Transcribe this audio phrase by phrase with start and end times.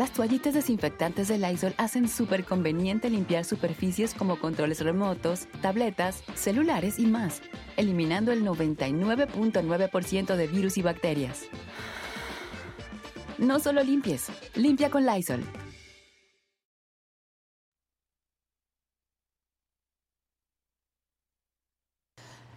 [0.00, 6.98] Las toallitas desinfectantes de Lysol hacen súper conveniente limpiar superficies como controles remotos, tabletas, celulares
[6.98, 7.42] y más,
[7.76, 11.42] eliminando el 99.9% de virus y bacterias.
[13.36, 15.44] No solo limpies, limpia con Lysol.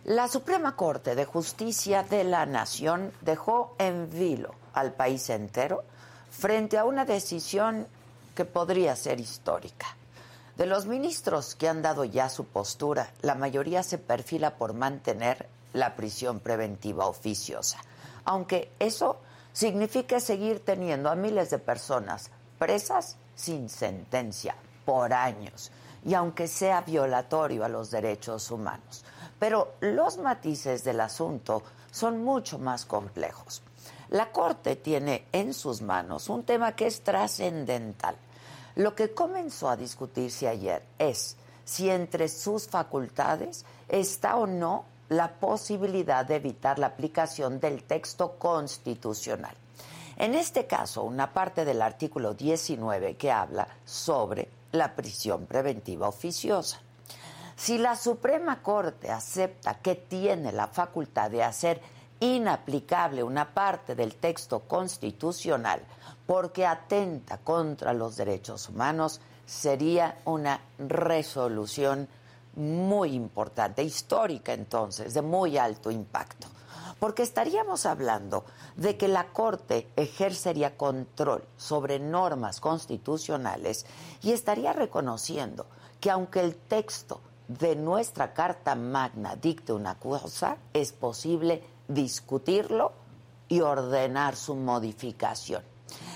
[0.06, 5.84] La Suprema Corte de Justicia de la Nación dejó en vilo al país entero
[6.44, 7.88] frente a una decisión
[8.36, 9.96] que podría ser histórica.
[10.58, 15.48] De los ministros que han dado ya su postura, la mayoría se perfila por mantener
[15.72, 17.78] la prisión preventiva oficiosa,
[18.26, 19.22] aunque eso
[19.54, 25.72] signifique seguir teniendo a miles de personas presas sin sentencia por años,
[26.04, 29.06] y aunque sea violatorio a los derechos humanos.
[29.40, 33.64] Pero los matices del asunto son mucho más complejos.
[34.14, 38.16] La Corte tiene en sus manos un tema que es trascendental.
[38.76, 45.32] Lo que comenzó a discutirse ayer es si entre sus facultades está o no la
[45.32, 49.56] posibilidad de evitar la aplicación del texto constitucional.
[50.18, 56.80] En este caso, una parte del artículo 19 que habla sobre la prisión preventiva oficiosa.
[57.56, 61.82] Si la Suprema Corte acepta que tiene la facultad de hacer
[62.24, 65.82] inaplicable una parte del texto constitucional
[66.26, 72.08] porque atenta contra los derechos humanos, sería una resolución
[72.56, 76.48] muy importante, histórica entonces, de muy alto impacto.
[77.00, 78.46] Porque estaríamos hablando
[78.78, 83.86] de que la Corte ejercería control sobre normas constitucionales
[84.22, 85.66] y estaría reconociendo
[86.00, 87.20] que aunque el texto
[87.50, 92.94] de nuestra Carta Magna dicte una cosa, es posible discutirlo
[93.48, 95.64] y ordenar su modificación.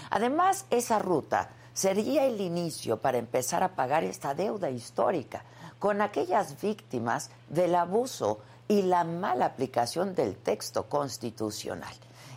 [0.09, 5.43] Además, esa ruta sería el inicio para empezar a pagar esta deuda histórica
[5.79, 11.93] con aquellas víctimas del abuso y la mala aplicación del texto constitucional.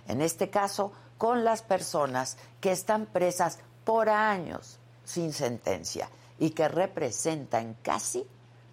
[0.06, 6.08] En este caso, con las personas que están presas por años sin sentencia
[6.38, 8.26] y que representan casi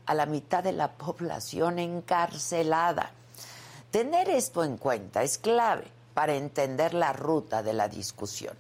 [0.06, 3.12] a la mitad de la población encarcelada.
[3.92, 8.58] Tener esto en cuenta es clave para entender la ruta de la discusión,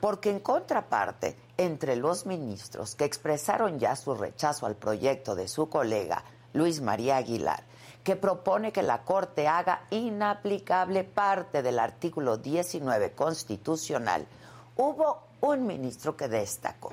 [0.00, 5.68] porque en contraparte, entre los ministros que expresaron ya su rechazo al proyecto de su
[5.68, 6.22] colega
[6.52, 7.64] Luis María Aguilar,
[8.04, 14.28] que propone que la Corte haga inaplicable parte del artículo 19 constitucional,
[14.76, 16.92] hubo un ministro que destacó.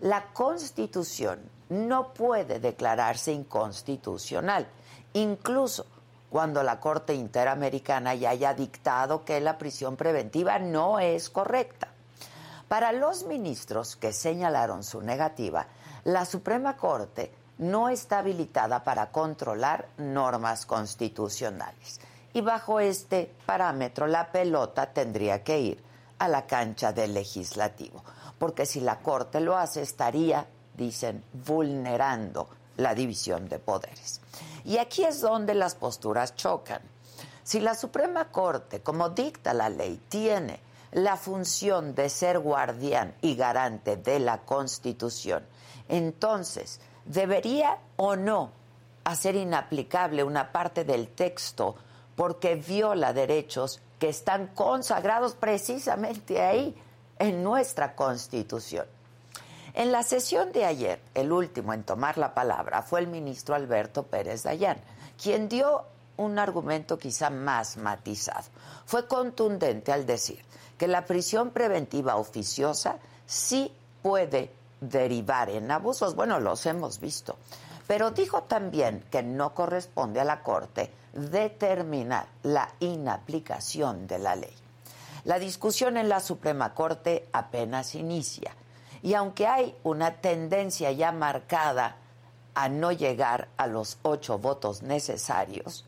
[0.00, 4.68] La Constitución no puede declararse inconstitucional,
[5.12, 5.86] incluso
[6.30, 11.88] cuando la Corte Interamericana ya haya dictado que la prisión preventiva no es correcta.
[12.68, 15.66] Para los ministros que señalaron su negativa,
[16.04, 22.00] la Suprema Corte no está habilitada para controlar normas constitucionales.
[22.32, 25.82] Y bajo este parámetro la pelota tendría que ir
[26.20, 28.04] a la cancha del legislativo,
[28.38, 34.20] porque si la Corte lo hace estaría, dicen, vulnerando la división de poderes.
[34.64, 36.82] Y aquí es donde las posturas chocan.
[37.42, 40.60] Si la Suprema Corte, como dicta la ley, tiene
[40.92, 45.44] la función de ser guardián y garante de la Constitución,
[45.88, 48.52] entonces, ¿debería o no
[49.04, 51.74] hacer inaplicable una parte del texto
[52.14, 56.76] porque viola derechos que están consagrados precisamente ahí,
[57.18, 58.86] en nuestra Constitución?
[59.74, 64.02] En la sesión de ayer, el último en tomar la palabra fue el ministro Alberto
[64.02, 64.78] Pérez Dayán,
[65.22, 65.84] quien dio
[66.16, 68.44] un argumento quizá más matizado.
[68.84, 70.44] Fue contundente al decir
[70.76, 72.96] que la prisión preventiva oficiosa
[73.26, 73.72] sí
[74.02, 74.50] puede
[74.80, 76.14] derivar en abusos.
[76.14, 77.36] Bueno, los hemos visto.
[77.86, 84.54] Pero dijo también que no corresponde a la Corte determinar la inaplicación de la ley.
[85.24, 88.54] La discusión en la Suprema Corte apenas inicia
[89.02, 91.96] Y aunque hay una tendencia ya marcada
[92.54, 95.84] a no llegar a los ocho votos necesarios,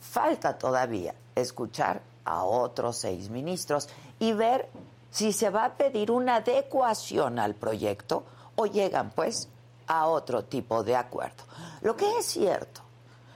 [0.00, 3.88] falta todavía escuchar a otros seis ministros
[4.18, 4.68] y ver
[5.10, 8.24] si se va a pedir una adecuación al proyecto
[8.56, 9.48] o llegan pues
[9.86, 11.44] a otro tipo de acuerdo.
[11.80, 12.82] Lo que es cierto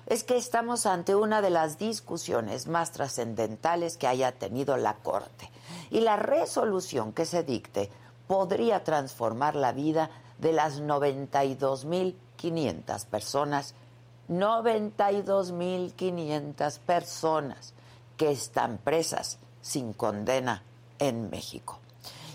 [0.07, 5.51] es que estamos ante una de las discusiones más trascendentales que haya tenido la Corte
[5.91, 7.91] y la resolución que se dicte
[8.27, 13.75] podría transformar la vida de las 92.500 personas,
[14.29, 17.73] 92.500 personas
[18.17, 20.63] que están presas sin condena
[20.99, 21.79] en México.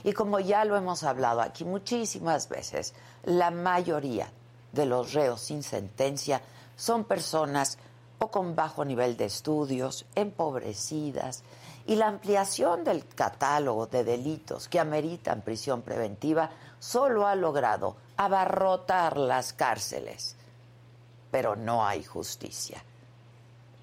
[0.03, 2.93] Y como ya lo hemos hablado aquí muchísimas veces,
[3.23, 4.31] la mayoría
[4.71, 6.41] de los reos sin sentencia
[6.75, 7.77] son personas
[8.17, 11.43] o con bajo nivel de estudios, empobrecidas,
[11.85, 16.49] y la ampliación del catálogo de delitos que ameritan prisión preventiva
[16.79, 20.35] solo ha logrado abarrotar las cárceles.
[21.31, 22.83] Pero no hay justicia.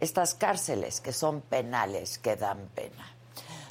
[0.00, 3.14] Estas cárceles que son penales que dan pena.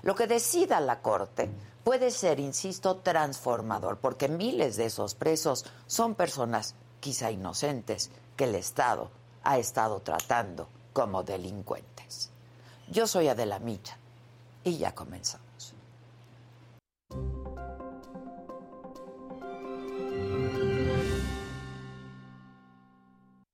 [0.02, 1.50] Lo que decida la Corte
[1.84, 8.56] puede ser, insisto, transformador, porque miles de esos presos son personas quizá inocentes que el
[8.56, 9.10] Estado
[9.44, 12.30] ha estado tratando como delincuentes.
[12.90, 13.98] Yo soy Adela Micha
[14.68, 15.74] y ya comenzamos.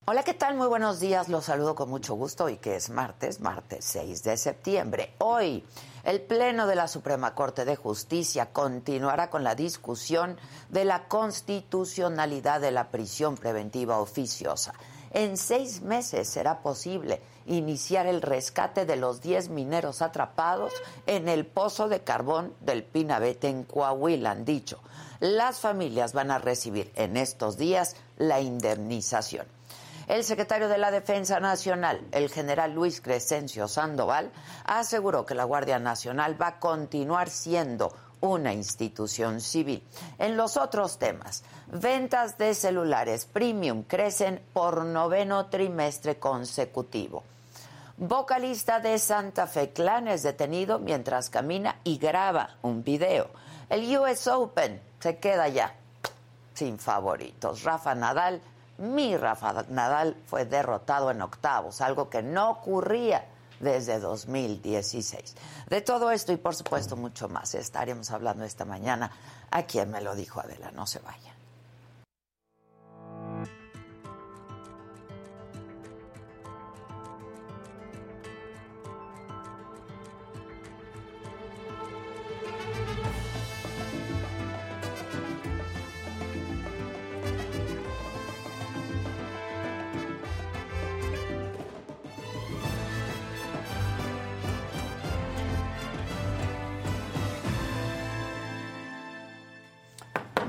[0.06, 0.56] Hola, ¿qué tal?
[0.56, 1.30] Muy buenos días.
[1.30, 5.14] Los saludo con mucho gusto y que es martes, martes 6 de septiembre.
[5.20, 5.64] Hoy,
[6.04, 10.38] el Pleno de la Suprema Corte de Justicia continuará con la discusión
[10.70, 14.74] de la constitucionalidad de la prisión preventiva oficiosa.
[15.12, 20.74] En seis meses será posible iniciar el rescate de los 10 mineros atrapados
[21.06, 24.80] en el pozo de carbón del Pinabete en Coahuila, han dicho.
[25.20, 29.46] Las familias van a recibir en estos días la indemnización.
[30.08, 34.32] El secretario de la Defensa Nacional, el general Luis Crescencio Sandoval,
[34.66, 39.84] aseguró que la Guardia Nacional va a continuar siendo una institución civil.
[40.18, 47.24] En los otros temas, ventas de celulares premium crecen por noveno trimestre consecutivo.
[47.98, 53.30] Vocalista de Santa Fe Clan es detenido mientras camina y graba un video.
[53.70, 55.76] El US Open se queda ya
[56.54, 57.64] sin favoritos.
[57.64, 58.42] Rafa Nadal
[58.78, 63.26] mi Rafa Nadal fue derrotado en octavos, algo que no ocurría
[63.60, 65.36] desde 2016.
[65.70, 69.12] De todo esto y por supuesto mucho más estaremos hablando esta mañana.
[69.52, 71.33] A quien me lo dijo Adela, no se vaya.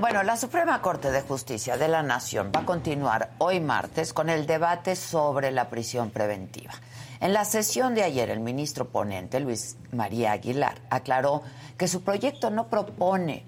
[0.05, 4.29] Bueno, la Suprema Corte de Justicia de la Nación va a continuar hoy martes con
[4.29, 6.73] el debate sobre la prisión preventiva.
[7.19, 11.41] En la sesión de ayer, el ministro ponente, Luis María Aguilar, aclaró
[11.75, 13.45] que su proyecto no propone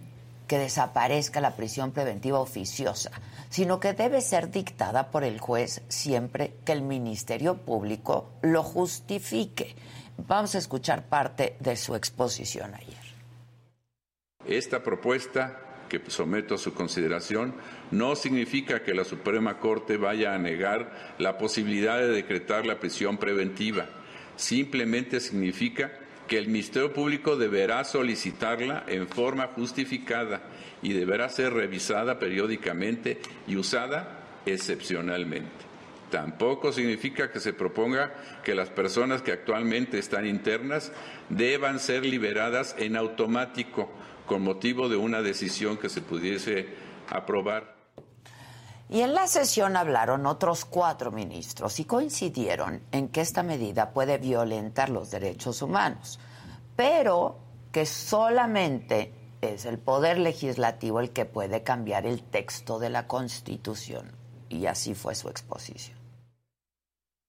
[0.47, 3.11] que desaparezca la prisión preventiva oficiosa,
[3.51, 9.75] sino que debe ser dictada por el juez siempre que el Ministerio Público lo justifique.
[10.17, 12.97] Vamos a escuchar parte de su exposición ayer.
[14.47, 17.53] Esta propuesta que someto a su consideración
[17.91, 23.17] no significa que la Suprema Corte vaya a negar la posibilidad de decretar la prisión
[23.17, 23.87] preventiva.
[24.35, 25.91] Simplemente significa
[26.27, 30.41] que el Ministerio Público deberá solicitarla en forma justificada
[30.81, 35.67] y deberá ser revisada periódicamente y usada excepcionalmente.
[36.09, 38.13] Tampoco significa que se proponga
[38.43, 40.91] que las personas que actualmente están internas
[41.29, 43.91] deban ser liberadas en automático
[44.27, 46.67] con motivo de una decisión que se pudiese
[47.09, 47.75] aprobar.
[48.89, 54.17] Y en la sesión hablaron otros cuatro ministros y coincidieron en que esta medida puede
[54.17, 56.19] violentar los derechos humanos,
[56.75, 57.39] pero
[57.71, 64.11] que solamente es el poder legislativo el que puede cambiar el texto de la Constitución.
[64.49, 65.97] Y así fue su exposición.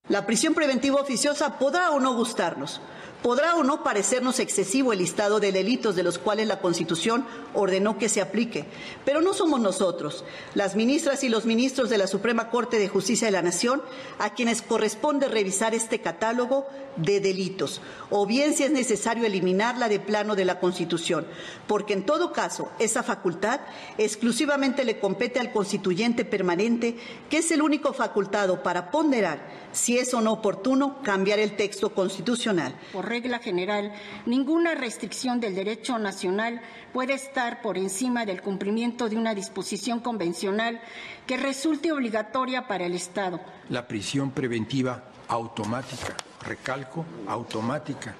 [0.08, 2.80] La prisión preventiva oficiosa podrá o no gustarnos,
[3.22, 7.98] Podrá o no parecernos excesivo el listado de delitos de los cuales la Constitución ordenó
[7.98, 8.64] que se aplique,
[9.04, 13.26] pero no somos nosotros, las ministras y los ministros de la Suprema Corte de Justicia
[13.26, 13.82] de la Nación,
[14.20, 19.98] a quienes corresponde revisar este catálogo de delitos, o bien si es necesario eliminarla de
[19.98, 21.26] plano de la Constitución,
[21.66, 23.60] porque en todo caso esa facultad
[23.98, 26.96] exclusivamente le compete al constituyente permanente,
[27.28, 31.92] que es el único facultado para ponderar si es o no oportuno cambiar el texto
[31.94, 33.92] constitucional regla general,
[34.26, 36.60] ninguna restricción del derecho nacional
[36.92, 40.80] puede estar por encima del cumplimiento de una disposición convencional
[41.26, 43.40] que resulte obligatoria para el Estado.
[43.68, 48.14] La prisión preventiva automática, recalco, automática,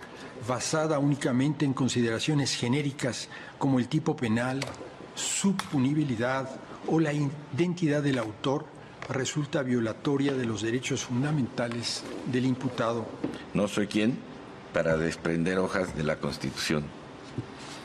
[0.47, 3.29] basada únicamente en consideraciones genéricas
[3.59, 4.61] como el tipo penal,
[5.15, 6.49] su punibilidad
[6.87, 8.67] o la identidad del autor,
[9.09, 13.07] resulta violatoria de los derechos fundamentales del imputado.
[13.55, 14.19] No soy quien
[14.79, 16.85] para desprender hojas de la Constitución.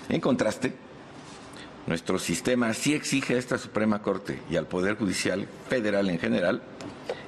[0.10, 0.76] En contraste,
[1.88, 6.62] nuestro sistema sí exige a esta Suprema Corte y al Poder Judicial Federal en general,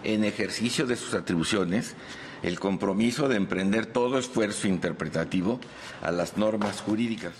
[0.03, 1.95] en ejercicio de sus atribuciones,
[2.43, 5.59] el compromiso de emprender todo esfuerzo interpretativo
[6.03, 7.33] a las normas jurídicas.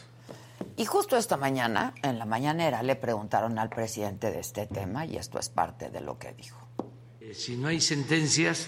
[0.78, 5.18] Y justo esta mañana, en la mañanera, le preguntaron al presidente de este tema y
[5.18, 6.58] esto es parte de lo que dijo.
[7.22, 8.68] Eh, si no hay sentencias,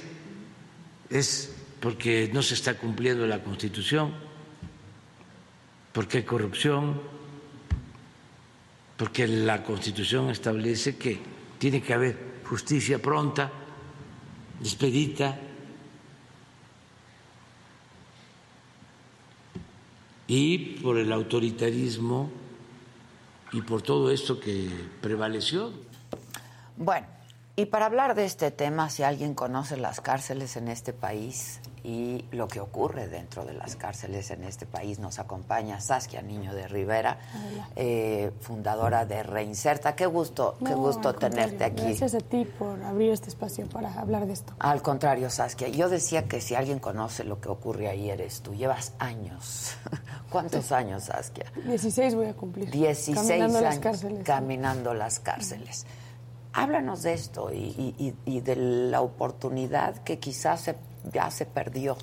[1.10, 4.14] es porque no se está cumpliendo la Constitución,
[5.94, 7.02] porque hay corrupción,
[8.98, 11.20] porque la Constitución establece que
[11.60, 13.52] tiene que haber justicia pronta,
[14.62, 15.40] expedita,
[20.28, 22.30] y por el autoritarismo
[23.54, 24.70] y por todo esto que
[25.02, 25.72] prevaleció.
[26.76, 27.08] Bueno,
[27.60, 32.24] y para hablar de este tema, si alguien conoce las cárceles en este país y
[32.30, 36.68] lo que ocurre dentro de las cárceles en este país, nos acompaña Saskia Niño de
[36.68, 37.18] Rivera,
[37.76, 39.96] eh, fundadora de Reinserta.
[39.96, 41.82] Qué gusto, qué gusto tenerte aquí.
[41.82, 44.54] Gracias a ti por abrir este espacio para hablar de esto.
[44.60, 48.54] Al contrario, Saskia, yo decía que si alguien conoce lo que ocurre ahí eres tú.
[48.54, 49.76] Llevas años.
[50.30, 51.52] ¿Cuántos años, Saskia?
[51.66, 52.70] Dieciséis voy a cumplir.
[52.70, 54.24] Dieciséis caminando años las cárceles.
[54.24, 55.88] caminando las cárceles.
[56.58, 60.72] Háblanos de esto y, de la oportunidad que quizás
[61.14, 61.96] ya se perdió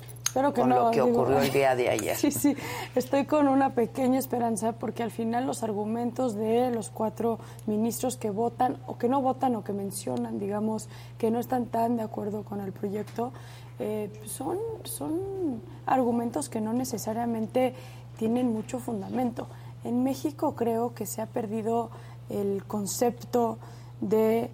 [0.53, 2.15] que con lo que ocurrió el día de ayer.
[2.25, 2.55] Sí, sí,
[2.95, 8.29] estoy con una pequeña esperanza porque al final los argumentos de los cuatro ministros que
[8.29, 12.43] votan o que no votan o que mencionan, digamos, que no están tan de acuerdo
[12.43, 13.31] con el proyecto,
[13.79, 17.73] eh, son, son argumentos que no necesariamente
[18.17, 19.47] tienen mucho fundamento.
[19.83, 21.91] En México creo que se ha perdido
[22.29, 23.57] el concepto
[24.01, 24.49] de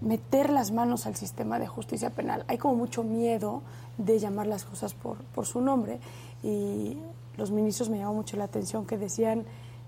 [0.00, 2.44] meter las manos al sistema de justicia penal.
[2.48, 3.62] Hay como mucho miedo
[3.98, 6.00] de llamar las cosas por, por su nombre
[6.42, 6.96] y
[7.36, 9.44] los ministros me llamó mucho la atención que decían,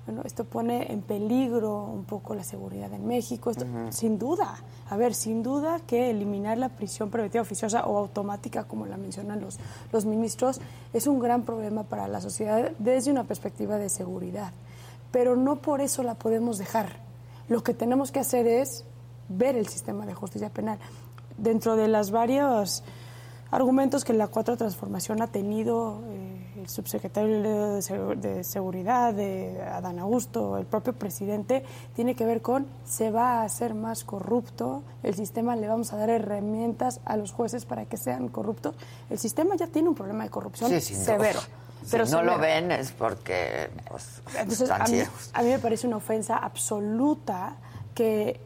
[0.06, 3.52] bueno, esto pone en peligro un poco la seguridad en México,
[3.88, 4.58] sin duda,
[4.90, 9.40] a ver, sin duda que eliminar la prisión preventiva oficiosa o automática, como la mencionan
[9.40, 9.58] los,
[9.92, 10.60] los ministros,
[10.92, 14.52] es un gran problema para la sociedad desde una perspectiva de seguridad,
[15.10, 16.98] pero no por eso la podemos dejar.
[17.48, 18.84] Lo que tenemos que hacer es
[19.28, 20.78] ver el sistema de justicia penal.
[21.36, 22.82] Dentro de los varios
[23.50, 30.58] argumentos que la cuatro transformación ha tenido eh, el subsecretario de, Seguridad, de Adán Augusto,
[30.58, 31.64] el propio presidente,
[31.94, 35.96] tiene que ver con se va a hacer más corrupto, el sistema le vamos a
[35.96, 38.74] dar herramientas a los jueces para que sean corruptos.
[39.08, 41.40] El sistema ya tiene un problema de corrupción severo.
[41.84, 44.22] Si no lo ven es porque pues,
[44.70, 47.56] a mí me parece una ofensa absoluta
[47.94, 48.40] que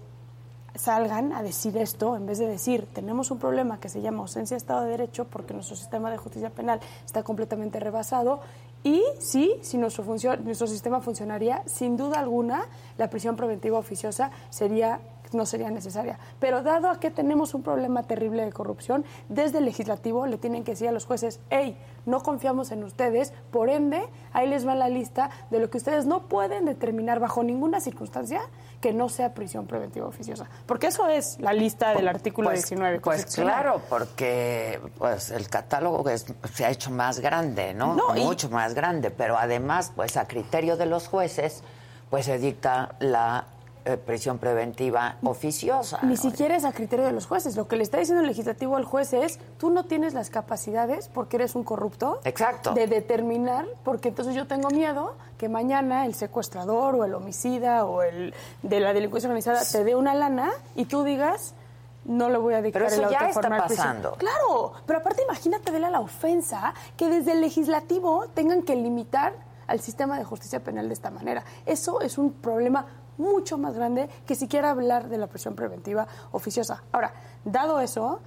[0.78, 4.54] salgan a decir esto en vez de decir tenemos un problema que se llama ausencia
[4.54, 8.40] de Estado de Derecho porque nuestro sistema de justicia penal está completamente rebasado
[8.84, 12.66] y sí, si nuestro, nuestro sistema funcionaría, sin duda alguna,
[12.96, 15.00] la prisión preventiva oficiosa sería
[15.34, 16.18] no sería necesaria.
[16.38, 20.64] Pero dado a que tenemos un problema terrible de corrupción, desde el legislativo le tienen
[20.64, 24.74] que decir a los jueces, hey, no confiamos en ustedes, por ende, ahí les va
[24.74, 28.40] la lista de lo que ustedes no pueden determinar bajo ninguna circunstancia
[28.80, 30.46] que no sea prisión preventiva oficiosa.
[30.66, 33.00] Porque eso es la lista del artículo 19.
[33.00, 36.04] Pues, pues claro, porque pues el catálogo
[36.52, 37.96] se ha hecho más grande, ¿no?
[38.14, 41.62] Mucho más grande, pero además, pues a criterio de los jueces,
[42.10, 43.46] pues se dicta la
[43.88, 46.00] eh, prisión preventiva oficiosa.
[46.02, 47.56] Ni siquiera es a criterio de los jueces.
[47.56, 51.08] Lo que le está diciendo el legislativo al juez es, tú no tienes las capacidades,
[51.08, 52.74] porque eres un corrupto, Exacto.
[52.74, 58.02] de determinar, porque entonces yo tengo miedo que mañana el secuestrador o el homicida o
[58.02, 61.54] el de la delincuencia organizada te dé una lana y tú digas,
[62.04, 64.16] no le voy a dictar Pero eso el ya está pasando.
[64.18, 69.32] Claro, pero aparte imagínate de la ofensa que desde el legislativo tengan que limitar
[69.66, 71.42] al sistema de justicia penal de esta manera.
[71.64, 72.84] Eso es un problema
[73.18, 76.82] mucho más grande que siquiera hablar de la prisión preventiva oficiosa.
[76.92, 77.12] Ahora,
[77.44, 78.20] dado eso,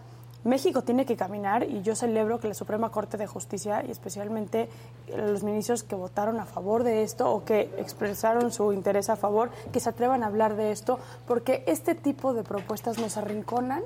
[0.44, 4.70] México tiene que caminar y yo celebro que la Suprema Corte de Justicia y especialmente
[5.16, 9.52] los ministros que votaron a favor de esto o que expresaron su interés a favor,
[9.72, 13.84] que se atrevan a hablar de esto, porque este tipo de propuestas nos arrinconan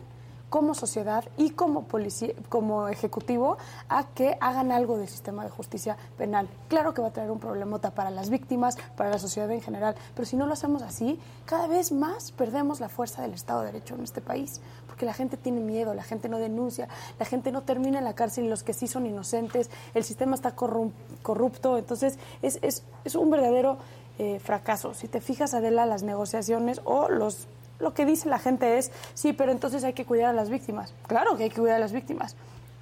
[0.55, 3.57] como sociedad y como policía, como ejecutivo
[3.89, 6.47] a que hagan algo del sistema de justicia penal.
[6.69, 9.95] Claro que va a traer un problemota para las víctimas, para la sociedad en general,
[10.15, 13.73] pero si no lo hacemos así, cada vez más perdemos la fuerza del Estado de
[13.73, 16.87] Derecho en este país, porque la gente tiene miedo, la gente no denuncia,
[17.19, 20.55] la gente no termina en la cárcel los que sí son inocentes, el sistema está
[20.55, 23.77] corrupto, entonces es, es, es un verdadero
[24.19, 24.93] eh, fracaso.
[24.93, 27.45] Si te fijas, Adela, las negociaciones o los
[27.79, 30.93] lo que dice la gente es, sí, pero entonces hay que cuidar a las víctimas.
[31.07, 32.35] Claro que hay que cuidar a las víctimas.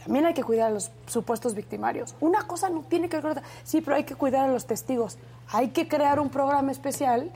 [0.03, 2.15] También hay que cuidar a los supuestos victimarios.
[2.19, 3.43] Una cosa no tiene que ver con otra.
[3.63, 5.17] Sí, pero hay que cuidar a los testigos.
[5.49, 7.31] Hay que crear un programa especial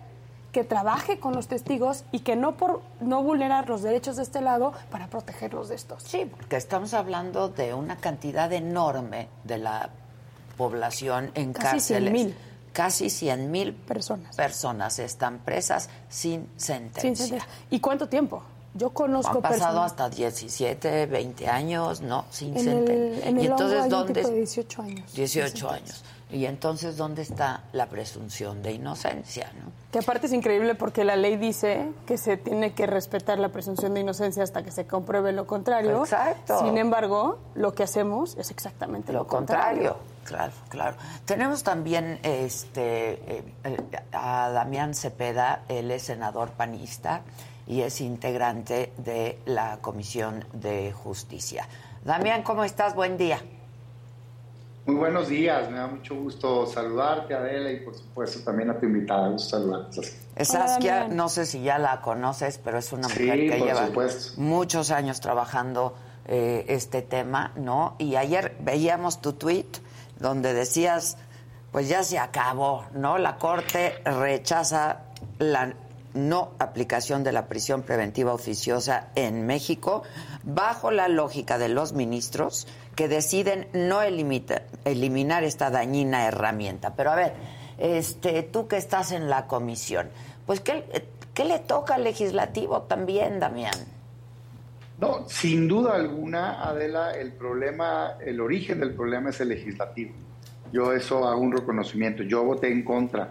[0.51, 4.41] que trabaje con los testigos y que no por no vulnerar los derechos de este
[4.41, 6.03] lado para protegerlos de estos.
[6.03, 9.89] Sí, porque estamos hablando de una cantidad enorme de la
[10.57, 12.11] población en Casi cárceles.
[12.11, 12.35] 100,000.
[12.77, 14.35] Casi 100 mil personas.
[14.35, 17.01] personas están presas sin sentencia.
[17.01, 17.47] Sin sentencia.
[17.71, 18.43] ¿Y cuánto tiempo?
[18.75, 22.25] Yo conozco Han pasado personas- hasta 17, 20 años, ¿no?
[22.29, 22.93] Sin en sentencia.
[23.23, 24.21] el, en el y entonces, ¿dónde?
[24.21, 25.13] de 18 años.
[25.15, 26.03] 18 años.
[26.29, 29.71] Y entonces, ¿dónde está la presunción de inocencia, no?
[29.91, 33.93] Que aparte es increíble porque la ley dice que se tiene que respetar la presunción
[33.93, 36.01] de inocencia hasta que se compruebe lo contrario.
[36.01, 36.59] Exacto.
[36.59, 39.95] Sin embargo, lo que hacemos es exactamente lo, Lo contrario.
[40.25, 40.97] Claro, claro.
[41.23, 43.77] Tenemos también este eh, eh,
[44.11, 47.21] a Damián Cepeda, él es senador panista
[47.65, 51.65] y es integrante de la Comisión de Justicia.
[52.03, 52.93] Damián, ¿cómo estás?
[52.93, 53.39] Buen día.
[54.87, 58.85] Muy buenos días, me da mucho gusto saludarte, Adela, y por supuesto también a tu
[58.85, 59.27] invitada.
[59.27, 60.01] Gusto saludarte.
[60.45, 64.39] Saskia, no sé si ya la conoces, pero es una Sí, mujer que lleva supuesto.
[64.41, 65.93] muchos años trabajando
[66.25, 67.95] eh, este tema, ¿no?
[67.97, 69.65] Y ayer veíamos tu tweet
[70.19, 71.17] donde decías,
[71.73, 73.17] pues ya se acabó, ¿no?
[73.17, 75.01] La Corte rechaza
[75.37, 75.73] la
[76.13, 80.03] no aplicación de la prisión preventiva oficiosa en México
[80.43, 86.95] bajo la lógica de los ministros que deciden no elimita- eliminar esta dañina herramienta.
[86.95, 87.33] Pero a ver,
[87.77, 90.09] este, tú que estás en la comisión,
[90.47, 90.83] pues ¿qué,
[91.35, 93.75] qué le toca al legislativo también, Damián?
[94.99, 100.13] No, sin duda alguna, Adela, el problema, el origen del problema es el legislativo.
[100.73, 102.23] Yo eso hago un reconocimiento.
[102.23, 103.29] Yo voté en contra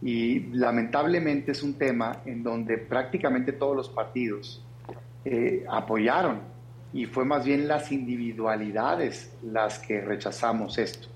[0.00, 4.64] y lamentablemente es un tema en donde prácticamente todos los partidos
[5.24, 6.38] eh, apoyaron
[6.92, 11.08] y fue más bien las individualidades las que rechazamos esto.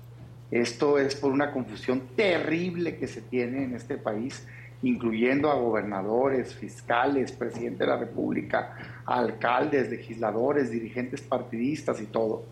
[0.51, 4.47] Esto es por una confusión terrible que se tiene en este país,
[4.83, 12.45] incluyendo a gobernadores, fiscales, presidente de la República, alcaldes, legisladores, dirigentes partidistas y todo,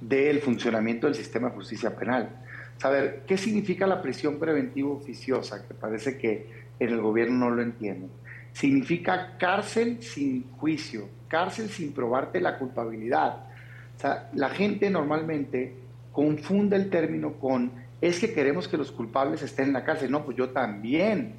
[0.00, 2.28] del funcionamiento del sistema de justicia penal.
[2.76, 6.46] Saber qué significa la prisión preventiva oficiosa, que parece que
[6.78, 8.10] en el gobierno no lo entienden.
[8.52, 13.46] Significa cárcel sin juicio, cárcel sin probarte la culpabilidad.
[13.96, 15.74] O sea, la gente normalmente
[16.12, 20.10] confunde el término con es que queremos que los culpables estén en la cárcel.
[20.10, 21.34] No, pues yo también.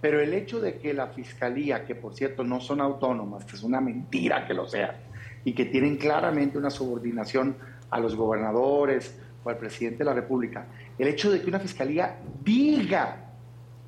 [0.00, 3.62] Pero el hecho de que la fiscalía, que por cierto no son autónomas, que es
[3.62, 4.96] una mentira que lo sean,
[5.44, 7.56] y que tienen claramente una subordinación
[7.90, 10.66] a los gobernadores o al presidente de la República,
[10.98, 13.16] el hecho de que una fiscalía diga,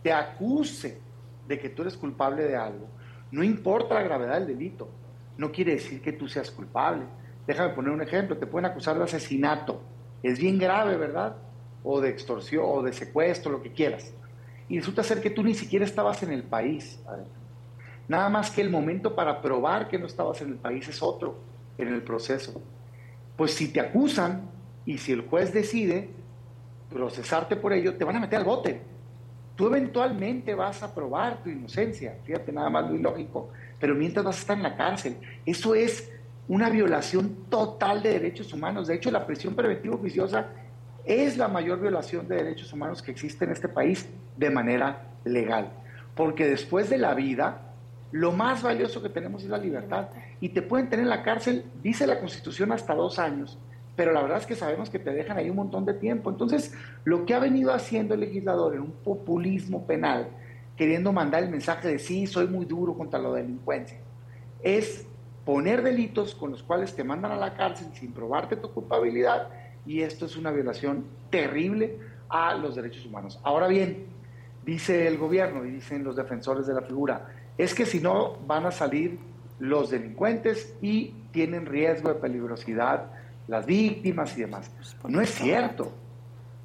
[0.03, 0.99] te acuse
[1.47, 2.87] de que tú eres culpable de algo,
[3.31, 4.89] no importa la gravedad del delito,
[5.39, 7.05] no quiere decir que tú seas culpable.
[7.47, 9.81] Déjame poner un ejemplo, te pueden acusar de asesinato,
[10.23, 11.37] es bien grave, ¿verdad?
[11.83, 14.13] O de extorsión, o de secuestro, lo que quieras.
[14.69, 17.01] Y resulta ser que tú ni siquiera estabas en el país.
[18.07, 21.39] Nada más que el momento para probar que no estabas en el país es otro
[21.79, 22.61] en el proceso.
[23.37, 24.51] Pues si te acusan
[24.85, 26.11] y si el juez decide
[26.91, 28.83] procesarte por ello, te van a meter al bote.
[29.55, 34.37] Tú eventualmente vas a probar tu inocencia, fíjate nada más lo ilógico, pero mientras vas
[34.37, 35.17] a estar en la cárcel.
[35.47, 36.11] Eso es
[36.49, 38.89] una violación total de derechos humanos.
[38.89, 40.47] De hecho, la prisión preventiva oficiosa
[41.05, 45.71] es la mayor violación de derechos humanos que existe en este país de manera legal.
[46.15, 47.73] Porque después de la vida,
[48.13, 50.09] lo más valioso que tenemos es la libertad.
[50.41, 53.59] Y te pueden tener en la cárcel, dice la Constitución, hasta dos años.
[53.95, 56.31] Pero la verdad es que sabemos que te dejan ahí un montón de tiempo.
[56.31, 56.73] Entonces,
[57.05, 60.29] lo que ha venido haciendo el legislador en un populismo penal,
[60.79, 63.99] queriendo mandar el mensaje de sí, soy muy duro contra la delincuencia,
[64.63, 65.07] es
[65.45, 69.49] poner delitos con los cuales te mandan a la cárcel sin probarte tu culpabilidad
[69.85, 73.41] y esto es una violación terrible a los derechos humanos.
[73.43, 74.07] Ahora bien,
[74.65, 78.67] dice el gobierno y dicen los defensores de la figura, es que si no van
[78.67, 79.19] a salir
[79.59, 83.11] los delincuentes y tienen riesgo de peligrosidad
[83.49, 84.71] las víctimas y demás.
[85.09, 85.93] No es cierto.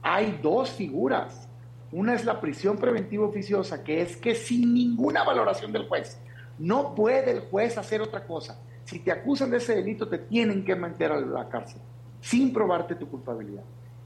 [0.01, 1.42] Hay dos figuras.
[1.93, 6.17] Una es la prisión preventiva oficiosa, que es que sin ninguna valoración del juez,
[6.57, 8.59] no puede el juez hacer otra cosa.
[8.83, 11.79] Si te acusan de ese delito, te tienen que meter a la cárcel,
[12.19, 13.61] sin probarte tu culpabilidad.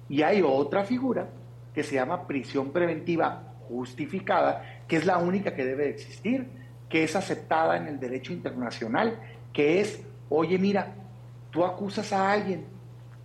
[0.10, 1.30] Y hay otra figura
[1.74, 6.46] que se llama prisión preventiva justificada, que es la única que debe existir,
[6.90, 9.18] que es aceptada en el derecho internacional,
[9.54, 10.94] que es, oye, mira,
[11.52, 12.66] tú acusas a alguien,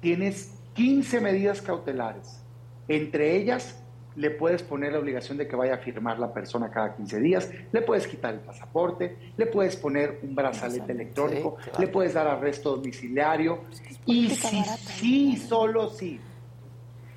[0.00, 2.40] tienes 15 medidas cautelares,
[2.86, 3.81] entre ellas
[4.16, 7.50] le puedes poner la obligación de que vaya a firmar la persona cada 15 días,
[7.72, 12.76] le puedes quitar el pasaporte, le puedes poner un brazalete electrónico, le puedes dar arresto
[12.76, 13.64] domiciliario
[14.06, 16.20] y si sí, solo si,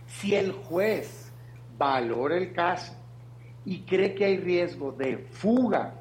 [0.08, 1.32] si el juez
[1.78, 2.94] valora el caso
[3.66, 5.96] y cree que hay riesgo de fuga,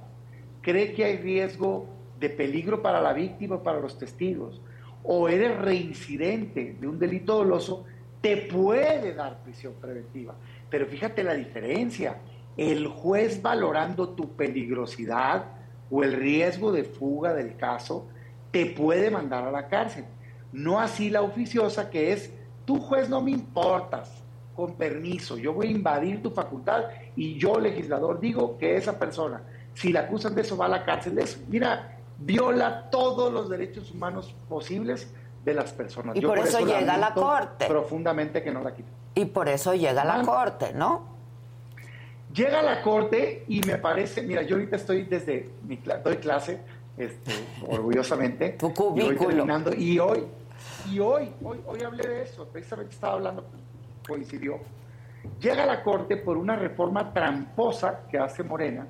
[0.60, 1.86] cree que hay riesgo
[2.20, 4.60] de peligro para la víctima, para los testigos,
[5.02, 7.84] o eres reincidente de un delito doloso,
[8.20, 10.34] te puede dar prisión preventiva.
[10.74, 12.16] Pero fíjate la diferencia.
[12.56, 15.44] El juez valorando tu peligrosidad
[15.88, 18.08] o el riesgo de fuga del caso,
[18.50, 20.04] te puede mandar a la cárcel.
[20.52, 22.32] No así la oficiosa que es,
[22.64, 24.20] tu juez no me importas,
[24.56, 29.42] con permiso, yo voy a invadir tu facultad y yo, legislador, digo que esa persona,
[29.74, 31.16] si la acusan de eso, va a la cárcel.
[31.20, 36.16] eso, mira, viola todos los derechos humanos posibles de las personas.
[36.16, 37.66] Y por, eso, llega a la corte.
[37.68, 39.03] Profundamente que no la quiten.
[39.14, 41.14] Y por eso llega a la corte, ¿no?
[42.32, 46.60] Llega a la corte y me parece, mira, yo ahorita estoy desde mi doy clase,
[46.96, 47.32] este,
[47.68, 48.50] orgullosamente.
[48.50, 49.46] Tu cubículo.
[49.76, 50.24] Y, y hoy,
[50.90, 53.46] y hoy, hoy, hoy hablé de eso, precisamente estaba hablando,
[54.06, 54.58] coincidió.
[55.40, 58.86] Llega a la corte por una reforma tramposa que hace Morena,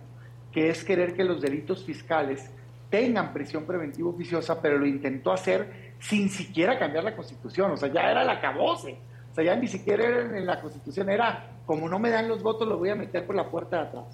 [0.51, 2.51] que es querer que los delitos fiscales
[2.91, 7.93] tengan prisión preventiva oficiosa, pero lo intentó hacer sin siquiera cambiar la constitución, o sea,
[7.93, 8.97] ya era la cabose,
[9.35, 12.40] o sea, ya ni siquiera era en la constitución, era como no me dan los
[12.40, 14.05] votos, lo voy a meter por la puerta de atrás.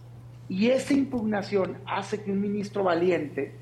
[0.48, 3.52] Y esa impugnación hace que un ministro valiente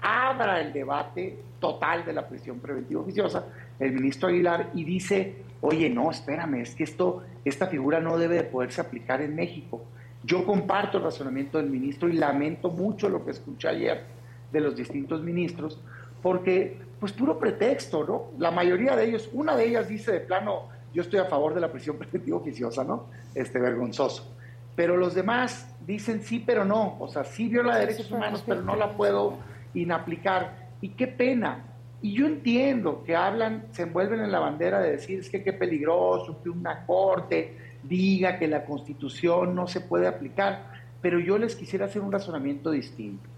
[0.00, 3.44] abra el debate total de la prisión preventiva oficiosa,
[3.78, 8.36] el ministro Aguilar, y dice, oye, no, espérame, es que esto, esta figura no debe
[8.36, 9.84] de poderse aplicar en México.
[10.24, 14.02] Yo comparto el razonamiento del ministro y lamento mucho lo que escuché ayer
[14.50, 15.78] de los distintos ministros,
[16.22, 18.30] porque pues puro pretexto, ¿no?
[18.38, 21.60] La mayoría de ellos, una de ellas dice de plano, yo estoy a favor de
[21.60, 23.06] la prisión preventiva oficiosa, ¿no?
[23.34, 24.34] Este vergonzoso.
[24.74, 28.74] Pero los demás dicen sí, pero no, o sea, sí viola derechos humanos, pero no
[28.74, 29.38] la puedo
[29.74, 30.70] inaplicar.
[30.80, 31.64] Y qué pena.
[32.00, 35.52] Y yo entiendo que hablan, se envuelven en la bandera de decir es que qué
[35.52, 41.54] peligroso que una corte diga que la constitución no se puede aplicar, pero yo les
[41.54, 43.28] quisiera hacer un razonamiento distinto.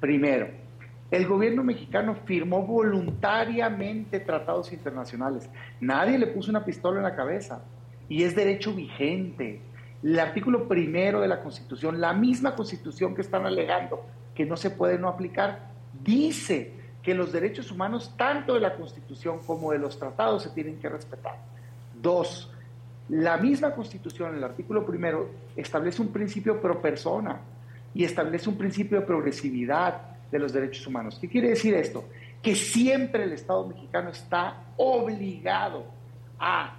[0.00, 0.48] Primero,
[1.10, 5.48] el gobierno mexicano firmó voluntariamente tratados internacionales.
[5.80, 7.62] Nadie le puso una pistola en la cabeza
[8.08, 9.60] y es derecho vigente.
[10.02, 14.70] El artículo primero de la Constitución, la misma Constitución que están alegando que no se
[14.70, 15.68] puede no aplicar,
[16.02, 20.78] dice que los derechos humanos, tanto de la Constitución como de los tratados, se tienen
[20.78, 21.36] que respetar.
[22.00, 22.50] Dos,
[23.08, 27.40] la misma Constitución, el artículo primero, establece un principio pro persona
[27.94, 31.16] y establece un principio de progresividad de los derechos humanos.
[31.20, 32.08] ¿Qué quiere decir esto?
[32.42, 35.84] Que siempre el Estado mexicano está obligado
[36.40, 36.74] a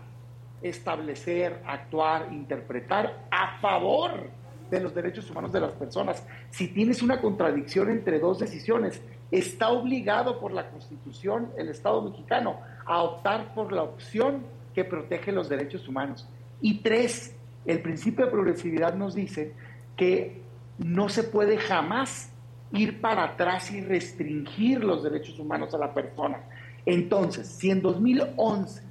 [0.61, 4.29] establecer, actuar, interpretar a favor
[4.69, 6.21] de los derechos humanos de las personas.
[6.49, 12.59] Si tienes una contradicción entre dos decisiones, está obligado por la Constitución el Estado mexicano
[12.85, 16.27] a optar por la opción que protege los derechos humanos.
[16.59, 17.33] Y tres,
[17.65, 19.53] el principio de progresividad nos dice
[19.95, 20.41] que
[20.77, 22.33] no se puede jamás
[22.71, 26.39] ir para atrás y restringir los derechos humanos a la persona.
[26.85, 28.83] Entonces, si en 2011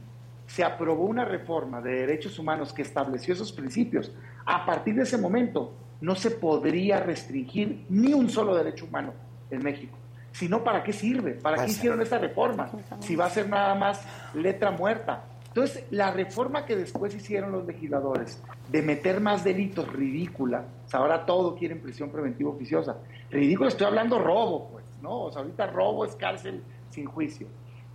[0.46, 4.12] se aprobó una reforma de derechos humanos que estableció esos principios,
[4.44, 9.14] a partir de ese momento no se podría restringir ni un solo derecho humano
[9.50, 9.96] en México.
[10.32, 11.32] Si no, ¿para qué sirve?
[11.32, 12.68] ¿Para qué hicieron esta reforma?
[12.98, 15.24] Si va a ser nada más letra muerta.
[15.54, 21.54] Entonces, la reforma que después hicieron los legisladores de meter más delitos ridícula, ahora todo
[21.54, 22.96] quieren prisión preventiva oficiosa.
[23.30, 25.26] Ridículo, estoy hablando robo, pues, ¿no?
[25.26, 27.46] O sea, ahorita robo es cárcel sin juicio.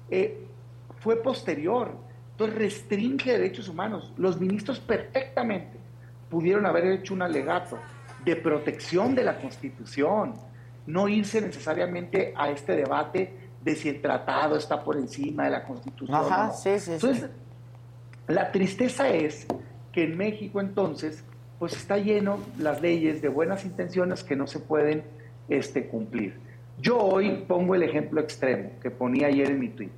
[0.09, 0.47] Eh,
[1.01, 1.91] fue posterior,
[2.31, 4.13] entonces restringe derechos humanos.
[4.15, 5.77] Los ministros perfectamente
[6.29, 7.77] pudieron haber hecho un alegato
[8.23, 10.33] de protección de la Constitución,
[10.87, 15.65] no irse necesariamente a este debate de si el tratado está por encima de la
[15.65, 16.15] Constitución.
[16.15, 17.29] Ajá, sí, sí, entonces,
[18.29, 19.47] la tristeza es
[19.91, 21.23] que en México entonces,
[21.57, 25.03] pues está lleno las leyes de buenas intenciones que no se pueden
[25.49, 26.35] este, cumplir.
[26.79, 29.89] Yo hoy pongo el ejemplo extremo que ponía ayer en mi tweet.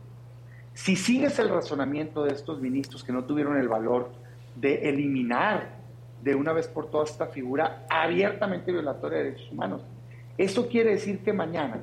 [0.74, 4.12] Si sigues el razonamiento de estos ministros que no tuvieron el valor
[4.56, 5.67] de eliminar
[6.24, 9.82] de una vez por todas esta figura abiertamente violatoria de derechos humanos,
[10.38, 11.82] eso quiere decir que mañana,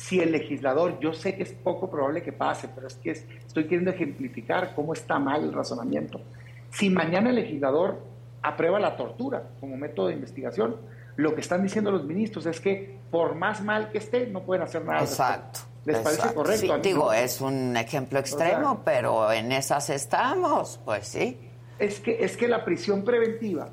[0.00, 3.64] si el legislador, yo sé que es poco probable que pase, pero es que estoy
[3.64, 6.22] queriendo ejemplificar cómo está mal el razonamiento,
[6.70, 8.00] si mañana el legislador
[8.40, 10.76] aprueba la tortura como método de investigación,
[11.16, 14.62] lo que están diciendo los ministros es que por más mal que esté, no pueden
[14.62, 15.00] hacer nada.
[15.00, 15.60] Exacto.
[15.84, 16.78] ¿Les parece correcto?
[16.78, 21.38] digo, es un ejemplo extremo, pero en esas estamos, pues sí.
[21.78, 23.68] Es que, es que la prisión preventiva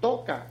[0.00, 0.46] toca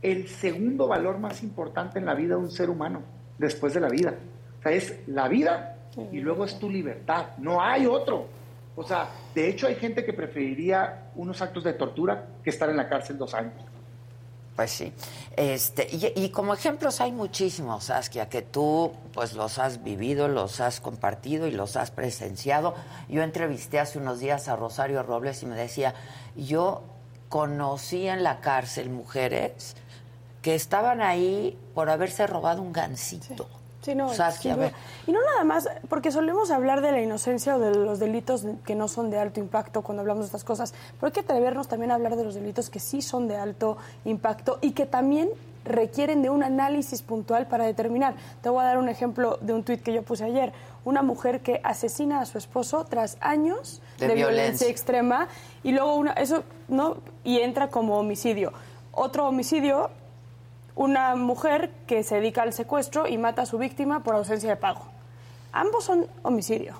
[0.00, 3.02] el segundo valor más importante en la vida de un ser humano,
[3.38, 4.14] después de la vida.
[4.58, 5.76] O sea, es la vida
[6.12, 7.28] y luego es tu libertad.
[7.38, 8.26] No hay otro.
[8.76, 12.76] O sea, de hecho hay gente que preferiría unos actos de tortura que estar en
[12.76, 13.54] la cárcel dos años.
[14.54, 14.92] Pues sí.
[15.36, 20.80] Este, y, como ejemplos hay muchísimos, Saskia, que tú pues los has vivido, los has
[20.80, 22.74] compartido y los has presenciado.
[23.08, 25.94] Yo entrevisté hace unos días a Rosario Robles y me decía,
[26.36, 26.82] yo
[27.28, 29.76] conocí en la cárcel mujeres
[30.46, 33.48] que estaban ahí por haberse robado un gancito.
[33.80, 37.98] Sí, no, y no nada más, porque solemos hablar de la inocencia o de los
[37.98, 41.20] delitos que no son de alto impacto cuando hablamos de estas cosas, pero hay que
[41.20, 44.86] atrevernos también a hablar de los delitos que sí son de alto impacto y que
[44.86, 45.30] también
[45.64, 48.14] requieren de un análisis puntual para determinar.
[48.40, 50.52] Te voy a dar un ejemplo de un tuit que yo puse ayer.
[50.84, 54.68] Una mujer que asesina a su esposo tras años de, violencia.
[54.68, 55.26] extrema
[55.64, 58.52] y luego una, eso no y entra como homicidio.
[58.92, 59.90] Otro homicidio
[60.76, 64.56] una mujer que se dedica al secuestro y mata a su víctima por ausencia de
[64.56, 64.82] pago.
[65.52, 66.74] Ambos son homicidio.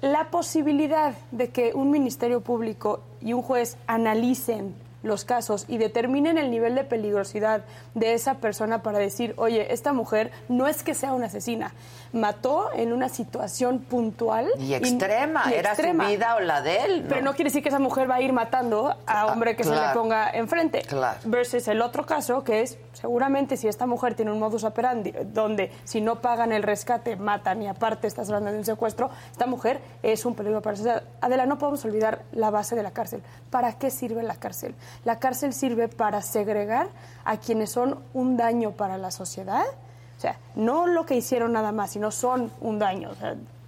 [0.00, 6.36] La posibilidad de que un ministerio público y un juez analicen los casos y determinen
[6.36, 10.94] el nivel de peligrosidad de esa persona para decir, oye, esta mujer no es que
[10.94, 11.72] sea una asesina,
[12.12, 14.48] mató en una situación puntual.
[14.58, 17.06] Y extrema, era su vida o la de él.
[17.08, 19.70] Pero no quiere decir que esa mujer va a ir matando a hombre que se
[19.70, 20.82] le ponga enfrente.
[20.82, 21.18] Claro.
[21.24, 25.72] Versus el otro caso, que es seguramente si esta mujer tiene un modus operandi donde
[25.84, 29.80] si no pagan el rescate matan y aparte estás hablando de un secuestro, esta mujer
[30.02, 31.02] es un peligro para la sociedad.
[31.20, 33.22] Adela, no podemos olvidar la base de la cárcel.
[33.50, 34.74] ¿Para qué sirve la cárcel?
[35.04, 36.88] La cárcel sirve para segregar
[37.24, 39.64] a quienes son un daño para la sociedad.
[40.20, 43.12] O sea, no lo que hicieron nada más, sino son un daño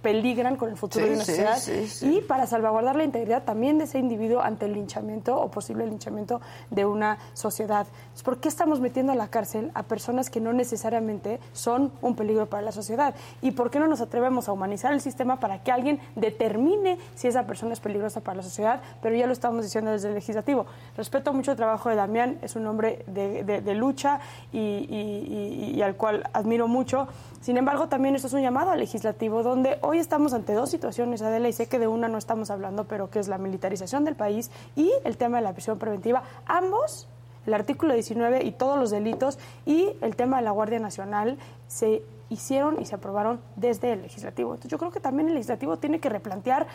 [0.03, 1.57] peligran con el futuro de una sociedad
[2.01, 6.41] y para salvaguardar la integridad también de ese individuo ante el linchamiento o posible linchamiento
[6.69, 7.87] de una sociedad.
[8.23, 12.47] ¿Por qué estamos metiendo a la cárcel a personas que no necesariamente son un peligro
[12.47, 13.15] para la sociedad?
[13.41, 17.29] ¿Y por qué no nos atrevemos a humanizar el sistema para que alguien determine si
[17.29, 18.81] esa persona es peligrosa para la sociedad?
[19.01, 20.65] Pero ya lo estamos diciendo desde el legislativo.
[20.97, 24.19] Respeto mucho el trabajo de Damián, es un hombre de, lucha
[24.51, 27.07] y, y al cual admiro mucho.
[27.43, 31.21] Sin embargo, también esto es un llamado al legislativo donde hoy estamos ante dos situaciones,
[31.21, 34.15] Adela, y sé que de una no estamos hablando, pero que es la militarización del
[34.15, 36.23] país y el tema de la prisión preventiva.
[36.45, 37.09] Ambos
[37.45, 42.01] el artículo 19 y todos los delitos y el tema de la Guardia Nacional se
[42.29, 44.51] hicieron y se aprobaron desde el legislativo.
[44.51, 46.67] Entonces yo creo que también el legislativo tiene que replantear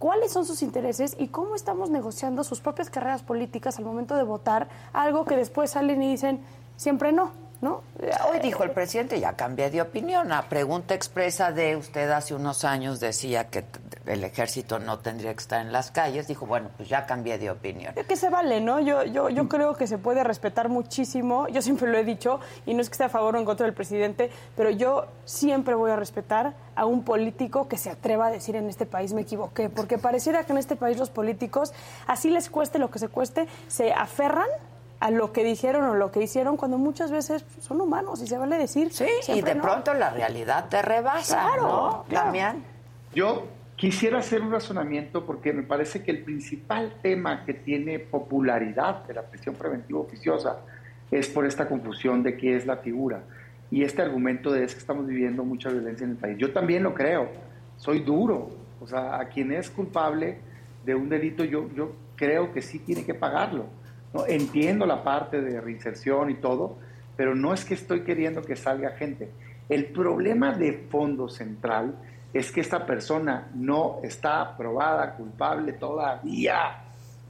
[0.00, 4.24] cuáles son sus intereses y cómo estamos negociando sus propias carreras políticas al momento de
[4.24, 6.40] votar algo que después salen y dicen
[6.76, 7.30] siempre no.
[7.60, 7.82] ¿No?
[8.30, 10.32] Hoy dijo el presidente, ya cambié de opinión.
[10.32, 13.64] A pregunta expresa de usted hace unos años decía que
[14.06, 16.26] el ejército no tendría que estar en las calles.
[16.26, 17.94] Dijo, bueno, pues ya cambié de opinión.
[17.94, 18.80] Que se vale, ¿no?
[18.80, 21.48] Yo, yo, yo creo que se puede respetar muchísimo.
[21.48, 23.66] Yo siempre lo he dicho, y no es que esté a favor o en contra
[23.66, 28.30] del presidente, pero yo siempre voy a respetar a un político que se atreva a
[28.30, 29.68] decir en este país me equivoqué.
[29.68, 31.72] Porque pareciera que en este país los políticos,
[32.06, 34.48] así les cueste lo que se cueste, se aferran
[35.00, 38.36] a lo que dijeron o lo que hicieron cuando muchas veces son humanos y se
[38.36, 38.92] vale decir.
[38.92, 42.62] Sí, y de pronto la realidad te rebasa, claro, ¿no?
[43.14, 49.04] Yo quisiera hacer un razonamiento porque me parece que el principal tema que tiene popularidad
[49.04, 50.58] de la prisión preventiva oficiosa
[51.10, 53.22] es por esta confusión de qué es la figura
[53.70, 56.36] y este argumento de es que estamos viviendo mucha violencia en el país.
[56.38, 57.30] Yo también lo creo,
[57.78, 60.38] soy duro, o sea, a quien es culpable
[60.84, 63.79] de un delito yo, yo creo que sí tiene que pagarlo
[64.26, 66.78] Entiendo la parte de reinserción y todo,
[67.16, 69.30] pero no es que estoy queriendo que salga gente.
[69.68, 71.94] El problema de fondo central
[72.32, 76.84] es que esta persona no está probada culpable todavía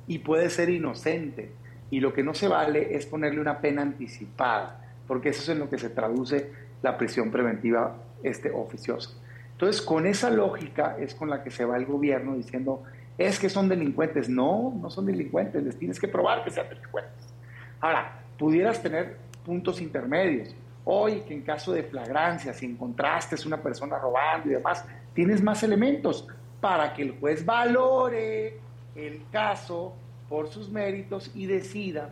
[0.06, 1.52] y puede ser inocente.
[1.90, 4.76] Y lo que no se vale es ponerle una pena anticipada.
[5.06, 9.10] porque eso es en lo que se traduce la prisión preventiva este, oficiosa.
[9.52, 12.84] Entonces, con esa lógica es con la que se va el gobierno diciendo,
[13.20, 14.30] es que son delincuentes.
[14.30, 17.34] No, no son delincuentes, les tienes que probar que sean delincuentes.
[17.78, 20.54] Ahora, pudieras tener puntos intermedios.
[20.86, 25.42] Hoy, que en caso de flagrancia, si encontraste a una persona robando y demás, tienes
[25.42, 26.26] más elementos
[26.62, 28.58] para que el juez valore
[28.94, 29.92] el caso
[30.26, 32.08] por sus méritos y decida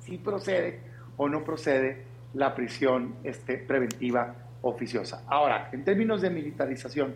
[0.00, 0.80] si procede
[1.18, 5.24] o no procede la prisión este, preventiva oficiosa.
[5.26, 7.14] Ahora, en términos de militarización,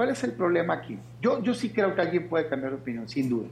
[0.00, 0.98] ¿cuál es el problema aquí?
[1.20, 3.48] Yo, yo sí creo que alguien puede cambiar de opinión, sin duda.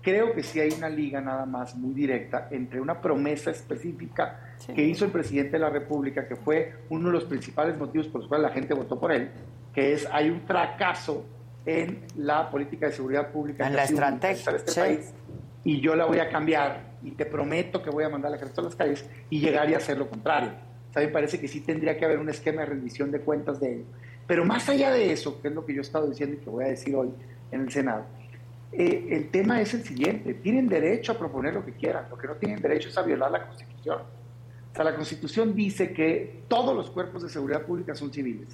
[0.00, 4.84] Creo que sí hay una liga nada más muy directa entre una promesa específica que
[4.84, 8.28] hizo el presidente de la República, que fue uno de los principales motivos por los
[8.28, 9.28] cuales la gente votó por él,
[9.74, 11.24] que es hay un fracaso
[11.66, 15.12] en la política de seguridad pública en la estrategia de este país
[15.64, 18.60] y yo la voy a cambiar y te prometo que voy a mandar la carta
[18.60, 20.52] a las calles y llegar y hacer lo contrario.
[20.90, 23.58] O sea, me parece que sí tendría que haber un esquema de rendición de cuentas
[23.58, 23.84] de él.
[24.28, 26.50] Pero más allá de eso, que es lo que yo he estado diciendo y que
[26.50, 27.08] voy a decir hoy
[27.50, 28.04] en el Senado,
[28.70, 32.26] eh, el tema es el siguiente, tienen derecho a proponer lo que quieran, lo que
[32.26, 34.02] no tienen derecho es a violar la Constitución.
[34.70, 38.48] O sea, la Constitución dice que todos los cuerpos de seguridad pública son civiles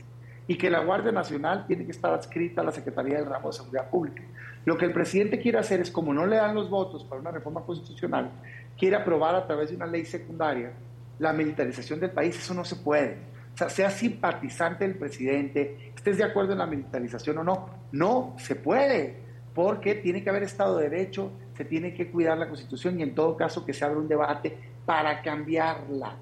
[0.47, 3.55] y que la Guardia Nacional tiene que estar adscrita a la Secretaría del Ramo de
[3.55, 4.23] Seguridad Pública.
[4.65, 7.33] Lo que el presidente quiere hacer es, como no le dan los votos para una
[7.33, 8.31] reforma constitucional,
[8.79, 10.73] quiere aprobar a través de una ley secundaria
[11.19, 12.39] la militarización del país.
[12.39, 13.34] Eso no se puede.
[13.55, 18.57] Sea, sea simpatizante del presidente, estés de acuerdo en la militarización o no, no se
[18.57, 19.17] puede,
[19.55, 23.15] porque tiene que haber Estado de Derecho, se tiene que cuidar la Constitución y en
[23.15, 26.17] todo caso que se abra un debate para cambiarla.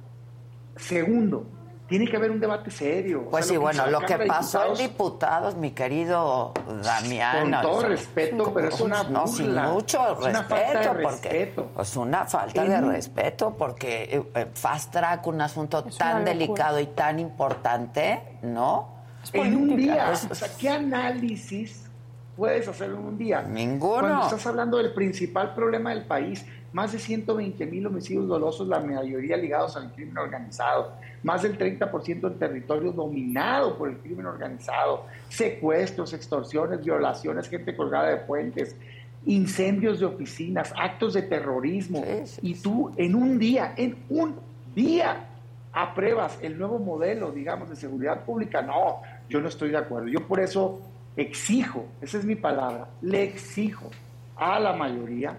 [0.76, 1.46] Segundo,
[1.92, 3.28] tiene que haber un debate serio.
[3.30, 7.50] Pues sí, bueno, lo que pasó en diputados, mi querido Damián.
[7.50, 9.20] Con todo respeto, pero es una burla.
[9.20, 15.26] No, sin mucho respeto, porque es una falta de respeto, porque eh, eh, fast track,
[15.26, 18.88] un asunto tan delicado y tan importante, ¿no?
[19.34, 21.90] En un día, o sea, ¿qué análisis
[22.38, 23.42] puedes hacer en un día?
[23.42, 24.00] Ninguno.
[24.00, 28.80] Cuando estás hablando del principal problema del país, más de 120 mil homicidios dolosos, la
[28.80, 35.06] mayoría ligados al crimen organizado más del 30% en territorio dominado por el crimen organizado,
[35.28, 38.76] secuestros, extorsiones, violaciones, gente colgada de puentes,
[39.24, 42.04] incendios de oficinas, actos de terrorismo.
[42.42, 44.36] Y tú en un día, en un
[44.74, 45.28] día,
[45.72, 48.62] apruebas el nuevo modelo, digamos, de seguridad pública.
[48.62, 50.08] No, yo no estoy de acuerdo.
[50.08, 50.80] Yo por eso
[51.16, 53.90] exijo, esa es mi palabra, le exijo
[54.36, 55.36] a la mayoría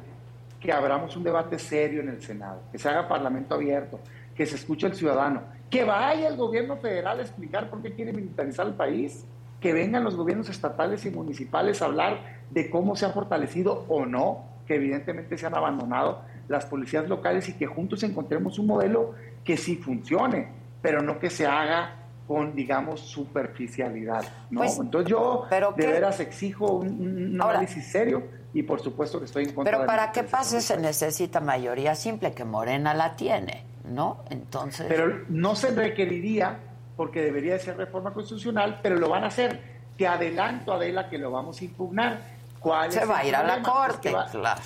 [0.59, 3.99] que abramos un debate serio en el Senado, que se haga parlamento abierto,
[4.35, 5.41] que se escuche al ciudadano,
[5.73, 9.25] que vaya el gobierno federal a explicar por qué quiere militarizar el país,
[9.59, 12.19] que vengan los gobiernos estatales y municipales a hablar
[12.51, 17.49] de cómo se ha fortalecido o no, que evidentemente se han abandonado las policías locales
[17.49, 21.95] y que juntos encontremos un modelo que sí funcione, pero no que se haga
[22.27, 24.25] con, digamos, superficialidad.
[24.51, 24.59] ¿no?
[24.59, 28.21] Pues, Entonces yo de veras exijo un, análisis serio
[28.53, 32.31] y por supuesto que estoy en contra Pero para que pase se necesita mayoría simple,
[32.33, 33.72] que Morena la tiene.
[33.85, 34.23] ¿No?
[34.29, 34.85] Entonces.
[34.87, 36.59] Pero no se requeriría,
[36.95, 39.73] porque debería de ser reforma constitucional, pero lo van a hacer.
[39.97, 42.19] Te adelanto, Adela, que lo vamos a impugnar.
[42.59, 44.61] ¿Cuál se va a ir a la Corte, claro.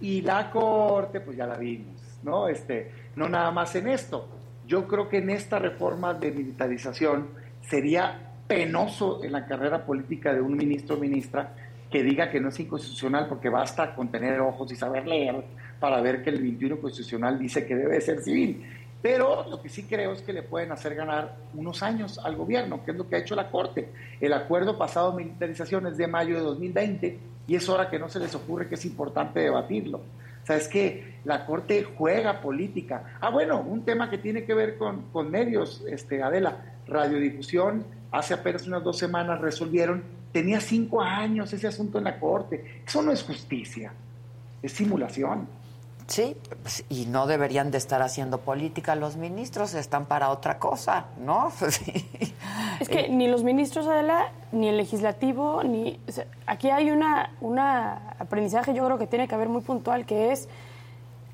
[0.00, 2.48] Y la Corte, pues ya la vimos, ¿no?
[2.48, 4.28] Este, no nada más en esto.
[4.66, 7.28] Yo creo que en esta reforma de militarización
[7.68, 11.54] sería penoso en la carrera política de un ministro o ministra
[11.90, 15.44] que diga que no es inconstitucional porque basta con tener ojos y saber leer
[15.80, 18.64] para ver que el 21 constitucional dice que debe ser civil.
[19.02, 22.84] Pero lo que sí creo es que le pueden hacer ganar unos años al gobierno,
[22.84, 23.88] que es lo que ha hecho la Corte.
[24.20, 28.08] El acuerdo pasado de militarización es de mayo de 2020 y es hora que no
[28.08, 29.98] se les ocurre que es importante debatirlo.
[30.42, 33.16] O sea, es que la Corte juega política.
[33.20, 38.34] Ah, bueno, un tema que tiene que ver con, con medios, este, Adela, radiodifusión, hace
[38.34, 42.82] apenas unas dos semanas resolvieron, tenía cinco años ese asunto en la Corte.
[42.86, 43.92] Eso no es justicia,
[44.62, 45.48] es simulación.
[46.10, 51.06] Sí, pues, y no deberían de estar haciendo política los ministros, están para otra cosa,
[51.18, 51.52] ¿no?
[52.80, 56.00] Es que ni los ministros, Adela, ni el legislativo, ni...
[56.46, 60.48] aquí hay una, una aprendizaje yo creo que tiene que haber muy puntual, que es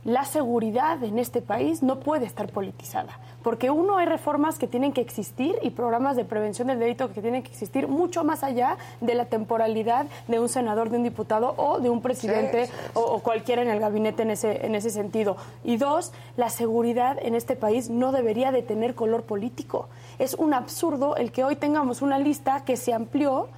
[0.06, 3.18] la seguridad en este país no puede estar politizada.
[3.42, 7.20] Porque uno, hay reformas que tienen que existir y programas de prevención del delito que
[7.20, 11.54] tienen que existir mucho más allá de la temporalidad de un senador, de un diputado
[11.56, 15.36] o de un presidente O, cualquiera en el gabinete en ese, en ese sentido.
[15.64, 19.88] Y dos, la seguridad en este país no debería de tener color político.
[20.20, 23.48] Es un absurdo el que hoy tengamos una lista que se amplió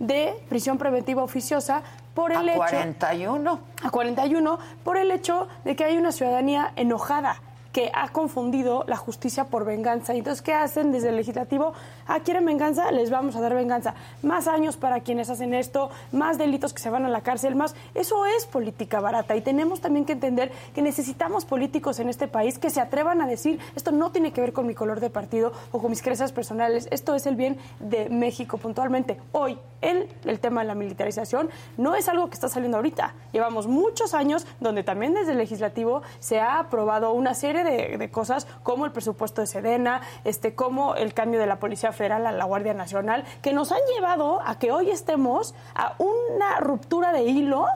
[0.00, 1.82] de prisión preventiva oficiosa
[2.16, 6.72] por el a hecho 41 a 41 por el hecho de que hay una ciudadanía
[6.74, 7.42] enojada
[7.76, 10.14] que ha confundido la justicia por venganza.
[10.14, 11.74] Entonces, ¿qué hacen desde el legislativo?
[12.06, 12.90] Ah, ¿quieren venganza?
[12.90, 13.94] Les vamos a dar venganza.
[14.22, 17.74] Más años para quienes hacen esto, más delitos que se van a la cárcel, más.
[17.94, 19.36] Eso es política barata.
[19.36, 23.26] Y tenemos también que entender que necesitamos políticos en este país que se atrevan a
[23.26, 26.32] decir, esto no tiene que ver con mi color de partido o con mis creencias
[26.32, 29.18] personales, esto es el bien de México puntualmente.
[29.32, 33.12] Hoy, el, el tema de la militarización no es algo que está saliendo ahorita.
[33.32, 37.65] Llevamos muchos años donde también desde el legislativo se ha aprobado una serie de,
[38.10, 42.32] cosas como el presupuesto de Sedena, este, como el cambio de la Policía Federal a
[42.32, 47.22] la Guardia Nacional, que nos han llevado a que hoy estemos a una ruptura de
[47.24, 47.66] hilo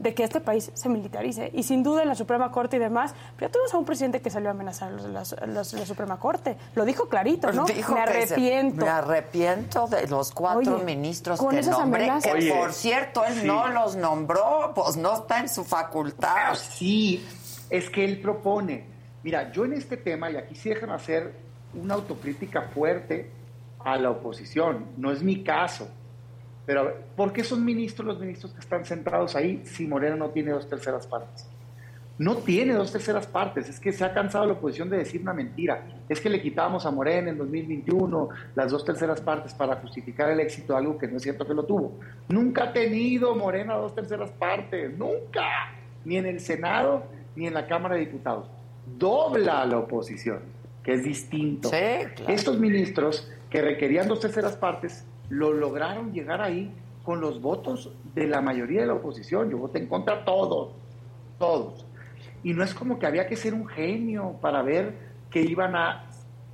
[0.00, 1.50] de que este país se militarice.
[1.54, 4.30] Y sin duda en la Suprema Corte y demás, pero tuvimos a un presidente que
[4.30, 6.56] salió a amenazar a la, Suprema Corte.
[6.74, 7.66] Lo dijo clarito, ¿no?
[7.66, 8.84] me arrepiento.
[8.84, 14.72] me arrepiento de los cuatro ministros que nombré, que por cierto él no los nombró,
[14.74, 16.54] pues no está en su facultad.
[16.54, 17.22] Sí,
[17.70, 18.84] es que él propone.
[19.22, 21.32] Mira, yo en este tema, y aquí sí dejan hacer
[21.74, 23.30] una autocrítica fuerte
[23.78, 25.88] a la oposición, no es mi caso
[26.70, 30.52] pero, ¿por qué son ministros los ministros que están centrados ahí si Moreno no tiene
[30.52, 31.48] dos terceras partes?
[32.16, 35.32] No tiene dos terceras partes, es que se ha cansado la oposición de decir una
[35.32, 35.82] mentira.
[36.08, 40.38] Es que le quitábamos a Moreno en 2021 las dos terceras partes para justificar el
[40.38, 41.98] éxito de algo que no es cierto que lo tuvo.
[42.28, 45.72] Nunca ha tenido Morena dos terceras partes, nunca,
[46.04, 47.02] ni en el Senado
[47.40, 48.50] ni en la Cámara de Diputados.
[48.98, 50.40] Dobla a la oposición,
[50.84, 51.70] que es distinto.
[51.72, 56.70] Estos ministros que requerían dos terceras partes lo lograron llegar ahí
[57.02, 59.50] con los votos de la mayoría de la oposición.
[59.50, 60.72] Yo voté en contra todos,
[61.38, 61.86] todos.
[62.42, 64.92] Y no es como que había que ser un genio para ver
[65.30, 66.10] que iban a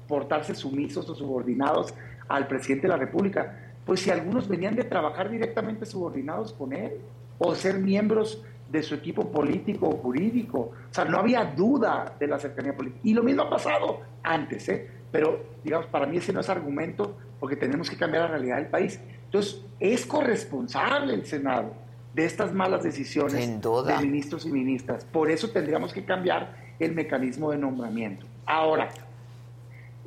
[0.07, 1.95] portarse sumisos o subordinados
[2.29, 3.73] al presidente de la República.
[3.85, 6.93] Pues si algunos venían de trabajar directamente subordinados con él
[7.39, 10.59] o ser miembros de su equipo político o jurídico.
[10.59, 13.01] O sea, no había duda de la cercanía política.
[13.05, 14.91] Y lo mismo ha pasado antes, ¿eh?
[15.13, 18.67] Pero, digamos, para mí ese no es argumento porque tenemos que cambiar la realidad del
[18.67, 19.01] país.
[19.25, 21.73] Entonces, es corresponsable el Senado
[22.15, 25.05] de estas malas decisiones de ministros y ministras.
[25.05, 28.27] Por eso tendríamos que cambiar el mecanismo de nombramiento.
[28.47, 28.89] Ahora,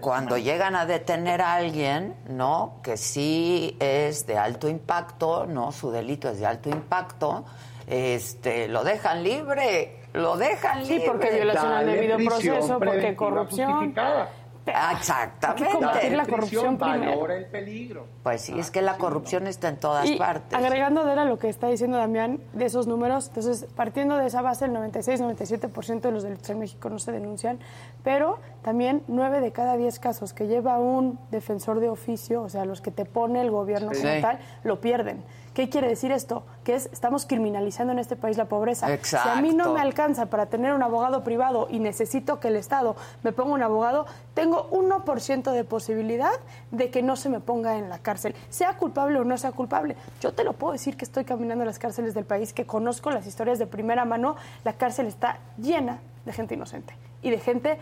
[0.00, 2.80] cuando llegan a detener a alguien, ¿no?
[2.82, 5.70] Que sí es de alto impacto, ¿no?
[5.70, 7.44] Su delito es de alto impacto,
[7.86, 10.98] este, lo dejan libre, lo dejan libre.
[10.98, 13.94] Sí, porque violación al debido proceso, porque corrupción.
[13.96, 14.28] Ah,
[14.68, 16.10] exactamente.
[16.10, 18.06] la corrupción valora el peligro.
[18.22, 20.58] Pues sí, es que la corrupción está en todas partes.
[20.58, 24.66] Agregando de lo que está diciendo Damián de esos números, entonces partiendo de esa base,
[24.66, 27.58] el 96-97% de los delitos en México no se denuncian,
[28.02, 32.64] pero también 9 de cada 10 casos que lleva un defensor de oficio, o sea,
[32.64, 35.22] los que te pone el gobierno como tal, lo pierden.
[35.58, 36.44] ¿Qué quiere decir esto?
[36.62, 38.92] Que es, estamos criminalizando en este país la pobreza.
[38.94, 39.28] Exacto.
[39.28, 42.54] Si a mí no me alcanza para tener un abogado privado y necesito que el
[42.54, 42.94] Estado
[43.24, 46.30] me ponga un abogado, tengo 1% de posibilidad
[46.70, 49.96] de que no se me ponga en la cárcel, sea culpable o no sea culpable.
[50.20, 53.10] Yo te lo puedo decir que estoy caminando en las cárceles del país, que conozco
[53.10, 57.78] las historias de primera mano, la cárcel está llena de gente inocente y de gente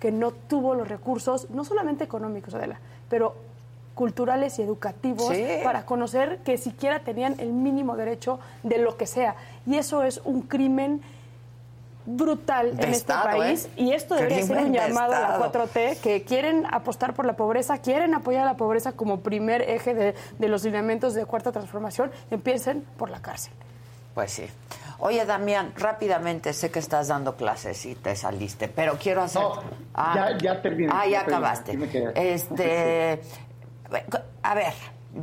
[0.00, 3.36] que no tuvo los recursos, no solamente económicos, Adela, pero
[3.94, 9.36] culturales y educativos para conocer que siquiera tenían el mínimo derecho de lo que sea.
[9.66, 11.02] Y eso es un crimen
[12.06, 13.82] brutal en este país ¿eh?
[13.82, 17.78] y esto debería ser un llamado a la 4T que quieren apostar por la pobreza,
[17.78, 22.10] quieren apoyar a la pobreza como primer eje de, de los lineamientos de cuarta transformación,
[22.30, 23.52] empiecen por la cárcel.
[24.14, 24.46] Pues sí.
[25.00, 29.42] Oye, Damián, rápidamente, sé que estás dando clases y te saliste, pero quiero hacer...
[29.94, 30.92] ah, ya, ya terminé.
[30.92, 31.78] Ah, ya acabaste.
[32.14, 33.20] Este,
[34.42, 34.72] a ver,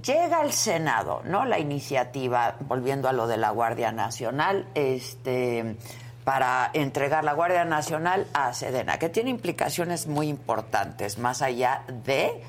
[0.02, 1.46] llega al Senado, ¿no?
[1.46, 5.78] La iniciativa, volviendo a lo de la Guardia Nacional, este
[6.24, 12.44] para entregar la Guardia Nacional a Sedena, que tiene implicaciones muy importantes, más allá de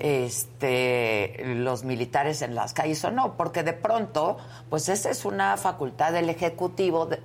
[0.00, 4.36] este, los militares en las calles o no, porque de pronto,
[4.70, 7.20] pues esa es una facultad del Ejecutivo de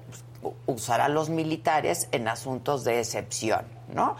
[0.66, 4.16] usar a los militares en asuntos de excepción, ¿no?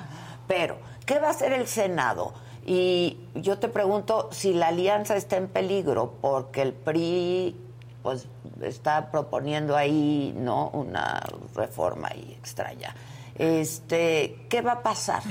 [0.48, 2.34] Pero, ¿qué va a hacer el Senado?
[2.66, 7.56] Y yo te pregunto si la alianza está en peligro, porque el PRI
[8.02, 8.28] pues
[8.62, 10.70] está proponiendo ahí, ¿no?
[10.70, 11.22] Una
[11.56, 12.96] reforma ahí extraña.
[13.36, 15.24] Este, ¿qué va a pasar?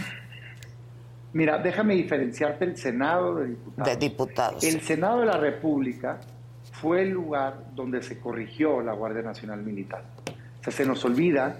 [1.33, 3.93] Mira, déjame diferenciarte el Senado de Diputados.
[3.93, 4.65] De diputados.
[4.65, 6.19] El Senado de la República
[6.73, 10.03] fue el lugar donde se corrigió la Guardia Nacional Militar.
[10.61, 11.57] O sea, se nos olvida,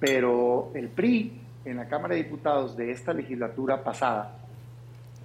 [0.00, 4.36] pero el PRI en la Cámara de Diputados de esta legislatura pasada,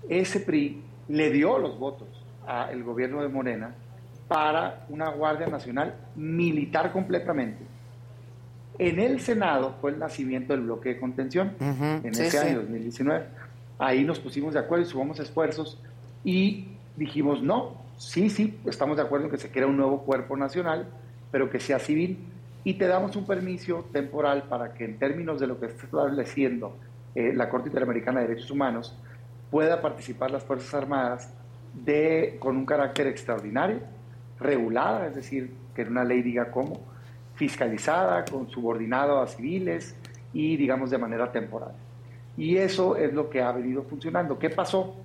[0.07, 2.07] ese PRI le dio los votos
[2.45, 3.73] al gobierno de Morena
[4.27, 7.63] para una Guardia Nacional militar completamente.
[8.77, 13.25] En el Senado fue el nacimiento del bloque de contención en ese año 2019.
[13.79, 15.81] Ahí nos pusimos de acuerdo y subamos esfuerzos
[16.23, 16.67] y
[16.97, 20.87] dijimos, no, sí, sí, estamos de acuerdo en que se crea un nuevo cuerpo nacional,
[21.31, 22.19] pero que sea civil
[22.63, 26.75] y te damos un permiso temporal para que en términos de lo que está estableciendo
[27.15, 28.95] eh, la Corte Interamericana de Derechos Humanos
[29.49, 31.33] pueda participar las Fuerzas Armadas
[31.73, 33.79] de, con un carácter extraordinario,
[34.39, 36.81] regulada, es decir, que en una ley diga cómo,
[37.35, 39.95] fiscalizada, con subordinado a civiles
[40.33, 41.71] y digamos de manera temporal.
[42.39, 44.39] Y eso es lo que ha venido funcionando.
[44.39, 44.95] ¿Qué pasó?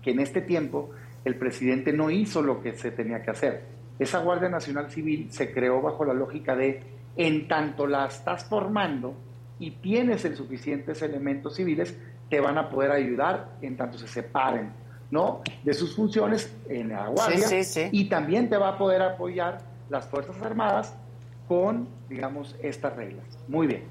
[0.00, 0.90] Que en este tiempo
[1.24, 3.64] el presidente no hizo lo que se tenía que hacer.
[3.98, 6.80] Esa Guardia Nacional Civil se creó bajo la lógica de,
[7.16, 9.14] en tanto la estás formando
[9.58, 11.98] y tienes el suficientes elementos civiles,
[12.30, 14.72] te van a poder ayudar en tanto se separen
[15.10, 15.42] ¿no?
[15.64, 19.58] de sus funciones en la Guardia y también te va a poder apoyar
[19.90, 20.96] las Fuerzas Armadas
[21.48, 23.26] con, digamos, estas reglas.
[23.48, 23.82] Muy bien.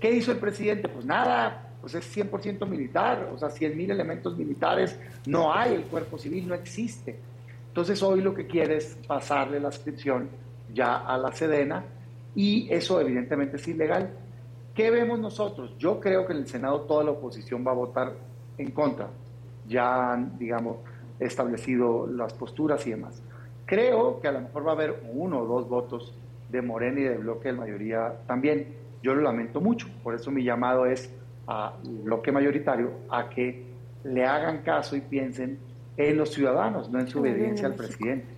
[0.00, 0.88] ¿Qué hizo el presidente?
[0.88, 5.82] Pues nada, pues es 100% militar, o sea, 100 mil elementos militares, no hay, el
[5.84, 7.18] cuerpo civil no existe.
[7.68, 10.28] Entonces hoy lo que quiere es pasarle la inscripción
[10.74, 11.84] ya a la Sedena
[12.34, 14.10] y eso evidentemente es ilegal.
[14.74, 15.74] ¿Qué vemos nosotros?
[15.78, 18.12] Yo creo que en el Senado toda la oposición va a votar
[18.58, 19.08] en contra.
[19.68, 20.78] Ya han, digamos,
[21.18, 23.22] establecido las posturas y demás.
[23.66, 26.12] Creo que a lo mejor va a haber uno o dos votos
[26.48, 28.74] de Morena y de bloque de mayoría también.
[29.02, 31.14] Yo lo lamento mucho, por eso mi llamado es
[31.50, 33.64] al bloque mayoritario a que
[34.04, 35.58] le hagan caso y piensen
[35.96, 38.28] en los ciudadanos, no en su obediencia al presidente.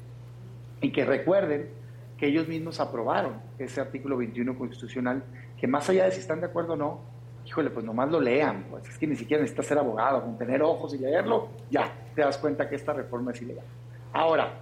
[0.80, 1.68] Y que recuerden
[2.16, 5.22] que ellos mismos aprobaron ese artículo 21 constitucional,
[5.60, 7.00] que más allá de si están de acuerdo o no,
[7.46, 10.62] híjole, pues nomás lo lean, pues es que ni siquiera necesitas ser abogado, con tener
[10.62, 13.64] ojos y leerlo, ya te das cuenta que esta reforma es ilegal.
[14.12, 14.52] Ahora,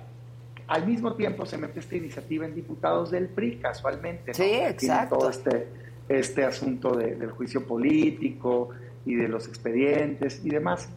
[0.66, 4.34] al mismo tiempo se mete esta iniciativa en diputados del PRI, casualmente.
[4.34, 5.18] Sí, exacto.
[5.18, 5.68] todo este,
[6.10, 8.70] este asunto del juicio político
[9.06, 10.88] y de los expedientes y demás.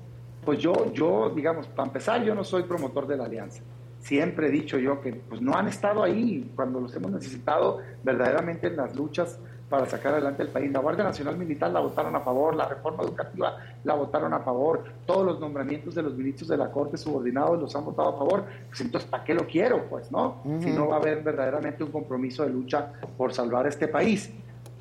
[0.44, 3.62] Pues yo, yo, digamos, para empezar, yo no soy promotor de la alianza.
[4.00, 8.68] Siempre he dicho yo que pues, no han estado ahí cuando los hemos necesitado verdaderamente
[8.68, 9.40] en las luchas
[9.70, 10.72] para sacar adelante el país.
[10.72, 14.84] La Guardia Nacional Militar la votaron a favor, la reforma educativa la votaron a favor,
[15.06, 18.46] todos los nombramientos de los ministros de la Corte subordinados los han votado a favor.
[18.68, 19.86] Pues entonces, ¿para qué lo quiero?
[19.90, 23.88] Pues no, si no va a haber verdaderamente un compromiso de lucha por salvar este
[23.88, 24.32] país.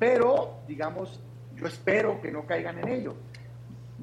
[0.03, 1.17] Pero, digamos,
[1.55, 3.13] yo espero que no caigan en ello.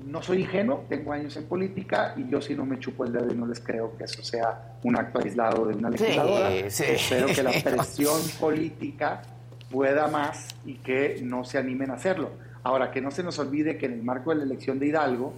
[0.06, 3.30] No soy ingenuo, tengo años en política y yo si no me chupo el dedo
[3.30, 6.54] y no les creo que eso sea un acto aislado de una legisladora.
[6.54, 9.20] Espero que la presión política
[9.70, 12.30] pueda más y que no se animen a hacerlo.
[12.62, 15.34] Ahora, que no se nos olvide que en el marco de la elección de Hidalgo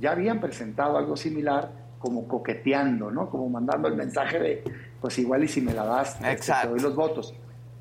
[0.00, 3.28] ya habían presentado algo similar como coqueteando, ¿no?
[3.28, 4.64] Como mandando el mensaje de,
[4.98, 7.34] pues igual y si me la das, este, te doy los votos.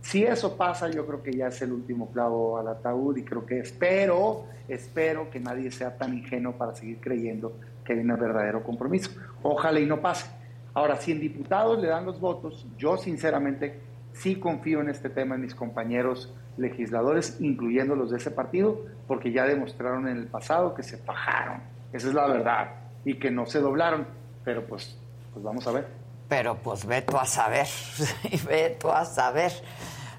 [0.05, 3.43] Si eso pasa, yo creo que ya es el último clavo al ataúd y creo
[3.43, 8.61] que espero, espero que nadie sea tan ingenuo para seguir creyendo que hay un verdadero
[8.61, 9.09] compromiso.
[9.41, 10.27] Ojalá y no pase.
[10.75, 13.79] Ahora, si en diputados le dan los votos, yo sinceramente
[14.13, 19.31] sí confío en este tema en mis compañeros legisladores, incluyendo los de ese partido, porque
[19.31, 22.75] ya demostraron en el pasado que se fajaron, esa es la verdad,
[23.05, 24.05] y que no se doblaron,
[24.43, 24.99] pero pues,
[25.33, 26.05] pues vamos a ver.
[26.29, 27.67] Pero pues ve tú a saber,
[28.47, 29.51] ve tú a saber.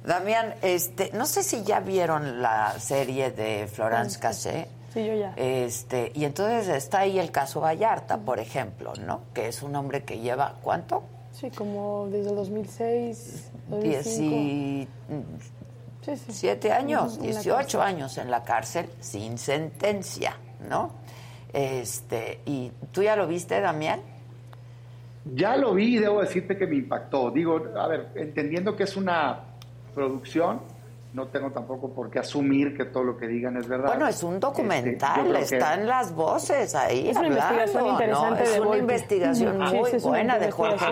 [0.06, 4.68] Damián, este, no sé si ya vieron la serie de Florence Cassé.
[4.94, 5.32] Sí, yo ya.
[5.34, 9.22] Este, y entonces está ahí el caso Vallarta, por ejemplo, ¿no?
[9.34, 11.02] Que es un hombre que lleva, ¿cuánto?
[11.32, 14.90] Sí, como desde el 2006, 2005.
[16.28, 20.36] Siete años, 18 años en la cárcel sin sentencia,
[20.70, 20.92] ¿no?
[21.52, 24.00] Este, ¿y tú ya lo viste, Damián?
[25.34, 27.32] Ya lo vi y debo decirte que me impactó.
[27.32, 29.55] Digo, a ver, entendiendo que es una
[29.96, 30.60] producción,
[31.14, 33.88] no tengo tampoco por qué asumir que todo lo que digan es verdad.
[33.88, 37.08] Bueno, es un Este, documental, que- están las voces ahí.
[37.08, 38.46] Es una hablando, investigación interesante ¿no?
[38.46, 40.86] Es de una investigación Sí, muy sí, una buena de Jorge.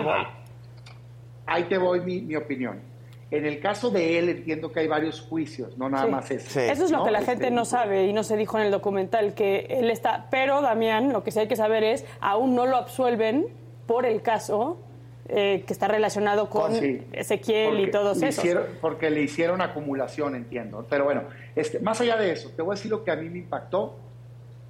[1.45, 2.81] Ahí te voy mi, mi opinión.
[3.29, 6.11] En el caso de él entiendo que hay varios juicios, no nada Sí.
[6.11, 6.71] más ese.
[6.71, 7.05] Eso es lo ¿no?
[7.05, 9.91] que la Este, gente no sabe y no se dijo en el documental, que él
[9.91, 10.27] está...
[10.31, 13.45] Pero, Damián, lo que sí hay que saber es, aún no lo absuelven
[13.85, 14.79] por el caso
[15.27, 17.01] eh, que está relacionado con Oh, sí.
[17.11, 18.43] Ezequiel y Porque todos le esos.
[18.43, 20.85] hicieron- porque le hicieron acumulación, entiendo.
[20.89, 21.23] Pero bueno,
[21.55, 23.95] este, más allá de eso, te voy a decir lo que a mí me impactó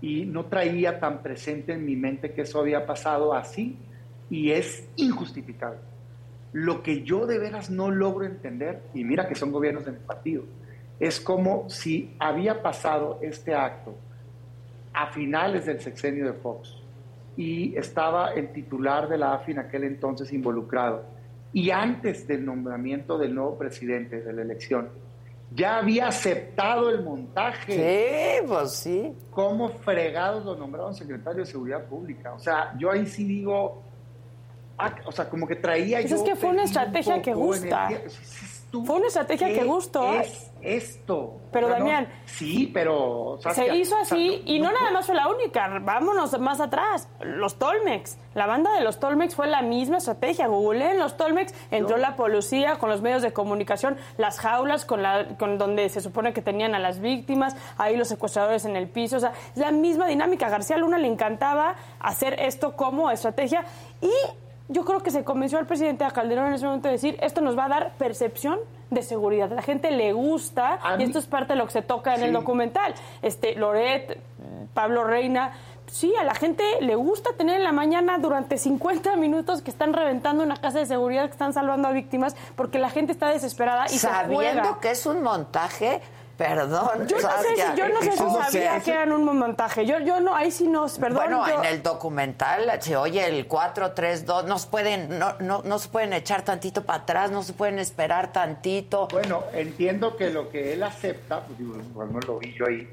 [0.02, 3.78] y no traía tan presente en mi mente que eso había pasado así
[4.30, 5.80] y es injustificable.
[6.54, 10.00] Lo que yo de veras no logro entender, y mira que son gobiernos de mi
[10.00, 10.44] partido,
[11.02, 13.94] es como si había pasado este acto
[14.94, 16.78] a finales del sexenio de Fox
[17.38, 21.04] y estaba el titular de la AFI en aquel entonces involucrado.
[21.54, 24.90] Y antes del nombramiento del nuevo presidente de la elección,
[25.54, 27.74] ya había aceptado el montaje.
[27.74, 29.14] Sí, pues sí.
[29.32, 32.34] ¿Cómo fregados lo nombraron secretario de Seguridad Pública?
[32.34, 33.82] O sea, yo ahí sí digo,
[34.78, 36.18] ah, o sea, como que traía Pues yo...
[36.18, 37.88] es que fue una estrategia que gusta.
[37.88, 38.10] energía.
[38.84, 40.14] Fue una estrategia que ¿qué gustó.
[40.16, 41.42] es esto?
[41.52, 43.38] Pero, O sea, no- Damián, sí, pero...
[43.54, 45.80] Se hizo así y no nada más fue la única.
[45.82, 47.08] Vámonos más atrás.
[47.22, 48.18] Los Tolmex.
[48.34, 50.48] La banda de los Tolmex fue la misma estrategia.
[50.48, 55.02] Google en los Tolmex entró la policía con los medios de comunicación, las jaulas con,
[55.02, 58.90] la, con donde se supone que tenían a las víctimas, ahí los secuestradores en el
[58.90, 59.18] piso.
[59.18, 60.48] O sea, es la misma dinámica.
[60.48, 63.64] A García Luna le encantaba hacer esto como estrategia
[64.02, 64.12] y
[64.68, 67.42] yo creo que se convenció al presidente de Calderón en ese momento de decir esto
[67.42, 68.60] nos va a dar percepción
[68.90, 69.52] de seguridad.
[69.52, 71.82] A la gente le gusta A y mí- esto es parte de lo que se
[71.82, 72.94] toca en el documental.
[73.22, 74.20] Este, Loret,
[74.74, 75.54] Pablo Reina.
[75.88, 79.94] Sí, a la gente le gusta tener en la mañana durante 50 minutos que están
[79.94, 83.86] reventando una casa de seguridad, que están salvando a víctimas, porque la gente está desesperada
[83.86, 84.80] y se Sabiendo juega.
[84.82, 86.02] que es un montaje,
[86.38, 87.08] perdón.
[87.08, 89.86] Yo no sé si, yo no sé si ¿cómo sabía que eran un montaje.
[89.86, 91.16] Yo, yo no, ahí sí no, perdón.
[91.16, 95.80] bueno, yo- en el documental se oye el 4-3-2, no se pueden, no, no, no
[95.80, 99.08] se pueden echar tantito para atrás, no se pueden esperar tantito.
[99.12, 102.88] Bueno, entiendo que lo que él acepta, pues digo, igual no lo vi yo ahí,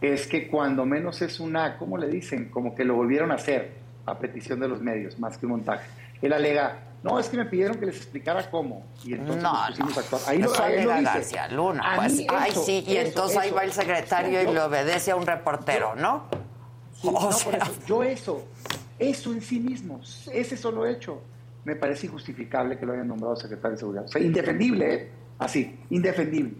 [0.00, 2.48] es que cuando menos es una, ¿cómo le dicen?
[2.50, 3.72] Como que lo volvieron a hacer
[4.04, 5.86] a petición de los medios, más que un montaje.
[6.22, 8.84] Él alega, no, es que me pidieron que les explicara cómo.
[9.04, 9.58] Y entonces No, no.
[9.58, 10.22] actuar.
[10.26, 11.12] Ahí lo, ahí lo alega dice.
[11.12, 15.12] García Luna, pues, ay, sí, y eso, entonces ahí va el secretario y le obedece
[15.12, 16.24] a un reportero, ¿no?
[17.00, 18.44] Sí, no, sea, yo eso,
[18.98, 20.00] eso en sí mismo,
[20.32, 21.22] ese solo hecho,
[21.64, 24.04] me parece injustificable que lo hayan nombrado secretario de Seguridad.
[24.04, 25.10] O sea, indefendible, ¿eh?
[25.38, 26.54] así, indefendible.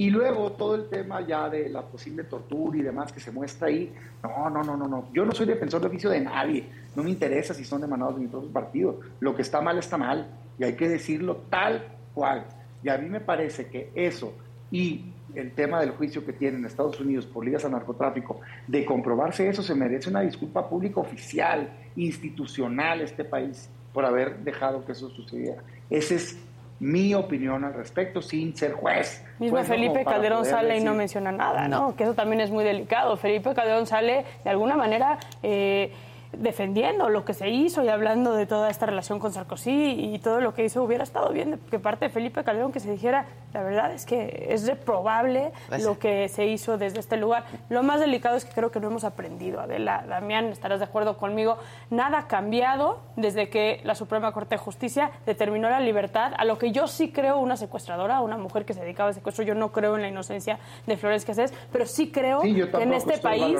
[0.00, 3.68] Y luego todo el tema ya de la posible tortura y demás que se muestra
[3.68, 3.92] ahí,
[4.22, 5.08] no, no, no, no, no.
[5.12, 6.64] Yo no soy defensor de oficio de nadie,
[6.96, 8.98] no me interesa si son emanados de mi propio partido.
[9.20, 10.26] Lo que está mal está mal
[10.58, 11.84] y hay que decirlo tal
[12.14, 12.46] cual.
[12.82, 14.32] Y a mí me parece que eso
[14.70, 18.86] y el tema del juicio que tienen en Estados Unidos por ligas al narcotráfico, de
[18.86, 24.92] comprobarse eso, se merece una disculpa pública oficial, institucional, este país, por haber dejado que
[24.92, 25.62] eso sucediera.
[25.90, 26.38] Esa es
[26.80, 29.22] mi opinión al respecto, sin ser juez.
[29.38, 29.74] Mismo Pues, ¿no?
[29.74, 31.88] Felipe Calderón sale y no decir- menciona nada, No.
[31.88, 31.96] ¿no?
[31.96, 33.16] Que eso también es muy delicado.
[33.18, 35.92] Felipe Calderón sale de alguna manera eh,
[36.32, 40.40] defendiendo lo que se hizo y hablando de toda esta relación con Sarkozy y todo
[40.40, 40.82] lo que hizo.
[40.82, 44.06] Hubiera estado bien de que parte de Felipe Calderón que se dijera, la verdad es
[44.06, 47.44] que es reprobable Pues- lo que se hizo desde este lugar.
[47.68, 50.04] Lo más delicado es que creo que no hemos aprendido, Adela.
[50.08, 51.58] Damián, estarás de acuerdo conmigo.
[51.90, 56.58] Nada ha cambiado desde que la Suprema Corte de Justicia determinó la libertad a lo
[56.58, 59.44] que yo sí creo una secuestradora, una mujer que se dedicaba al secuestro.
[59.44, 62.92] Yo no creo en la inocencia de Flores Cassés, pero sí creo Sí, que en
[62.92, 63.58] este país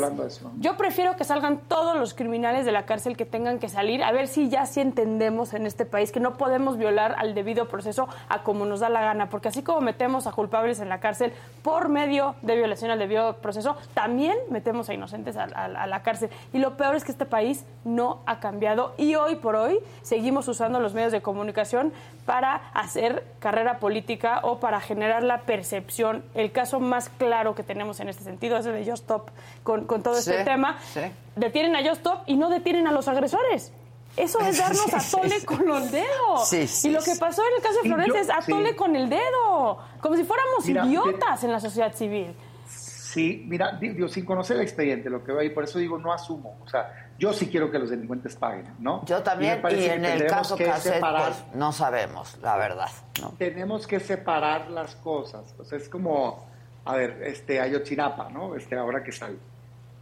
[0.58, 4.12] yo prefiero que salgan todos los criminales de la cárcel que tengan que salir, a
[4.12, 8.08] ver si ya sí entendemos en este país que no podemos violar al debido proceso
[8.28, 11.32] a como nos da la gana, porque así como metemos a culpables en la cárcel
[11.62, 16.02] por medio de violación al debido proceso, también metemos a inocentes a, a- a la
[16.02, 16.30] cárcel.
[16.52, 20.48] Y lo peor es que este país no ha cambiado y hoy por hoy seguimos
[20.48, 21.92] usando los medios de comunicación
[22.26, 26.22] para hacer carrera política o para generar la percepción.
[26.34, 29.30] El caso más claro que tenemos en este sentido es el de Just Stop
[29.64, 30.78] con, con todo este tema.
[30.92, 31.00] sí.
[31.36, 33.72] Detienen a Just Stop y no detienen a los agresores.
[34.16, 35.46] Eso es darnos Sí, a sí, tole sí.
[35.46, 36.48] con los dedos.
[36.48, 38.50] Sí, sí, y lo que pasó en el caso de yo- es a sí.
[38.52, 39.78] tole con el dedo.
[40.00, 42.34] Como si fuéramos Mira, idiotas en la sociedad civil.
[42.66, 45.98] Sí, mira, di- digo, sin conocer el expediente, lo que veo ahí, por eso digo,
[45.98, 46.58] no asumo.
[46.64, 49.04] O sea, yo sí quiero que los delincuentes paguen, ¿no?
[49.04, 52.56] Yo también, y, parece que en el caso que Cassette, separar- pues no sabemos, la
[52.56, 52.88] verdad.
[53.20, 53.30] ¿no?
[53.36, 55.42] tenemos que separar las cosas.
[55.58, 56.46] O sea, es como,
[56.84, 58.54] a ver, este Ayotzinapa, ¿no?
[58.54, 59.36] Este, ahora que sale.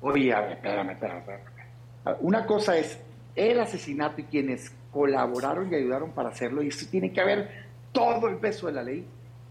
[0.02, 1.57] Oye, a ver, espérame, espérame, espérame.
[2.20, 2.98] Una cosa es
[3.34, 8.28] el asesinato y quienes colaboraron y ayudaron para hacerlo, y eso tiene que haber todo
[8.28, 9.06] el peso de la ley.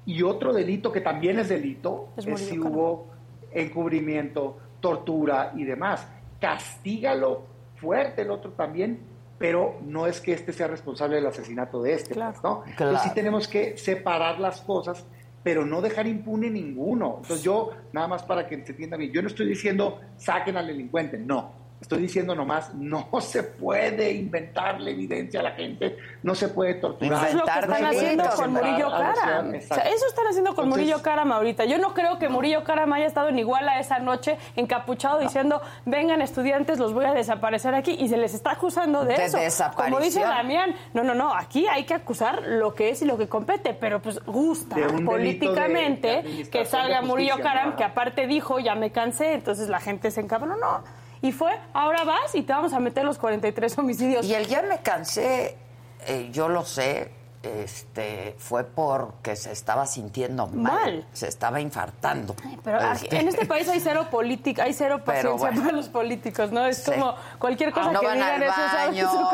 [0.05, 3.07] Y otro delito que también es delito Es si hubo
[3.51, 6.07] encubrimiento, tortura y demás.
[6.39, 7.43] Castígalo
[7.75, 8.99] fuerte el otro también,
[9.37, 12.31] pero no es que este sea responsable del asesinato de este, Claro.
[12.31, 12.61] pues, ¿no?
[12.61, 12.91] Claro.
[12.91, 15.05] Entonces sí tenemos que separar las cosas,
[15.43, 17.19] pero no dejar impune ninguno.
[17.21, 20.67] Entonces yo, nada más para que se entienda bien, yo no estoy diciendo saquen al
[20.67, 21.66] delincuente, no.
[21.79, 27.19] Estoy diciendo nomás, no se puede inventarle evidencia a la gente, no se puede torturar.
[27.19, 29.15] Eso es lo que Inventar están haciendo con inventar Murillo a la Karam.
[29.15, 29.89] ciudad, O sea, exacto.
[29.95, 31.65] eso están haciendo con Entonces- Murillo Karam ahorita.
[31.65, 36.21] Yo no creo que Murillo Karam haya estado en Iguala esa noche encapuchado diciendo, vengan
[36.23, 37.91] estudiantes, los voy a desaparecer aquí.
[37.99, 39.37] Y se les está acusando de, De eso.
[39.75, 43.17] Como dice Damián, no, no, no, aquí hay que acusar lo que es y lo
[43.19, 43.73] que compete.
[43.75, 44.75] Pero pues gusta
[45.05, 47.75] políticamente de- de administración que salga Murillo ¿no?
[47.75, 50.57] que aparte dijo, ya me cansé, entonces la gente se encabronó.
[50.57, 50.96] No.
[51.21, 54.25] Y fue, ahora vas y te vamos a meter los 43 homicidios.
[54.25, 55.57] Y el ya me cansé,
[56.05, 57.11] eh, yo lo sé,
[57.43, 61.07] este, fue porque se estaba sintiendo mal, Mal.
[61.13, 62.35] se estaba infartando.
[62.63, 65.61] Pero aquí- Este, en este país hay cero política, hay cero paciencia bueno.
[65.61, 66.65] para los políticos, ¿no?
[66.65, 66.91] Es Sí.
[66.91, 68.53] como cualquier cosa Ah, no que van digan al eso,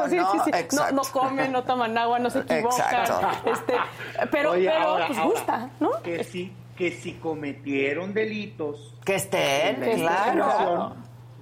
[0.10, 0.32] sí, ¿no?
[0.44, 0.76] sí, sí.
[0.94, 3.06] no, comen, no toman agua, no se equivocan.
[3.46, 3.74] Este,
[4.32, 5.90] pero Oye, pero ahora- pues ahora, gusta, ¿no?
[6.04, 8.96] Que si, que si cometieron delitos.
[9.06, 10.96] Que estén, de claro.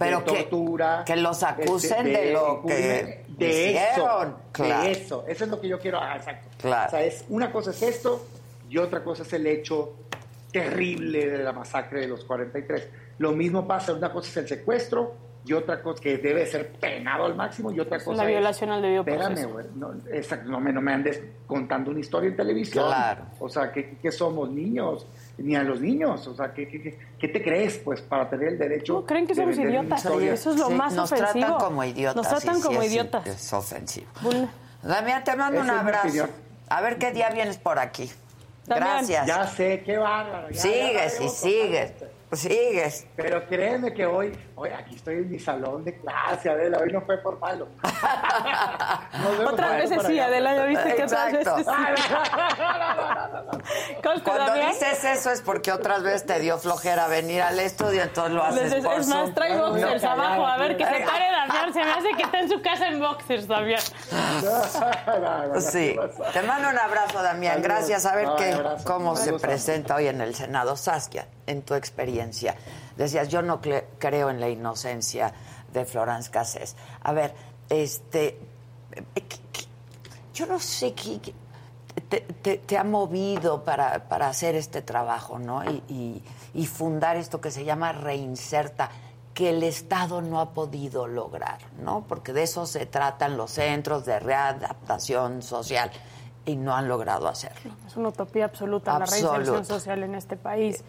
[0.05, 4.83] Pero de que- tortura, que los acusen este, de lo que de hicieron, eso, claro.
[4.83, 6.49] de eso, eso es lo que yo quiero, ah, exacto.
[6.59, 6.87] Claro.
[6.87, 8.25] O sea, es, una cosa es esto
[8.69, 9.93] y otra cosa es el hecho
[10.51, 12.87] terrible de la masacre de los 43.
[13.19, 15.13] Lo mismo pasa, una cosa es el secuestro
[15.45, 18.35] y otra cosa que debe ser penado al máximo y otra cosa la es...
[18.35, 19.69] violación al debido Espérame, proceso.
[19.75, 22.85] no, exacto, no me, no me andes contando una historia en televisión.
[22.87, 23.23] Claro.
[23.39, 25.05] O sea, ¿qué, qué somos niños?
[25.37, 26.27] Ni a los niños.
[26.27, 28.93] O sea, ¿qué, qué, qué- qué te crees, pues, para tener el derecho?
[28.93, 30.05] No, creen que somos idiotas.
[30.05, 31.45] Eso es lo Sí, más nos ofensivo.
[31.45, 32.15] tratan como idiotas.
[32.15, 33.27] Nos tratan sí, como idiotas.
[33.27, 34.07] Es ofensivo.
[34.83, 36.27] Damián, te mando un abrazo.
[36.69, 38.09] A ver qué día vienes por aquí.
[38.65, 38.97] Damián.
[39.07, 39.27] Gracias.
[39.27, 40.49] Ya sé, qué bárbaro.
[40.49, 41.93] ya- ya sigues y sigues.
[42.31, 43.07] Sigues.
[43.15, 47.01] Pero créeme que hoy, hoy aquí estoy en mi salón de clase, Adela, hoy no
[47.01, 47.67] fue por malo.
[49.47, 50.27] Otras veces sí, allá.
[50.27, 51.55] Adela, ya viste que otras Exacto.
[51.57, 51.73] veces
[53.73, 53.95] sí.
[54.23, 58.43] Cuando dices eso es porque otras veces te dio flojera venir al estudio, entonces lo
[58.43, 60.47] haces es, por es más, trae boxers abajo.
[60.47, 61.73] A ver, que se pare Damián.
[61.73, 63.81] Se me hace que está en su casa en boxers, Damián.
[65.59, 65.97] Sí,
[66.33, 67.61] te mando un abrazo, Damián.
[67.61, 68.05] Gracias.
[68.05, 70.75] A ver qué, cómo se presenta hoy en el Senado.
[70.75, 72.55] Saskia, en tu experiencia,
[72.97, 75.33] decías, yo no creo en la inocencia
[75.71, 76.75] de Florence Cassés.
[77.03, 77.33] A ver,
[77.69, 78.39] este,
[78.91, 79.23] eh, ¿qué-
[79.53, 79.65] qué-
[80.33, 81.33] yo no sé qué
[82.09, 85.63] te, te- te ha movido para, para hacer este trabajo, ¿no?
[85.69, 86.23] Y, y-
[86.53, 88.89] y fundar esto que se llama Reinserta,
[89.33, 92.03] que el Estado no ha podido lograr, ¿no?
[92.07, 95.89] Porque de eso se tratan los centros de readaptación social
[96.45, 97.73] y no han logrado hacerlo.
[97.87, 99.35] Es una utopía absoluta la Absoluta.
[99.37, 100.83] reinserción social en este país.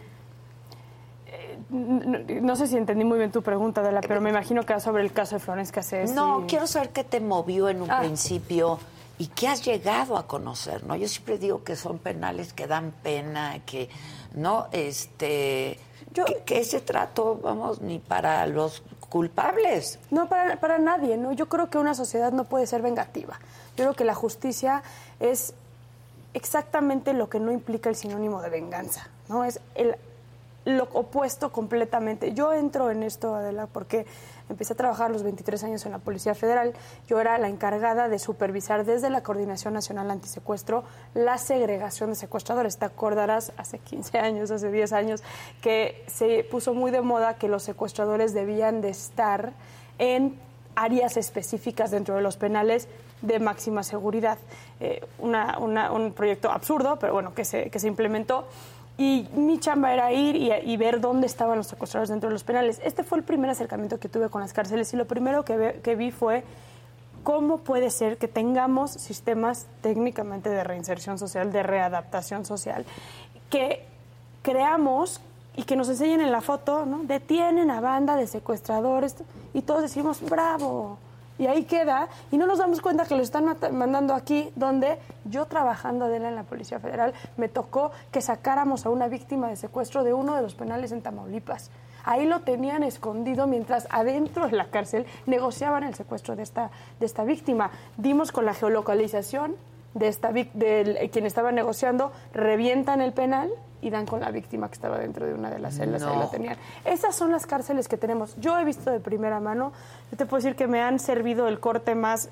[1.73, 5.03] No sé si entendí muy bien tu pregunta, Adela, pero me imagino que va sobre
[5.03, 6.13] el caso de Florence Cassés.
[6.13, 8.01] No, y- quiero saber qué te movió en un Ah.
[8.01, 8.79] principio
[9.19, 10.97] y qué has llegado a conocer, ¿no?
[10.97, 13.89] Yo siempre digo que son penales que dan pena, que
[14.35, 15.79] no, este,
[16.13, 19.99] que, que ese trato, vamos, ni para los culpables.
[20.11, 21.33] No, para, para nadie, ¿no?
[21.33, 23.39] Yo creo que una sociedad no puede ser vengativa.
[23.77, 24.83] Yo creo que la justicia
[25.21, 25.55] es
[26.35, 29.45] exactamente lo que no implica el sinónimo de venganza, ¿no?
[29.45, 29.97] Es el,
[30.65, 32.33] lo opuesto completamente.
[32.35, 34.07] Yo entro en esto, Adela, porque
[34.49, 36.73] empecé a trabajar los 23 años en la Policía Federal.
[37.09, 40.85] Yo era la encargada de supervisar desde la Coordinación Nacional Antisecuestro
[41.15, 42.79] la segregación de secuestradores.
[42.79, 45.23] Te acordarás hace 15 años, hace 10 años,
[45.61, 49.53] que se puso muy de moda que los secuestradores debían de estar
[49.99, 50.39] en
[50.75, 52.89] áreas específicas dentro de los penales
[53.21, 54.39] de máxima seguridad.
[54.81, 58.47] Eh, una- una- un proyecto absurdo, pero bueno, que se, que se implementó.
[58.99, 62.45] Y mi chamba era ir y, y ver dónde estaban los secuestradores dentro de los
[62.45, 62.81] penales.
[62.85, 65.81] Este fue el primer acercamiento que tuve con las cárceles y lo primero que, ve-
[65.83, 66.45] que vi fue
[67.25, 72.85] cómo puede ser que tengamos sistemas técnicamente de reinserción social, de readaptación social,
[73.49, 73.85] que
[74.43, 75.21] creamos
[75.57, 77.05] y que nos enseñen en la foto, ¿no?
[77.05, 79.17] Detienen a banda de secuestradores
[79.55, 80.99] y todos decimos, bravo.
[81.39, 85.47] Y ahí queda, y no nos damos cuenta que lo están mandando aquí, donde yo
[85.47, 90.05] trabajando Adela en la Policía Federal, me tocó que sacáramos a una víctima de secuestro
[90.05, 91.71] de uno de los penales en Tamaulipas.
[92.05, 97.07] Ahí lo tenían escondido mientras adentro de la cárcel negociaban el secuestro de esta, de
[97.07, 97.71] esta víctima.
[97.97, 99.57] Dimos con la geolocalización
[99.95, 104.69] de esta del eh, quien estaba negociando, revientan el penal y dan con la víctima
[104.69, 106.23] que estaba dentro de una de las celdas, ahí No.
[106.23, 106.57] lo tenían.
[106.85, 108.37] Esas son las cárceles que tenemos.
[108.39, 109.73] Yo he visto de primera mano,
[110.11, 112.29] yo te puedo decir que me han servido el corte más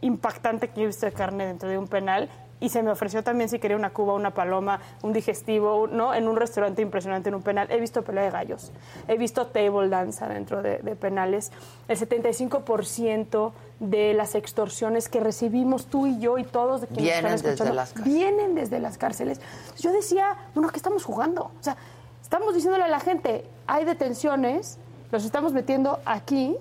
[0.00, 2.28] impactante que he visto de carne dentro de un penal
[2.62, 6.14] y se me ofreció también si quería una cuba, una paloma, un digestivo, ¿no?
[6.14, 7.68] En un restaurante impresionante, en un penal.
[7.70, 8.70] He visto pelea de gallos,
[9.08, 11.50] he visto table dance dentro de, de penales.
[11.88, 17.24] El 75% de las extorsiones que recibimos tú y yo y todos de quienes Vienen
[17.24, 18.14] están desde escuchando las cárceles.
[18.14, 19.40] vienen desde las cárceles.
[19.80, 21.50] Yo decía, bueno, ¿qué estamos jugando?
[21.58, 21.76] O sea,
[22.22, 24.78] estamos diciéndole a la gente, hay detenciones,
[25.10, 26.56] los estamos metiendo aquí,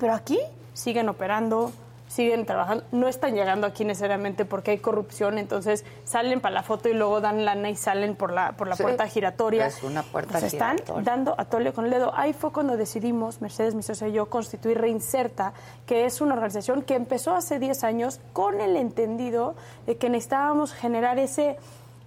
[0.00, 0.40] pero aquí
[0.74, 1.70] siguen operando,
[2.08, 6.88] siguen trabajando, no están llegando aquí necesariamente porque hay corrupción, entonces salen para la foto
[6.88, 9.66] y luego dan lana y salen por la, por la Sí, puerta giratoria.
[9.66, 12.12] es una puerta están dando a tole con el dedo.
[12.14, 15.52] Ahí fue cuando decidimos, Mercedes, mi socia y yo, constituir Reinserta,
[15.84, 19.54] que es una organización que empezó hace 10 años con el entendido
[19.86, 21.56] de que necesitábamos generar ese,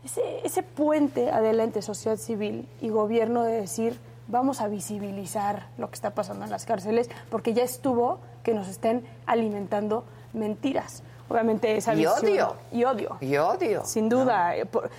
[0.05, 5.95] ese, ese puente adelante sociedad civil y gobierno de decir vamos a visibilizar lo que
[5.95, 11.03] está pasando en las cárceles porque ya estuvo que nos estén alimentando mentiras.
[11.29, 12.55] Obviamente esa Y visión- odio.
[12.71, 13.17] Y odio.
[13.21, 13.85] Y odio.
[13.85, 14.55] Sin duda.
[14.55, 14.89] eh, por-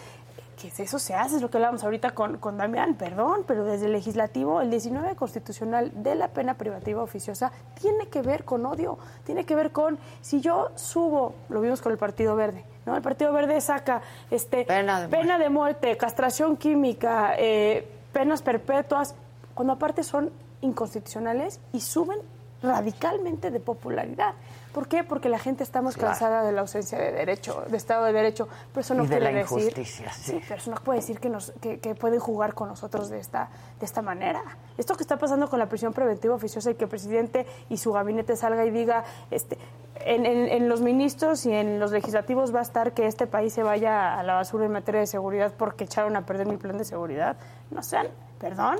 [0.60, 3.86] que eso se hace, es lo que hablábamos ahorita con, con Damián, perdón, pero desde
[3.86, 8.98] el legislativo, el 19 constitucional de la pena privativa oficiosa tiene que ver con odio,
[9.24, 12.94] tiene que ver con, si yo subo, lo vimos con el Partido Verde, ¿no?
[12.94, 19.14] El Partido Verde saca este, Pena de pena de muerte, castración química, eh, penas perpetuas,
[19.54, 20.30] cuando aparte son
[20.60, 22.18] inconstitucionales y suben
[22.62, 24.34] radicalmente de popularidad.
[24.72, 25.02] ¿Por qué?
[25.02, 26.10] Porque la gente está más Claro.
[26.10, 28.48] cansada de la ausencia de derecho, de Estado de Derecho.
[28.72, 29.58] Pero eso no Y de quiere la decir.
[29.58, 30.40] injusticia, sí.
[30.46, 33.48] pero eso no puede decir que, nos, que, que pueden jugar con nosotros de esta,
[33.80, 34.42] de esta manera.
[34.78, 37.92] Esto que está pasando con la prisión preventiva oficiosa y que el presidente y su
[37.92, 39.02] gabinete salga y diga,
[39.32, 39.58] este,
[40.04, 43.52] en, en- en los ministros y en los legislativos va a estar que este país
[43.52, 46.78] se vaya a la basura en materia de seguridad porque echaron a perder mi plan
[46.78, 47.36] de seguridad.
[47.72, 48.06] No sean,
[48.38, 48.76] perdón,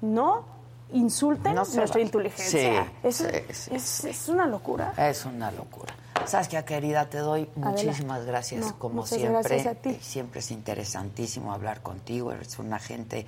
[0.00, 0.44] no
[0.92, 2.84] insulten No nuestra inteligencia.
[2.84, 4.92] Sí, es, sí, sí, es- es una locura.
[4.96, 5.94] Es una locura.
[6.26, 7.70] Saskia, querida, te doy Adela.
[7.70, 9.30] muchísimas gracias, No, como siempre.
[9.30, 9.98] gracias a ti.
[10.00, 12.30] Siempre es interesantísimo hablar contigo.
[12.32, 13.26] Eres una gente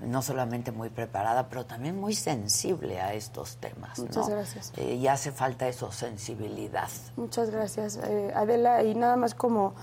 [0.00, 3.98] no solamente muy preparada, pero también muy sensible a estos temas.
[3.98, 4.34] Muchas ¿no?
[4.36, 4.72] gracias.
[4.76, 6.88] Eh, y hace falta eso, sensibilidad.
[7.16, 8.82] Muchas gracias, eh, Adela.
[8.84, 9.74] Y nada más como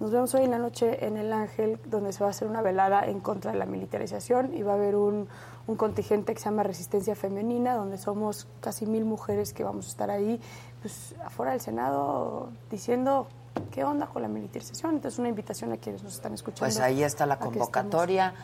[0.00, 2.62] nos vemos hoy en la noche en El Ángel, donde se va a hacer una
[2.62, 5.28] velada en contra de la militarización y va a haber un,
[5.70, 9.88] un contingente que se llama Resistencia Femenina, donde somos casi mil mujeres que vamos a
[9.90, 10.40] estar ahí,
[10.82, 13.28] pues afuera del Senado, diciendo
[13.70, 14.96] qué onda con la militarización.
[14.96, 16.66] Entonces, una invitación a quienes nos están escuchando.
[16.66, 18.34] Pues ahí está la convocatoria.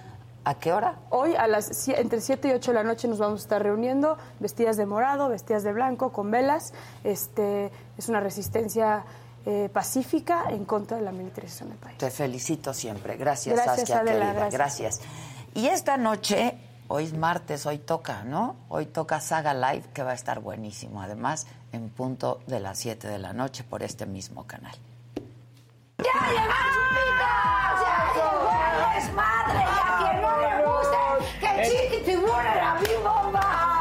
[0.45, 1.01] ¿A qué hora?
[1.11, 4.17] Hoy a las entre 7 y 8 de la noche nos vamos a estar reuniendo,
[4.39, 6.73] vestidas de morado, vestidas de blanco, con velas.
[7.03, 9.05] Este es una resistencia
[9.45, 11.99] eh, pacífica en contra de la militarización del país.
[11.99, 13.17] Te felicito siempre.
[13.17, 14.49] Gracias, Gracias, Saskia, Adela, querida.
[14.51, 15.01] gracias.
[15.01, 15.01] Gracias.
[15.55, 16.59] Y esta noche,
[16.89, 18.57] hoy es martes, hoy toca, ¿no?
[18.69, 21.03] Hoy toca Saga Live, que va a estar buenísimo.
[21.03, 24.75] Además, en punto de las 7 de la noche por este mismo canal.
[25.99, 26.05] ¡Ya
[28.15, 29.59] llegó el desmadre!
[29.59, 30.97] ¡Y a quien no le guste,
[31.41, 33.76] que chiqui tiburón la Dicen que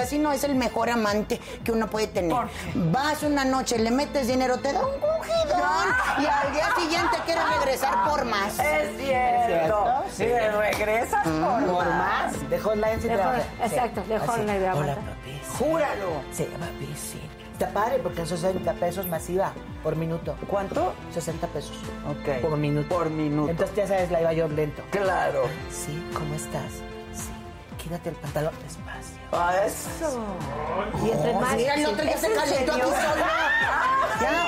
[0.00, 2.36] casino es el mejor amante que uno puede tener.
[2.74, 5.88] Vas una noche, le metes dinero, te da un cogidón
[6.22, 8.58] y al día siguiente quieres regresar por más.
[8.58, 10.04] Es cierto.
[10.10, 12.50] Sí, regresas por, Por más.
[12.50, 13.38] De Hotline se De trabaja.
[13.40, 14.26] Hotline, exacto, de Así.
[14.26, 15.40] Hotline de Hola, papi.
[15.58, 16.22] Júralo.
[16.32, 17.20] Se llama Bici.
[17.52, 20.34] Está padre porque son 60 pesos masiva por minuto.
[20.48, 20.94] ¿Cuánto?
[21.12, 21.76] 60 pesos.
[22.08, 22.40] Ok.
[22.40, 22.88] Por minuto.
[22.88, 23.50] Por minuto.
[23.50, 24.82] Entonces ya sabes, la iba yo lento.
[24.90, 25.42] Claro.
[25.70, 26.72] Sí, ¿cómo estás?
[27.90, 29.18] Quítate el pantalón despacio.
[29.32, 30.22] Ah, eso.
[31.04, 31.56] Y entre más.
[31.56, 32.94] Mira, el otro ya ¿Es se en calentó aquí solo.
[34.20, 34.44] Ya.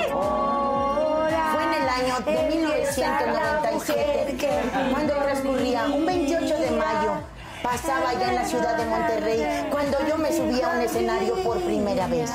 [1.51, 4.49] Fue en el año de 1997
[4.91, 7.11] cuando transcurría un 28 de mayo.
[7.61, 11.61] Pasaba allá en la ciudad de Monterrey cuando yo me subí a un escenario por
[11.63, 12.31] primera vez.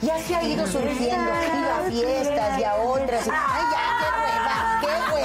[0.00, 3.28] Y así ha ido surgiendo, iba a fiestas y a otras.
[3.28, 4.80] ¡Ay, ya, qué hueva!
[4.80, 5.21] ¡Qué hueva!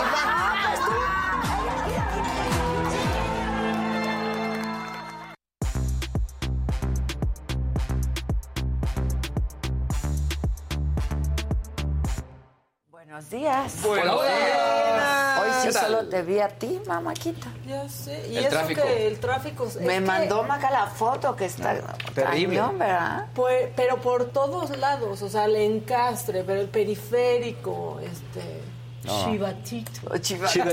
[13.17, 13.73] Buenos días.
[13.81, 15.39] Buenos días.
[15.41, 17.47] Hoy sí solo te vi a ti, mamáquita.
[17.65, 18.27] Ya sé.
[18.29, 18.81] Y El eso tráfico.
[18.83, 19.65] que el tráfico.
[19.65, 21.81] es Me que- mandó Maca la foto que está
[22.13, 22.57] terrible.
[22.57, 23.25] cañón, ¿verdad?
[23.33, 28.61] Pues, pero por todos lados, o sea, el encastre, pero el periférico, este.
[29.03, 29.25] No.
[29.25, 30.17] Chivatito.
[30.19, 30.65] Chivatito.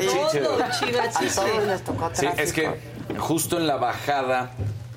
[0.43, 1.35] Todo, A chivatito.
[1.41, 2.43] todos les tocó Sí, tráfico.
[2.43, 2.79] es que
[3.19, 4.51] justo en la bajada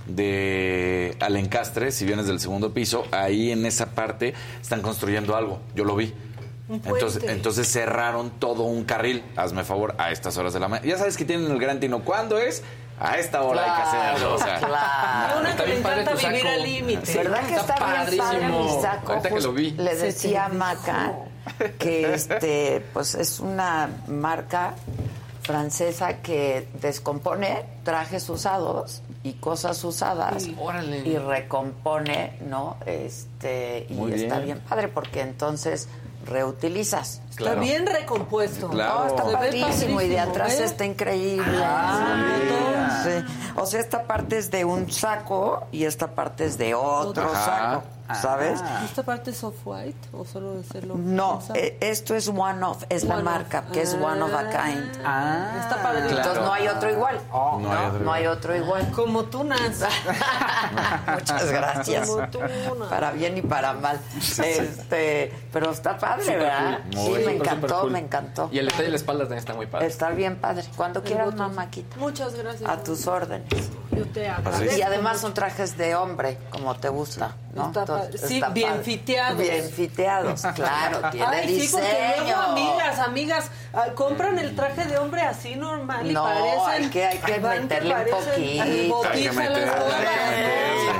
[0.06, 5.60] de al encastre, si vienes del segundo piso, ahí en esa parte están construyendo algo.
[5.74, 6.14] Yo lo vi.
[6.70, 9.24] Entonces, cerraron todo un carril.
[9.36, 10.88] Hazme favor, a estas horas de la mañana.
[10.88, 12.04] Ya sabes que tienen el gran tino.
[12.04, 12.64] ¿Cuándo es?
[13.00, 13.82] A esta hora hay que
[14.16, 14.34] hacerlo.
[14.36, 15.40] O sea, claro.
[15.40, 17.14] Una Está que le bien padre encanta vivir al límite.
[17.18, 19.12] ¿Verdad que está, bien padre mi saco?
[19.12, 19.72] Ahorita que Just- lo vi.
[19.72, 21.14] Le decía a Maca
[21.80, 24.74] que este, pues es una marca
[25.44, 30.98] francesa que descompone trajes usados y cosas usadas Órale.
[31.08, 32.78] y recompone, ¿no?
[32.86, 34.46] Este, y Muy está bien.
[34.58, 35.88] bien padre porque entonces
[36.28, 37.22] reutilizas.
[37.38, 38.70] Está bien recompuesto.
[38.70, 39.00] Claro.
[39.00, 41.62] No, está padrísimo y de padrísimo, atrás está increíble.
[41.64, 43.12] Ah, Sí.
[43.56, 47.46] O sea, esta parte es de un saco y esta parte es de otro Ajá.
[47.46, 47.84] saco,
[48.22, 48.60] ¿sabes?
[48.86, 53.04] ¿Esta parte es off-white o solo es el No, eh, esto es one of, es
[53.04, 53.72] la marca, of.
[53.72, 54.50] que es one of a Ah.
[54.50, 55.60] kind.
[55.62, 56.08] Está padre.
[56.10, 57.20] Entonces no hay otro igual.
[57.32, 58.92] No hay otro no hay otro igual.
[58.92, 59.80] Como tú, Naz.
[61.14, 62.08] Muchas gracias.
[62.10, 62.40] Como tú.
[62.90, 64.00] Para bien y para mal.
[64.18, 66.80] Este, pero está padre, ¿verdad?
[66.92, 67.92] Sí, me encantó, cool.
[67.92, 68.50] me encantó.
[68.52, 69.88] Y el detalle de la espalda también está muy padre.
[69.88, 70.64] Está bien padre.
[70.76, 71.98] Cuando quieras, mamáquita.
[71.98, 72.70] Muchas gracias.
[72.70, 73.72] A tus órdenes.
[73.98, 74.78] Yo te agradezco.
[74.78, 77.68] Y además son trajes de hombre, como te gusta, ¿no?
[77.68, 78.22] Está Entonces.
[78.22, 78.84] Sí, está bien padre.
[78.84, 79.38] fiteados.
[79.40, 81.84] Bien fiteados, claro, tiene Ay, sí, diseño.
[82.16, 86.84] porque luego amigas, amigas, ah, compran el traje de hombre así normal y No, parecen...
[86.84, 89.04] hay que- hay que meterle un parecen poquito.
[89.12, 89.66] Hay que meterle.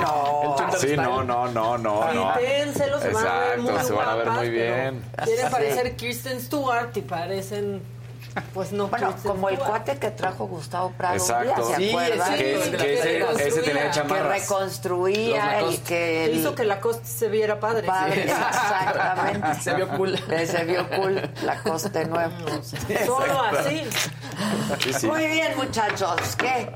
[0.02, 0.38] No,
[0.80, 2.34] Sí, no, no, no, no, no.
[2.34, 5.04] Quítenselos, se van a ver muy Exacto, se van a ver guapas, muy bien.
[5.24, 5.52] Quieren Sí.
[5.52, 7.82] parecer Kirsten Stewart y parecen...
[8.54, 11.68] Pues no, Bueno, como el cuate que trajo Gustavo Prado un Exacto.
[11.68, 12.34] día, ¿se Sí, acuerdan?
[12.34, 13.48] que, Sí, que que ese, reconstruía.
[13.48, 14.42] ese tenía Que chamarras.
[14.42, 16.26] reconstruía Los y que...
[16.26, 17.88] el- Hizo que la costa se viera padre.
[17.88, 18.30] Padre, Sí.
[18.30, 19.62] exactamente.
[19.62, 20.18] Se vio cool.
[20.46, 22.32] Se vio cool la coste nueva.
[23.06, 23.84] Solo así.
[24.84, 25.08] Sí, sí.
[25.08, 26.36] Muy bien, muchachos.
[26.38, 26.70] ¿Qué?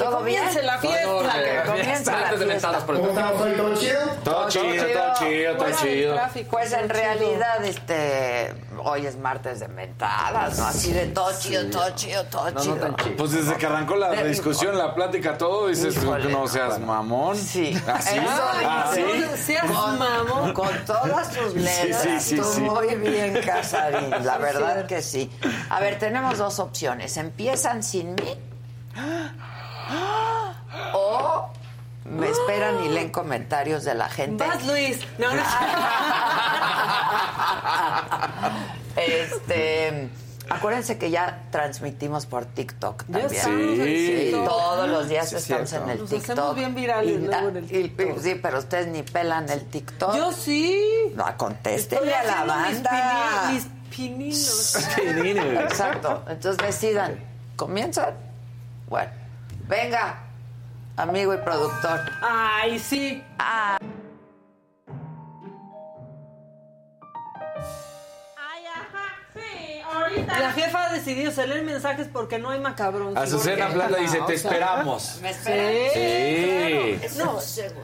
[0.00, 0.40] Que ¿Todo bien?
[0.40, 1.42] comience la fiesta.
[1.42, 2.84] Que comience la fiesta.
[2.86, 4.00] ¿Todo chido?
[4.24, 6.16] Todo chido, todo chido, todo chido.
[6.50, 10.66] Pues en realidad, este, hoy es martes de mentadas, ¿no?
[10.66, 12.96] Así de todo chido, todo chido, todo chido.
[13.18, 17.36] Pues desde que arrancó la discusión, la plática, todo, dices tú que no seas mamón.
[17.36, 17.78] Sí.
[17.86, 18.18] ¿Así?
[18.18, 19.04] ¿Así?
[19.36, 20.54] Seas mamón.
[20.54, 22.02] Con todas sus letras.
[22.02, 22.60] sí, sí, Tú sí.
[22.62, 24.10] Muy bien, Casarín.
[24.24, 25.30] La verdad que sí.
[25.68, 27.18] A ver, tenemos dos opciones.
[27.18, 28.38] ¿Empiezan sin mí?
[30.94, 31.48] ¿O
[32.04, 34.46] me esperan y leen comentarios de la gente?
[34.46, 34.98] Vas, Luis.
[35.18, 35.42] No, no.
[38.96, 40.08] Este,
[40.48, 43.28] acuérdense que ya transmitimos por TikTok también.
[43.30, 44.20] Sí.
[44.24, 44.44] TikTok.
[44.48, 45.86] Todos los días Sí, es estamos cierto.
[45.86, 46.30] en el Nos TikTok.
[46.30, 48.18] hacemos bien virales Y- luego en el y- TikTok.
[48.20, 50.16] sí, pero ustedes ni pelan el TikTok.
[50.16, 51.12] Yo sí.
[51.14, 52.90] No, Estoy contéstenle a la mis banda.
[53.50, 54.76] pini- Mis pininos.
[55.70, 56.24] Exacto.
[56.28, 57.18] Entonces decidan.
[57.56, 58.14] ¿Comienzan?
[58.88, 59.10] Bueno.
[59.70, 60.18] Venga,
[60.96, 62.00] amigo y productor.
[62.20, 63.22] Ay, sí.
[63.38, 63.78] Ay,
[70.26, 73.16] La jefa ha decidido se leen mensajes porque no hay macabrón.
[73.16, 73.68] Azucena.
[73.68, 75.18] Plata dice, te esperamos.
[75.22, 77.00] ¿Me Sí.
[77.18, 77.38] No,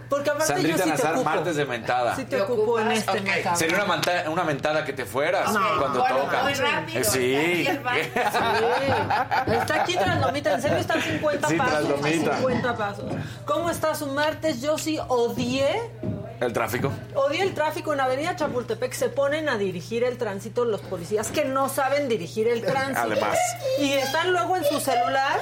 [0.09, 1.31] porque aparte Sandrita yo sí te Nazar, ocupo.
[1.31, 2.17] martes de mentada.
[2.17, 3.21] Sí te ocupo en este Ok.
[3.27, 3.57] macabrón.
[3.57, 6.43] Sería una, manta- una mentada que te fueras cuando Bueno, toca.
[6.43, 7.67] muy rápido, sí.
[7.67, 7.69] Sí.
[9.53, 11.89] Está aquí tras lomita, en serio están 50 Sí, pasos.
[11.89, 12.37] lomita.
[12.37, 13.05] 50 pasos.
[13.45, 14.61] ¿Cómo está su martes?
[14.61, 15.91] Yo sí odié,
[16.41, 16.93] El tráfico.
[17.15, 18.93] odié el tráfico en Avenida Chapultepec.
[18.93, 23.01] Se ponen a dirigir el tránsito los policías que no saben dirigir el tránsito.
[23.01, 23.39] Además.
[23.79, 25.41] Y están luego en su celular.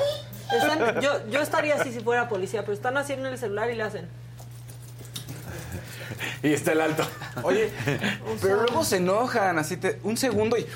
[0.53, 3.75] Están- yo, yo estaría así si fuera policía, pero están haciendo en el celular y
[3.77, 4.09] le hacen.
[6.43, 7.05] Y está el alto.
[7.43, 7.73] Oye,
[8.41, 10.67] pero luego se enojan, así te, un segundo y...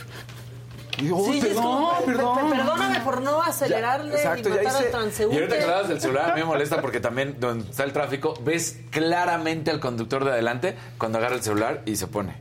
[0.99, 2.51] Sí, "Uy, es perdón, como, "Pe- pe- perdón.
[2.51, 5.37] Perdóname por no acelerarle exacto, y ya matar al hice- Y transeúnte.
[5.39, 8.35] ahorita que hablabas del celular, a mí me molesta porque también donde está el tráfico,
[8.43, 12.35] ves claramente al conductor de adelante cuando agarra el celular y se pone.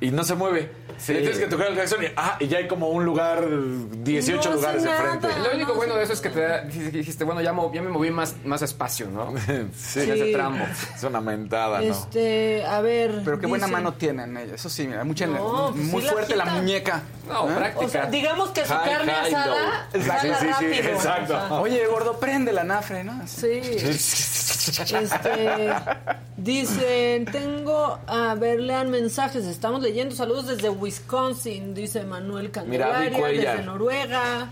[0.00, 0.70] Y no se mueve.
[0.98, 1.12] Sí.
[1.14, 4.50] Le tienes que tocar el claxon y, ah, y ya hay como un lugar, 18
[4.50, 5.28] No lugares enfrente.
[5.42, 7.90] Lo único bueno de eso es que te da- dijiste, bueno, ya, mo- ya me
[7.90, 9.34] moví más, más espacio, ¿no?
[9.76, 10.64] Sí, En ese tramo.
[10.94, 11.84] Es una mentada, ¿no?
[11.92, 13.22] Este, a ver.
[13.24, 14.54] Pero qué buena mano tienen ellos.
[14.54, 17.02] Eso sí, mira, mucha, No, pues muy sí fuerte la muñeca.
[17.28, 17.54] No, ¿Eh?
[17.54, 17.86] práctica.
[17.86, 20.08] O sea, digamos que su High, carne high, asada Sí, sí,
[20.40, 20.88] sí, rápido.
[20.94, 21.34] exacto.
[21.36, 21.60] o sea.
[21.60, 23.20] Oye, gordo, prende la nafre, ¿no?
[23.26, 23.46] Sí.
[23.62, 24.74] Este,
[26.36, 33.62] dicen, tengo, a ver, lean mensajes, estamos leyendo saludos desde Wisconsin, dice Manuel Candelaria, desde
[33.62, 34.50] Noruega.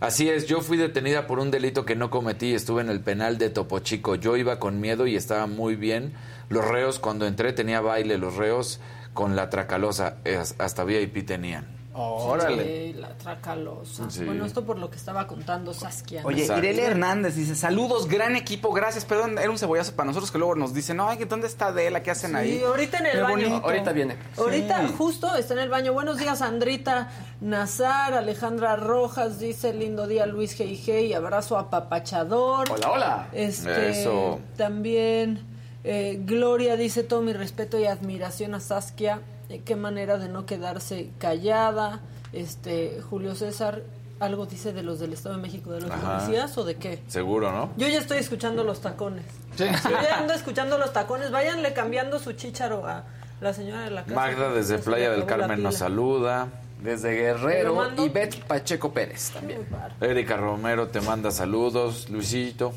[0.00, 3.36] Así es, yo fui detenida por un delito que no cometí, estuve en el penal
[3.36, 4.14] de Topo Chico.
[4.14, 6.14] Yo iba con miedo y estaba muy bien.
[6.48, 8.80] Los reos, cuando entré tenía baile, los reos
[9.12, 10.16] con la tracalosa,
[10.58, 11.75] hasta VIP tenían.
[11.98, 12.92] Órale.
[12.92, 14.10] Sí, la tracalosa.
[14.10, 14.24] Sí.
[14.24, 16.22] Bueno, esto por lo que estaba contando Saskia.
[16.22, 16.28] ¿no?
[16.28, 19.04] Oye, Irelia Hernández dice, saludos, gran equipo, gracias.
[19.04, 22.02] Perdón, era un cebollazo para nosotros que luego nos dicen, no, ¿dónde está Adela?
[22.02, 22.58] ¿Qué hacen ahí?
[22.58, 23.34] Sí, ahorita en el Qué baño.
[23.48, 23.66] bonito.
[23.66, 24.16] Ahorita viene.
[24.36, 24.94] Ahorita Sí.
[24.98, 25.92] justo está en el baño.
[25.92, 31.06] Buenos días, Andrita Nazar, Alejandra Rojas, dice lindo día Luis G.I.G.
[31.06, 32.70] y abrazo a Papachador.
[32.70, 33.28] Hola, hola.
[33.32, 34.40] Este, Eso.
[34.56, 35.40] También
[35.84, 39.20] eh, Gloria dice todo mi respeto y admiración a Saskia.
[39.48, 42.00] Eh, qué manera de no quedarse callada.
[42.32, 43.82] Este Julio César,
[44.20, 46.18] algo dice de los del Estado de México, de los Ajá.
[46.18, 47.02] policías o de qué.
[47.08, 47.70] Seguro, ¿no?
[47.76, 49.24] Yo ya estoy escuchando los tacones.
[49.58, 51.30] Yo ya ando escuchando los tacones.
[51.30, 53.04] Váyanle cambiando su chícharo a
[53.40, 54.14] la señora de la casa.
[54.14, 56.48] Magda desde Playa del Carmen nos saluda.
[56.82, 58.04] Desde ¿Te lo Guerrero, mando?
[58.04, 59.66] y Beth Pacheco Pérez también.
[60.00, 62.10] Erika Romero te manda saludos.
[62.10, 62.74] Luisito.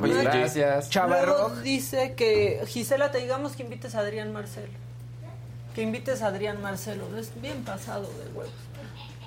[0.00, 0.94] Oye, gracias.
[0.94, 4.72] Luego dice que Gisela te digamos que invites a Adrián Marcelo.
[5.74, 7.04] Que invites a Adrián Marcelo.
[7.18, 8.52] Es bien pasado de huevos.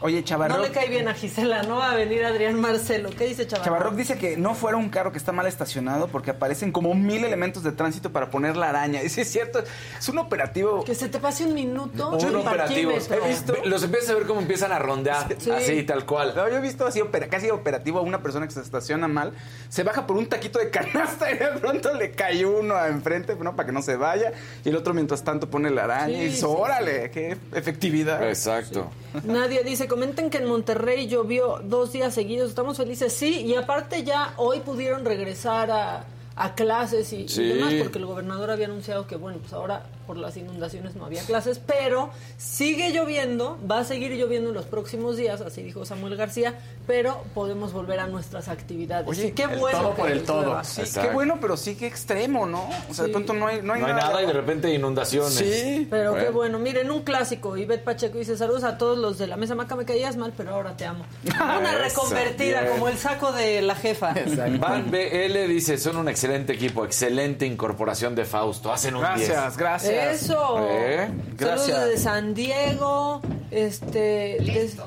[0.02, 0.58] Oye, Chavarroc.
[0.58, 3.10] No le cae bien a Gisela, no va a venir Adrián Marcelo.
[3.18, 3.66] ¿Qué dice Chavarro?
[3.66, 7.26] Chavarroc dice que no fuera un carro que está mal estacionado porque aparecen como mil
[7.26, 9.02] elementos de tránsito para poner la araña.
[9.02, 9.64] Y sí es cierto,
[9.98, 10.84] es un operativo.
[10.84, 12.10] Que se te pase un minuto.
[12.12, 12.92] Un en operativo.
[12.92, 13.26] parquímetro.
[13.26, 15.36] He visto, los empiezas a ver cómo empiezan a rondear.
[15.40, 15.50] Sí.
[15.52, 16.34] Así, tal cual.
[16.36, 19.34] No, yo he visto así opera- casi operativo a una persona que se estaciona mal,
[19.70, 23.36] se baja por un taquito de canasta y de pronto le cae uno a enfrente,
[23.36, 23.56] ¿no?
[23.56, 24.32] Para que no se vaya,
[24.64, 28.28] y el otro mientras tanto pone la araña Sí, y dice, sí, órale, qué efectividad.
[28.28, 28.92] Exacto.
[29.24, 34.04] Nadie dice, comenten que en Monterrey llovió dos días seguidos, estamos felices, sí, y aparte
[34.04, 36.06] ya hoy pudieron regresar a,
[36.38, 40.38] a clases y, demás, porque el gobernador había anunciado que, bueno, pues ahora por las
[40.38, 45.42] inundaciones no había clases, pero sigue lloviendo, va a seguir lloviendo en los próximos días,
[45.42, 46.54] así dijo Samuel García,
[46.86, 49.08] pero podemos volver a nuestras actividades.
[49.08, 50.66] Oye, Y qué el bueno todo por el.
[50.66, 52.70] Sí, qué bueno, pero sí que extremo, ¿no?
[52.90, 55.34] O sea, de pronto no hay, no hay No hay nada y de repente inundaciones.
[55.34, 55.88] Sí.
[55.90, 56.60] Pero qué Bueno.
[56.60, 57.58] miren, un clásico.
[57.58, 60.52] Ivette Pacheco dice, saludos a todos los de la mesa maca, me caías mal, pero
[60.54, 61.06] ahora te amo.
[61.26, 62.74] Una reconvertida, bien.
[62.74, 64.14] como el saco de la jefa.
[64.60, 68.72] Van BL dice, son un excelente equipo, excelente incorporación de Fausto.
[68.72, 69.30] Hacen un 10.
[69.30, 70.24] Gracias, gracias.
[70.24, 70.68] Eso.
[70.70, 71.08] ¿Eh?
[71.08, 71.86] Saludos Gracias.
[71.86, 73.22] desde San Diego.
[73.52, 74.38] Este.
[74.40, 74.78] des-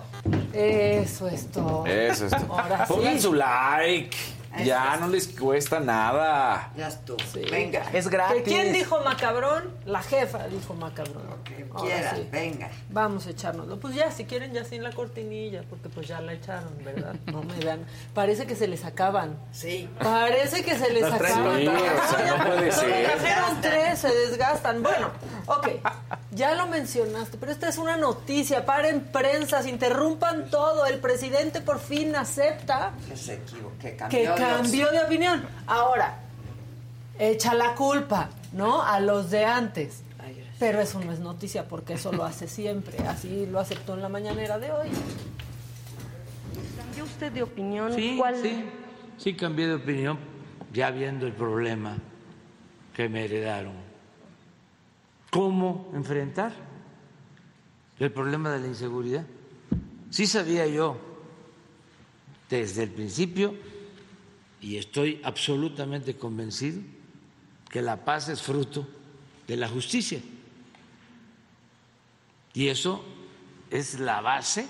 [0.53, 1.87] Eso es todo.
[1.87, 2.33] Eso es.
[2.33, 2.93] Ahora sí.
[2.93, 4.17] Pongan su like.
[4.65, 6.71] Ya no les cuesta nada.
[6.77, 7.19] Ya estuvo.
[7.33, 7.43] Sí.
[7.51, 7.85] Venga.
[7.93, 8.43] Es ¿Que gratis.
[8.45, 9.73] ¿Quién dijo macabrón?
[9.87, 11.23] La jefa dijo macabrón.
[11.73, 12.29] Ahora Quiera, sí.
[12.33, 12.69] venga.
[12.89, 13.79] Vamos a echárnoslo.
[13.79, 17.15] Pues ya, si quieren, ya sin la cortinilla, porque pues ya la echaron, ¿verdad?
[17.27, 17.85] No me dan.
[18.13, 19.39] Parece que se les acaban.
[19.53, 19.89] Sí.
[20.03, 21.61] Parece que se les Las tres acaban.
[21.61, 23.05] Sí, o sea, no puede ser.
[23.13, 24.83] trajeron tres, se desgastan.
[24.83, 25.11] Bueno,
[25.47, 25.69] ok,
[26.33, 28.67] ya lo mencionaste, pero esta es una noticia.
[28.67, 30.87] Paren prensas, interrumpan todo.
[30.87, 34.35] El presidente por fin acepta Que se equivocó, que que cambió.
[34.35, 35.47] de cambió de opinión.
[35.67, 36.19] Ahora,
[37.19, 38.83] echa la culpa, ¿no?
[38.83, 40.03] A los de antes.
[40.59, 42.99] Pero eso no es noticia porque eso lo hace siempre.
[43.09, 44.89] Así lo aceptó en la mañanera de hoy.
[46.77, 47.95] ¿Cambió usted de opinión?
[47.95, 48.37] Sí, ¿Cuál?
[48.43, 48.65] sí,
[49.17, 50.19] sí cambié de opinión
[50.71, 51.97] ya viendo el problema
[52.95, 53.73] que me heredaron.
[55.31, 56.53] ¿Cómo enfrentar
[57.99, 59.25] el problema de la inseguridad?
[60.11, 60.99] Sí sabía yo
[62.51, 63.55] desde el principio
[64.61, 66.83] y estoy absolutamente convencido
[67.69, 68.87] que la paz es fruto
[69.47, 70.21] de la justicia.
[72.53, 73.05] Y eso
[73.71, 74.69] es la base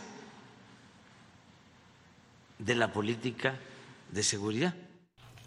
[2.58, 3.58] de la política
[4.12, 4.74] de seguridad.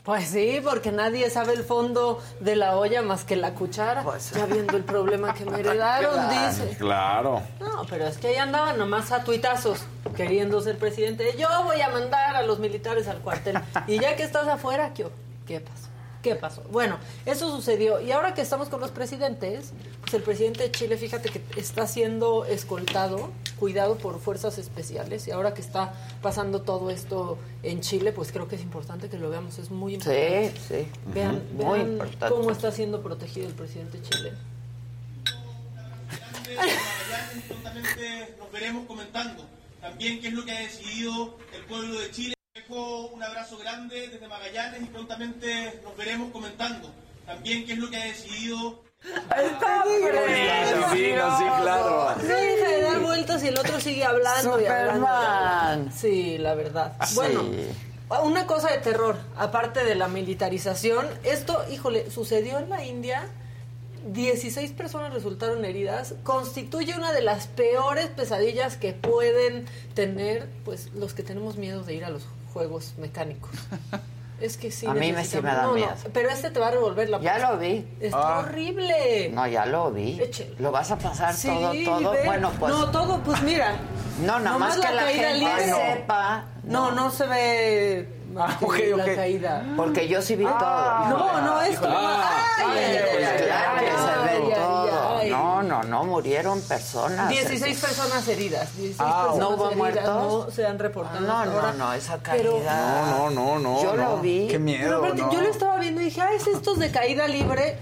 [0.03, 4.03] Pues sí, porque nadie sabe el fondo de la olla más que la cuchara.
[4.35, 6.75] ya viendo el problema que me heredaron, dice.
[6.77, 7.41] Claro.
[7.61, 9.79] No, pero es que ahí andaban nomás a tuitazos
[10.17, 11.33] queriendo ser presidente.
[11.37, 13.57] Yo voy a mandar a los militares al cuartel.
[13.87, 15.07] Y ya que estás afuera, ¿qué,
[15.47, 15.87] qué pasó?
[16.23, 16.61] ¿Qué pasó?
[16.71, 17.99] Bueno, eso sucedió.
[17.99, 21.85] Y ahora que estamos con los presidentes, pues el presidente de Chile, fíjate que está
[21.85, 25.27] siendo escoltado, cuidado por fuerzas especiales.
[25.27, 29.17] Y ahora que está pasando todo esto en Chile, pues creo que es importante que
[29.19, 29.59] lo veamos.
[29.59, 30.53] Es muy importante.
[30.65, 30.87] Sí, sí.
[31.13, 31.63] Vean, Ujú.
[31.65, 32.35] Muy vean importante.
[32.35, 34.37] cómo está siendo protegido el presidente chileno.
[38.39, 39.45] nos veremos comentando
[39.81, 42.33] también qué es lo que ha decidido el pueblo de Chile.
[42.67, 46.89] Dejo un abrazo grande desde Magallanes y prontamente nos veremos comentando
[47.25, 48.83] también qué es lo que ha decidido.
[49.01, 52.15] Está divino, sí, claro.
[52.15, 55.07] No deja de dar vueltas y el otro sigue hablando y hablando.
[55.07, 55.91] Superman.
[55.93, 56.95] Sí, la verdad.
[57.15, 57.43] Bueno,
[58.23, 63.27] una cosa de terror, aparte de la militarización, esto, híjole, sucedió en la India.
[64.05, 69.65] 16 personas resultaron heridas, constituye una de las peores pesadillas que pueden
[69.95, 72.23] tener pues los que tenemos miedo de ir a los
[72.53, 73.51] juegos mecánicos.
[74.41, 74.85] Es que sí.
[74.85, 75.87] A mí me sí me da no, miedo.
[75.87, 77.87] no, pero este te va a revolver la Ya lo vi.
[78.01, 79.29] Está horrible.
[79.31, 80.19] No, ya lo vi.
[80.19, 80.55] Échelo.
[80.59, 81.47] ¿Lo vas a pasar Sí,
[81.85, 82.11] todo, todo?
[82.11, 82.23] ve.
[82.25, 82.73] Bueno, pues...
[82.73, 83.75] No, todo, pues mira.
[84.25, 85.73] No, nada más que la, caída gente libre.
[85.95, 86.45] sepa.
[86.63, 89.63] No, no se ve más que la caída.
[89.77, 90.59] Porque yo sí vi todo.
[91.09, 92.23] No, no, esto no.
[95.29, 97.29] No, no, no, murieron personas.
[97.29, 98.75] 16 personas heridas.
[98.75, 100.05] 16 Ah, personas ¿no hubo heridas, muertos?
[100.47, 101.21] No se han reportado.
[101.21, 101.73] No, hasta no, ahora.
[101.73, 103.05] no, esa Pero- caída.
[103.09, 104.03] No, no, no, Yo no.
[104.15, 104.47] lo vi.
[104.49, 105.31] Qué miedo, Pero aparte, ¿no?
[105.31, 107.77] yo lo estaba viendo y dije, ah, es estos de caída libre.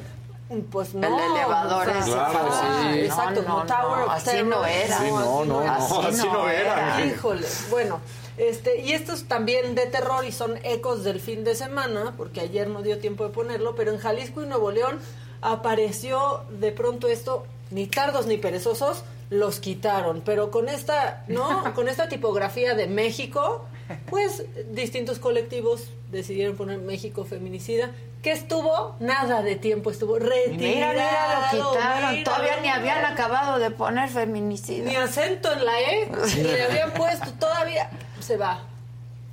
[0.70, 1.08] Pues no.
[1.08, 2.68] El elevador o sea, ese Claro, sí.
[2.90, 4.98] No, Exacto, no, como Tower no, of así no era.
[4.98, 7.06] Sí, no, no, no, así no era.
[7.06, 8.00] Híjole, bueno,
[8.38, 12.68] este, y estos también de terror y son ecos del fin de semana, porque ayer
[12.68, 15.00] no dio tiempo de ponerlo, pero en Jalisco y Nuevo León
[15.42, 21.74] apareció de pronto esto, ni tardos ni perezosos, los quitaron, pero con esta, ¿no?
[21.76, 23.66] con esta tipografía de México,
[24.10, 27.92] pues distintos colectivos decidieron poner México feminicida,
[28.22, 30.58] que estuvo nada de tiempo, estuvo retirado.
[30.58, 32.12] Mira, mira, lo quitaron.
[32.12, 34.86] mira, Todavía ni habían acabado de poner feminicida.
[34.86, 37.90] Ni acento en la E, ni le habían puesto, todavía
[38.22, 38.62] se va.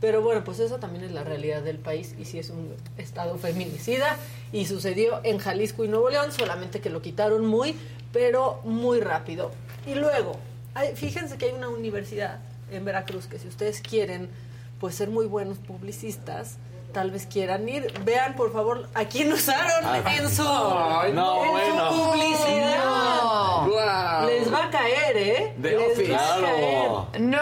[0.01, 3.37] Pero bueno, pues eso también es la realidad del país y sí es un estado
[3.37, 4.17] feminicida
[4.53, 7.77] y sucedió en Jalisco y Nuevo León, solamente que lo quitaron muy,
[8.13, 9.51] pero muy rápido.
[9.87, 10.37] Y luego,
[10.75, 12.39] hay- fíjense que hay una universidad
[12.71, 14.31] en Veracruz que si ustedes quieren
[14.79, 16.59] pues ser muy buenos publicistas,
[16.93, 17.93] tal vez quieran ir.
[18.05, 20.01] Vean, por favor, a quién usaron Ah.
[20.17, 22.77] en su, no, en su publicidad.
[22.85, 24.27] No.
[24.27, 25.55] Les va a caer, ¿eh?
[25.61, 26.13] Les Office.
[26.13, 26.79] va a caer.
[26.81, 27.09] Claro.
[27.19, 27.39] No,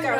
[0.00, 0.16] Sí, no,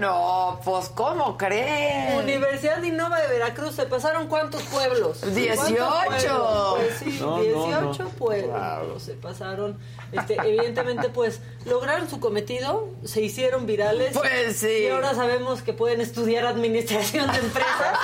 [0.00, 0.60] no.
[0.64, 2.18] Pues, ¿cómo creen?
[2.18, 5.18] Universidad de Innova de Veracruz, ¿se pasaron cuántos pueblos?
[5.20, 5.74] ¿Cuántos 18.
[6.06, 6.74] pueblos?
[6.76, 8.08] Pues sí, No, no, 18 no.
[8.10, 9.78] pueblos se pasaron.
[10.12, 14.16] Este, evidentemente, pues, lograron su cometido, se hicieron virales.
[14.16, 14.84] Pues sí.
[14.84, 17.98] Y ahora sabemos que pueden estudiar administración de empresas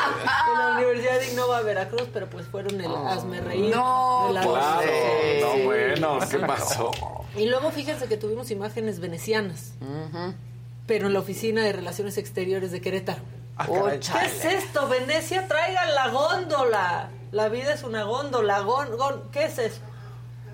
[0.53, 3.75] en la Universidad de Innova de Veracruz, pero pues fueron el hazme reír.
[3.75, 5.41] No, de la pues, sí.
[5.41, 6.91] No, bueno, ¿qué pasó?
[7.37, 9.73] Y luego fíjense que tuvimos imágenes venecianas,
[10.87, 13.23] pero en la Oficina de Relaciones Exteriores de Querétaro.
[13.69, 14.21] Úchale.
[14.21, 14.89] ¿Qué es esto?
[14.89, 17.11] Venecia, traigan la góndola.
[17.31, 18.61] La vida es una góndola.
[18.61, 19.81] gon- gon- ¿Qué es eso?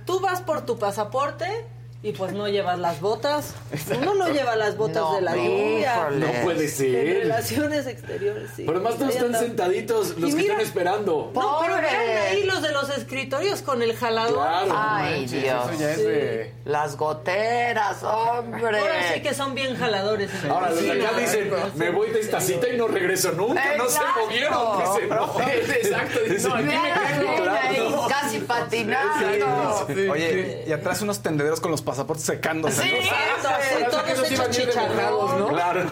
[0.05, 1.67] Tú vas por tu pasaporte
[2.01, 3.55] y pues no llevas las botas.
[4.01, 6.09] Uno no lleva las botas No, de la lluvia.
[6.13, 7.19] No puede En ser.
[7.23, 8.63] relaciones exteriores, sí.
[8.65, 11.33] Pero no Ahí están sentaditos los Y que mira- están esperando.
[11.35, 14.35] No, pero vean ahí los de los escritorios con el jalador.
[14.37, 14.73] Claro.
[14.77, 15.71] Ay, manches, Dios.
[15.73, 16.55] Eso ya es de...
[16.65, 18.65] Las goteras, hombre.
[18.79, 20.31] Ahora sí que son bien jaladores.
[20.49, 23.77] Ahora los de acá Sí, dicen, me voy de esta cita y no regreso nunca,
[23.77, 24.79] no se movieron.
[24.95, 25.41] Dicen, no.
[25.49, 29.87] Exacto, dicen, No, aquí me quedo, casi patinando.
[30.13, 32.83] Oye, y atrás unos tendederos con los pasaportes secándose.
[32.83, 32.97] Sí, ¿no?
[32.99, 33.49] Exacto,
[33.79, 33.85] sí.
[33.91, 35.39] todos hechos chicharrón.
[35.39, 35.49] ¿no?
[35.49, 35.83] Claro.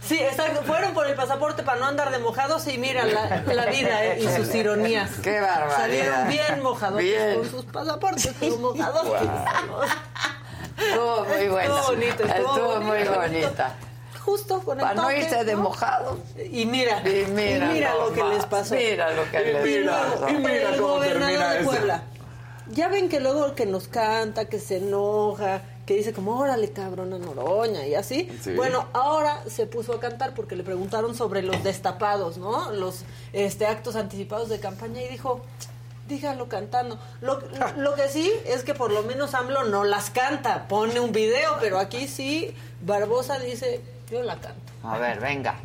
[0.00, 0.62] Sí, exacto.
[0.64, 4.20] Fueron por el pasaporte para no andar de mojados y mira la, la vida eh,
[4.22, 5.10] y sus ironías.
[5.22, 5.76] Qué barbaridad.
[5.76, 7.34] Salieron bien mojados Bien.
[7.34, 9.06] con sus pasaportes, pero mojados.
[10.78, 11.74] Estuvo muy buena.
[11.74, 13.14] Estuvo bonito, estuvo Estuvo muy bonito.
[13.16, 13.74] bonita.
[14.24, 15.62] Justo con el Para no irse de ¿no?
[15.62, 16.18] mojado.
[16.50, 18.74] Y mira, Y mira, y mira lo que les pasó.
[18.74, 20.28] Mira lo que Y les mira, pasó.
[20.28, 21.64] y mira el cómo gobernador termina de.
[21.64, 22.02] Puebla.
[22.72, 27.14] Ya ven que luego que nos canta, que se enoja, que dice como, órale cabrón
[27.14, 28.28] a Noroña y así.
[28.42, 28.54] Sí.
[28.54, 32.70] Bueno, ahora se puso a cantar porque le preguntaron sobre los destapados, ¿no?
[32.72, 35.40] Los este actos anticipados de campaña y dijo,
[36.08, 36.98] dígalo cantando.
[37.20, 37.40] Lo,
[37.78, 41.56] lo que sí es que por lo menos AMLO no las canta, pone un video,
[41.60, 42.54] pero aquí sí,
[42.84, 43.80] Barbosa dice,
[44.10, 44.72] yo la canto.
[44.82, 45.56] A ver, venga.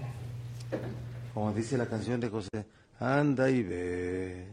[1.33, 2.65] Como dice la canción de José,
[2.99, 4.52] anda y ve.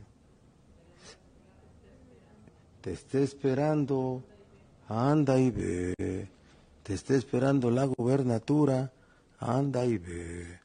[2.80, 4.22] Te está esperando,
[4.88, 6.26] anda y ve.
[6.82, 8.90] Te está esperando la gobernatura,
[9.38, 10.58] anda y ve.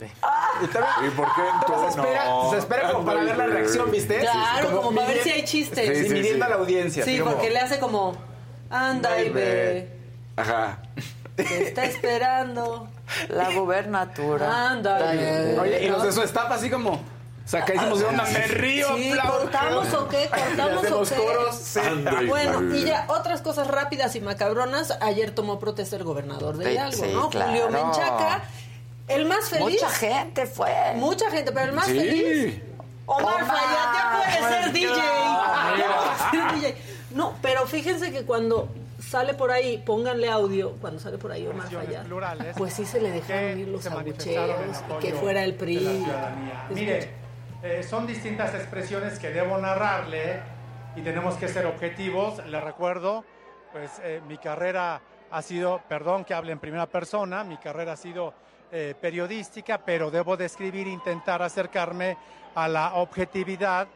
[0.00, 1.94] ¿Y por qué entonces?
[1.94, 4.18] Se espera, se espera como para ver la reacción, ¿viste?
[4.20, 5.88] Claro, como para ver si hay chistes.
[5.88, 6.52] Sí, Sí, sí, midiendo sí.
[6.52, 7.04] a la audiencia.
[7.04, 8.16] Sí, como- porque le hace como,
[8.70, 9.88] anda y ve,
[10.36, 10.78] Ajá.
[11.36, 12.88] te está esperando.
[13.28, 14.70] La gobernatura.
[14.70, 15.58] Anda y ve.
[15.60, 17.00] Oye, y los de su estafa así como
[17.52, 19.12] sacadísimos de onda, me río, Sí.
[19.26, 20.28] ¿cortamos o qué?
[20.28, 21.16] ¿Cortamos o los qué?
[21.16, 21.80] coros, sí.
[22.28, 24.96] Bueno, y ya otras cosas rápidas y macabronas.
[25.00, 27.30] Ayer tomó protesta el gobernador de Hidalgo, sí, ¿no?
[27.30, 27.50] claro.
[27.50, 28.42] Julio Menchaca.
[29.08, 29.64] El más feliz.
[29.82, 30.72] Mucha gente fue.
[30.96, 31.98] Mucha gente, pero el más Sí.
[31.98, 32.62] feliz.
[33.04, 34.86] Omar, Omar, Fayad ya puede ser DJ.
[34.94, 35.76] claro.
[35.76, 36.76] Ya puede ser DJ.
[37.10, 38.68] No, pero fíjense que cuando
[39.06, 42.04] sale por ahí, pónganle audio, cuando sale por ahí Omar Fayad,
[42.56, 44.50] pues sí se le dejaron ir los abucheos
[44.98, 45.76] y que fuera el PRI.
[46.70, 47.10] Es Mire,
[47.62, 50.40] eh, son distintas expresiones que debo narrarle
[50.96, 52.44] y tenemos que ser objetivos.
[52.46, 53.24] Le recuerdo,
[53.70, 57.96] pues, eh, mi carrera ha sido, perdón que hable en primera persona, mi carrera ha
[57.96, 58.34] sido
[58.72, 62.16] eh, periodística, pero debo describir, intentar acercarme
[62.54, 63.86] a la objetividad,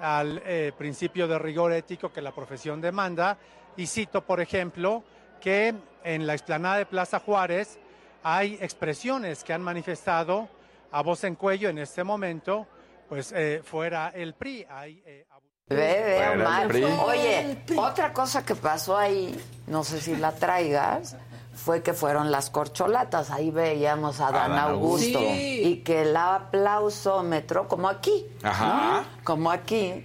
[0.00, 0.40] al
[0.78, 3.36] principio de rigor ético que la profesión demanda.
[3.76, 5.02] Y cito, por ejemplo,
[5.40, 5.74] que
[6.04, 7.80] en la explanada de Plaza Juárez
[8.22, 10.48] hay expresiones que han manifestado
[10.92, 12.68] a voz en cuello en este momento,
[13.08, 14.66] pues eh, fuera el PRI.
[14.70, 15.26] Hay, eh,
[15.68, 16.68] Ve, ve, Fuera el Omar.
[16.68, 16.84] PRI.
[16.84, 21.14] Oye, otra cosa que pasó ahí, no sé si la traigas,
[21.52, 23.30] fue que fueron las corcholatas.
[23.30, 25.18] Ahí veíamos a Dan Adán Augusto.
[25.18, 25.36] Augusto.
[25.36, 29.02] Y que el aplausómetro, como aquí, Ajá.
[29.02, 29.24] ¿no?
[29.24, 30.04] como aquí,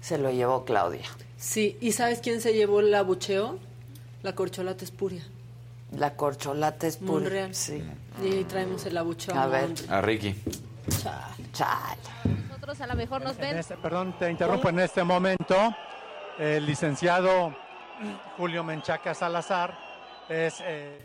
[0.00, 1.06] se lo llevó Claudia.
[1.36, 3.58] Sí, ¿y sabes quién se llevó el abucheo?
[4.22, 5.22] La corcholata espuria.
[5.92, 7.12] La corcholata es pura.
[7.12, 7.54] Monreal.
[7.54, 7.80] Sí.
[8.24, 9.36] Y ahí traemos el abucheo.
[9.36, 9.70] A ver.
[9.88, 10.34] A Ricky.
[11.56, 11.96] Chale.
[12.48, 13.58] Nosotros a lo mejor nos En ven.
[13.58, 15.56] este- perdón, te interrumpo en este momento.
[16.38, 17.54] El licenciado
[18.36, 19.74] Julio Menchaca Salazar
[20.28, 20.56] es...
[20.62, 20.98] eh,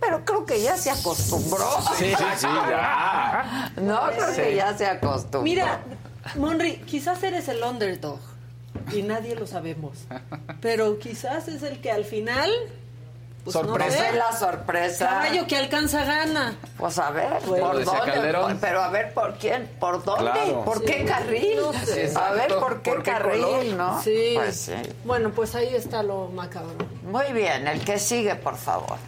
[0.00, 1.64] Pero creo que ya se acostumbró.
[1.96, 3.72] Sí, sí, sí, ya.
[3.76, 5.42] No, creo que ya se acostumbró.
[5.42, 5.80] Mira,
[6.36, 8.18] Monri, quizás eres el underdog
[8.92, 9.98] y nadie lo sabemos.
[10.60, 12.50] Pero quizás es el que al final.
[13.44, 13.98] Pues, no sorpresa.
[13.98, 15.06] sé, Es la sorpresa.
[15.08, 16.54] Caballo que alcanza gana.
[16.76, 18.32] Pues a ver, Bueno, ¿por decía dónde?
[18.34, 19.66] Por- pero a ver, ¿por quién?
[19.80, 20.30] ¿Por dónde?
[20.30, 20.64] Claro.
[20.64, 20.84] ¿Por Sí.
[20.84, 21.56] qué carril?
[21.56, 22.12] No sé.
[22.14, 22.48] a ver.
[22.58, 23.64] ¿por qué ¿Por qué carril, color?
[23.76, 24.02] no?
[24.02, 24.32] Sí.
[24.36, 24.74] Pues sí.
[25.04, 26.74] Bueno, pues ahí está lo macabro.
[27.02, 28.98] Muy bien, el que sigue, por favor.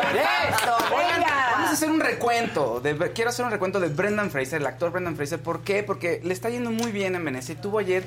[0.95, 1.49] Oigan, venga.
[1.53, 2.81] Vamos a hacer un recuento.
[2.81, 5.41] de- quiero hacer un recuento de Brendan Fraser, el actor Brendan Fraser.
[5.41, 5.83] ¿Por qué?
[5.83, 7.55] Porque le está yendo muy bien en Venecia.
[7.55, 8.05] Y tuvo ayer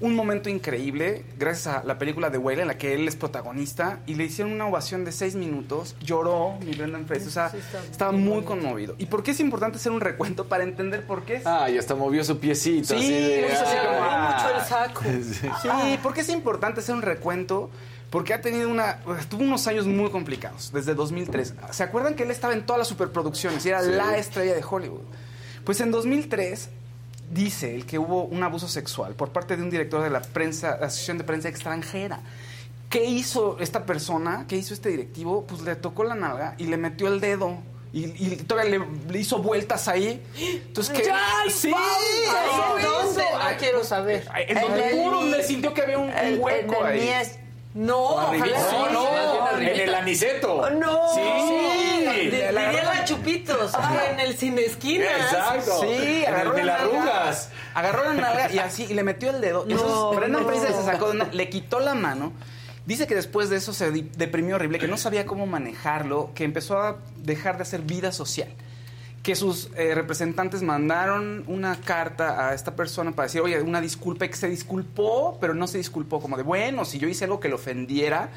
[0.00, 4.00] un momento increíble gracias a la película de Whale en la que él es protagonista
[4.06, 5.94] y le hicieron una ovación de seis minutos.
[6.00, 7.28] Lloró mi Brendan Fraser.
[7.28, 7.52] O sea,
[7.90, 8.94] estaba muy conmovido.
[8.98, 11.42] ¿Y por qué es importante hacer un recuento para entender por qué?
[11.44, 12.88] Ah, y hasta movió su piecito.
[12.88, 14.42] Sí, así de, hizo así como, ah.
[14.42, 15.02] mucho el saco.
[15.62, 17.70] Sí, porque es importante hacer un recuento.
[18.10, 18.98] Porque ha tenido una.
[19.28, 21.54] Tuvo unos años muy complicados, desde 2003.
[21.70, 23.90] ¿Se acuerdan que él estaba en todas las superproducciones y era Sí.
[23.92, 25.02] la estrella de Hollywood?
[25.64, 26.70] Pues en 2003
[27.30, 30.76] dice él que hubo un abuso sexual por parte de un director de la prensa,
[30.80, 32.20] la Asociación de Prensa Extranjera.
[32.88, 34.46] ¿Qué hizo esta persona?
[34.48, 35.46] ¿Qué hizo este directivo?
[35.46, 37.56] Pues le tocó la nalga y le metió el dedo.
[37.92, 40.22] Y, y todavía le, le hizo vueltas ahí.
[40.36, 41.06] Entonces, ¿qué?
[41.06, 42.76] ¡Ya, sí, Pausa!
[42.76, 43.24] ¿en dónde?
[43.34, 44.28] Ah, quiero saber.
[44.46, 47.00] En donde el le sintió que había un, un el- hueco en el ahí.
[47.72, 48.76] No, ojalá No, sí.
[48.92, 50.70] no, En el aniceto.
[50.70, 51.14] No.
[51.14, 52.20] Sí.
[52.22, 53.72] Diría La- la Chupitos.
[54.12, 55.08] en el sin esquinas.
[55.32, 55.80] Exacto.
[55.82, 57.50] Sí, En agarró el las nalga, arrugas.
[57.74, 59.64] Agarró la nalga y así, y le metió el dedo.
[59.66, 60.52] No, Entonces, Brendan no.
[60.52, 62.32] Se sacó de una- le quitó la mano.
[62.86, 66.78] Dice que después de eso se deprimió horrible, que no sabía cómo manejarlo, que empezó
[66.80, 68.48] a dejar de hacer vida social.
[69.22, 74.26] Que sus eh, representantes mandaron una carta a esta persona para decir, oye, una disculpa,
[74.26, 77.48] que se disculpó, pero no se disculpó, como de, bueno, si yo hice algo que
[77.48, 78.30] le ofendiera,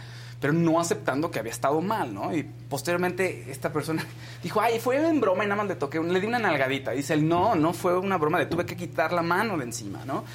[0.43, 2.35] pero no aceptando que había estado mal, ¿no?
[2.35, 4.05] Y posteriormente esta persona
[4.43, 6.91] dijo, ay, fue en broma y nada más le toqué, le di una nalgadita.
[6.91, 10.03] Dice él, no, no fue una broma, le tuve que quitar la mano de encima,
[10.03, 10.25] ¿no?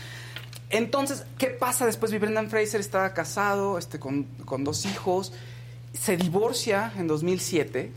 [0.70, 2.18] Entonces, ¿qué pasa después?
[2.18, 5.34] Brendan Fraser estaba casado, este, con, con dos hijos,
[5.92, 7.92] se divorcia en 2007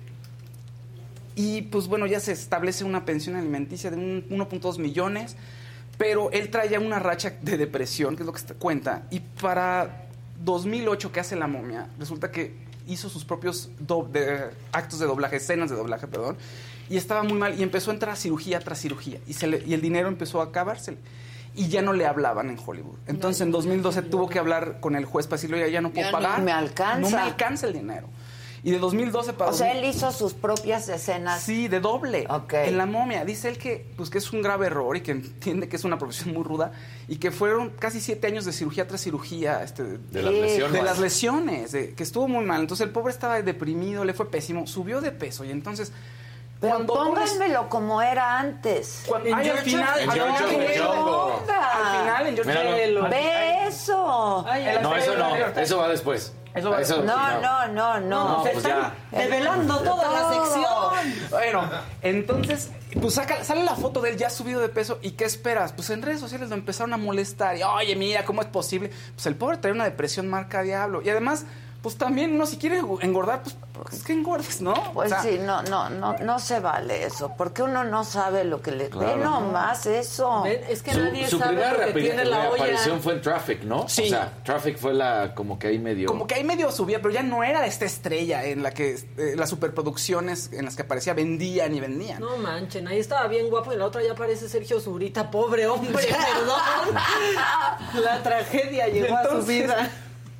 [1.35, 5.35] y pues bueno, ya se establece una pensión alimenticia de un 1.2 millones,
[5.97, 10.05] pero él trae ya una racha de depresión, que es lo que cuenta, y para
[10.43, 12.55] 2008 que hace la momia, resulta que
[12.87, 13.69] hizo sus propios
[14.11, 16.37] de- actos de doblaje, escenas de doblaje, perdón,
[16.89, 19.63] y estaba muy mal y empezó a entrar a cirugía tras cirugía y, se le-
[19.65, 20.97] y el dinero empezó a acabársele.
[21.53, 22.95] Y ya no le hablaban en Hollywood.
[23.07, 26.05] Entonces en 2012 tuvo que hablar con el juez para decirle, oye, ya no puedo
[26.05, 26.41] Ya no pagar.
[26.41, 26.99] me alcanza.
[27.01, 28.07] No me alcanza el dinero.
[28.63, 31.41] Y de 2012 para O sea, 2000 él hizo sus propias escenas.
[31.41, 32.27] Sí, de doble.
[32.29, 32.53] Ok.
[32.53, 33.25] En la momia.
[33.25, 35.97] Dice él que, pues, que es un grave error y que entiende que es una
[35.97, 36.71] profesión muy ruda
[37.07, 39.63] y que fueron casi siete años de cirugía tras cirugía.
[39.63, 40.73] Este, De las lesiones.
[40.73, 42.61] De las lesiones, de- que estuvo muy mal.
[42.61, 45.91] Entonces el pobre estaba deprimido, le fue pésimo, subió de peso y entonces...
[46.61, 49.03] Pero pónganmelo como era antes.
[49.07, 50.95] Cuando- ay, al final, En al George final, en Jumbo.
[50.95, 51.43] Jumbo.
[51.49, 53.01] Al final, en George Míralo.
[53.01, 53.09] Jumbo.
[53.09, 54.45] Ve eso.
[54.81, 55.35] No, eso no.
[55.59, 56.33] Eso va después.
[56.53, 58.37] Eso va- Eso- No, no, no, no.
[58.37, 58.93] No, pues ya.
[59.09, 61.29] Develando toda la sección.
[61.31, 61.69] Bueno,
[62.01, 62.69] entonces,
[63.01, 64.99] pues saca- sale la foto de él ya subido de peso.
[65.01, 65.71] ¿Y qué esperas?
[65.71, 67.55] Pues en redes sociales lo empezaron a molestar.
[67.57, 68.91] Y, oye, mira, ¿cómo es posible?
[69.15, 71.01] Pues el pobre trae una depresión marca diablo.
[71.01, 71.45] Y además,
[71.81, 73.41] pues también uno si quiere engordar,
[73.73, 74.73] pues es que engordes, ¿no?
[74.93, 78.43] Pues O sea, sí, no, no, no, no se vale eso, porque uno no sabe
[78.43, 79.07] lo que le Claro.
[79.17, 80.45] ve nomás eso.
[80.45, 82.49] Es que su, nadie su sabe primera lo que tiene la olla.
[82.65, 83.89] reaparición fue en Traffic, ¿no?
[83.89, 84.03] Sí.
[84.03, 86.07] O sea, Traffic fue la como que ahí medio.
[86.07, 89.33] Como que ahí medio subía, pero ya no era esta estrella en la que eh,
[89.35, 92.19] las superproducciones en las que aparecía vendían y vendían.
[92.21, 95.91] No manchen, ahí estaba bien guapo y la otra ya parece Sergio Zurita, pobre hombre,
[96.07, 96.95] perdón.
[98.03, 99.89] La tragedia llegó a su vida.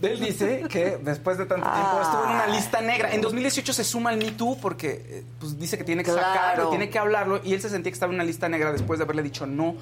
[0.02, 2.02] Él dice que después de tanto tiempo Ah.
[2.04, 3.14] estuvo en una lista negra.
[3.14, 6.28] En 2018 se suma al Me Too porque eh, pues, dice que tiene que Claro.
[6.34, 8.98] sacarlo, tiene que hablarlo y él se sentía que estaba en una lista negra después
[9.00, 9.76] de haberle dicho no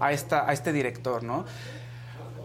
[0.00, 1.44] a, esta, a este director, ¿no?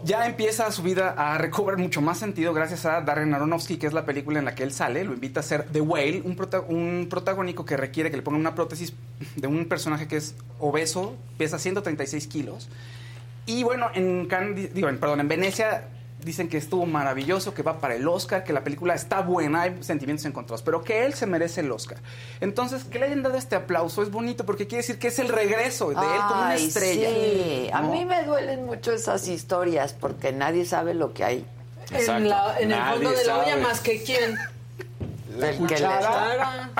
[0.04, 3.92] Ya empieza su vida a recobrar mucho más sentido gracias a Darren Aronofsky, que es
[3.92, 5.04] la película en la que él sale.
[5.04, 8.40] Lo invita a ser The Whale, un, prota- un protagónico que requiere que le pongan
[8.40, 8.94] una prótesis
[9.36, 12.68] de un personaje que es obeso, pesa 136 kilos.
[13.46, 14.28] Y bueno, en
[14.74, 15.84] digo, en- perdón, en Venecia
[16.24, 19.82] dicen que estuvo maravilloso, que va para el Oscar, que la película está buena, hay
[19.82, 21.98] sentimientos encontrados, pero que él se merece el Oscar.
[22.40, 25.28] Entonces, que le hayan dado este aplauso es bonito porque quiere decir que es el
[25.28, 27.08] regreso de él como una estrella.
[27.08, 27.70] sí.
[27.72, 31.46] A mí me duelen mucho esas historias porque nadie sabe lo que hay.
[31.90, 34.36] En, la- en el fondo de la olla más que quién.
[35.38, 36.70] Le- Cuchara.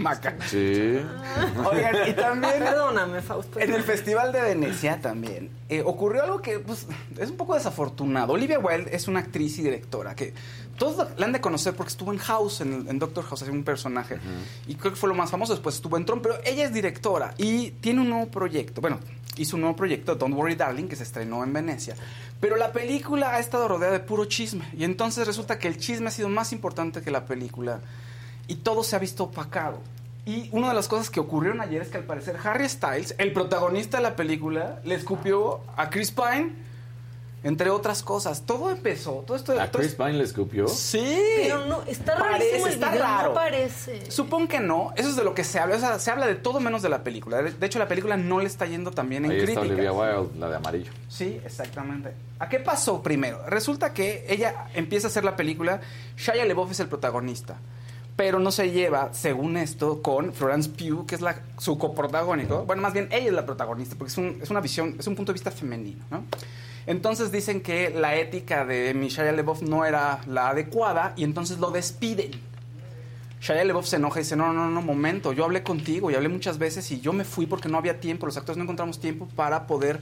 [0.00, 0.36] Maca.
[0.46, 0.98] Sí.
[1.70, 3.60] Oigan, y también Perdóname, Fausto.
[3.60, 6.86] en el Festival de Venecia también eh, ocurrió algo que pues,
[7.18, 8.32] es un poco desafortunado.
[8.32, 10.34] Olivia Wilde es una actriz y directora que
[10.78, 13.64] todos la han de conocer porque estuvo en House, en, en Doctor House, hacía un
[13.64, 14.18] personaje.
[14.66, 15.52] Y creo que fue lo más famoso.
[15.52, 18.80] Después estuvo en Tron, pero ella es directora y tiene un nuevo proyecto.
[18.80, 18.98] Bueno,
[19.36, 21.94] hizo un nuevo proyecto, Don't Worry Darling, que se estrenó en Venecia.
[22.40, 24.64] Pero la película ha estado rodeada de puro chisme.
[24.74, 27.80] Y entonces resulta que el chisme ha sido más importante que la película.
[28.50, 29.78] Y todo se ha visto opacado.
[30.26, 33.32] Y una de las cosas que ocurrieron ayer es que al parecer Harry Styles, el
[33.32, 36.52] protagonista de la película, le escupió a Chris Pine,
[37.42, 38.42] entre otras cosas.
[38.44, 39.52] Todo empezó, todo esto...
[39.58, 40.68] ¿A todo Chris esto- Pine le escupió?
[40.68, 41.18] Sí.
[41.38, 43.28] Pero no, está Parece, rarísimo el está video, raro.
[43.30, 44.10] no parece.
[44.10, 46.34] Supongo que no, eso es de lo que se habla, o sea, se habla de
[46.34, 47.40] todo menos de la película.
[47.40, 49.70] De hecho, la película no le está yendo tan bien en Ahí está críticas.
[49.70, 50.92] Olivia Wilde, la de amarillo.
[51.08, 52.12] Sí, exactamente.
[52.40, 53.40] ¿A qué pasó primero?
[53.46, 55.80] Resulta que ella empieza a hacer la película,
[56.18, 57.56] Shia LaBeouf es el protagonista,
[58.20, 62.66] pero no se lleva, según esto, con Florence Pugh, que es la, su coprotagónico.
[62.66, 65.14] Bueno, más bien ella es la protagonista, porque es, un- es una visión, es un
[65.16, 66.24] punto de vista femenino, ¿no?
[66.86, 71.60] Entonces dicen que la ética de mi Shia LaBeouf no era la adecuada y entonces
[71.60, 72.32] lo despiden.
[73.40, 76.28] Shia LaBeouf se enoja y dice, no, no, no, momento, yo hablé contigo y hablé
[76.28, 79.28] muchas veces y yo me fui porque no había tiempo, los actores no encontramos tiempo
[79.34, 79.98] para poder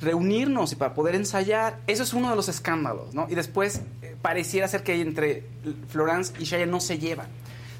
[0.00, 1.80] reunirnos y para poder ensayar.
[1.86, 3.26] Eso es uno de los escándalos, ¿no?
[3.28, 5.44] Y después eh, pareciera ser que entre
[5.88, 7.26] Florence y Shia no se llevan.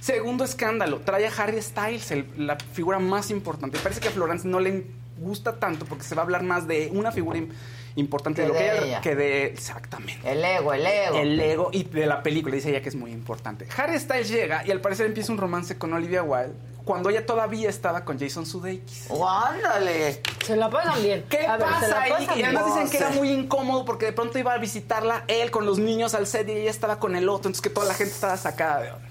[0.01, 3.79] Segundo escándalo, trae a Harry Styles, el- la figura más importante.
[3.79, 4.85] Parece que a Florence no le
[5.19, 7.49] gusta tanto porque se va a hablar más de una figura im-
[7.97, 9.01] importante Que de lo que de ella, ella.
[9.01, 11.19] que de exactamente El ego, el ego.
[11.19, 13.67] el ego y de la película, dice ella que es muy importante.
[13.77, 16.53] Harry Styles llega y al parecer empieza un romance con Olivia Wilde
[16.85, 19.09] cuando ella todavía estaba con Jason Sudeikis.
[19.11, 20.23] ¡Ándale!
[20.47, 21.25] Se la pasan bien.
[21.29, 22.29] ¿Qué A ver, pasa la ahí?
[22.37, 25.67] Y además dicen que era muy incómodo porque de pronto iba a visitarla él con
[25.67, 28.13] los niños al set y ella estaba con el otro, entonces que toda la gente
[28.15, 29.08] estaba sacada de onda.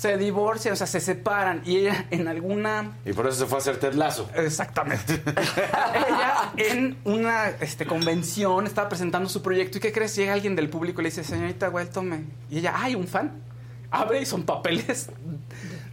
[0.00, 3.58] Se divorcian, o sea, se separan y ella en alguna Y por eso se fue
[3.58, 4.30] a hacer Ted Lasso.
[4.34, 5.22] Exactamente.
[5.94, 10.16] Ella en una este, convención estaba presentando su proyecto y ¿qué crees?
[10.16, 12.24] Llega alguien del público y le dice, señorita Well, tome.
[12.48, 13.42] Y ella, ay, un fan.
[13.90, 15.10] Abre y son papeles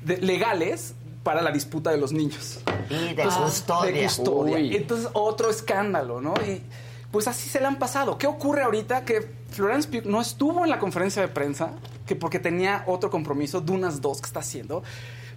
[0.02, 0.94] de- legales
[1.24, 2.62] para la disputa de los niños.
[2.90, 3.92] Y de Entonces, custodia.
[3.92, 4.56] De custodia.
[4.58, 4.76] Uy.
[4.78, 6.34] Entonces, otro escándalo, ¿no?
[6.48, 6.62] Y
[7.12, 8.18] pues así se le han pasado.
[8.18, 9.04] ¿Qué ocurre ahorita?
[9.04, 11.72] Que Florence Pugh no estuvo en la conferencia de prensa,
[12.08, 14.82] que porque tenía otro compromiso, de unas dos que está haciendo.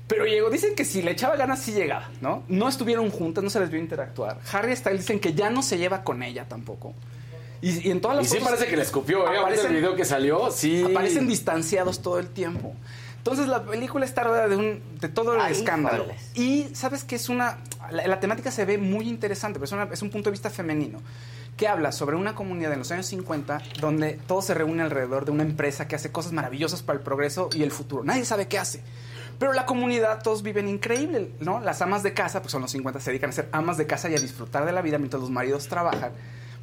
[0.07, 2.43] Pero llegó, dicen que si le echaba ganas, sí llegaba, ¿no?
[2.49, 4.39] No estuvieron juntas, no se les vio interactuar.
[4.53, 6.95] Harry Styles dicen que ya no se lleva con ella tampoco.
[7.63, 9.37] Y, y en todas las Y sí parece que le escupió, ¿eh?
[9.37, 10.83] Ahorita el video que salió, sí.
[10.83, 12.75] Aparecen distanciados todo el tiempo.
[13.19, 16.07] Entonces la película está rodeada de, un, de todo el Ay, escándalo.
[16.35, 17.59] Y sabes que es una...
[17.93, 20.49] La, la temática se ve muy interesante, pero es, una- es un punto de vista
[20.49, 21.01] femenino
[21.57, 25.31] que habla sobre una comunidad en los años 50 donde todo se reúne alrededor de
[25.31, 28.05] una empresa que hace cosas maravillosas para el progreso y el futuro.
[28.05, 28.83] Nadie sabe qué hace.
[29.39, 31.61] Pero la comunidad, todos viven increíble, ¿no?
[31.61, 34.11] Las amas de casa, pues son los 50, se dedican a ser amas de casa
[34.11, 36.13] y a disfrutar de la vida mientras los maridos trabajan.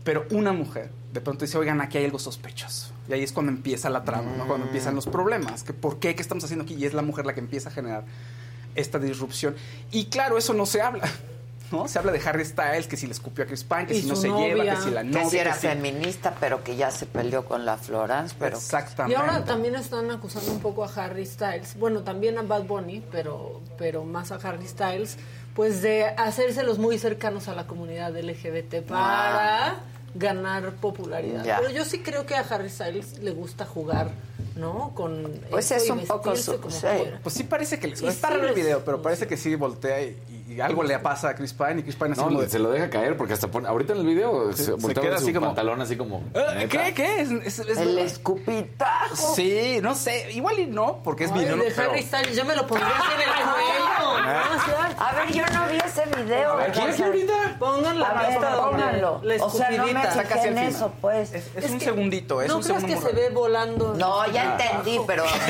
[0.03, 2.93] Pero una mujer de pronto dice, oigan, aquí hay algo sospechoso.
[3.09, 4.47] Y ahí es cuando empieza la trama, ¿no?
[4.47, 5.63] Cuando empiezan los problemas.
[5.63, 6.15] Que ¿Por qué?
[6.15, 6.75] ¿Qué estamos haciendo aquí?
[6.75, 8.05] Y es la mujer la que empieza a generar
[8.75, 9.55] esta disrupción.
[9.91, 11.09] Y claro, eso no se habla.
[11.71, 11.87] ¿No?
[11.87, 14.07] Se habla de Harry Styles, que si le escupió a Chris Pine, que Y si
[14.07, 15.41] no se lleva, que si la Que novia.
[15.41, 18.55] era que si- feminista, pero que ya se peleó con la Florence, pero...
[18.57, 19.15] Y Exactamente.
[19.19, 23.61] ahora también están acusando un poco a Harry Styles, bueno, también a Bad Bunny, pero,
[23.77, 25.17] pero más a Harry Styles,
[25.55, 29.75] pues de hacérselos muy cercanos a la comunidad LGBT para
[30.15, 31.43] ganar popularidad.
[31.43, 31.57] Ya.
[31.59, 34.09] Pero yo sí creo que a Harry Styles le gusta jugar
[34.55, 34.91] ¿no?
[34.95, 36.87] Con Pues eso es y un poco su- sí.
[37.21, 37.93] Pues sí parece que le...
[37.93, 40.17] Y Está sí raro el les- video, pero parece que sí voltea y,
[40.47, 42.59] y algo le pasa a Chris Pine y Chris Pine así No, como de- se
[42.59, 45.17] lo deja caer porque hasta pone, ahorita en el video Sí, se, se voltea queda
[45.17, 46.83] su así como- pantalón así como "Ah, ¿neta?".
[46.85, 46.93] ¿Qué?
[46.93, 47.21] ¿Qué?
[47.21, 49.35] Es, es- es- El escupitajo.
[49.35, 50.31] Sí, no sé.
[50.31, 51.55] Igual y no, porque es Ay, video.
[51.57, 51.63] ¿no?
[51.63, 53.85] de Pero- Harry Styles, yo me lo pondría así en el cuello.
[54.29, 54.43] Ah.
[54.97, 55.05] ¿no?
[55.05, 56.53] A ver, yo no vi ese video.
[56.53, 57.55] A ver, ¿quieres que ahorita?
[57.59, 57.99] Pónganlo.
[57.99, 60.03] la O sea, no me
[60.47, 61.33] en eso, pues.
[61.33, 63.93] Es, es Es un que segundito, es ¿No un crees que se ve volando?
[63.95, 64.63] No, ya Ah.
[64.63, 65.41] entendí, pero a ver.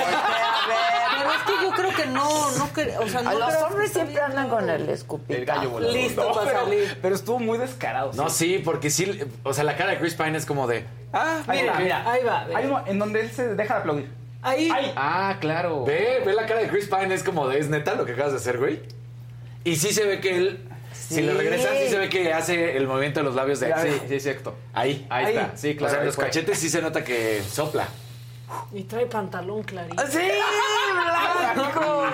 [1.18, 2.70] Pero es que yo creo que no, no
[3.00, 4.84] o sea, no los hombres siempre andan con claro.
[4.88, 5.80] El escupitajo.
[5.80, 6.98] Listo No, para pero, salir.
[7.02, 8.12] pero estuvo muy descarado.
[8.14, 11.42] No, sí, porque sí, o sea, la cara de Chris Pine es como de Ah,
[11.48, 12.12] ahí Mira, mira.
[12.12, 12.56] ahí va, ve.
[12.56, 14.12] Hay uno en donde él se deja de aplaudir.
[14.42, 14.70] Ahí.
[14.96, 15.84] Ah, claro.
[15.86, 18.32] Ve, ve la cara de Chris Pine, es como de, ¿es neta lo que acabas
[18.34, 18.82] de hacer, güey?
[19.64, 22.88] Y sí se ve que él, si le regresan, sí se ve que hace el
[22.88, 23.74] movimiento de los labios de...
[23.82, 24.56] Sí, sí, cierto.
[24.74, 25.58] Ahí, Ahí ahí, está.
[25.58, 25.88] Sí, claro.
[25.88, 27.88] O sea, en los cachetes sí se nota que sopla.
[28.72, 30.02] Y trae pantalón clarito.
[30.08, 30.20] Sí,
[31.56, 32.06] blanco.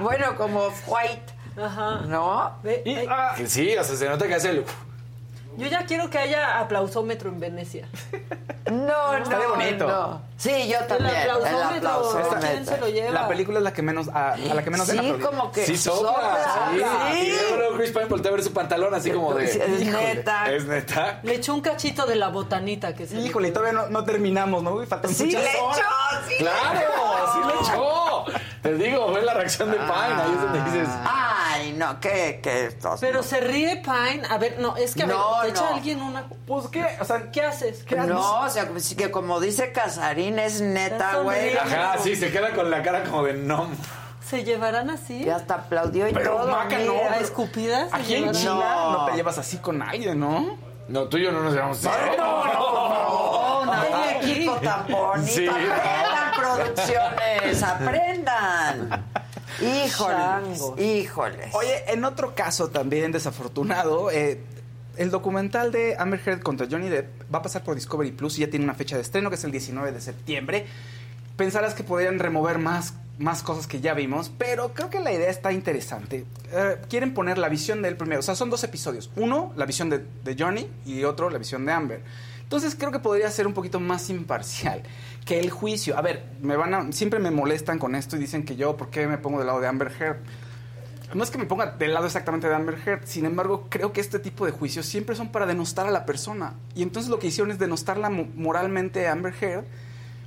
[0.00, 2.00] Bueno, como white, Ajá.
[2.06, 2.52] ¿no?
[2.62, 2.82] Ve,
[3.36, 4.64] Que Sí, o sea, se nota que hace el...
[5.56, 7.86] Yo ya quiero que haya aplausómetro en Venecia.
[8.70, 9.86] No, Está no, bonito.
[9.88, 10.22] no.
[10.38, 11.14] Sí, yo también.
[11.14, 12.38] El aplausómetro, aplausómetro.
[12.40, 13.10] ¿quién se lo lleva?
[13.10, 15.76] La película es la que menos a, a la que menos Sí, como que Sí
[15.76, 16.38] sopla.
[16.72, 16.78] Sí.
[17.12, 17.26] Sí.
[17.26, 19.44] Y luego, luego Chris Pine voltea a ver su pantalón así como de...
[19.44, 20.50] Es "Híjole, neta.
[20.52, 21.18] Es neta.
[21.24, 24.62] Le echó un cachito de la botanita que se le- Híjole, todavía no, no terminamos,
[24.62, 24.86] ¿no?
[24.86, 25.78] Faltan Sí, muchas le horas.
[25.78, 26.34] echó, sí.
[26.38, 26.80] Claro,
[27.34, 28.24] sí le echó.
[28.62, 30.88] Te digo, ve la reacción de Pine, ahí es donde dices...
[31.04, 33.00] Ay, no, qué, qué estos.
[33.00, 34.22] Pero se ríe Pine.
[34.28, 35.74] A ver, no, es que a ver, No, te echa no.
[35.76, 36.24] alguien una.
[36.46, 37.84] Pues qué, o sea, ¿Qué haces?
[38.06, 41.56] No, o sea, pues, que como dice Casarín, es neta, güey.
[41.56, 43.68] Ajá, sí, se queda con la cara como de no.
[44.28, 45.22] ¿Se llevarán así?
[45.24, 46.52] Y hasta aplaudió y Pero, todo.
[46.52, 47.12] Maca, no, mira.
[47.14, 47.88] ¿A escupidas?
[47.90, 48.40] se aquí en llevarán?
[48.42, 48.92] China No.
[48.92, 49.04] no.
[49.06, 50.56] te llevas así con nadie, ¿no?
[50.86, 51.82] No, tú y yo no nos llevamos.
[51.82, 55.26] No, no, no, no, nadie qué equipo tan bonito.
[55.32, 55.46] Sí.
[55.48, 59.06] Aprendan, producciones, aprendan.
[59.60, 61.54] Híjoles, híjoles.
[61.54, 64.40] Oye, en otro caso también desafortunado, eh,
[64.96, 68.42] el documental de Amber Heard contra Johnny Depp va a pasar por Discovery Plus y
[68.42, 70.66] ya tiene una fecha de estreno que es el 19 de septiembre.
[71.36, 75.30] Pensarás que podrían remover más, más cosas que ya vimos, pero creo que la idea
[75.30, 76.26] está interesante.
[76.52, 79.10] Eh, quieren poner la visión del primero, o sea, son dos episodios.
[79.16, 82.02] Uno, la visión de, de Johnny y otro, la visión de Amber.
[82.42, 84.82] Entonces creo que podría ser un poquito más imparcial
[85.24, 85.96] que el juicio.
[85.96, 88.90] A ver, me van a, siempre me molestan con esto y dicen que yo, ¿por
[88.90, 90.16] qué me pongo del lado de Amber Heard?
[91.14, 94.00] No es que me ponga del lado exactamente de Amber Heard, sin embargo, creo que
[94.00, 96.54] este tipo de juicios siempre son para denostar a la persona.
[96.76, 99.64] Y entonces lo que hicieron es denostarla mo- moralmente a Amber Heard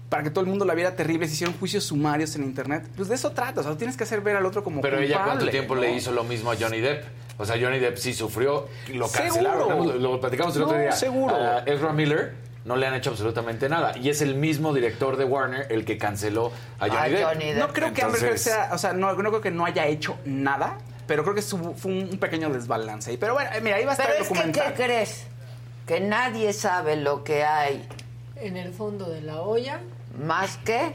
[0.10, 2.88] para que todo el mundo la viera terrible, se hicieron juicios sumarios en internet.
[2.96, 5.16] Pues de eso trata, o sea, tienes que hacer ver al otro como Pero ella
[5.16, 5.82] cuánto culpable, tiempo ¿no?
[5.82, 7.06] le hizo lo mismo a Johnny Depp.
[7.40, 9.68] O sea, Johnny Depp sí sufrió, lo cancelaron.
[9.70, 9.94] Seguro.
[9.94, 10.92] Lo, lo platicamos el No, otro día.
[10.92, 11.36] seguro.
[11.36, 12.34] A Ezra Miller
[12.66, 13.98] no le han hecho absolutamente nada.
[13.98, 17.24] Y es el mismo director de Warner el que canceló a Johnny A Depp.
[17.28, 17.58] Johnny Depp.
[17.60, 20.18] No creo que Amber Heard sea, o sea, no, no creo que no haya hecho
[20.26, 20.78] nada,
[21.08, 23.18] pero creo que su- fue un, pequeño desbalance ahí.
[23.18, 24.74] Pero bueno, eh, mira, ahí va a estar Pero el es que, documental.
[24.74, 25.24] ¿qué crees?
[25.88, 27.86] Que nadie sabe lo que hay
[28.38, 29.82] En el fondo de la olla.
[30.24, 30.94] más que...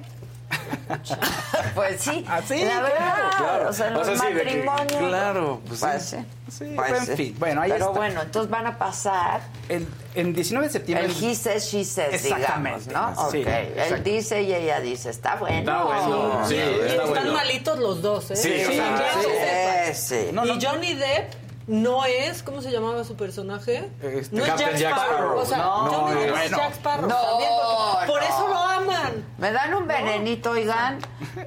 [1.74, 3.68] pues sí, Ah, sí, la verdad, claro, claro.
[3.68, 5.08] o sea, O los sí, de que- matrimonios...
[5.08, 6.16] claro, pues pues sí.
[6.50, 7.98] Sí, pues pero en fin, bueno, ahí Pero está.
[7.98, 11.06] bueno, entonces van a pasar El, en 19 de septiembre.
[11.06, 13.30] el he says, she says, digamos, Exactamente, ¿no?
[13.30, 15.58] sí, ok, él dice y ella dice, está bueno.
[15.58, 17.32] Está bueno, sí, está están bueno.
[17.34, 18.36] malitos los dos, ¿eh?
[18.36, 18.80] Sí, sí.
[19.92, 20.30] Sí, sí.
[20.32, 20.54] No, no.
[20.54, 21.34] y Johnny Depp
[21.68, 23.88] no es, ¿cómo se llamaba su personaje?
[24.02, 25.16] Este, no es Captain Jack Jack Sparrow.
[25.16, 25.38] Sparrow.
[25.40, 26.42] O sea, No, Depp bueno.
[26.42, 27.50] es Jack Sparrow No, también.
[27.60, 28.26] porque por no.
[28.28, 29.24] eso lo aman.
[29.38, 30.98] ¿Me dan un venenito, oigan?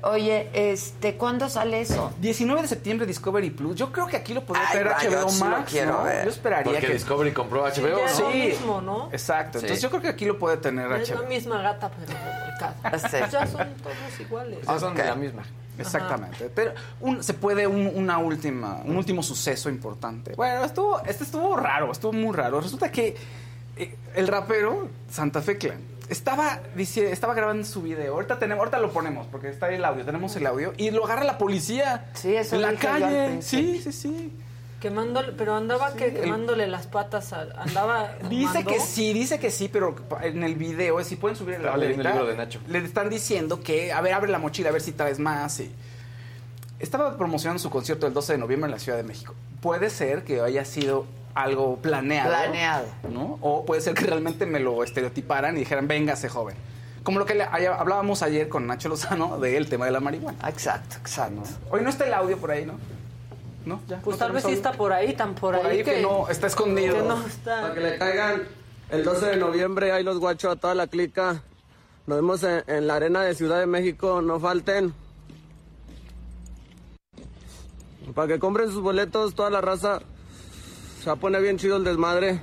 [0.03, 2.13] Oye, este, ¿cuándo sale eso?
[2.19, 3.75] 19 de septiembre Discovery Plus.
[3.75, 5.71] Yo creo que aquí lo podría traer yo HBO sí lo Max.
[5.71, 6.03] quiero ¿no?
[6.03, 6.23] ver.
[6.25, 6.93] Yo esperaría Porque que.
[6.93, 8.25] Discovery compró HBO, Ya es ¿no?
[8.27, 8.37] lo Sí.
[8.37, 9.09] mismo, ¿no?
[9.11, 9.57] Exacto.
[9.57, 9.83] Entonces Sí.
[9.83, 11.27] yo creo que aquí lo puede tener Es la HBO.
[11.27, 12.99] misma gata, pero revolcada.
[13.09, 13.17] Sí.
[13.31, 14.59] Ya son todos iguales.
[14.65, 15.43] Ya son de la misma.
[15.77, 16.49] Exactamente.
[16.53, 20.33] Pero un- se puede un, una última, un último suceso importante.
[20.35, 22.61] Bueno, estuvo, este estuvo raro, estuvo muy raro.
[22.61, 23.15] Resulta que
[23.77, 25.79] eh, el rapero Santa Fe Clan
[26.09, 28.13] estaba, dice, estaba grabando su video.
[28.15, 31.05] Ahorita tenemos, ahorita lo ponemos porque está ahí el audio, tenemos el audio y lo
[31.05, 33.41] agarra la policía Sí, eso en la calle.
[33.41, 34.33] Sí, sí, sí.
[34.81, 38.13] Quemándole, pero andaba que quemándole las patas, a- andaba.
[38.29, 41.97] Dice que sí, dice que sí, pero en el video, si pueden subir leyendo el
[42.15, 42.59] libro de Nacho.
[42.67, 45.59] Le están diciendo que, a ver, abre la mochila, a ver si traes más.
[45.59, 45.71] Y...
[46.79, 49.35] Estaba promocionando su concierto el 12 de noviembre en la Ciudad de México.
[49.61, 51.05] Puede ser que haya sido
[51.35, 52.29] algo planeado.
[52.29, 52.85] Planeado.
[53.11, 53.37] ¿No?
[53.41, 56.55] O puede ser que realmente me lo estereotiparan y dijeran, véngase joven.
[57.03, 60.37] Como lo que le- hablábamos ayer con Nacho Lozano del tema de la marihuana.
[60.49, 61.41] Exacto, exacto.
[61.69, 62.73] Hoy no está el audio por ahí, ¿no?
[63.65, 63.81] ¿No?
[63.87, 64.01] ¿Ya?
[64.01, 66.47] Pues ¿No tal vez sí está por ahí, tan por, Por ahí que no, está
[66.47, 66.95] escondido.
[66.95, 67.61] Que no está.
[67.61, 68.47] Para que le caigan
[68.89, 71.43] el 12 de noviembre, ahí los guachos a toda la clica.
[72.07, 74.21] Nos vemos en, en la arena de Ciudad de México.
[74.21, 74.93] No falten.
[78.15, 79.99] Para que compren sus boletos, toda la raza.
[80.99, 82.41] Se va a poner bien chido el desmadre.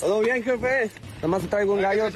[0.00, 0.90] ¿Todo bien, jefe?
[1.22, 2.08] Nomás traigo un gallo.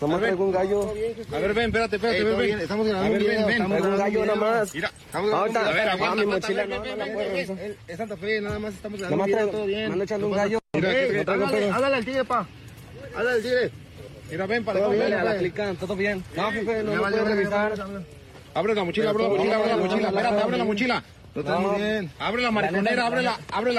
[0.00, 0.90] Nomás traigo un gallo.
[1.32, 2.46] A ver, ven, espérate, espérate, Eh, ven, todo ven.
[2.46, 3.56] bien, estamos A grabando ver, un ven, video, ven.
[3.56, 4.74] estamos grabando un video nomás.
[4.74, 5.70] Mira, estamos grabando Ahorita, un video.
[5.70, 7.76] A ver, ah, aguanta, mi mochila ven, no, ven, no la ven, puedo ven, ven.
[7.88, 9.78] Es Santa Fe, nada más estamos grabando Nomás un video, traigo- todo bien.
[9.88, 10.58] me ando echando un gallo.
[10.74, 11.74] Mira, Ey, traigo háblale, pedo.
[11.74, 12.46] háblale al tigre, pa.
[13.14, 13.70] Háblale al tigre.
[14.30, 15.40] Mira, ven, para Todo acá, bien, ven, a la ven.
[15.40, 16.24] clica, todo bien.
[16.36, 17.72] No, jefe, no lo puedo revisar.
[18.54, 20.08] Abre la mochila, abre la mochila, abre la mochila.
[20.08, 21.04] Espérate, abre la mochila.
[21.34, 21.68] No estás No.
[21.72, 22.10] muy bien.
[22.18, 23.72] Abre la mariconera, abre la, abre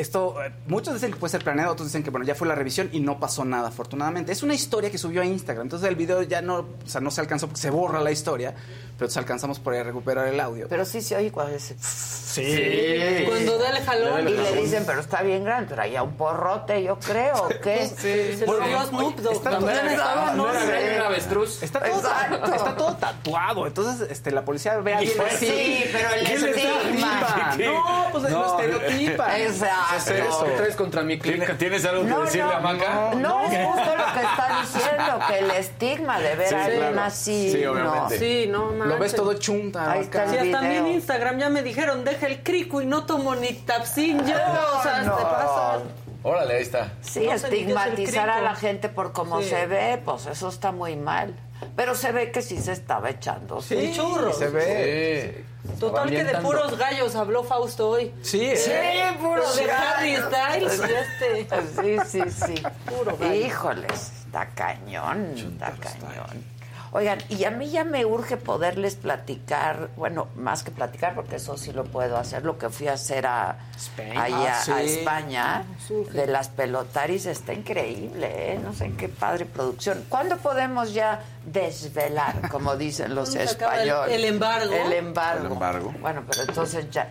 [0.00, 2.54] Esto, eh, muchos dicen que puede ser planeado, otros dicen que bueno, ya fue la
[2.54, 4.32] revisión y no pasó nada, afortunadamente.
[4.32, 7.10] Es una historia que subió a Instagram, entonces el video ya no, o sea, no
[7.10, 8.54] se alcanzó se borra la historia,
[9.00, 10.66] pero entonces alcanzamos por ahí a recuperar el audio.
[10.68, 11.74] Pero sí se oye cuando dice...
[11.80, 13.24] Sí.
[13.26, 14.28] Cuando da el jalón.
[14.28, 17.86] Y le dicen, pero está bien grande, traía un porrote, yo creo, ¿o ¿qué?
[17.88, 18.36] Sí.
[18.38, 19.32] Se lo Bueno, dio Snoop Dogg.
[19.32, 20.96] está También todo- estaba, no no era sé.
[20.96, 21.62] un avestruz.
[21.62, 22.54] Está todo, Exacto.
[22.54, 25.46] está todo tatuado, entonces este, la policía ve a alguien así.
[25.46, 26.76] sí, pero el ¿Quién le estigma.
[26.82, 27.56] estereotipa?
[27.72, 28.28] No, pues No.
[28.30, 29.38] lo estereotipa.
[29.40, 29.86] Exacto.
[29.90, 30.44] ¿Qué es eso?
[30.44, 31.46] ¿Qué traes contra mi cliente?
[31.46, 33.14] ¿Tienes- ¿Tienes algo que No, decirle no, a Maca?
[33.16, 36.92] No, es justo lo que está diciendo, que el estigma de ver Sí, a alguien
[36.92, 37.02] claro.
[37.02, 37.52] así.
[37.52, 37.72] Sí, no.
[37.72, 38.18] obviamente.
[38.18, 38.89] Sí, no manches.
[38.90, 39.92] Lo ves todo chunta.
[39.92, 40.28] Ahí está.
[40.28, 40.86] Sí, hasta a mí en.
[40.88, 44.36] Instagram ya me dijeron, deja el crico y no tomo ni tapsin yo.
[44.78, 45.16] o sea, no.
[45.16, 45.78] te pasa.
[46.22, 46.92] Órale, ahí está.
[47.00, 49.48] Sí, No estigmatizar a la gente por cómo Sí.
[49.48, 51.34] se ve, pues eso está muy mal.
[51.76, 53.60] Pero se ve que sí se estaba echando.
[53.62, 54.36] Sí, Sí, churros.
[54.36, 55.44] Se ve.
[55.78, 58.12] Total que de puros gallos habló Fausto hoy.
[58.22, 58.56] Sí, ¿eh?
[58.56, 59.72] Sí, puro Pero de.
[59.72, 62.00] Harry Styles y este.
[62.06, 62.62] Sí, sí, sí.
[62.86, 63.34] Puro gallo.
[63.34, 66.44] Híjoles, está cañón, está cañón.
[66.92, 71.56] Oigan, y a mí ya me urge poderles platicar, bueno, más que platicar, porque eso
[71.56, 74.22] sí lo puedo hacer, lo que fui a hacer a, España.
[74.22, 74.72] allá Ah, sí.
[74.72, 75.64] a España,
[76.12, 78.58] de las pelotaris, está increíble, ¿eh?
[78.62, 80.04] No sé en qué padre producción.
[80.08, 84.16] ¿Cuándo podemos ya desvelar, como dicen los ¿Cuándo se acaba el- españoles?
[84.16, 84.74] el embargo?
[84.74, 85.46] El embargo.
[85.46, 85.94] El embargo.
[86.00, 87.08] Bueno, pero entonces ya,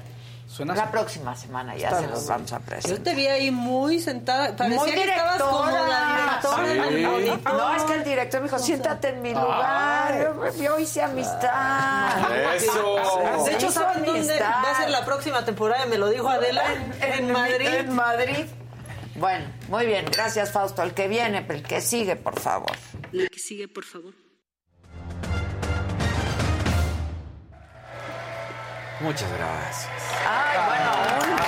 [0.59, 3.03] Suena la próxima semana ya se los vamos a Yo presentar.
[3.05, 4.53] te vi ahí muy sentada.
[4.57, 6.95] Parecía Muy que estabas como la directora Sí.
[6.95, 7.53] del monitor.
[7.53, 10.19] No, es que el director me dijo, siéntate en mi lugar.
[10.57, 12.55] Yo, yo hice amistad.
[12.55, 13.43] Eso.
[13.45, 15.85] De hecho, ¿saben dónde va a ser la próxima temporada?
[15.85, 16.63] Me lo dijo Adela.
[16.99, 17.67] En, Madrid.
[17.67, 18.45] En Madrid.
[19.15, 20.05] Bueno, muy bien.
[20.11, 20.83] Gracias, Fausto.
[20.83, 22.71] El que viene, el que sigue, por favor.
[23.13, 24.13] La que sigue, por favor.
[29.01, 29.87] Muchas gracias.
[30.27, 31.39] Ay, bueno, un.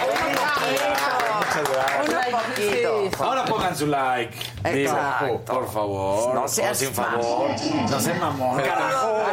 [1.37, 2.07] Muchas gracias.
[2.07, 3.23] Un poquito.
[3.23, 4.37] Ahora pongan su like.
[4.63, 5.53] Exacto.
[5.53, 6.33] por favor.
[6.35, 7.49] No seas sin favor.
[7.89, 9.23] No sean mamón, carajo.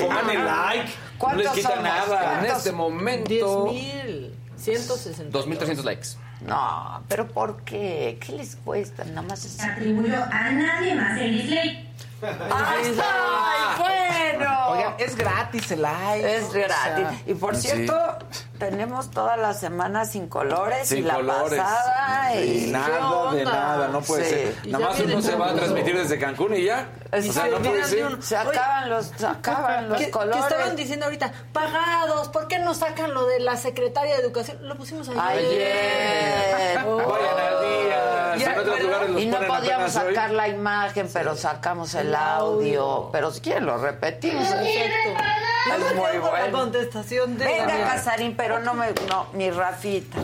[0.00, 0.68] Pongan el mamón.
[0.68, 0.84] like.
[0.84, 1.84] No ¿Cuántos les quita somos?
[1.84, 2.38] nada.
[2.40, 4.30] En este momento, 10.000.
[4.58, 5.38] 160.
[5.38, 6.08] 2.300 likes.
[6.42, 8.18] No, pero ¿por qué?
[8.24, 9.04] ¿Qué les cuesta?
[9.04, 9.58] Nada más es...
[9.60, 11.86] atribuyó a nadie más el dislike.
[12.22, 12.92] ¡Ay,
[13.78, 14.25] bueno!
[15.06, 16.36] Es gratis el like.
[16.36, 17.18] Es o sea, gratis.
[17.26, 17.68] Y por Sí.
[17.68, 18.18] cierto,
[18.58, 21.60] tenemos toda la semana sin colores y Sin la colores.
[21.60, 22.34] pasada.
[22.36, 22.64] Y...
[22.64, 24.30] Y nada de nada, no puede Sí.
[24.30, 24.54] ser.
[24.64, 26.88] Y Nada más uno se va a transmitir desde Cancún y ya.
[27.12, 28.04] O Sí, sea, no puede ser.
[28.06, 30.36] un- Se acaban los, se acaban los que, colores.
[30.44, 34.58] que estaban diciendo ahorita, pagados, ¿por qué no sacan lo de la secretaria de educación?
[34.68, 35.20] Lo pusimos ayer.
[35.22, 36.56] Ayer.
[36.86, 36.96] Oh.
[36.98, 37.38] Vayan
[38.36, 38.46] día.
[38.46, 40.14] Ya, en otros pero- lugares los Y no podíamos hoy.
[40.14, 43.08] sacar la imagen, pero sacamos el audio.
[43.12, 44.46] Pero si quieren lo repetimos.
[44.46, 46.30] Es muy bueno.
[46.46, 47.84] La contestación de Venga.
[47.84, 50.18] Casarín, pero no me, no, mi Rafita.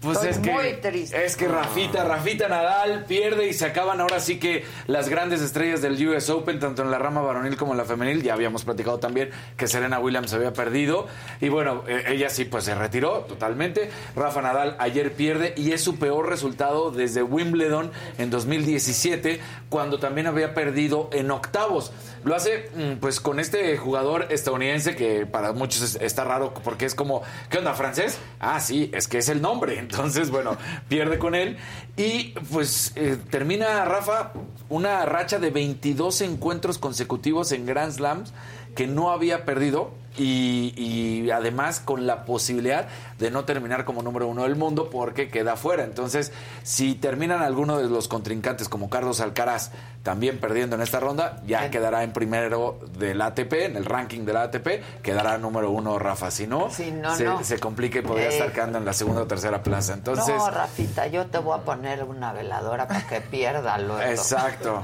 [0.00, 1.24] Pues Estoy es que, muy triste.
[1.24, 5.82] es que Rafita, Rafita Nadal pierde y se acaban ahora sí que las grandes estrellas
[5.82, 8.22] del US Open, tanto en la rama varonil como en la femenil.
[8.22, 11.08] Ya habíamos platicado también que Serena Williams había perdido.
[11.40, 13.90] Y bueno, eh, ella sí, pues se retiró totalmente.
[14.14, 20.28] Rafa Nadal ayer pierde y es su peor resultado desde Wimbledon en 2017, cuando también
[20.28, 21.90] había perdido en octavos.
[22.24, 26.84] Lo hace mm, pues con este jugador estadounidense que para muchos es- está raro porque
[26.84, 28.18] es como, ¿qué onda, francés?
[28.40, 29.87] Ah, sí, es que es el nombre.
[29.90, 30.56] Entonces, bueno,
[30.88, 31.56] pierde con él.
[31.96, 34.32] Y pues eh, termina Rafa
[34.68, 38.34] una racha de 22 encuentros consecutivos en Grand Slams
[38.76, 42.86] que no había perdido y, y además con la posibilidad
[43.18, 45.84] de no terminar como número uno del mundo porque queda fuera.
[45.84, 46.32] Entonces,
[46.62, 49.70] si terminan alguno de los contrincantes como Carlos Alcaraz
[50.02, 54.36] también perdiendo en esta ronda, ya quedará en primero del ATP, en el ranking del
[54.38, 56.30] ATP, quedará número uno Rafa.
[56.30, 57.44] Si no, Si no, se, no.
[57.44, 58.32] se complica y podría Eh.
[58.32, 59.92] estar quedando en la segunda o tercera plaza.
[59.94, 64.00] Entonces, no, Rafita, yo te voy a poner una veladora para que pierda luego.
[64.08, 64.82] Exacto.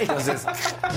[0.00, 0.40] Entonces,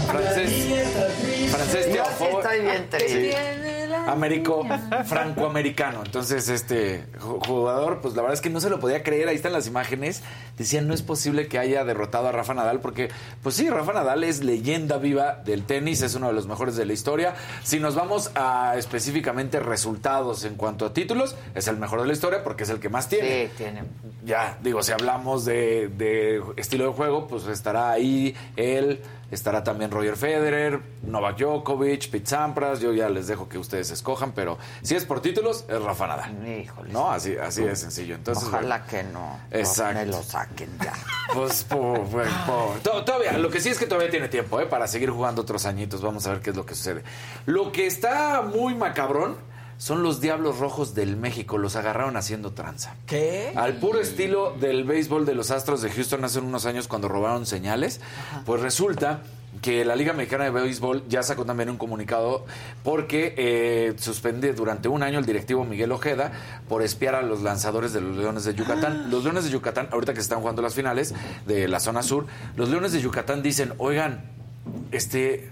[0.07, 3.34] francés, francés, ojo- estoy bien Sí.
[3.35, 3.84] Triste.
[4.07, 4.65] Américo,
[5.05, 6.03] francoamericano.
[6.05, 9.27] Entonces, este ju- jugador, pues la verdad es que no se lo podía creer.
[9.27, 10.21] Ahí están las imágenes.
[10.57, 13.09] Decían, no es posible que haya derrotado a Rafa Nadal, porque,
[13.43, 16.85] pues sí, Rafa Nadal es leyenda viva del tenis, es uno de los mejores de
[16.85, 17.35] la historia.
[17.63, 22.13] Si nos vamos a específicamente resultados en cuanto a títulos, es el mejor de la
[22.13, 23.47] historia porque es el que más tiene.
[23.47, 23.83] Sí, tiene.
[24.23, 29.91] Ya, digo, si hablamos de, de estilo de juego, pues estará ahí él, estará también
[29.91, 34.95] Roger Federer, Novak Djokovic, Pete Sampras, yo ya les dejo que ustedes escojan, pero si
[34.95, 36.35] es por títulos, es Rafa Nadal.
[36.91, 38.15] No, así, así de sencillo.
[38.15, 39.39] Entonces, Ojalá bueno, que no.
[39.51, 39.93] Exacto.
[39.99, 40.93] Me lo saquen ya.
[41.33, 44.67] Pues, po- pues, po- to- todavía, lo que sí es que todavía tiene tiempo, ¿eh?
[44.67, 46.01] Para seguir jugando otros añitos.
[46.01, 47.03] Vamos a ver qué es lo que sucede.
[47.47, 49.35] Lo que está muy macabrón
[49.77, 51.57] son los Diablos Rojos del México.
[51.57, 52.95] Los agarraron haciendo tranza.
[53.07, 53.51] ¿Qué?
[53.55, 57.45] Al puro estilo del béisbol de los Astros de Houston hace unos años cuando robaron
[57.45, 57.99] señales,
[58.45, 59.21] pues resulta
[59.61, 62.45] que la Liga Mexicana de Béisbol ya sacó también un comunicado
[62.83, 66.31] porque eh, suspende durante un año el directivo Miguel Ojeda
[66.67, 69.09] por espiar a los lanzadores de los Leones de Yucatán.
[69.09, 71.13] Los Leones de Yucatán, ahorita que se están jugando las finales
[71.45, 72.25] de la zona sur,
[72.55, 74.25] los Leones de Yucatán dicen, oigan,
[74.91, 75.49] este...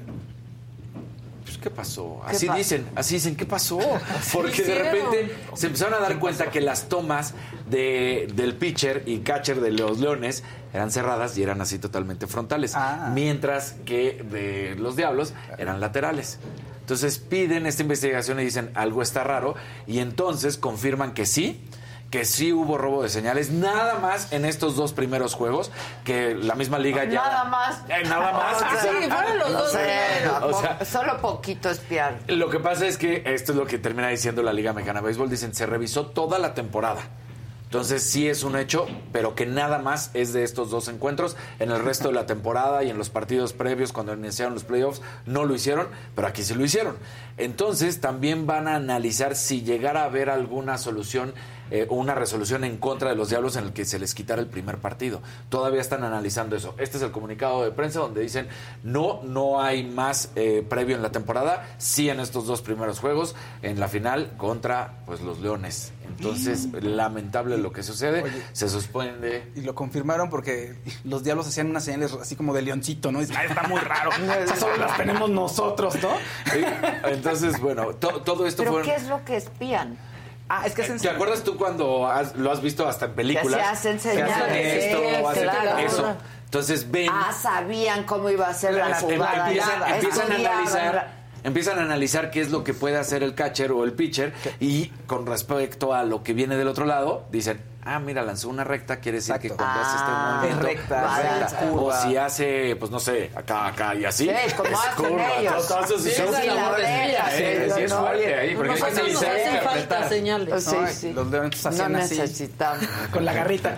[1.64, 2.22] ¿Qué pasó?
[2.30, 3.80] ¿Qué Así dicen, así dicen, ¿qué pasó?
[4.34, 7.36] Porque de repente se empezaron a dar cuenta que las tomas
[7.70, 12.76] de, del pitcher y catcher de los Leones eran cerradas y eran así totalmente frontales,
[13.14, 16.38] mientras que de los Diablos eran laterales.
[16.82, 19.56] Entonces piden esta investigación y dicen algo está raro
[19.88, 21.64] y entonces confirman que sí,
[22.14, 25.72] que sí hubo robo de señales, nada más en estos dos primeros juegos,
[26.04, 27.24] que la misma liga ya...
[27.24, 27.80] Nada más.
[27.90, 28.56] Eh, nada más.
[28.58, 30.40] O sea, Sí, fueron los no dos sé, primeros.
[30.42, 32.20] no, O sea- solo poquito espiar.
[32.28, 35.08] Lo que pasa es que esto es lo que termina diciendo la Liga Mexicana de
[35.08, 35.28] Béisbol.
[35.28, 37.02] Dicen, se revisó toda la temporada.
[37.64, 41.36] Entonces sí es un hecho, pero que nada más es de estos dos encuentros.
[41.58, 45.02] En el resto de la temporada y en los partidos previos, cuando iniciaron los playoffs,
[45.26, 46.96] no lo hicieron, pero aquí sí lo hicieron.
[47.38, 51.34] Entonces también van a analizar si llegara a haber alguna solución
[51.72, 54.48] eh, una resolución en contra de los Diablos en el que se les quitara el
[54.48, 55.22] primer partido.
[55.50, 56.76] Todavía están analizando eso.
[56.78, 58.48] Este es el comunicado de prensa donde dicen
[58.84, 63.36] no, no hay más eh, previo en la temporada, sí en estos dos primeros juegos,
[63.62, 65.92] en la final contra pues los Leones.
[66.08, 69.52] Entonces, lamentable lo que sucede, se suspende.
[69.56, 70.76] Y lo confirmaron porque
[71.06, 73.20] los diablos hacían unas señales así como de leoncito, ¿no?
[73.20, 74.12] Dicen, "Ah, está muy raro.
[74.60, 76.10] Solo las tenemos nosotros, ¿no?
[77.10, 78.82] Entonces, bueno, to- todo esto ¿Pero fue...
[78.84, 79.98] qué es lo que espían?
[80.50, 83.56] Ah, es que ¿Te acuerdas tú cuando has- lo has visto hasta en películas?
[83.60, 85.78] Que hacen Que hacen señales, esto, sí, hacen claro.
[85.80, 86.16] eso.
[86.46, 87.10] Entonces ven...
[87.12, 89.48] Ah, sabían cómo iba a ser la, jugada.
[89.48, 90.32] empiezan, a estudiaron.
[90.46, 94.34] analizar empiezan a analizar qué es lo que puede hacer el catcher o el pitcher
[94.62, 98.64] y con respecto a lo que viene del otro lado dicen ah mira lanzó una
[98.64, 101.58] recta quiere decir que cuando hace este Ah, movimiento es recta, es va, recta.
[101.70, 101.84] curva.
[102.00, 105.30] o si hace pues no sé acá acá y así Sí, como es hacen curva,
[105.40, 105.66] ellos.
[105.66, 108.72] eso Sí, sí, sí, sí, la sí, derecha, sí, sí, es no, fuerte ahí porque
[108.72, 110.64] hay que analizar y hacen falta señales.
[110.64, 111.14] Sí, sí.
[111.14, 112.18] Los leones No hacían así.
[112.20, 112.86] necesitamos.
[113.12, 113.76] Con la garrita.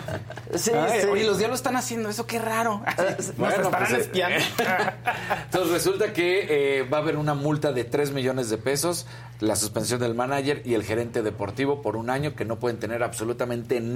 [0.54, 1.08] Sí, Ay, sí.
[1.08, 2.82] Oye, los diablos están haciendo eso, qué raro.
[3.18, 4.46] Nos Bueno, estarán pues, eh, espiando.
[5.46, 9.06] Entonces resulta que eh, va a haber una multa de 3 millones de pesos,
[9.40, 13.04] la suspensión del manager y el gerente deportivo por un año que no pueden tener
[13.04, 13.95] absolutamente nada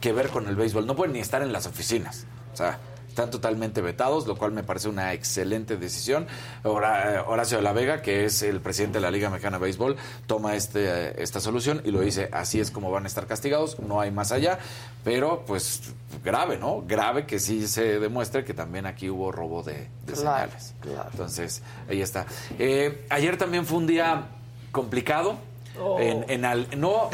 [0.00, 0.86] que ver con el béisbol.
[0.86, 2.26] No pueden ni estar en las oficinas.
[2.52, 2.78] O sea,
[3.08, 6.26] están totalmente vetados, lo cual me parece una excelente decisión.
[6.64, 9.64] Hora- eh, Horacio de la Vega, que es el presidente de la Liga Mexicana de
[9.64, 9.96] Béisbol,
[10.26, 14.00] toma este, esta solución y lo dice, así es como van a estar castigados, no
[14.00, 14.58] hay más allá,
[15.04, 15.92] pero pues
[16.24, 16.84] grave, ¿no?
[16.88, 20.74] Grave que sí se demuestre que también aquí hubo robo de, de Claro, señales.
[21.12, 22.24] Entonces, ahí está.
[22.58, 24.24] Eh, ayer también fue un día
[24.72, 25.36] complicado.
[25.80, 25.98] Oh.
[25.98, 27.08] En, en al- no,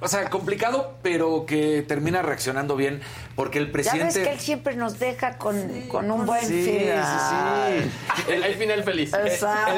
[0.00, 3.00] o sea, complicado, pero que termina reaccionando bien,
[3.34, 4.04] porque el Ya presidente...
[4.20, 5.56] ves que él siempre nos deja con,
[5.88, 7.90] con un buen Sí, sí, final.
[8.26, 8.32] sí.
[8.32, 9.12] El, el final feliz.
[9.14, 9.72] Exacto.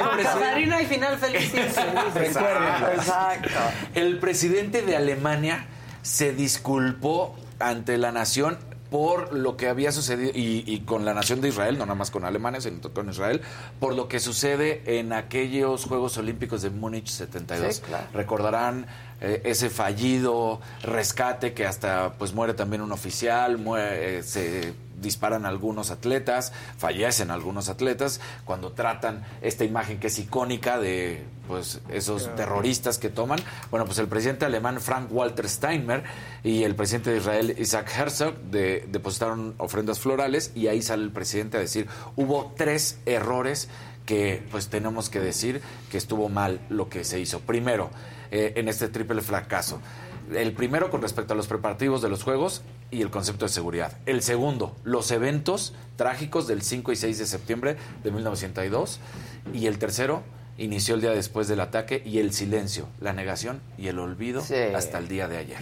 [0.61, 1.55] Y final feliz.
[2.95, 3.51] Exacto.
[3.95, 5.66] El presidente de Alemania
[6.03, 8.59] se disculpó ante la nación
[8.91, 12.11] por lo que había sucedido, y, y con la nación de Israel, no nada más
[12.11, 13.41] con Alemania, sino con Israel,
[13.81, 17.77] por lo que sucede en aquellos Juegos Olímpicos de Múnich 72.
[17.77, 18.07] Sí, claro.
[18.13, 18.87] Recordarán
[19.21, 25.47] eh, ese fallido rescate que hasta pues muere también un oficial, muere, eh, se disparan
[25.47, 32.35] algunos atletas, fallecen algunos atletas cuando tratan esta imagen que es icónica de pues esos
[32.36, 33.39] terroristas que toman.
[33.70, 36.05] Bueno, pues el presidente alemán Frank Walter Steinmeier
[36.43, 41.10] y el presidente de Israel Isaac Herzog de- depositaron ofrendas florales y ahí sale el
[41.12, 41.86] presidente a decir,
[42.16, 43.68] hubo tres errores
[44.05, 45.60] que pues tenemos que decir
[45.90, 47.40] que estuvo mal lo que se hizo.
[47.40, 47.90] Primero,
[48.31, 49.81] eh, en este triple fracaso.
[50.32, 53.97] El primero con respecto a los preparativos de los Juegos, y el concepto de seguridad.
[54.06, 59.01] El segundo, los eventos trágicos del 5 y 6 de septiembre de 1902.
[59.52, 60.23] Y el tercero,
[60.59, 64.55] inició el día después del ataque y el silencio, la negación y el olvido Sí.
[64.74, 65.59] hasta el día de ayer.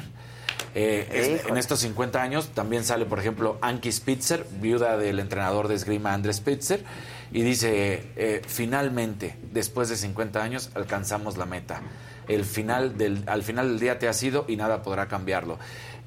[0.77, 1.09] Eh,
[1.43, 5.75] es- en estos 50 años también sale, por ejemplo, Anki Spitzer, viuda del entrenador de
[5.77, 6.85] esgrima Andrés Spitzer,
[7.33, 11.81] y dice, eh, finalmente, después de 50 años, alcanzamos la meta.
[12.27, 15.59] El final del, al final del día te has ido y nada podrá cambiarlo.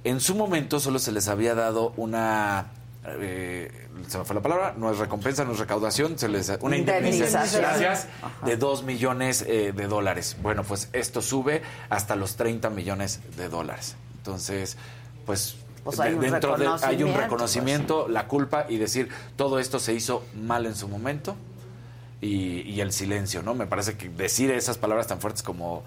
[0.03, 2.68] En su momento solo se les había dado una...
[3.07, 6.77] eh, se me fue la palabra, no es recompensa, no es recaudación, se les una
[6.77, 8.07] indemnización, gracias,
[8.45, 10.38] de 2 millones eh, de dólares.
[10.41, 13.95] Bueno, pues esto sube hasta los 30 millones de dólares.
[14.17, 14.77] Entonces,
[15.25, 19.79] pues, Pues hay dentro de hay un reconocimiento, reconocimiento, la culpa y decir todo esto
[19.79, 21.35] se hizo mal en su momento
[22.19, 23.55] y, y el silencio, ¿no?
[23.55, 25.84] Me parece que decir esas palabras tan fuertes como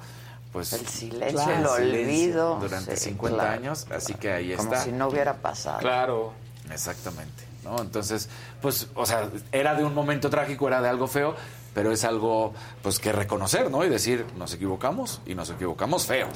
[0.53, 3.53] pues El silencio, el olvido, durante sí, 50 claro.
[3.53, 4.85] años, así que ahí Como está.
[4.85, 5.79] si no hubiera pasado.
[5.79, 6.33] Claro.
[6.73, 7.81] Exactamente, ¿no?
[7.81, 8.29] Entonces,
[8.61, 11.35] pues, o sea, era de un momento trágico, era de algo feo,
[11.75, 12.53] pero es algo,
[12.83, 13.85] pues, que reconocer, ¿no?
[13.85, 16.29] Y decir, nos equivocamos y nos equivocamos feo.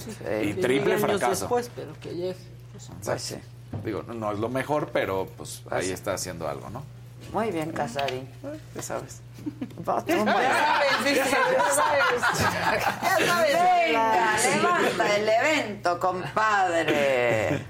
[0.43, 1.31] Y Y triple fracaso.
[1.43, 2.37] después, pero que llegue.
[2.99, 3.37] Exacto.
[3.85, 6.85] Digo, no, es lo mejor, pero pues Pues ahí está haciendo algo, ¿no?
[7.33, 8.29] Muy bien, Casarín.
[8.75, 9.21] Ya sabes.
[9.89, 12.23] Va, tú, Ya sabes, ya sabes.
[13.03, 13.57] Ya sabes.
[13.87, 17.65] Venga, levanta el evento, compadre.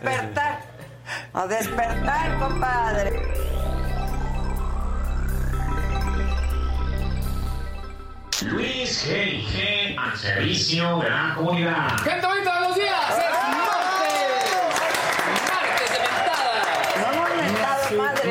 [0.00, 0.60] Despertar.
[1.32, 3.10] A despertar, compadre.
[8.42, 9.96] Luis G.I.G.
[9.98, 11.98] al servicio de la comunidad.
[11.98, 13.10] ¡Gente bonita, buenos días!
[13.10, 13.18] ¡Es
[13.58, 14.40] martes!
[15.50, 15.98] ¡Martes de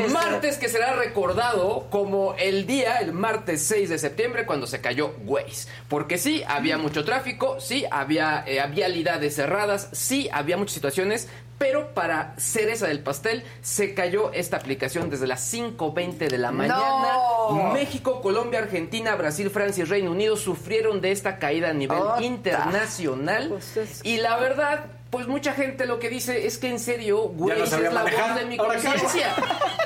[0.01, 0.31] mentada!
[0.31, 5.13] Martes que será recordado como el día, el martes 6 de septiembre, cuando se cayó
[5.25, 5.69] Waze.
[5.87, 11.29] Porque sí, había mucho tráfico, sí, había eh, vialidades cerradas, sí, había muchas situaciones,
[11.59, 16.79] pero para cereza del pastel, se cayó esta aplicación desde las 5.20 de la mañana.
[16.79, 17.73] ¡No!
[17.73, 22.23] México, Colombia, Argentina, Brasil, Francia y Reino Unido sufrieron de esta caída a nivel Ota.
[22.23, 23.59] internacional.
[24.03, 27.63] Y la verdad, pues mucha gente lo que dice es que en serio, güey, no
[27.63, 28.29] es la manejar.
[28.31, 29.33] voz de mi conciencia.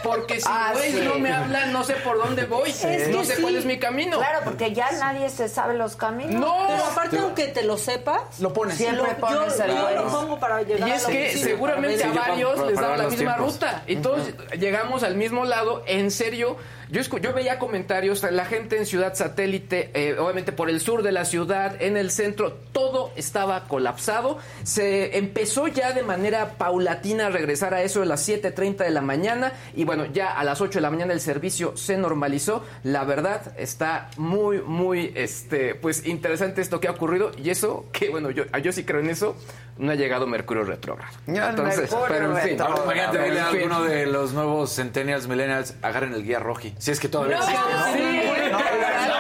[0.04, 1.02] Porque si Ah, güey sí.
[1.02, 2.70] no me habla, no sé por dónde voy,
[3.12, 3.42] no sé sí.
[3.42, 4.18] cuál es mi camino.
[4.18, 6.34] Claro, porque ya nadie se sabe los caminos.
[6.36, 6.66] No.
[6.68, 8.76] Pero aparte, aunque te lo sepas, Lo pones.
[8.78, 12.12] Siempre lo- pones yo, el yo lo pongo para llegar Y es que seguramente a
[12.12, 13.54] varios para- les para da la misma tiempos.
[13.54, 13.84] ruta.
[13.88, 14.28] Y todos
[14.60, 15.84] llegamos al mismo lado.
[15.88, 16.58] En serio,
[16.94, 21.04] yo, escu- yo veía comentarios, la gente en Ciudad Satélite, eh, obviamente por el sur
[21.04, 24.38] de la ciudad, en el centro, todo estaba colapsado.
[24.64, 29.02] Se empezó ya de manera paulatina a regresar a eso de las 7.30 de la
[29.02, 29.54] mañana.
[29.76, 32.64] Y bueno, ya a las 8 de la mañana el servicio se normalizó.
[32.84, 37.32] La verdad está muy, muy, este, pues interesante esto que ha ocurrido.
[37.44, 39.36] Y eso, que bueno, yo, yo sí creo en eso,
[39.78, 41.12] no ha llegado Mercurio retrógrado.
[41.26, 42.58] Ya el Mercurio pero en fin.
[42.62, 43.10] Ahora
[43.48, 46.76] alguno de los nuevos centennials, millennials, agarren el guía roji.
[46.84, 47.86] Si es que todavía No, existe, ¿no?
[47.94, 49.13] sí, no, A mí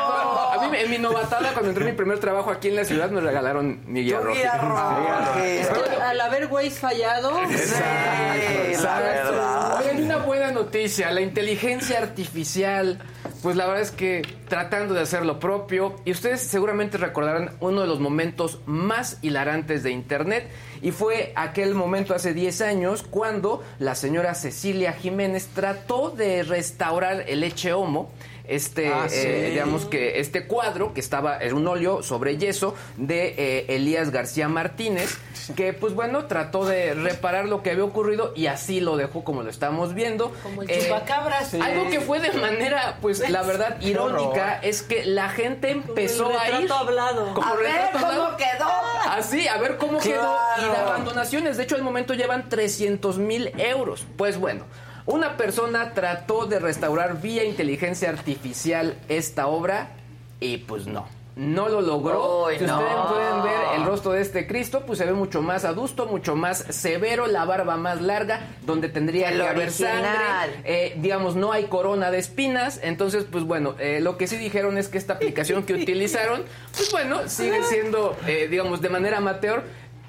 [0.80, 3.82] en mi novatada, cuando entré en mi primer trabajo aquí en la ciudad, me regalaron
[3.86, 5.44] mi guía roja.
[5.45, 7.32] Es que al haber Waze fallado,
[8.82, 9.80] la verdad.
[9.80, 13.00] Oigan, una buena noticia, la inteligencia artificial,
[13.41, 17.82] pues la verdad es que tratando de hacer lo propio, y ustedes seguramente recordarán uno
[17.82, 20.50] de los momentos más hilarantes de Internet,
[20.82, 27.26] y fue aquel momento hace 10 años cuando la señora Cecilia Jiménez trató de restaurar
[27.28, 28.12] el Eche Homo,
[28.45, 29.15] este, Ah, sí.
[29.20, 34.11] eh, digamos que este cuadro que estaba en un óleo sobre yeso de eh, Elías
[34.11, 35.18] García Martínez,
[35.56, 39.44] que pues bueno, trató de reparar lo que había ocurrido y así lo dejó como
[39.44, 40.34] lo estamos viendo.
[40.44, 41.53] como el Eh, chupacabras.
[41.53, 46.38] Algo que fue de manera, pues la verdad, irónica, es que la gente empezó el
[46.38, 46.72] a ir.
[46.72, 47.34] hablado.
[47.34, 48.38] Como A ver cómo hablado.
[48.38, 48.70] quedó.
[49.10, 50.36] Así, a ver cómo quedó.
[50.60, 50.88] Y de Claro.
[50.90, 51.57] abandonaciones.
[51.57, 54.06] De hecho, al momento llevan 300 mil euros.
[54.18, 54.65] Pues bueno.
[55.06, 59.90] Una persona trató de restaurar vía inteligencia artificial esta obra
[60.40, 61.06] y pues no.
[61.36, 62.48] No lo logró.
[62.58, 62.78] Si no.
[62.78, 66.36] ustedes pueden ver el rostro de este Cristo, pues se ve mucho más adusto, mucho
[66.36, 70.12] más severo, la barba más larga, donde tendría El que haber sangre.
[70.64, 72.80] Eh, digamos, no hay corona de espinas.
[72.84, 76.44] Entonces, pues bueno, eh, lo que sí dijeron es que esta aplicación que utilizaron,
[76.76, 79.64] pues bueno, sigue siendo, eh, digamos, de manera amateur.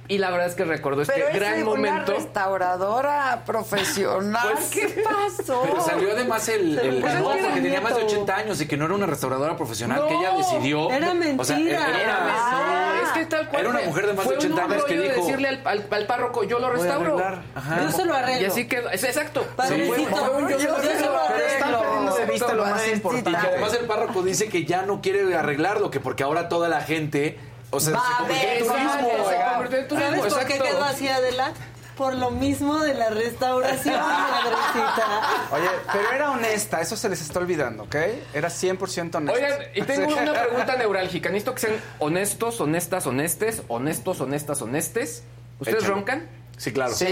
[0.06, 2.12] Y la verdad es que recordó este Pero es gran una momento.
[2.12, 4.48] restauradora profesional.
[4.52, 5.62] Pues, ¿Qué pasó?
[5.64, 8.14] Pero salió además el, el es no, que tenía más de nieto.
[8.20, 10.90] 80 años y que no era una restauradora profesional, No, que ella decidió.
[10.90, 11.06] era
[11.38, 11.88] O sea, mentira.
[11.88, 12.66] era, Era mentira.
[12.66, 13.02] mentira.
[13.02, 14.98] Es que tal cual Era una mujer de más de fue un 80 años que
[15.00, 15.14] dijo.
[15.24, 17.22] decirle al, al- al párroco, yo lo Voy a restauro.
[17.54, 17.80] Ajá.
[17.82, 18.42] Yo se lo arreglo.
[18.42, 18.90] Y así quedó.
[18.90, 19.46] Es exacto.
[19.56, 21.12] Padrecito, Sí, un yo se lo yo se arreglo.
[21.12, 21.80] lo Pero están arreglo.
[21.82, 23.40] perdiendo de vista lo más Y importante.
[23.40, 26.82] que además el párroco dice que ya no quiere arreglarlo, que porque ahora toda la
[26.82, 27.38] gente.
[27.74, 28.88] O sea, Va se a convirtió en ver, turismo.
[28.88, 29.28] exacto.
[29.30, 31.52] Se convirtió en turismo, ¿Sabes por qué quedó así Adela?
[31.96, 35.46] Por lo mismo de la restauración, madrecita.
[35.52, 37.94] Oye, pero era honesta, eso se les está olvidando, ¿ok?
[38.34, 39.32] Era 100% honesta.
[39.32, 41.28] Oigan, y tengo una pregunta neurálgica.
[41.28, 45.22] Necesito que sean honestos, honestas, honestes, honestos, honestas, honestes.
[45.60, 45.94] ¿Ustedes Échale.
[45.94, 46.28] roncan?
[46.56, 46.94] Sí, claro.
[46.94, 47.06] Sí,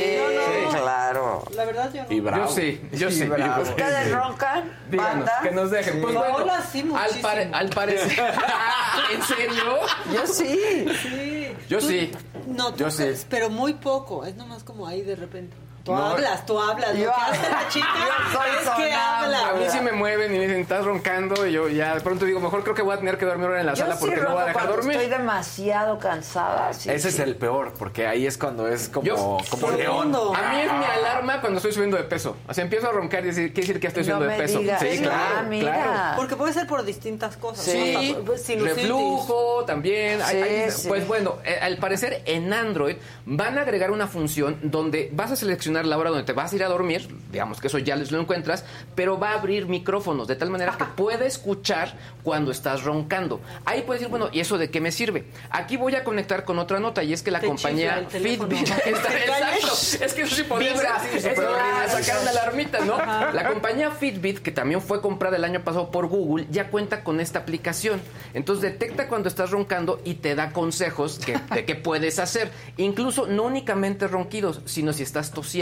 [0.70, 1.44] claro.
[1.54, 2.12] La verdad yo no.
[2.12, 2.44] Y bravo.
[2.46, 3.24] Yo sí, yo Y sí.
[3.24, 3.62] bravo.
[3.62, 4.72] ¿Ustedes roncan?
[4.90, 5.40] Díganos, ¿Banda?
[5.42, 6.00] que nos dejen.
[6.00, 8.34] Pues No, bueno, hola, sí, al, pare- al parecer.
[9.14, 9.78] ¿En serio?
[10.12, 10.86] Yo sí.
[11.02, 11.56] Sí.
[11.68, 12.12] Yo Tú- sí.
[12.46, 13.04] No, tú Yo sí.
[13.28, 14.24] pero muy poco.
[14.24, 15.56] Es nomás como ahí de repente.
[15.84, 16.06] Tú No.
[16.06, 16.96] hablas, tú hablas.
[16.96, 17.58] Yo Lo que hace hablo.
[17.60, 19.48] la chica Yo soy es que habla.
[19.48, 21.44] A mí sí me mueven y me dicen, estás roncando.
[21.46, 23.60] Y yo ya de pronto digo, mejor creo que voy a tener que dormir ahora
[23.60, 24.92] en la Yo sala sí porque no voy a dejar dormir.
[24.96, 26.72] Estoy demasiado cansada.
[26.72, 30.14] sí, Ese es el peor, porque ahí es cuando es como, Yo- como león.
[30.36, 32.36] A mí es mi alarma cuando estoy subiendo de peso.
[32.48, 34.58] O sea, empiezo a roncar y decir, quiere decir que estoy No subiendo de peso.
[34.60, 34.80] digas.
[34.80, 35.72] Sí, Sí, claro, ah, mira.
[35.72, 36.16] claro.
[36.16, 37.64] Porque puede ser por distintas cosas.
[37.64, 38.36] Sí, ¿no?
[38.36, 38.76] Sinusitis.
[38.76, 40.22] reflujo también.
[40.22, 40.86] Hay- hay- sí.
[40.88, 42.96] Pues bueno, eh, al parecer en Android
[43.26, 46.56] van a agregar una función donde vas a seleccionar la hora donde te vas a
[46.56, 50.28] ir a dormir, digamos que eso ya les lo encuentras, pero va a abrir micrófonos
[50.28, 53.40] de tal manera que puede escuchar cuando estás roncando.
[53.64, 55.24] Ahí puedes decir, bueno, ¿y eso de qué me sirve?
[55.50, 58.06] Aquí voy a conectar con otra nota y es que la Te compañía.
[58.10, 62.98] Fitbit, está- exacto, es que eso sí podría sacar una alarmita, ¿no?
[63.32, 67.20] La compañía Fitbit, que también fue comprada el año pasado por Google, ya cuenta con
[67.20, 68.00] esta aplicación.
[68.34, 72.50] Entonces detecta cuando estás roncando y te da consejos que- de qué puedes hacer.
[72.76, 75.52] Incluso no únicamente ronquidos, sino si estás tosiendo.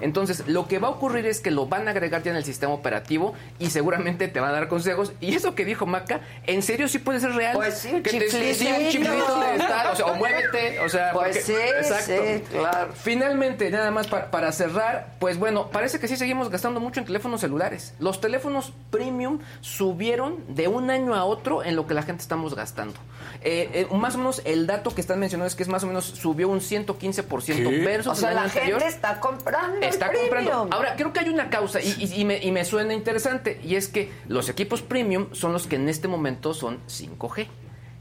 [0.00, 2.44] Entonces, lo que va a ocurrir es que lo van a agregar ya en el
[2.44, 5.12] sistema operativo y seguramente te va a dar consejos.
[5.20, 7.54] Y eso que dijo Maca, ¿en serio sí puede ser real?
[7.54, 10.88] Pues sí, un que te, sí, un chiflito de estar, o sea, o muévete, o
[10.88, 12.12] sea, Pues porque- sí, exacto.
[12.26, 12.92] sí, claro.
[12.94, 17.06] Finalmente, nada más pa- para, cerrar, pues bueno, parece que sí seguimos gastando mucho en
[17.06, 17.94] teléfonos celulares.
[17.98, 22.54] Los teléfonos premium subieron de un año a otro en lo que la gente estamos
[22.54, 22.94] gastando.
[23.42, 25.86] Eh, eh, más o menos el dato que están mencionando es que es más o
[25.86, 27.78] menos subió un 115% ¿Qué?
[27.84, 28.78] versus O sea, el año la anterior.
[28.80, 29.76] gente está comprando.
[29.78, 30.30] el Está comprando.
[30.50, 30.68] premium.
[30.72, 33.76] Ahora, creo que hay una causa y, y- y me, y me suena interesante y
[33.76, 37.48] es que los equipos premium son los que en este momento son 5G.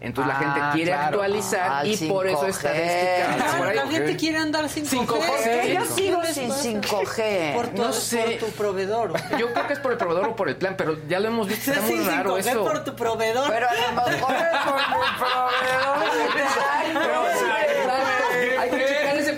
[0.02, 1.06] Entonces la Ah, gente quiere claro.
[1.08, 2.50] actualizar Ah, y por eso 5G.
[2.52, 3.56] estadísticas.
[3.58, 5.20] por ahí- La gente quiere andar sin 5G.
[5.20, 5.36] 5G.
[5.36, 6.64] Es que yo sigo ¿Qué les sin pasa?
[6.64, 7.54] 5G.
[7.54, 8.38] Por tu, No sé.
[8.40, 9.14] por tu proveedor.
[9.38, 11.50] Yo creo que es por el proveedor o por el plan, pero ya lo hemos
[11.50, 12.64] visto, está muy Sí, raro 5G eso.
[12.64, 13.50] por tu proveedor.
[13.52, 14.82] Pero a lo mejor es por mi
[15.20, 15.50] proveedor.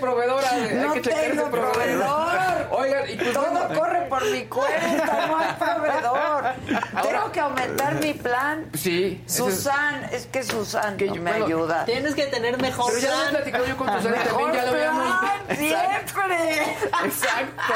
[0.02, 0.82] Exacto.
[0.82, 1.74] Hay que checar ese proveedor.
[1.80, 2.31] Hay No que tengo ese
[3.08, 6.44] y pues Todo bueno, corre por mi cuenta, no hay proveedor.
[7.04, 8.70] Tengo que aumentar mi plan.
[8.74, 9.24] Sí.
[9.26, 11.86] es- Susan, es que Susan Que no yo- me bueno, ayuda.
[11.86, 14.66] Tienes que tener mejor Pero ya lo he platicado yo con Susana también, Mejor ya
[14.66, 15.16] lo habíamos
[15.58, 16.76] siempre.
[17.06, 17.74] Exacto.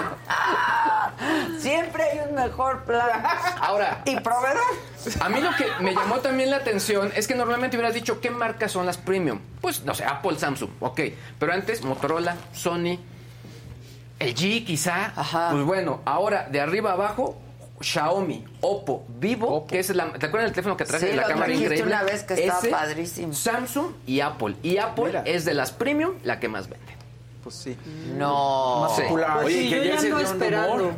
[1.60, 3.24] Siempre hay un mejor plan.
[3.60, 4.62] Ahora, ¿Y proveedor?
[5.22, 8.30] A mí lo que me llamó también la atención es que normalmente hubieras dicho qué
[8.30, 9.40] marcas son las premium.
[9.62, 11.02] Pues no sé, Apple, Samsung, ok.
[11.40, 12.98] Pero antes Motorola, Sony,
[14.20, 15.12] LG quizá.
[15.16, 15.50] Ajá.
[15.52, 17.38] Pues bueno, ahora de arriba abajo,
[17.82, 20.12] Xiaomi, Oppo, Vivo, que es la.
[20.14, 21.84] ¿Te acuerdas del teléfono que traje Sí, de la lo cámara increíble?
[21.84, 23.34] una vez que estaba padrísimo.
[23.34, 24.56] Samsung y Apple.
[24.64, 25.24] Y Apple Mira.
[25.26, 26.86] es de las premium la que más vende.
[27.44, 27.78] Pues sí.
[28.18, 28.82] No.
[28.82, 29.02] Más Sí.
[29.04, 29.34] popular.
[29.34, 30.92] Pues Oye, sí, que yo ayer ya esperando.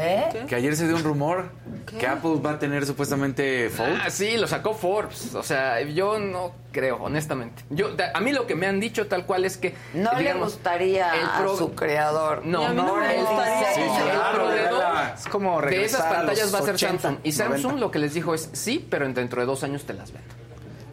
[0.00, 0.46] ¿Eh?
[0.48, 1.50] Que ayer se dio un rumor
[1.98, 4.00] que Apple va a tener supuestamente Fold.
[4.02, 5.34] Ah, sí, lo sacó Forbes.
[5.34, 7.64] O sea, yo no creo, honestamente.
[7.68, 9.74] Yo, a mí lo que me han dicho tal cual es que.
[9.94, 12.46] No le gustaría el a su creador.
[12.46, 13.74] No, no me el gustaría.
[13.74, 14.50] Sí, el claro.
[15.14, 17.20] Es como de esas regresar a pantallas los va a ser 80, Samsung.
[17.24, 17.80] Y Samsung 90.
[17.80, 20.40] lo que les dijo es sí, pero dentro de dos años te las vendo.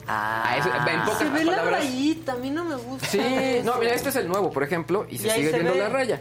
[0.07, 3.07] Ah, eso- en pocas Se ve la rayita, a mí no me gusta.
[3.07, 3.65] Sí, eso.
[3.71, 5.79] no, mira, este es el nuevo, por ejemplo, y se Y sigue se viendo ve.
[5.79, 6.17] la raya.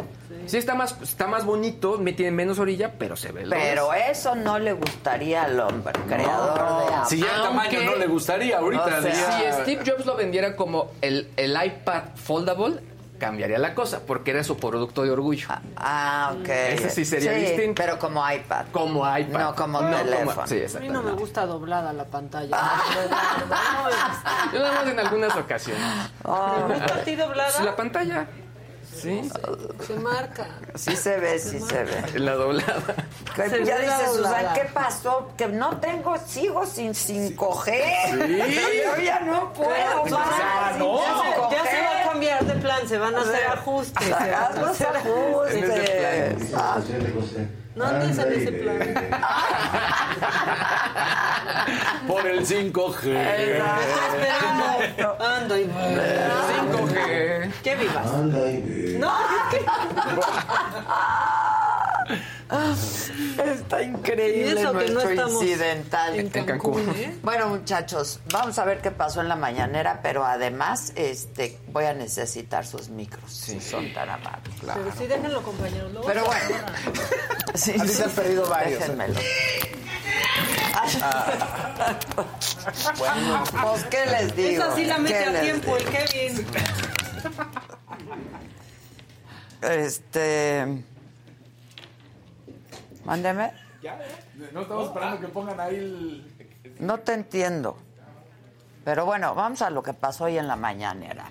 [0.47, 3.47] Sí, está más está más bonito, me tiene menos orilla, pero se ve.
[3.47, 6.55] lo Pero eso no le gustaría al hombre, creador
[6.89, 7.09] de Apple.
[7.09, 8.85] Si ya el Aunque- tamaño no le gustaría ahorita.
[8.85, 12.81] O sea, diría- Si Steve Jobs lo vendiera como el, el iPad foldable,
[13.19, 15.49] cambiaría la cosa, porque era su producto de orgullo.
[15.77, 16.49] Ah, ok.
[16.49, 17.83] Ese sí sería distinto.
[17.83, 18.67] Pero como iPad.
[18.73, 19.41] Como iPad.
[19.41, 20.47] No como No teléfono.
[20.47, 22.57] Sí, A mí no me gusta doblada la pantalla.
[24.53, 25.83] Yo nada más en algunas ocasiones.
[26.25, 26.67] Oh.
[26.69, 27.63] ¿Te gusta a ti doblada?
[27.63, 28.27] La pantalla.
[29.01, 29.31] Sí.
[29.87, 30.47] Se marca.
[30.75, 32.03] Sí se ve, sí se ve.
[32.15, 32.83] En la doblada.
[33.35, 34.55] Que Se ya dice Susan.
[34.55, 35.31] ¿qué pasó?
[35.37, 37.85] Que no tengo, sigo sin, sin coger.
[38.11, 38.39] Sí.
[38.97, 40.11] Yo ya no puedo Pero, más.
[40.11, 40.85] ya, se, ya
[41.49, 44.05] se- ya se va a cambiar de plan, se van a hacer ajustes.
[44.07, 46.53] se van a Haz los hacer ajustes.
[46.55, 46.79] Ah,
[47.75, 48.79] No andes en ese plan.
[52.09, 53.17] Por el 5G.
[53.17, 55.17] Esperando.
[55.25, 55.95] Ando y voy.
[56.73, 57.51] 5G.
[57.63, 58.07] ¿Qué vivas?
[58.15, 58.55] Anda y
[58.99, 59.13] No,
[63.45, 66.15] Está increíble eso que no nuestro estamos incidental.
[66.15, 67.17] en Cancún, ¿eh?
[67.23, 71.93] Bueno, muchachos, vamos a ver qué pasó en la mañanera, pero además este voy a
[71.95, 74.55] necesitar sus micros, si son tan amables.
[74.63, 75.91] Pero sí, déjenlo, compañeros.
[75.93, 76.45] luego Pero se bueno.
[77.55, 78.79] Sí, A ti te han perdido varios, ¿eh?
[78.83, 79.21] Déjenmelo.
[81.03, 81.33] Ah.
[83.63, 84.63] Pues, ¿qué les digo?
[84.65, 85.91] Esa sí la mete ¿Qué a tiempo digo?
[85.91, 86.47] el Kevin.
[89.63, 90.85] Este.
[93.05, 93.53] Mándeme.
[93.83, 93.99] Ya,
[94.53, 96.77] no estamos esperando que pongan ahí el...
[96.81, 97.77] No te entiendo.
[98.85, 101.31] Pero bueno, vamos a lo que pasó hoy en la mañanera.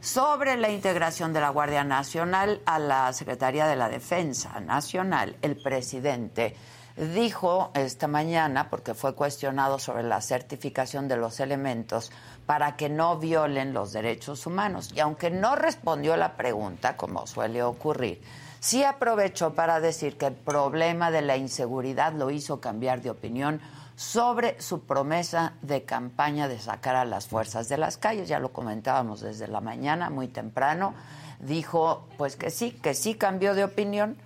[0.00, 5.56] Sobre la integración de la Guardia Nacional a la Secretaría de la Defensa Nacional, el
[5.56, 6.54] presidente
[6.96, 12.10] dijo esta mañana, porque fue cuestionado sobre la certificación de los elementos
[12.46, 14.92] para que no violen los derechos humanos.
[14.94, 18.22] Y aunque no respondió la pregunta, como suele ocurrir,
[18.60, 23.60] sí aprovechó para decir que el problema de la inseguridad lo hizo cambiar de opinión
[23.96, 28.28] sobre su promesa de campaña de sacar a las fuerzas de las calles.
[28.28, 30.94] Ya lo comentábamos desde la mañana, muy temprano.
[31.40, 34.16] Dijo, pues que sí, que sí cambió de opinión,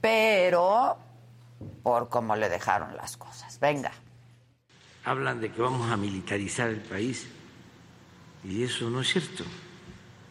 [0.00, 0.98] pero
[1.82, 3.58] por cómo le dejaron las cosas.
[3.60, 3.92] Venga.
[5.04, 7.26] hablan de que vamos a militarizar el país
[8.44, 9.44] y eso no es cierto.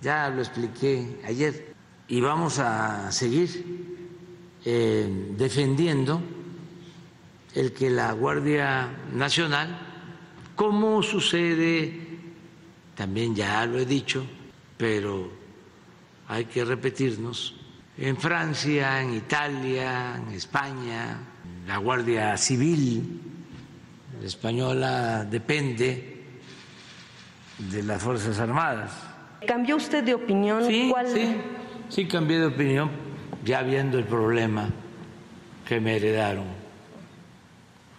[0.01, 1.73] Ya lo expliqué ayer
[2.07, 3.97] y vamos a seguir
[4.63, 6.21] eh, defendiendo
[7.55, 9.79] el que la Guardia Nacional,
[10.55, 12.07] como sucede,
[12.95, 14.25] también ya lo he dicho,
[14.77, 15.31] pero
[16.27, 17.55] hay que repetirnos,
[17.97, 21.17] en Francia, en Italia, en España,
[21.65, 23.21] la Guardia Civil
[24.23, 26.16] española depende
[27.57, 28.91] de las Fuerzas Armadas.
[29.47, 30.65] ¿Cambió usted de opinión?
[30.65, 31.41] Sí, ¿Cuál- sí,
[31.89, 32.89] sí cambié de opinión
[33.43, 34.69] ya viendo el problema
[35.65, 36.45] que me heredaron.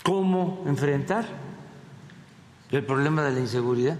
[0.02, 1.24] ¿Cómo enfrentar
[2.70, 3.98] el problema de la inseguridad?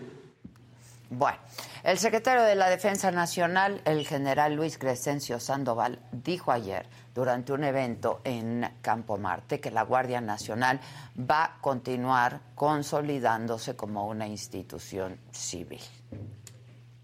[1.10, 1.39] Bueno,
[1.85, 6.86] el secretario de la Defensa Nacional, el general Luis Crescencio Sandoval, dijo ayer
[7.18, 10.78] durante un evento en Campo Marte que la Guardia Nacional
[11.18, 15.80] va a continuar consolidándose como una institución civil.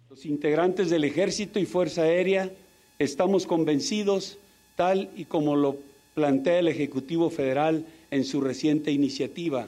[0.08, 2.48] Los integrantes del Ejército y Fuerza Aérea
[3.00, 4.38] estamos convencidos,
[4.76, 5.78] tal y como lo
[6.14, 9.66] plantea el Ejecutivo Federal en su reciente iniciativa,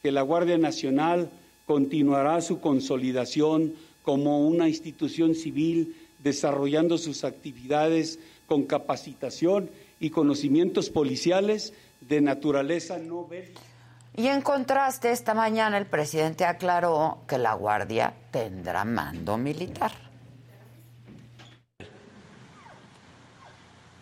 [0.00, 1.28] que la Guardia Nacional
[1.66, 9.68] continuará su consolidación como una institución civil, desarrollando sus actividades con capacitación
[10.00, 13.60] y conocimientos policiales de naturaleza no bélica.
[14.16, 19.92] Y en contraste, esta mañana el presidente aclaró que la Guardia tendrá mando militar.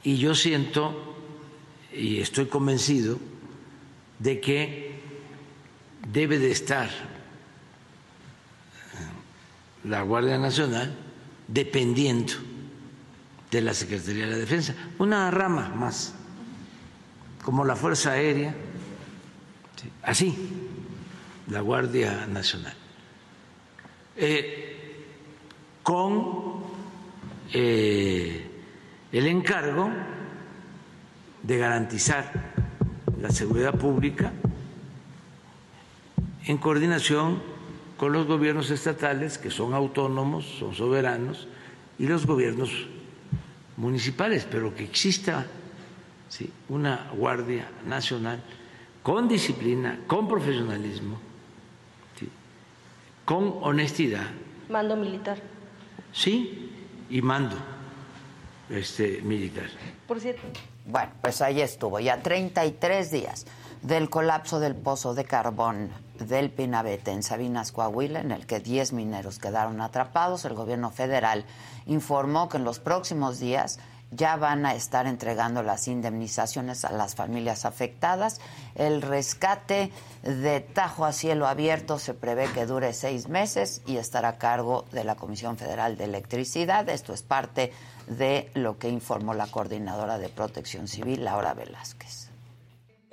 [0.03, 1.17] Y yo siento
[1.93, 3.19] y estoy convencido
[4.19, 5.01] de que
[6.13, 6.89] debe de estar
[9.85, 10.95] la Guardia Nacional
[11.49, 12.35] dependiendo
[13.51, 16.15] de la Secretaría de la Defensa, una rama más,
[17.45, 18.55] como la Fuerza Aérea,
[19.77, 20.49] sí, así,
[21.49, 22.75] la Guardia Nacional,
[24.19, 25.05] Eh,
[25.83, 26.65] con
[27.53, 28.51] eh,
[29.13, 29.91] el encargo
[31.43, 32.33] de garantizar
[33.21, 34.33] la seguridad pública
[36.47, 37.43] en coordinación
[37.97, 41.47] con los gobiernos estatales, que son autónomos, son soberanos,
[41.99, 42.89] y los gobiernos
[43.77, 45.47] municipales, pero que exista
[46.29, 46.51] ¿sí?
[46.69, 48.43] una Guardia Nacional
[49.03, 51.19] con disciplina, con profesionalismo,
[52.19, 52.29] ¿sí?
[53.25, 54.27] con honestidad,
[54.69, 55.39] Mando militar.
[56.13, 56.73] sí,
[57.09, 57.57] y mando
[58.69, 59.67] este, militar.
[60.09, 60.43] Por cierto.
[60.87, 63.47] Bueno, pues ahí estuvo, ya 33 días
[63.83, 68.93] del colapso del pozo de carbón del Pinabete en Sabinas, Coahuila, en el que 10
[68.93, 70.45] mineros quedaron atrapados.
[70.45, 71.45] El gobierno federal
[71.87, 73.79] informó que en los próximos días
[74.11, 78.41] ya van a estar entregando las indemnizaciones a las familias afectadas.
[78.75, 79.91] El rescate
[80.23, 84.85] de Tajo a cielo abierto se prevé que dure seis meses y estará a cargo
[84.93, 86.89] de la Comisión Federal de Electricidad.
[86.89, 87.73] Esto es parte
[88.07, 92.26] de lo que informó la coordinadora de Protección Civil, Laura Velázquez.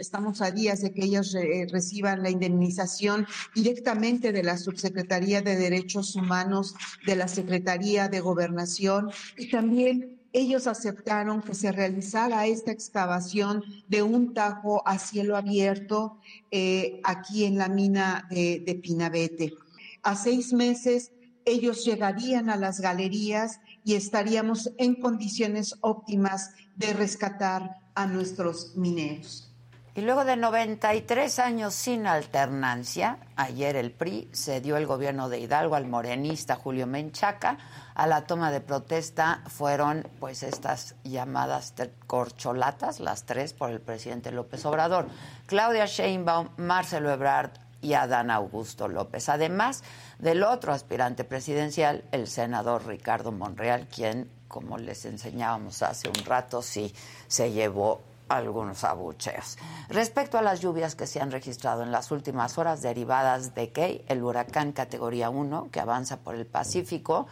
[0.04, 3.26] Estamos a días de que ellos eh, reciban la indemnización
[3.56, 6.76] directamente de la Subsecretaría de Derechos Humanos,
[7.06, 14.04] de la Secretaría de Gobernación y también ellos aceptaron que se realizara esta excavación de
[14.04, 16.18] un tajo a cielo abierto
[16.52, 19.54] eh, aquí en la mina de, de Pinabete.
[20.02, 21.14] A seis meses
[21.46, 29.53] ellos llegarían a las galerías y estaríamos en condiciones óptimas de rescatar a nuestros mineros.
[29.96, 35.76] Y luego de 93 años sin alternancia, ayer el PRI cedió el gobierno de Hidalgo
[35.76, 37.60] al morenista Julio Menchaca.
[37.94, 41.76] A la toma de protesta fueron pues estas llamadas
[42.08, 45.06] corcholatas, las tres por el presidente López Obrador.
[45.46, 49.30] Claudia Sheinbaum, Marcelo Ebrard y Adán Augusto López.
[49.30, 49.84] Además
[50.18, 56.64] del otro aspirante presidencial, el senador Ricardo Monreal, quien, como les enseñábamos hace un rato,
[56.64, 56.96] sí
[57.28, 58.02] se llevó
[58.38, 59.58] algunos abucheos.
[59.90, 64.06] Respecto a las lluvias que se han registrado en las últimas horas derivadas de que
[64.08, 67.28] el huracán categoría 1 que avanza por el Pacífico,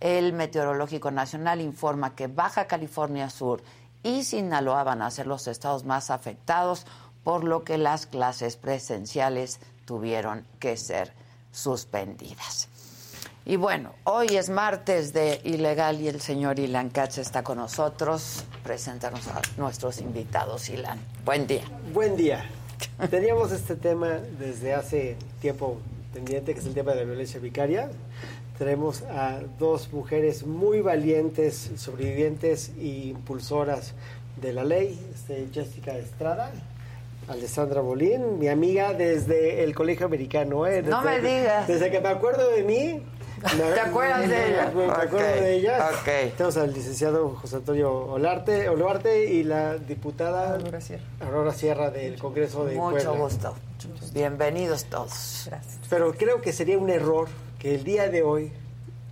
[0.00, 3.62] el Meteorológico Nacional informa que Baja California Sur
[4.02, 6.86] y Sinaloa van a ser los estados más afectados,
[7.24, 11.12] por lo que las clases presenciales tuvieron que ser
[11.50, 12.68] suspendidas.
[13.48, 18.42] Y bueno, hoy es martes de Ilegal y el señor Ilan Katz está con nosotros.
[18.64, 20.98] Preséntanos a nuestros invitados, Ilan.
[21.24, 21.62] Buen día.
[21.94, 22.44] Buen día.
[23.10, 25.78] Teníamos este tema desde hace tiempo
[26.12, 27.88] pendiente, que es el tema de la violencia vicaria.
[28.58, 33.94] Tenemos a dos mujeres muy valientes, sobrevivientes e impulsoras
[34.42, 36.50] de la ley, este, Jessica Estrada
[37.28, 40.66] Alessandra Bolín, mi amiga desde el colegio americano.
[40.66, 40.82] ¿eh?
[40.82, 41.66] no me digas.
[41.66, 43.02] Desde que me acuerdo de mí.
[43.74, 44.72] ¿Te acuerdas de ella?
[44.74, 45.90] Me, acuerdo de ella.
[46.02, 46.30] Okay.
[46.30, 52.18] Tenemos al licenciado José Antonio Olarte, Olarte y la diputada Aurora Sierra, Aurora Sierra del
[52.18, 53.10] Congreso de Mucho Puebla.
[53.22, 53.54] gusto.
[54.12, 55.44] Bienvenidos todos.
[55.46, 55.78] Gracias.
[55.88, 57.28] Pero creo que sería un error
[57.58, 58.52] que el día de hoy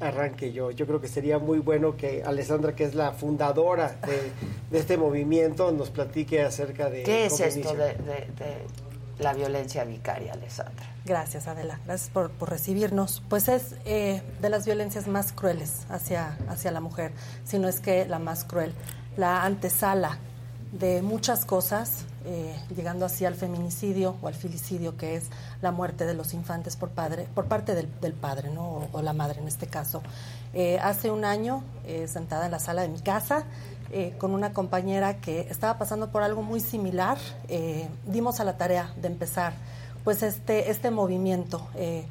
[0.00, 0.70] arranque yo.
[0.70, 4.30] Yo creo que sería muy bueno que Alessandra, que es la fundadora de,
[4.70, 7.04] de este movimiento, nos platique acerca de...
[7.04, 8.56] ¿Qué es esto de, de- de
[9.20, 10.86] la violencia vicaria, Alessandra?
[11.04, 11.78] Gracias, Adela.
[11.84, 13.22] Gracias por, por recibirnos.
[13.28, 17.12] Pues es eh, de las violencias más crueles hacia, hacia la mujer,
[17.44, 18.72] si no es que la más cruel.
[19.16, 20.18] La antesala
[20.72, 25.24] de muchas cosas, eh, llegando así al feminicidio o al filicidio, que es
[25.60, 28.88] la muerte de los infantes por, padre, por parte del, del padre, ¿no?
[28.90, 30.02] o, la madre en este caso.
[30.54, 33.44] Eh, hace un año, eh, sentada en la sala de mi casa,
[33.96, 38.56] eh, con una compañera que estaba pasando por algo muy similar, eh, dimos a la
[38.56, 39.52] tarea de empezar
[40.04, 42.04] pues este, este movimiento, eh,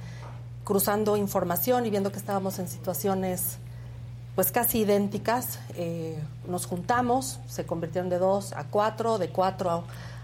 [0.63, 3.57] cruzando información y viendo que estábamos en situaciones
[4.35, 6.17] pues casi idénticas, eh,
[6.47, 9.69] nos juntamos, se convirtieron de dos a cuatro, de cuatro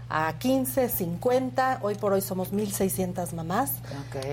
[0.08, 3.74] a, a 15, 50, hoy por hoy somos 1.600 mamás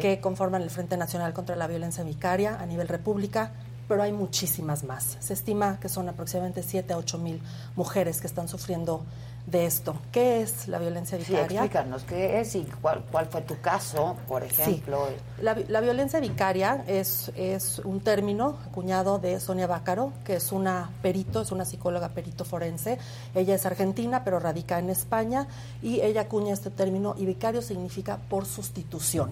[0.01, 3.51] que conforman el Frente Nacional contra la Violencia Vicaria a nivel república,
[3.87, 5.17] pero hay muchísimas más.
[5.19, 7.39] Se estima que son aproximadamente 7 a 8 mil
[7.75, 9.03] mujeres que están sufriendo
[9.47, 9.95] de esto.
[10.11, 11.61] ¿Qué es la violencia Sí, vicaria?
[11.63, 15.07] explícanos qué es y cuál, cuál fue tu caso, por ejemplo.
[15.41, 20.51] La, vi- la violencia vicaria es, es un término acuñado de Sonia Bácaro, que es
[20.51, 22.97] una perito, es una psicóloga perito forense.
[23.33, 25.47] Ella es argentina, pero radica en España,
[25.81, 29.31] y ella acuña este término, y vicario significa por sustitución,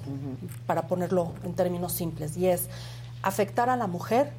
[0.66, 2.70] para ponerlo en términos simples, y es
[3.22, 4.32] afectar a la mujer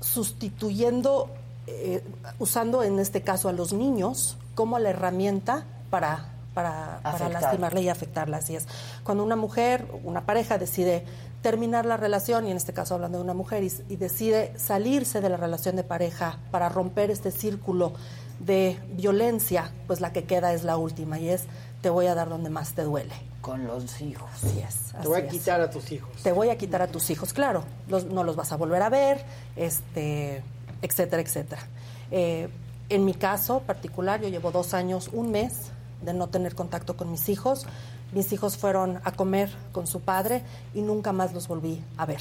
[0.00, 1.30] sustituyendo,
[1.70, 2.02] eh,
[2.38, 8.38] usando en este caso a los niños como la herramienta para, para, lastimarla y afectarla.
[8.38, 8.66] Así es.
[9.04, 11.04] Cuando una mujer, una pareja decide
[11.42, 15.20] terminar la relación, y en este caso hablando de una mujer, y, y decide salirse
[15.20, 17.92] de la relación de pareja para romper este círculo
[18.40, 21.44] de violencia, pues la que queda es la última y es
[21.82, 23.14] te voy a dar donde más te duele.
[23.40, 24.28] Con los hijos.
[24.34, 24.92] Así es.
[25.00, 25.32] Te voy a es.
[25.32, 26.10] quitar a tus hijos.
[26.22, 27.64] Te voy a quitar a tus hijos, claro.
[27.88, 29.24] Los- no los vas a volver a ver,
[29.56, 30.42] este,
[30.82, 31.62] etcétera, etcétera.
[32.10, 32.48] Eh,
[32.88, 35.70] en mi caso particular, yo llevo dos años, un mes
[36.02, 37.66] de no tener contacto con mis hijos.
[38.12, 40.42] Mis hijos fueron a comer con su padre
[40.74, 42.20] y nunca más los volví a ver.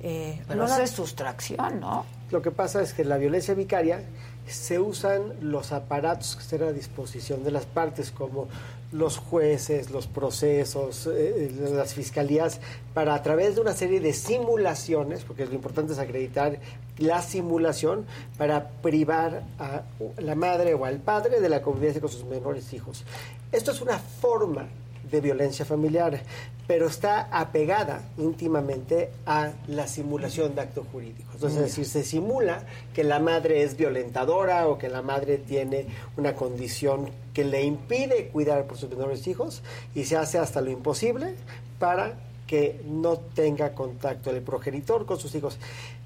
[0.00, 2.04] Eh, Pero no es sustracción, ¿no?
[2.30, 4.02] Lo que pasa es que la violencia vicaria
[4.48, 8.48] se usan los aparatos que están a disposición de las partes, como
[8.92, 12.60] los jueces, los procesos, eh, las fiscalías,
[12.94, 16.58] para a través de una serie de simulaciones, porque lo importante es acreditar
[16.98, 18.06] la simulación,
[18.36, 19.82] para privar a
[20.18, 23.04] la madre o al padre de la convivencia con sus menores hijos.
[23.50, 24.68] Esto es una forma
[25.12, 26.20] de violencia familiar,
[26.66, 31.30] pero está apegada íntimamente a la simulación de acto jurídico.
[31.34, 32.64] Entonces, es decir, se simula
[32.94, 35.86] que la madre es violentadora o que la madre tiene
[36.16, 39.62] una condición que le impide cuidar por sus menores hijos
[39.94, 41.34] y se hace hasta lo imposible
[41.78, 42.14] para
[42.46, 45.58] que no tenga contacto el progenitor con sus hijos.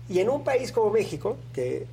[0.08, 1.86] Y en un país como México, que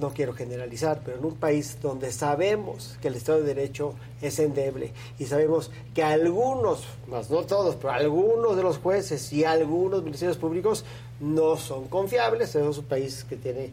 [0.00, 4.38] no quiero generalizar, pero en un país donde sabemos que el Estado de Derecho es
[4.38, 10.02] endeble y sabemos que algunos, más no todos, pero algunos de los jueces y algunos
[10.02, 10.84] ministerios públicos
[11.20, 13.70] no son confiables, es un país que tiene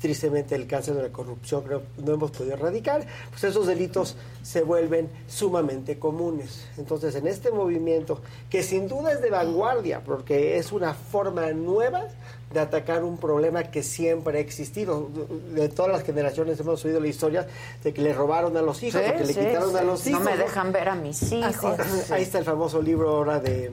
[0.00, 4.62] tristemente el cáncer de la corrupción creo no hemos podido erradicar, pues esos delitos se
[4.62, 6.66] vuelven sumamente comunes.
[6.78, 12.08] Entonces, en este movimiento, que sin duda es de vanguardia, porque es una forma nueva
[12.52, 15.08] de atacar un problema que siempre ha existido.
[15.54, 17.46] De todas las generaciones hemos oído la historia
[17.84, 20.04] de que le robaron a los hijos, Sí, de que le sí, quitaron a los
[20.04, 20.24] No hijos.
[20.24, 22.10] me dejan ver a mis hijos.
[22.10, 23.70] Ahí está el famoso libro ahora de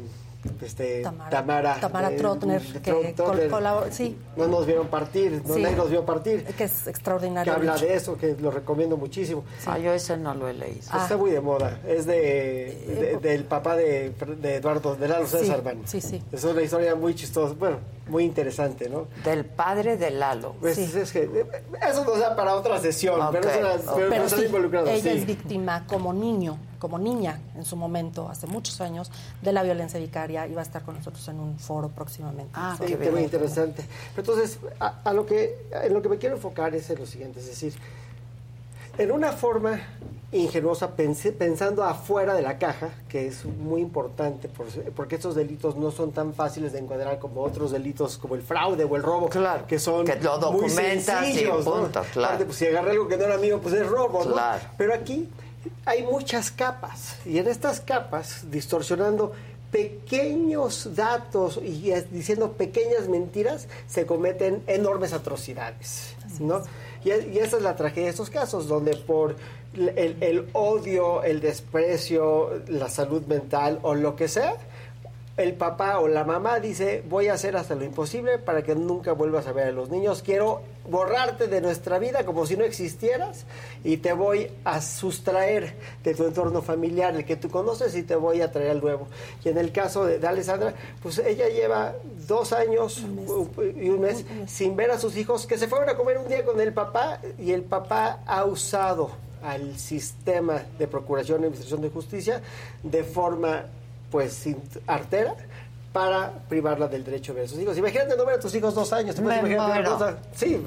[0.62, 3.50] este, Tamara- Tamara, Tamara de- Trotner, de que Trot- Trotner.
[3.50, 4.18] col- colabor- sí.
[4.36, 5.62] No nos vieron partir, no Sí.
[5.62, 6.44] nadie nos vio partir.
[6.44, 7.54] Que es Que extraordinario.
[7.54, 7.86] habla dicho.
[7.86, 9.44] de eso, que lo recomiendo muchísimo.
[9.66, 10.80] Ah, yo ese no lo he leído.
[10.80, 11.80] Está muy de moda.
[11.88, 14.12] Es de, de- del papá de,
[14.42, 16.24] de Eduardo, de Lalo Sí, César sí, sí.
[16.32, 19.08] Es una historia muy chistosa, bueno, muy interesante, ¿no?
[19.26, 20.56] Del padre de Lalo.
[20.62, 21.46] Pues es que, eh,
[21.90, 25.02] eso nos da para otra sesión, pero, es una- pero Pero están sí, involucrados, ella
[25.12, 25.18] sí.
[25.20, 30.00] es víctima como niño, como niña en su momento, hace muchos años, de la violencia
[30.00, 32.52] vicaria y va a estar con nosotros en un foro próximamente.
[32.54, 33.84] Ah, Sí, tema interesante.
[34.16, 37.40] Entonces, a, a lo que, en lo que me quiero enfocar es en lo siguiente,
[37.40, 37.74] es decir,
[38.98, 39.80] en una forma
[40.32, 45.78] ingenuosa, pensé- pensando afuera de la caja, que es muy importante, por- porque estos delitos
[45.78, 49.30] no son tan fáciles de encuadrar como otros delitos, como el fraude o el robo,
[49.68, 51.72] que son que lo muy documentas y sencillos, ¿no?
[51.76, 52.26] punto, claro.
[52.26, 54.34] Aparte, pues, si agarré algo que no era mío, pues es robo, ¿no?
[54.34, 54.62] Claro.
[54.78, 55.30] Pero aquí
[55.86, 59.34] hay muchas capas y en estas capas, distorsionando
[59.72, 66.62] pequeños datos y diciendo pequeñas mentiras, se cometen enormes atrocidades, ¿no?
[67.04, 69.36] Y, y esa es la tragedia de estos casos, donde por
[69.76, 74.56] el, el odio, el desprecio, la salud mental o lo que sea,
[75.38, 79.12] el papá o la mamá dice, voy a hacer hasta lo imposible para que nunca
[79.14, 83.46] vuelvas a ver a los niños, quiero borrarte de nuestra vida como si no existieras
[83.84, 88.16] y te voy a sustraer de tu entorno familiar, el que tú conoces, y te
[88.16, 89.08] voy a traer al nuevo.
[89.44, 90.74] Y en el caso de, de Alessandra,
[91.04, 91.94] pues ella lleva
[92.28, 93.04] dos años
[93.80, 94.26] y un mes.
[94.48, 97.20] sin ver a sus hijos, que se fueron a comer un día con el papá
[97.38, 99.12] y el papá ha usado
[99.44, 102.42] al sistema de procuración y administración de justicia
[102.82, 103.66] de forma
[104.12, 105.36] pues sin- artera
[105.94, 107.78] para privarla del derecho de ver a sus hijos.
[107.78, 109.16] Imagínate no ver a tus hijos dos años.
[109.16, 109.92] ¿te puedes imaginar una muero.
[109.94, 110.18] cosa?
[110.36, 110.62] Sí,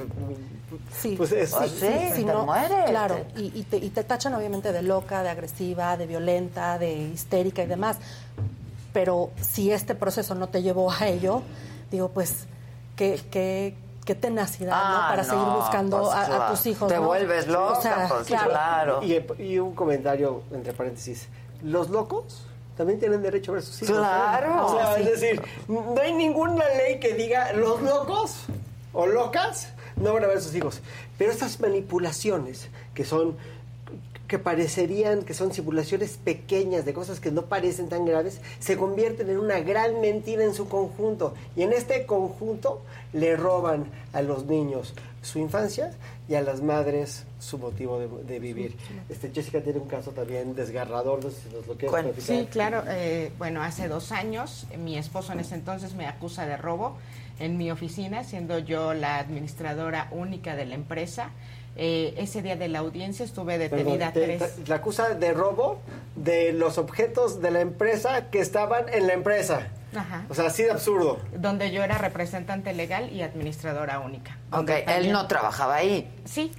[1.00, 2.88] Sí, pues es- sí, sí, sí, te no, mueres.
[2.90, 6.92] Claro, y, y te, y te tachan obviamente de loca, de agresiva, de violenta, de
[6.92, 7.96] histérica y demás.
[8.92, 11.42] Pero si este proceso no te llevó a ello,
[11.90, 12.46] digo, pues,
[12.96, 14.96] qué, qué, qué tenacidad, ¿no?
[14.96, 16.88] Ah, Para seguir buscando pues, a, a tus hijos.
[16.88, 17.06] Te ¿no?
[17.06, 19.00] vuelves loca, O sea, pues, claro.
[19.02, 21.28] Y, y un comentario entre paréntesis.
[21.62, 22.44] Los locos
[22.80, 23.94] también tienen derecho a ver sus hijos.
[23.94, 24.00] ¿eh?
[24.00, 24.66] Claro.
[24.68, 25.02] O sea, Sí.
[25.02, 28.44] Es decir, no hay ninguna ley que diga los locos
[28.94, 30.80] o locas no van a ver a sus hijos.
[31.18, 33.36] Pero estas manipulaciones que son
[34.28, 39.28] que parecerían que son simulaciones pequeñas de cosas que no parecen tan graves, se convierten
[39.28, 41.34] en una gran mentira en su conjunto.
[41.56, 42.80] Y en este conjunto
[43.12, 45.92] le roban a los niños su infancia
[46.30, 48.76] y a las madres su motivo de, de vivir.
[49.08, 52.22] Este, Jessica tiene un caso también desgarrador, no sé si nos lo quieres platicar.
[52.22, 52.84] Sí, claro.
[52.86, 56.96] eh, bueno, hace dos años eh, mi esposo en ese entonces me acusa de robo
[57.40, 61.30] en mi oficina, siendo yo la administradora única de la empresa.
[61.76, 64.56] Eh, ese día de la audiencia estuve detenida Perdón, te- tres...
[64.56, 65.80] te- la acusa de robo
[66.14, 69.66] de los objetos de la empresa que estaban en la empresa.
[69.94, 70.24] Ajá.
[70.28, 71.20] O sea, así de absurdo.
[71.36, 74.36] donde yo era representante legal y administradora única.
[74.52, 76.08] Ok, él no trabajaba ahí.
[76.24, 76.52] Sí,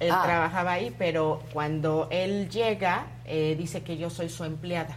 [0.00, 0.22] él Ah.
[0.24, 4.96] trabajaba ahí, pero cuando él llega, eh, dice que yo soy su empleada,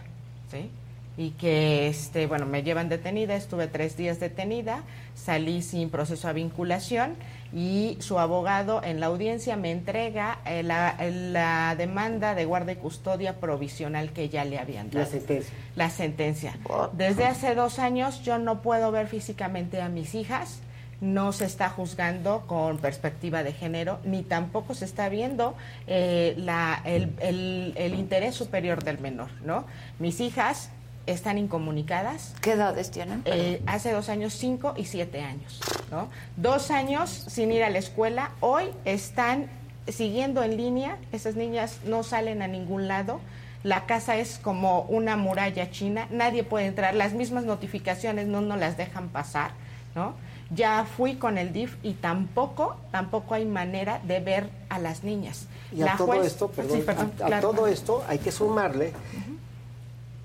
[0.50, 0.70] ¿sí?
[1.18, 4.82] Y que, este, bueno, me llevan detenida, estuve tres días detenida,
[5.14, 7.16] salí sin proceso a vinculación
[7.54, 12.76] y su abogado en la audiencia me entrega eh, la, la demanda de guarda y
[12.76, 15.04] custodia provisional que ya le habían dado.
[15.04, 15.54] La sentencia.
[15.76, 16.54] La sentencia.
[16.94, 20.60] Desde hace dos años yo no puedo ver físicamente a mis hijas
[21.00, 25.56] no se está juzgando con perspectiva de género, ni tampoco se está viendo
[25.88, 29.64] eh, la, el, el- el interés superior del menor, ¿no?
[29.98, 30.70] Mis hijas
[31.06, 32.34] están incomunicadas.
[32.40, 33.22] ¿Qué edades tienen?
[33.24, 35.60] Eh, hace dos años, cinco y siete años,
[35.90, 36.08] ¿no?
[36.36, 39.46] Dos años sin ir a la escuela, hoy están
[39.88, 43.20] siguiendo en línea, esas niñas no salen a ningún lado,
[43.64, 48.58] la casa es como una muralla china, nadie puede entrar, las mismas notificaciones no nos
[48.58, 49.50] las dejan pasar,
[49.94, 50.14] ¿no?
[50.54, 55.46] Ya fui con el DIF y tampoco, tampoco hay manera de ver a las niñas.
[55.74, 57.50] Y a La todo juez- esto, perdón, Sí, perdón, a, a claro.
[57.50, 58.92] todo esto hay que sumarle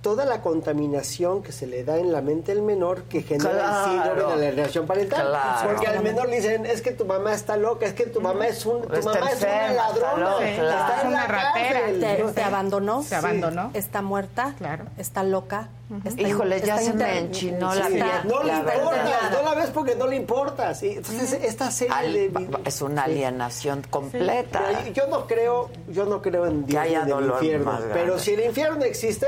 [0.02, 3.78] toda la contaminación que se le da en la mente del menor que genera Claro.
[3.78, 5.28] el síndrome de la alienación parental.
[5.28, 5.70] Claro.
[5.70, 8.48] Porque al menor le dicen, es que tu mamá está loca, es que tu mamá
[8.48, 12.34] es un, tu Está mamá es una está ladrona, está en una la ratera.
[12.34, 13.04] te, abandonó.
[13.04, 13.72] Se abandonó.
[13.74, 14.54] Está muerta.
[14.58, 14.86] Claro.
[14.98, 15.70] Está loca.
[16.04, 17.94] está- Híjole, ya se me enchinó la Sí.
[17.94, 18.06] piel.
[18.26, 20.74] No le la importa, no la ves porque no le importa.
[20.76, 20.94] ¿sí?
[20.98, 22.60] Entonces, esta serie Al- de...
[22.66, 24.64] es una alienación completa.
[24.68, 27.80] Mira, yo no creo, yo no creo en Dios haya ni en el dolor infierno,
[27.94, 29.28] pero si el infierno existe,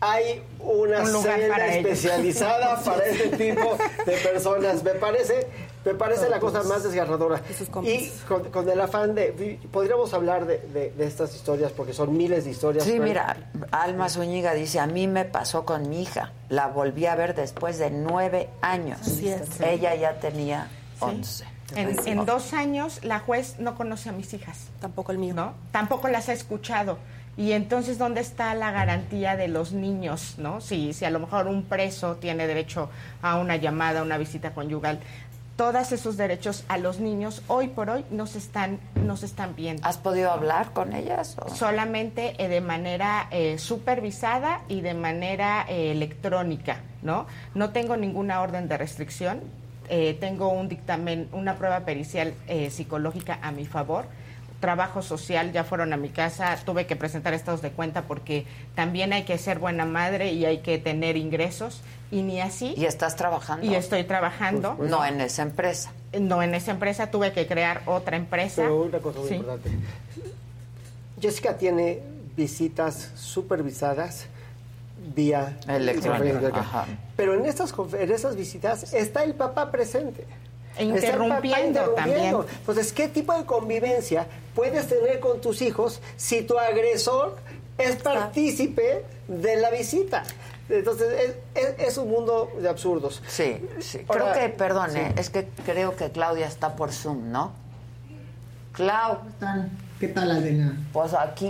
[0.00, 1.92] hay una Un celda para ellos.
[1.92, 4.82] especializada para este tipo de personas.
[4.82, 5.46] Me parece,
[5.84, 7.42] me parece la cosa más desgarradora.
[7.84, 12.16] Y con, con el afán de, podríamos hablar de, de- de estas historias porque son
[12.16, 12.84] miles de historias.
[12.84, 13.36] Sí, pero- mira,
[13.72, 16.32] Alma Zúñiga dice, a mí me pasó con mi hija.
[16.48, 19.00] La volví a ver después de nueve años.
[19.02, 19.60] Así es.
[19.60, 20.68] Ella ya tenía
[20.98, 21.04] Sí.
[21.04, 21.44] once.
[21.76, 24.66] En, en dos años la juez no conoce a mis hijas.
[24.80, 25.34] Tampoco el mío.
[25.34, 25.54] ¿no?
[25.70, 26.98] Tampoco las ha escuchado.
[27.40, 30.60] Y entonces, ¿dónde está la garantía de los niños, no?
[30.60, 32.90] Si, si a lo mejor un preso tiene derecho
[33.22, 35.00] a una llamada, a una visita conyugal,
[35.56, 39.56] todos esos derechos a los niños hoy por hoy no se están, no se están
[39.56, 39.88] viendo.
[39.88, 41.38] ¿Has podido hablar con ellas?
[41.38, 41.48] o?
[41.48, 47.26] Solamente eh, de manera eh, supervisada y de manera eh, electrónica, ¿no?
[47.54, 49.40] No tengo ninguna orden de restricción,
[49.92, 54.04] eh, tengo un dictamen, una prueba pericial eh, psicológica a mi favor.
[54.60, 59.12] Trabajo social, ya fueron a mi casa, tuve que presentar estados de cuenta porque también
[59.14, 61.80] hay que ser buena madre y hay que tener ingresos
[62.10, 62.74] y ni así.
[62.76, 63.64] ¿Y estás trabajando?
[63.64, 64.76] Y estoy trabajando.
[64.78, 65.92] no en esa empresa.
[66.18, 68.62] No, en esa empresa tuve que crear otra empresa.
[68.62, 69.34] Pero una cosa muy Sí.
[69.36, 69.70] importante.
[71.20, 72.00] Jessica tiene
[72.36, 74.26] visitas supervisadas
[75.14, 76.86] vía Electrónica.
[77.16, 80.26] Pero en estas, en estas visitas está el papá presente.
[80.76, 82.34] E interrumpiendo también.
[82.60, 87.36] Entonces, ¿qué tipo de convivencia puedes tener con tus hijos si tu agresor
[87.78, 90.22] es partícipe de la visita?
[90.68, 93.20] Entonces, es, es- es un mundo de absurdos.
[93.26, 94.04] Sí, sí.
[94.08, 94.54] Ahora- creo que,
[94.90, 94.98] sí.
[94.98, 97.52] eh, es que creo que Claudia está por Zoom, ¿no?
[98.72, 99.18] Clau.
[100.00, 100.72] ¿Qué tal, Adela?
[100.94, 101.46] Pues aquí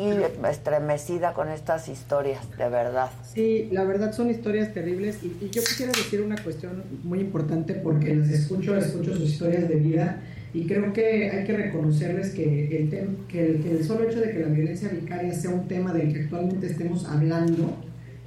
[0.51, 3.09] estremecida con estas historias, de verdad.
[3.33, 7.75] Sí, la verdad son historias terribles y, y yo quisiera decir una cuestión muy importante
[7.75, 10.21] porque las escucho, escucho sus historias de vida
[10.53, 14.21] y creo que hay que reconocerles que el, tem- que el, que el solo hecho
[14.21, 17.77] de que la violencia vicaria sea un tema del que actualmente estemos hablando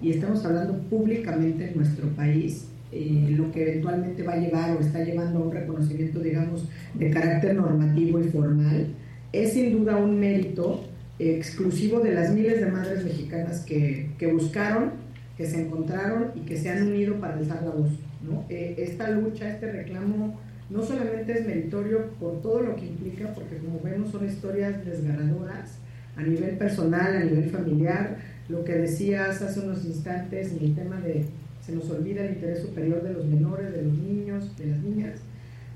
[0.02, 4.80] y estamos hablando públicamente en nuestro país, eh, lo que eventualmente va a llevar o
[4.80, 8.88] está llevando a un reconocimiento, digamos, de carácter normativo y formal,
[9.34, 10.86] es sin duda un mérito
[11.20, 14.92] exclusivo de las miles de madres mexicanas que, que buscaron,
[15.38, 17.90] que se encontraron y que se han unido para alzar la voz.
[18.22, 18.46] ¿no?
[18.50, 20.40] Eh, esta lucha, este reclamo,
[20.70, 25.78] no solamente es meritorio por todo lo que implica, porque como vemos son historias desgarradoras
[26.16, 28.18] a nivel personal, a nivel familiar,
[28.50, 31.26] lo que decías hace unos instantes en el tema de
[31.66, 35.20] se nos olvida el interés superior de los menores, de los niños, de las niñas,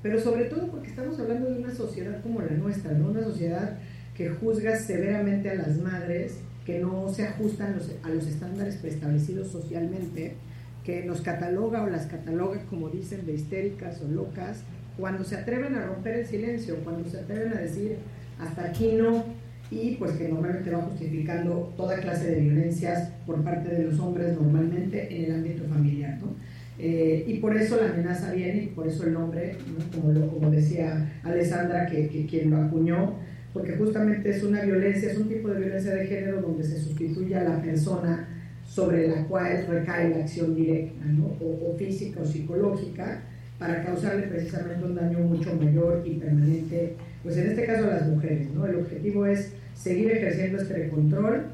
[0.08, 3.10] pero sobre todo porque estamos hablando de una sociedad como la nuestra, ¿no?
[3.10, 3.76] una sociedad
[4.16, 10.32] que juzga severamente a las madres, que no se ajustan a los estándares preestablecidos socialmente,
[10.82, 14.62] que nos cataloga o las cataloga, como dicen, de histéricas o locas,
[14.96, 17.98] cuando se atreven a romper el silencio, cuando se atreven a decir
[18.40, 19.26] hasta aquí no,
[19.70, 24.40] y pues que normalmente va justificando toda clase de violencias por parte de los hombres
[24.40, 26.16] normalmente en el ámbito familiar.
[26.18, 26.28] ¿no?
[26.78, 30.00] Eh, y por eso la amenaza viene y por eso el nombre, ¿no?
[30.00, 33.14] como, lo- como decía Alessandra, que, que quien lo acuñó,
[33.52, 37.34] porque justamente es una violencia, es un tipo de violencia de género donde se sustituye
[37.34, 38.28] a la persona
[38.64, 41.26] sobre la cual recae la acción directa, ¿no?
[41.40, 43.22] o, o física o psicológica,
[43.58, 46.92] para causarle precisamente un daño mucho mayor y permanente,
[47.24, 48.48] pues en este caso a las mujeres.
[48.54, 48.64] ¿no?
[48.66, 51.46] El objetivo es seguir ejerciendo este control,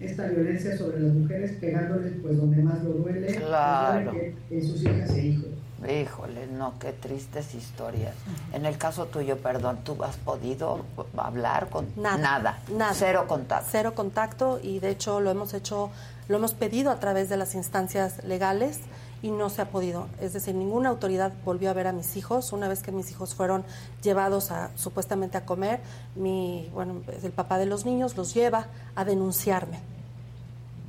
[0.00, 4.12] esta violencia sobre las mujeres, pegándoles pues donde más lo duele, pues, Claro.
[4.12, 5.46] que en sus hijas e hijos.
[5.88, 8.14] Híjole, no, qué tristes historias.
[8.52, 10.84] En el caso tuyo, perdón, ¿tú has podido
[11.16, 12.58] hablar con Nada, nada?
[12.76, 12.92] nada.
[12.94, 13.66] Cero contacto.
[13.70, 15.90] Cero contacto y de hecho lo hemos hecho,
[16.28, 18.80] lo hemos pedido a través de las instancias legales
[19.22, 20.08] y no se ha podido.
[20.20, 22.52] Es decir, ninguna autoridad volvió a ver a mis hijos.
[22.52, 23.64] Una vez que mis hijos fueron
[24.02, 25.80] llevados a, supuestamente a comer,
[26.14, 29.80] mi, bueno, el papá de los niños los lleva a denunciarme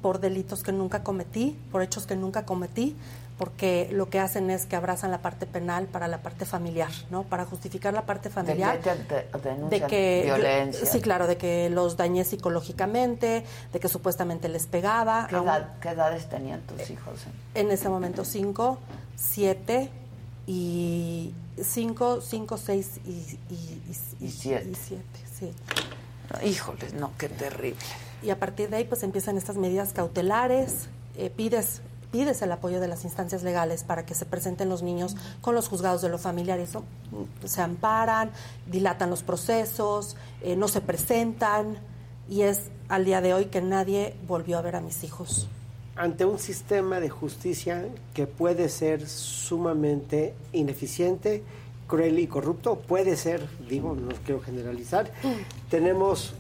[0.02, 2.95] por delitos que nunca cometí, por hechos que nunca cometí,
[3.41, 7.23] porque lo que hacen es que abrazan la parte penal para la parte familiar, ¿no?
[7.23, 8.80] Para justificar la parte familiar.
[8.80, 10.85] De que de que violencia.
[10.85, 13.43] sí, claro, de que los dañé psicológicamente,
[13.73, 15.26] de que supuestamente les pegaba.
[15.27, 17.22] ¿Qué, Aún- edad- qué edades tenían tus hijos?
[17.55, 18.77] en ese momento cinco,
[19.15, 19.89] siete
[20.45, 24.69] y cinco, cinco, seis y, y, y- Y siete.
[24.69, 25.51] y siete, sí.
[26.45, 27.80] Híjoles, no, qué terrible.
[28.22, 31.81] Y a partir de ahí pues empiezan estas medidas cautelares, eh, pides
[32.11, 35.67] pides el apoyo de las instancias legales para que se presenten los niños con los
[35.67, 36.81] juzgados de lo familiar y eso
[37.11, 38.31] mm, se amparan,
[38.67, 41.77] dilatan los procesos, eh, no se presentan
[42.29, 45.47] y es al día de hoy que nadie volvió a ver a mis hijos.
[45.95, 51.43] ante un sistema de justicia que puede ser sumamente ineficiente,
[51.88, 55.11] cruel y corrupto, puede ser, digo, no quiero generalizar,
[55.69, 56.33] tenemos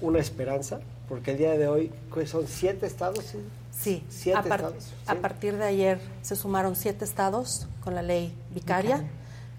[0.00, 3.24] una esperanza, porque el día de hoy ¿qué son siete estados.
[3.24, 3.38] ¿sí?
[3.78, 4.92] Sí, siete a, par- estados.
[5.06, 9.04] a partir de ayer se sumaron siete estados con la ley vicaria.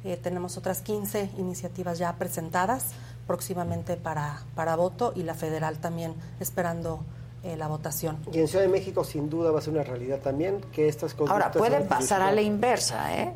[0.03, 2.85] Eh, tenemos otras 15 iniciativas ya presentadas
[3.27, 7.01] próximamente para, para voto y la federal también esperando
[7.43, 8.17] eh, la votación.
[8.31, 11.13] Y en Ciudad de México sin duda va a ser una realidad también que estas
[11.13, 11.33] conductas...
[11.33, 13.33] Ahora, puede sean pasar a la inversa, ¿eh?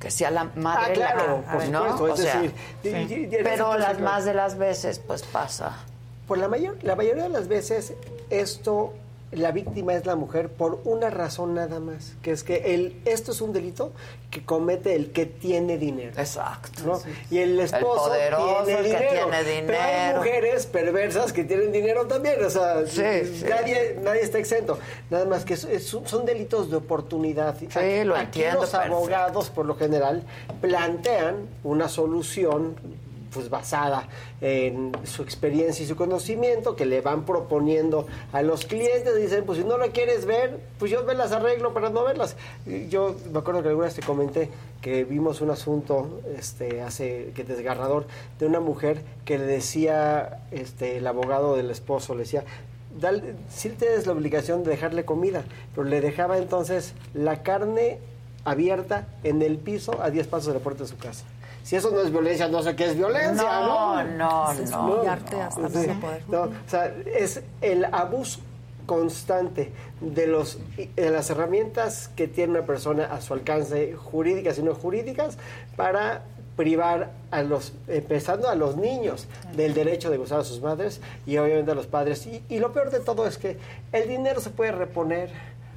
[0.00, 1.92] Que sea la madre Ah, claro, la por ¿no?
[1.92, 2.94] supuesto, es O sea, decir, y- y- y
[3.24, 4.04] en ese pero caso, las claro.
[4.04, 5.72] más de las veces, pues pasa.
[6.28, 7.94] Por la, mayor, la mayoría de las veces
[8.28, 8.92] esto,
[9.36, 13.32] la víctima es la mujer por una razón nada más, que es que el, esto
[13.32, 13.92] es un delito
[14.30, 16.12] que comete el que tiene dinero.
[16.16, 16.82] Exacto.
[16.84, 17.00] ¿no?
[17.30, 19.28] Y el esposo poderoso, tiene el que dinero.
[19.30, 20.18] tiene Pero hay dinero.
[20.18, 23.02] mujeres perversas que tienen dinero también, o sea, Sí,
[23.40, 23.44] sí.
[23.48, 24.78] Nadie, nadie está exento.
[25.10, 27.56] Nada más que es- es- son delitos de oportunidad.
[27.58, 28.96] Sí, lo entiendo, Los perfecto.
[28.96, 30.24] abogados, por lo general,
[30.60, 32.74] plantean una solución
[33.36, 34.08] pues basada
[34.40, 39.58] en su experiencia y su conocimiento que le van proponiendo a los clientes dicen pues
[39.58, 42.36] si no lo quieres ver pues yo me las arreglo para no verlas
[42.88, 44.48] yo me acuerdo que alguna vez te comenté
[44.80, 48.06] que vimos un asunto este hace que desgarrador
[48.38, 52.44] de una mujer que le decía este el abogado del esposo le decía
[52.98, 55.44] Dale, sí tienes la obligación de dejarle comida,
[55.74, 57.98] pero le dejaba entonces la carne
[58.46, 61.26] abierta en el piso a 10 pasos de la puerta de su casa.
[61.66, 64.04] Si eso no es violencia, no sé qué es violencia, No, ¿no?
[64.04, 64.94] no, Es no.
[64.94, 65.86] humillarte hasta Sí.
[65.88, 66.22] no poder.
[66.28, 68.38] No, o sea, es el abuso
[68.86, 70.58] constante de los
[70.94, 75.38] de las herramientas que tiene una persona a su alcance, jurídicas y no jurídicas,
[75.74, 76.22] para
[76.56, 79.26] privar a los, empezando a los niños
[79.56, 82.26] del derecho de gozar a sus madres y obviamente a los padres.
[82.28, 83.58] Y, y lo peor de todo es que
[83.92, 85.30] el dinero se puede reponer,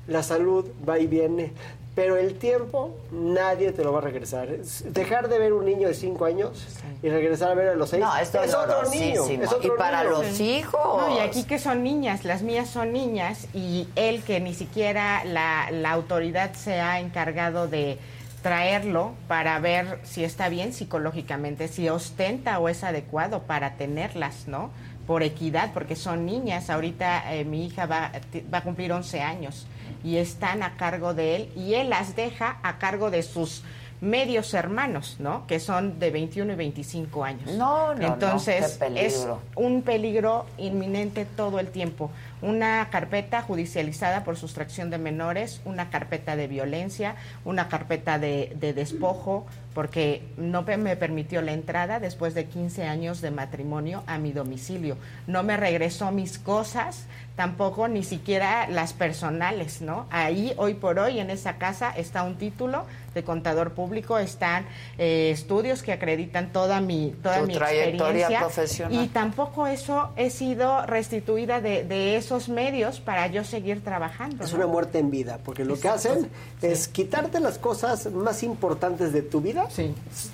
[0.09, 1.53] la salud va y viene,
[1.95, 4.49] pero el tiempo nadie te lo va a regresar.
[4.49, 6.65] Es- Dejar de ver un niño de 5 años
[7.03, 9.25] y regresar a ver a los 6 No, es otro niño.
[9.25, 10.17] es otro Y para niño.
[10.17, 10.81] los hijos.
[11.09, 15.23] No, y aquí que son niñas, las mías son niñas y él que ni siquiera
[15.25, 17.97] la, la autoridad se ha encargado de
[18.41, 24.69] traerlo para ver si está bien psicológicamente, si ostenta o es adecuado para tenerlas, ¿no?
[25.05, 26.69] Por equidad, porque son niñas.
[26.69, 28.11] Ahorita eh, mi hija va,
[28.53, 29.65] va a cumplir 11 años
[30.03, 33.63] y están a cargo de él y él las deja a cargo de sus
[34.01, 35.45] medios hermanos, ¿no?
[35.45, 37.51] Que son de 21 y 25 años.
[37.53, 39.01] No, no, no, Entonces, peligro.
[39.05, 42.09] es un peligro inminente todo el tiempo.
[42.41, 48.73] Una carpeta judicializada por sustracción de menores, una carpeta de violencia, una carpeta de, de
[48.73, 54.31] despojo, porque no me permitió la entrada después de 15 años de matrimonio a mi
[54.31, 54.97] domicilio.
[55.27, 57.05] No me regresó mis cosas,
[57.39, 60.07] tampoco ni siquiera las personales, ¿no?
[60.09, 62.83] Ahí, hoy por hoy, en esa casa está un título
[63.13, 64.65] de contador público, están
[64.97, 69.05] eh, estudios que acreditan toda mi, toda Tu mi trayectoria experiencia profesional.
[69.05, 74.43] y tampoco eso he sido restituida de, de esos medios para yo seguir trabajando.
[74.43, 74.57] Es ¿no?
[74.57, 76.29] una muerte en vida, porque lo que hacen
[76.61, 79.69] es quitarte las cosas más importantes de tu vida,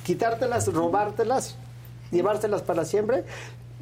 [0.03, 1.55] quitártelas, robártelas,
[2.11, 3.25] llevártelas para siempre,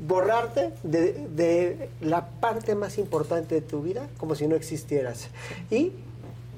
[0.08, 5.30] borrarte de, de la parte más importante de tu vida como si no existieras.
[5.70, 5.94] Y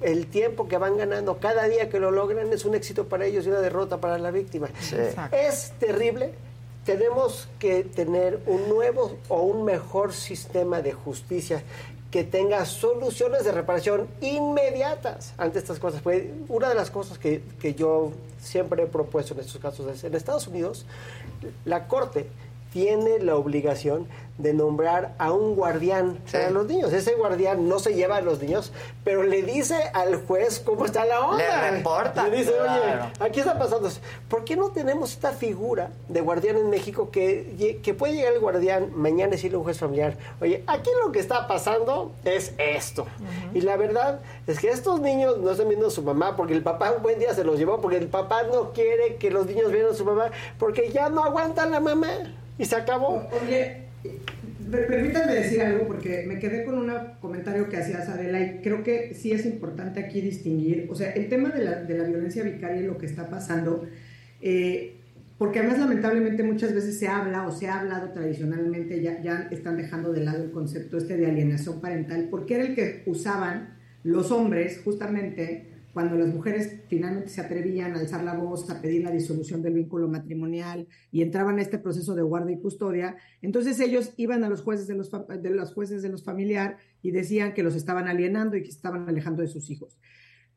[0.01, 3.45] el tiempo que van ganando cada día que lo logran es un éxito para ellos
[3.45, 4.69] y una derrota para la víctima.
[5.31, 6.33] Es terrible.
[6.85, 11.63] Tenemos que tener un nuevo o un mejor sistema de justicia
[12.11, 16.01] que tenga soluciones de reparación inmediatas ante estas cosas.
[16.01, 20.03] Pues, una de las cosas que, que yo siempre he propuesto en estos casos es,
[20.03, 20.85] en Estados Unidos,
[21.65, 22.27] la Corte
[22.75, 24.05] tiene la obligación
[24.37, 26.91] de nombrar a un guardián para los niños.
[26.91, 28.73] Ese guardián no se lleva a los niños,
[29.05, 31.37] pero le dice al juez cómo está la onda.
[31.37, 33.05] Le reporta, Le dice, claro.
[33.05, 33.89] oye, aquí está pasando.
[34.27, 38.91] ¿Por qué no tenemos esta figura de guardián en México que puede llegar el guardián
[38.93, 43.05] mañana y decirle a un juez familiar, oye, aquí lo que está pasando es esto?
[43.53, 46.61] Y la verdad es que estos niños no están viendo a su mamá porque el
[46.61, 49.71] papá un buen día se los llevó, porque el papá no quiere que los niños
[49.71, 50.25] vean a su mamá,
[50.59, 52.33] porque ya no aguanta la mamá.
[52.57, 53.27] Y se acabó.
[53.43, 53.83] Oye,
[54.71, 56.91] per- permítanme decir algo porque me quedé con un
[57.21, 61.27] comentario que hacías Adela y creo que sí es importante aquí distinguir, o sea, el
[61.29, 63.85] tema de la, de la violencia vicaria y lo que está pasando,
[64.41, 64.95] eh,
[65.37, 69.75] porque además lamentablemente muchas veces se habla o se ha hablado tradicionalmente, ya, ya están
[69.75, 74.31] dejando de lado el concepto este de alienación parental, porque era el que usaban los
[74.31, 79.11] hombres justamente cuando las mujeres finalmente se atrevían a alzar la voz, a pedir la
[79.11, 84.11] disolución del vínculo matrimonial y entraban a este proceso de guarda y custodia, entonces ellos
[84.17, 87.63] iban a los jueces de los, de los jueces de los familiar y decían que
[87.63, 89.97] los estaban alienando y que estaban alejando de sus hijos.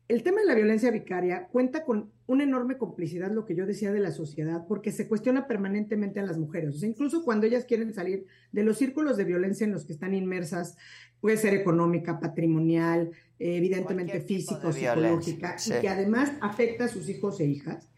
[0.09, 3.93] El tema de la violencia vicaria cuenta con una enorme complicidad, lo que yo decía
[3.93, 6.75] de la sociedad, porque se cuestiona permanentemente a las mujeres.
[6.75, 9.93] O sea, incluso cuando ellas quieren salir de los círculos de violencia en los que
[9.93, 10.75] están inmersas,
[11.21, 15.73] puede ser económica, patrimonial, evidentemente Cualquier tipo físico, psicológica, sí.
[15.75, 17.89] y que además afecta a sus hijos e hijas.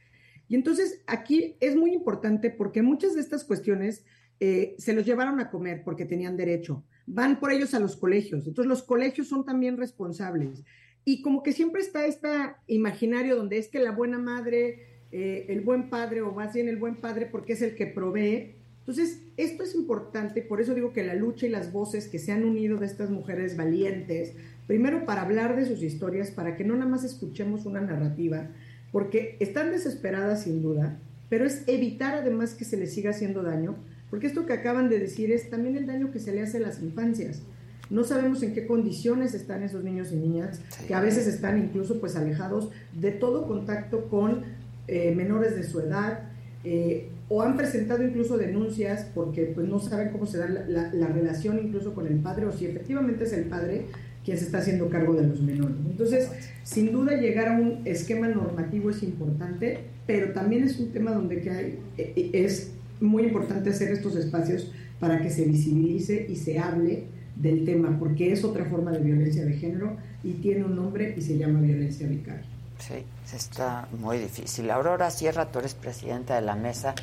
[0.48, 4.06] Y entonces aquí es muy importante porque muchas de estas cuestiones
[4.40, 6.84] eh, se los llevaron a comer porque tenían derecho.
[7.06, 8.48] Van por ellos a los colegios.
[8.48, 10.64] Entonces los colegios son también responsables.
[11.06, 12.28] Y como que siempre está este
[12.68, 16.78] imaginario donde es que la buena madre, eh, el buen padre, o más bien el
[16.78, 18.56] buen padre porque es el que provee.
[18.80, 22.32] Entonces, esto es importante, por eso digo que la lucha y las voces que se
[22.32, 24.36] han unido de estas mujeres valientes,
[24.72, 28.48] primero para hablar de sus historias, para que no nada más escuchemos una narrativa,
[28.94, 30.98] porque están desesperadas sin duda,
[31.30, 33.76] pero es evitar además que se les siga haciendo daño,
[34.10, 36.62] porque esto que acaban de decir es también el daño que se le hace a
[36.62, 37.42] las infancias.
[37.90, 42.00] No sabemos en qué condiciones están esos niños y niñas, que a veces están incluso
[42.00, 44.44] pues alejados de todo contacto con
[44.88, 46.30] eh, menores de su edad,
[46.64, 50.94] eh, o han presentado incluso denuncias porque pues no saben cómo se da la, la-
[50.94, 53.88] la relación incluso con el padre, o si efectivamente es el padre
[54.24, 55.76] quien se está haciendo cargo de los menores.
[55.90, 56.30] Entonces,
[56.64, 61.42] sin duda llegar a un esquema normativo es importante, pero también es un tema donde
[61.42, 66.36] que hay, eh, eh, es muy importante hacer estos espacios para que se visibilice y
[66.36, 70.76] se hable del tema, porque es otra forma de violencia de género y tiene un
[70.76, 72.46] nombre y se llama violencia vicaria.
[72.78, 73.04] Sí,
[73.34, 74.70] está muy difícil.
[74.70, 76.94] Aurora Sierra, tú eres presidenta de la mesa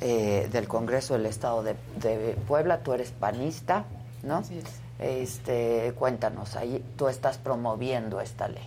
[0.00, 3.84] eh, del Congreso del Estado de, de Puebla, tú eres panista,
[4.24, 4.36] ¿no?
[4.38, 4.83] Así es.
[4.98, 8.62] Este, cuéntanos, ahí tú estás promoviendo esta ley.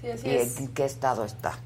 [0.00, 0.58] Sí, así ¿Y es.
[0.60, 1.58] en qué estado está?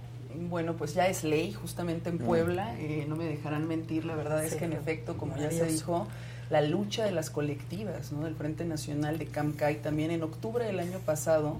[0.48, 2.26] Bueno, pues ya es ley justamente en Mm.
[2.26, 2.78] Puebla.
[2.78, 6.06] eh, no me dejarán mentir, la verdad es que en efecto, como ya se dijo,
[6.50, 8.24] la lucha de las colectivas, ¿no?
[8.24, 11.56] Del Frente Nacional de CAMCAI, también en octubre del año pasado,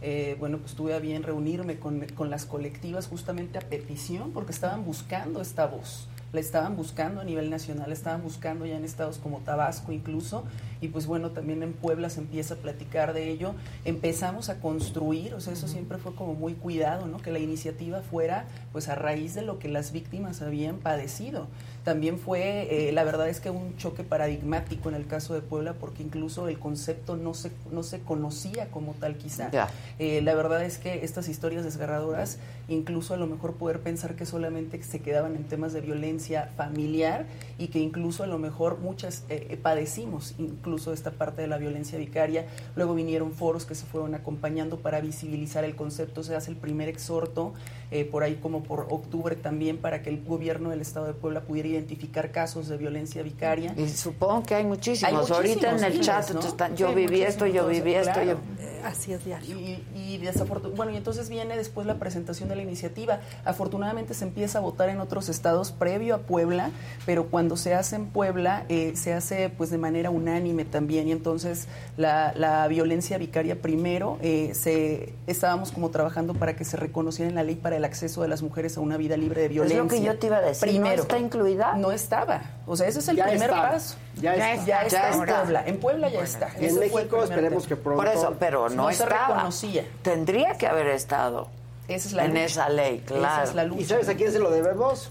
[0.00, 4.52] eh, bueno, pues tuve a bien reunirme con, con las colectivas justamente a petición, porque
[4.52, 6.06] estaban buscando esta voz.
[6.32, 10.44] La estaban buscando a nivel nacional, la estaban buscando ya en estados como Tabasco incluso,
[10.80, 13.54] y pues bueno, también en Puebla se empieza a platicar de ello.
[13.84, 17.18] Empezamos a construir, o sea, eso siempre fue como muy cuidado, ¿no?
[17.18, 21.48] Que la iniciativa fuera pues a raíz de lo que las víctimas habían padecido.
[21.84, 25.74] También fue, eh, la verdad es que un choque paradigmático en el caso de Puebla,
[25.74, 29.50] porque incluso el concepto no se, no se conocía como tal quizá.
[29.98, 32.38] Eh, la verdad es que estas historias desgarradoras,
[32.68, 37.26] incluso a lo mejor poder pensar que solamente se quedaban en temas de violencia familiar
[37.58, 41.58] y que incluso a lo mejor muchas eh, eh, padecimos incluso esta parte de la
[41.58, 42.46] violencia vicaria.
[42.76, 46.22] Luego vinieron foros que se fueron acompañando para visibilizar el concepto.
[46.22, 47.54] Se hace el primer exhorto
[47.90, 51.40] eh, por ahí como por octubre también para que el gobierno del Estado de Puebla
[51.42, 53.74] pudiera identificar casos de violencia vicaria.
[53.76, 55.30] Y supongo que hay muchísimos.
[55.30, 56.48] Hay Ahorita en el chat miles, ¿no?
[56.48, 58.32] están, yo Sí, viví esto, yo viví esto, claro.
[58.32, 58.38] yo...
[58.84, 59.58] Así es diario.
[59.58, 63.20] Y, y desafortun- bueno, y entonces viene después la presentación de la iniciativa.
[63.44, 66.70] Afortunadamente se empieza a votar en otros estados previo a Puebla,
[67.04, 71.08] pero cuando se hace en Puebla eh, se hace pues de manera unánime también.
[71.08, 71.66] Y entonces
[71.98, 77.34] la, la violencia vicaria primero eh, se estábamos como trabajando para que se reconociera en
[77.34, 79.82] la ley para el acceso de las mujeres a una vida libre de Es violencia.
[79.82, 81.02] lo que yo te iba a decir, ¿no Primero.
[81.02, 81.74] está incluida?
[81.74, 82.40] No estaba.
[82.66, 83.70] O sea, ese es el Ya primer está.
[83.70, 83.96] paso.
[84.16, 84.82] Ya ya está.
[84.84, 85.36] está, Ya en está.
[85.42, 85.62] Puebla.
[85.66, 86.48] En Puebla ya está.
[86.60, 87.68] Y en Ese México esperemos tema.
[87.68, 88.02] que pronto.
[88.04, 89.26] Por eso, pero no, No se estaba.
[89.34, 89.84] reconocía.
[90.02, 91.48] Tendría que haber estado
[91.88, 92.44] Esa es la en lucha.
[92.44, 93.48] esa ley, Esa claro.
[93.48, 93.80] es la lucha.
[93.80, 95.10] ¿Y sabes a quién se lo debemos?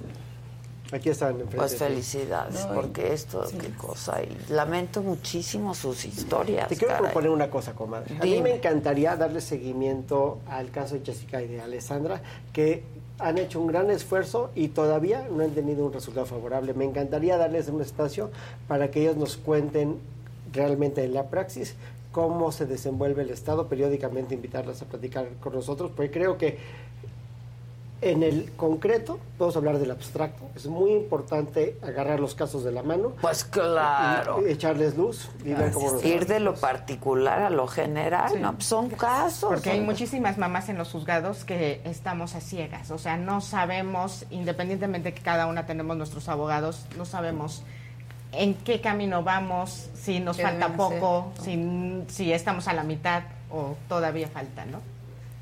[0.91, 1.57] Aquí están enfrente.
[1.57, 4.23] Pues felicidades, No, porque esto, qué cosa.
[4.23, 6.67] Y lamento muchísimo sus historias.
[6.67, 7.05] Te quiero caray.
[7.11, 8.17] proponer una cosa, comadre.
[8.19, 12.21] A mí me encantaría darle seguimiento al caso de Jessica y de Alessandra,
[12.53, 12.83] que
[13.19, 16.73] han hecho un gran esfuerzo y todavía no han tenido un resultado favorable.
[16.73, 18.31] Me encantaría darles un espacio
[18.67, 19.97] para que ellos nos cuenten
[20.53, 21.75] realmente en la praxis
[22.11, 26.57] cómo se desenvuelve el Estado, periódicamente invitarlos a platicar con nosotros, porque creo que
[28.01, 30.49] en el concreto, podemos hablar del abstracto.
[30.55, 33.13] Es muy importante agarrar los casos de la mano.
[33.21, 34.41] Pues claro.
[34.47, 38.53] y echarles luz y ver cómo nos Ir de lo particular a lo general, ¿no?
[38.53, 39.49] Pues son casos.
[39.49, 44.25] Porque hay muchísimas mamás en los juzgados que estamos a ciegas, o sea, no sabemos,
[44.29, 47.63] independientemente que cada una tenemos nuestros abogados, no sabemos
[48.31, 53.23] en qué camino vamos, si nos ¿Qué falta poco, si, si estamos a la mitad
[53.51, 54.79] o todavía falta, ¿no?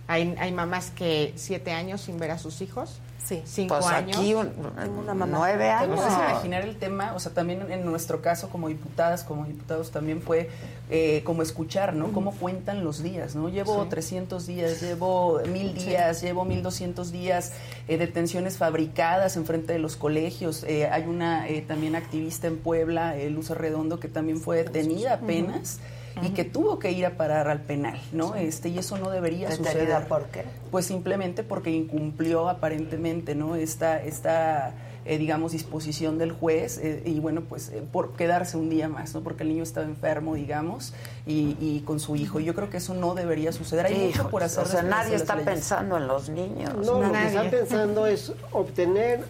[0.08, 3.42] Hay, hay mamás que siete años sin ver a sus hijos, sí.
[3.46, 4.16] cinco Pues años.
[4.18, 4.54] aquí un-
[5.00, 5.38] una mamá.
[5.40, 5.98] nueve ¿Te años.
[5.98, 7.14] puedes imaginar el tema?
[7.14, 10.50] O sea, también en nuestro caso como diputadas, como diputados también fue
[10.90, 12.14] eh, como escuchar, ¿no?
[12.14, 13.50] Cómo cuentan los días, ¿no?
[13.50, 13.90] Llevo Sí.
[13.90, 17.52] 300 días, llevo mil días, llevo 1200 días,
[17.90, 20.64] eh, detenciones fabricadas en frente de los colegios.
[20.64, 25.16] Eh, hay una eh, también activista en Puebla, eh, Luz Arredondo, que también fue detenida
[25.16, 25.80] apenas.
[26.22, 28.36] Y que tuvo que ir a parar al penal, ¿no?
[28.36, 30.08] Este, y eso no debería ¿Detenida suceder.
[30.08, 30.44] por qué?
[30.72, 33.56] Pues simplemente porque incumplió aparentemente, ¿no?
[33.56, 34.74] Esta, esta
[35.08, 39.14] eh, digamos, disposición del juez eh, y bueno, pues eh, por quedarse un día más,
[39.14, 39.22] ¿no?
[39.22, 40.94] Porque el niño estaba enfermo, digamos,
[41.26, 42.42] y, y con su hijo.
[42.42, 43.86] Yo creo que eso no debería suceder.
[43.86, 44.66] Hay mucho por hacer.
[44.66, 45.50] O sea, nadie está leyes.
[45.50, 46.74] pensando en los niños.
[46.86, 49.24] No, lo que están pensando es obtener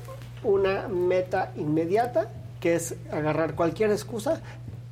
[0.43, 4.41] una meta inmediata, que es agarrar cualquier excusa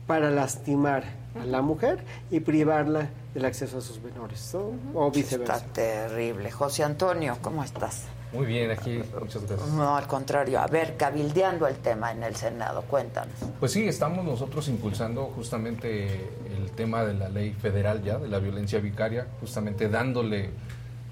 [0.05, 1.03] para lastimar
[1.39, 4.71] a la mujer y privarla del acceso a sus menores, ¿no?
[4.93, 5.57] o viceversa.
[5.57, 6.51] Está terrible.
[6.51, 8.03] José Antonio, ¿cómo estás?
[8.33, 9.69] Muy bien, aquí, muchas gracias.
[9.69, 10.59] No, al contrario.
[10.59, 13.33] A ver, cabildeando el tema en el Senado, cuéntanos.
[13.59, 18.39] Pues sí, estamos nosotros impulsando justamente el tema de la ley federal ya, de la
[18.39, 20.49] violencia vicaria, justamente dándole,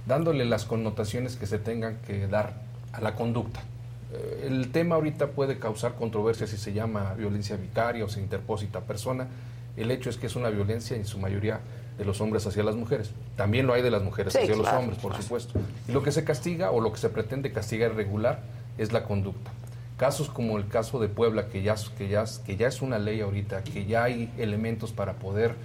[0.05, 2.53] dándole las connotaciones que se tengan que dar
[2.91, 3.61] a la conducta.
[4.11, 8.81] Eh, El tema ahorita puede causar controversia si se llama violencia vicaria o se interpósita
[8.81, 9.27] persona.
[9.75, 11.59] El hecho es que es una violencia en su mayoría
[11.97, 13.11] de los hombres hacia las mujeres.
[13.35, 15.59] También lo hay de las mujeres Sí, hacia los hombres, por supuesto.
[15.87, 18.41] Y lo que se castiga o lo que se pretende castigar y regular
[18.77, 19.51] es la conducta.
[19.97, 23.21] Casos como el caso de Puebla, que ya, que, ya, que ya es una ley
[23.21, 25.55] ahorita, que ya hay elementos para poder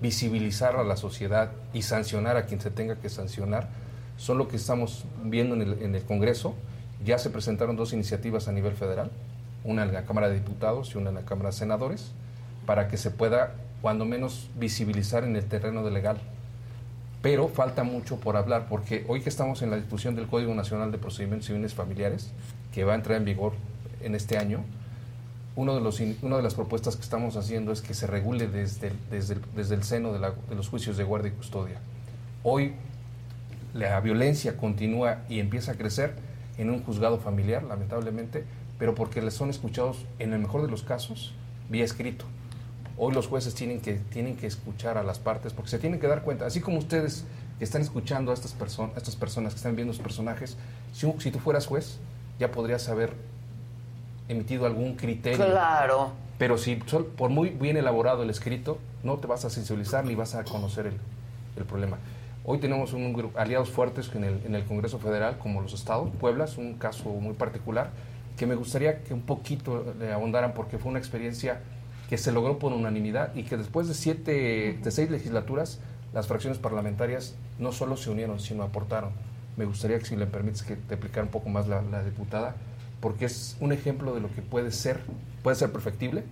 [0.00, 3.68] visibilizar a la sociedad y sancionar a quien se tenga que sancionar,
[4.16, 6.54] son lo que estamos viendo en el, en el Congreso.
[7.04, 9.10] Ya se presentaron dos iniciativas a nivel federal,
[9.64, 12.12] una en la Cámara de Diputados y una en la Cámara de Senadores,
[12.68, 16.18] para que se pueda, cuando menos, visibilizar en el terreno de legal.
[17.22, 20.92] Pero falta mucho por hablar, porque hoy que estamos en la discusión del Código Nacional
[20.92, 22.30] de Procedimientos Civiles Familiares,
[22.74, 23.54] que va a entrar en vigor
[24.02, 24.64] en este año,
[25.56, 28.88] uno de los, una de las propuestas que estamos haciendo es que se regule desde
[28.88, 31.78] el, desde desde el seno de, de los juicios de guardia y custodia.
[32.42, 32.74] Hoy
[33.72, 36.16] la violencia continúa y empieza a crecer
[36.58, 38.44] en un juzgado familiar, lamentablemente,
[38.78, 41.32] pero porque les son escuchados, en el mejor de los casos,
[41.70, 42.26] vía escrito.
[42.98, 46.08] Hoy los jueces tienen que, tienen que escuchar a las partes porque se tienen que
[46.08, 47.24] dar cuenta, así como ustedes
[47.58, 50.56] que están escuchando a estas, personas a estas personas que están viendo los personajes,
[50.92, 51.98] si, tú fueras juez,
[52.40, 53.12] ya podrías haber
[54.28, 55.46] emitido algún criterio.
[55.46, 56.10] Claro.
[56.38, 60.34] Pero si por muy bien elaborado el escrito, no te vas a sensibilizar ni vas
[60.34, 60.94] a conocer el,
[61.56, 61.98] el problema.
[62.44, 66.10] Hoy tenemos un grupo, aliados fuertes en el, en el Congreso Federal, como los estados.
[66.18, 67.90] Puebla es un caso muy particular
[68.36, 71.60] que me gustaría que un poquito le ahondaran porque fue una experiencia
[72.08, 75.78] que se logró por unanimidad y que después de siete, de seis legislaturas,
[76.14, 79.10] las fracciones parlamentarias no solo se unieron, sino aportaron.
[79.56, 82.56] Me gustaría que si le permites que te explicara un poco más la, la diputada,
[83.00, 85.00] porque es un ejemplo de lo que puede ser,
[85.42, 86.24] puede ser perfectible,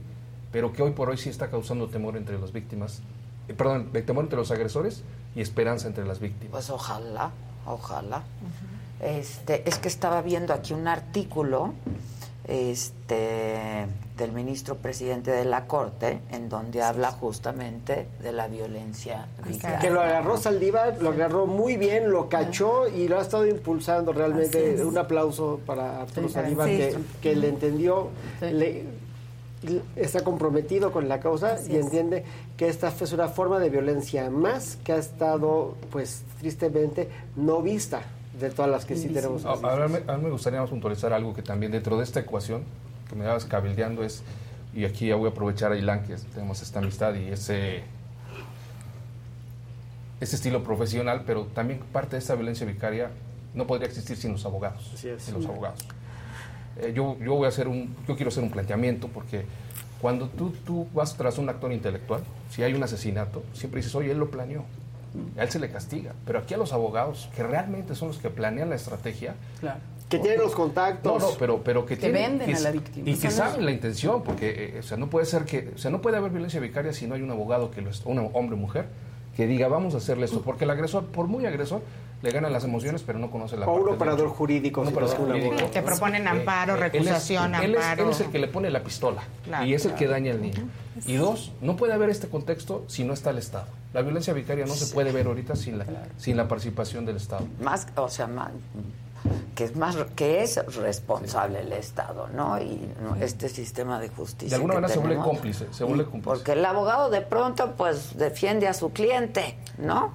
[0.50, 3.02] pero que hoy por hoy sí está causando temor entre las víctimas,
[3.48, 5.02] eh, perdón, temor entre los agresores
[5.34, 6.52] y esperanza entre las víctimas.
[6.52, 7.32] Pues ojalá,
[7.66, 8.22] ojalá.
[9.02, 11.74] Este, es que estaba viendo aquí un artículo
[12.47, 19.78] este del ministro presidente de la Corte en donde habla justamente de la violencia vicaria.
[19.78, 24.12] Que lo agarró Saldívar, lo agarró muy bien, lo cachó y lo ha estado impulsando
[24.12, 24.83] realmente.
[24.83, 26.76] Un aplauso para Arturo Sí, Saldívar sí.
[26.78, 28.08] que, que le entendió,
[28.41, 28.84] le-
[29.62, 31.84] le- está comprometido con la causa Así y es.
[31.84, 32.25] entiende
[32.57, 38.00] que esta es una forma de violencia más que ha estado, pues tristemente, no vista
[38.39, 39.44] de todas las que sí tenemos.
[39.44, 42.05] A, a ver, me, a mí me gustaría más puntualizar algo que también dentro de
[42.05, 42.62] esta ecuación
[43.08, 44.23] que me dabas cabildeando es,
[44.74, 47.82] y aquí ya voy a aprovechar a Ilan, que tenemos esta amistad y ese,
[50.20, 53.10] ese estilo profesional, pero también parte de esta violencia vicaria
[53.55, 54.92] no podría existir sin los abogados.
[54.97, 55.81] Sin los abogados.
[56.78, 59.47] Eh, yo, yo voy a hacer un, yo quiero hacer un planteamiento porque
[60.00, 64.10] cuando tú, tú vas tras un actor intelectual, si hay un asesinato, siempre dices, oye,
[64.10, 64.65] él lo planeó.
[65.38, 66.12] A él se le castiga.
[66.24, 69.80] Pero aquí a los abogados, que realmente son los que planean la estrategia, Claro.
[70.08, 71.20] Que tienen los contactos.
[71.20, 73.10] No, no, pero, pero que, Que tienen- venden que- a la víctima.
[73.10, 75.90] Y que saben la intención, porque eh, o sea, no puede ser que, o sea,
[75.90, 78.58] no puede haber violencia vicaria si no hay un abogado que lo un hombre o
[78.58, 78.86] mujer
[79.36, 81.82] que diga vamos a hacerle esto, porque el agresor, por muy agresor,
[82.23, 85.56] le ganan las emociones, pero no conoce la O un operador jurídico, Un operador jurídico.
[85.70, 88.05] Te proponen amparo, él es- recusación, él es, amparo.
[88.05, 90.40] él es el que le pone la pistola Claro, y es el que daña al
[90.40, 90.65] niño.
[91.06, 93.66] Y dos, no puede haber este contexto si no está el Estado.
[93.92, 95.84] La violencia vicaria no se puede ver ahorita sin la,
[96.16, 97.47] sin la participación del Estado.
[97.60, 98.50] Más, o sea, más,
[99.55, 102.60] que es más que es responsable el Estado, ¿no?
[102.60, 102.80] Y
[103.20, 104.50] este sistema de justicia.
[104.50, 105.28] De alguna que manera se vuelve tenemos.
[105.34, 106.24] cómplice, se vuelve cómplice.
[106.24, 110.12] Porque el abogado de pronto pues defiende a su cliente, ¿no?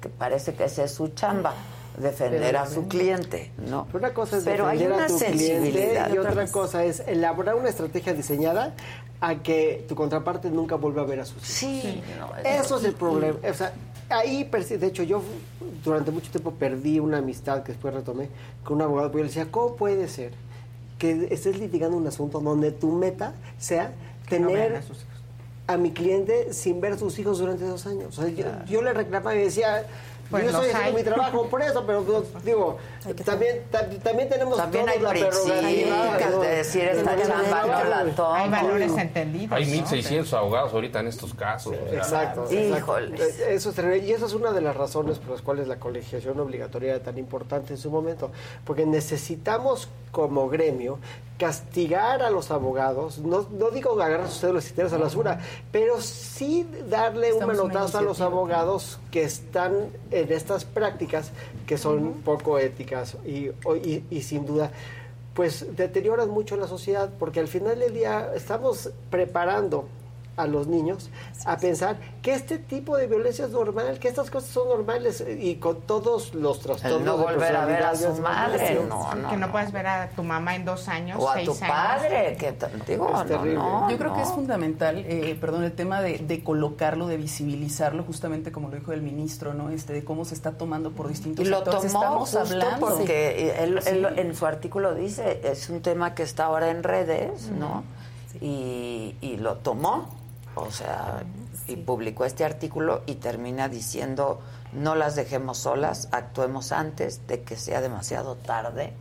[0.00, 1.52] Que parece que esa es su chamba,
[1.98, 3.86] defender a su cliente, ¿no?
[3.86, 6.12] Pero una cosa es Pero hay una a tu sensibilidad.
[6.12, 8.74] y otra cosa es elaborar una estrategia diseñada
[9.20, 11.82] a que tu contraparte nunca vuelva a ver a sus hijos.
[11.82, 13.36] Sí, no, Eso es el problema.
[13.50, 13.72] O sea,
[14.08, 15.22] ahí, de hecho, yo
[15.84, 18.28] durante mucho tiempo perdí una amistad que después retomé
[18.64, 20.32] con un abogado, porque yo le decía, ¿cómo puede ser
[20.98, 23.92] que estés litigando un asunto donde tu meta sea
[24.30, 25.04] no tener a sus
[25.66, 28.18] a mi cliente sin ver a sus hijos durante dos años?
[28.18, 29.86] O sea, yo, yo le reclamaba y decía...
[30.30, 30.92] Pues yo hay.
[30.92, 32.76] mi trabajo por eso, pero pues, digo,
[33.24, 35.62] también, tam- también tenemos También todos hay la prerrogativa
[36.12, 36.40] principios ¿no?
[36.42, 38.34] de decir, esta de- chamba no la tomo.
[38.34, 39.52] Hay valores entendidos.
[39.56, 39.86] Hay ¿no?
[39.86, 41.74] 1.600 abogados ahorita en estos casos.
[41.74, 42.44] o sea, Exacto.
[42.52, 43.20] Híjoles.
[43.20, 43.42] exacto.
[43.44, 46.38] Eh, Eso es y esa es una de las razones por las cuales la colegiación
[46.40, 48.30] obligatoria era tan importante en su momento,
[48.64, 50.98] porque necesitamos como gremio
[51.38, 55.40] castigar a los abogados, no, no digo agarrar sus cédulas y tirarlas a la basura,
[55.70, 59.72] pero sí darle un Estamos una manotazo a los abogados que están
[60.20, 61.30] en estas prácticas
[61.66, 63.50] que son poco éticas y,
[63.84, 64.70] y- y sin duda
[65.34, 69.86] pues deterioran mucho la sociedad porque al final del día estamos preparando
[70.38, 71.10] a los niños
[71.44, 75.38] a pensar que este tipo de violencia es normal, que estas cosas son normales eh,
[75.40, 78.74] y con todos los trastornos El no de volver a ver a su madre, sí,
[78.88, 79.28] no, no.
[79.28, 81.58] que no, puedes ver a tu mamá en dos años, O a tu años.
[81.58, 82.54] padre, que
[82.86, 83.54] digo, Es terrible.
[83.54, 88.04] no, Yo creo que es fundamental, eh, perdón, el tema de, de colocarlo, de visibilizarlo,
[88.04, 89.70] justamente como lo dijo el ministro, ¿no?
[89.70, 91.92] Este, de cómo se está tomando por distintos Y lo sectores.
[91.92, 92.86] tomó Estamos justo hablando.
[92.86, 93.88] porque él, Sí.
[93.90, 97.82] él en su artículo dice, es un tema que está ahora en redes, ¿no?
[98.40, 100.08] Y, y lo tomó,
[100.62, 101.22] o sea,
[101.66, 104.40] y publicó este artículo y termina diciendo,
[104.72, 108.92] no las dejemos solas, actuemos antes de que sea demasiado tarde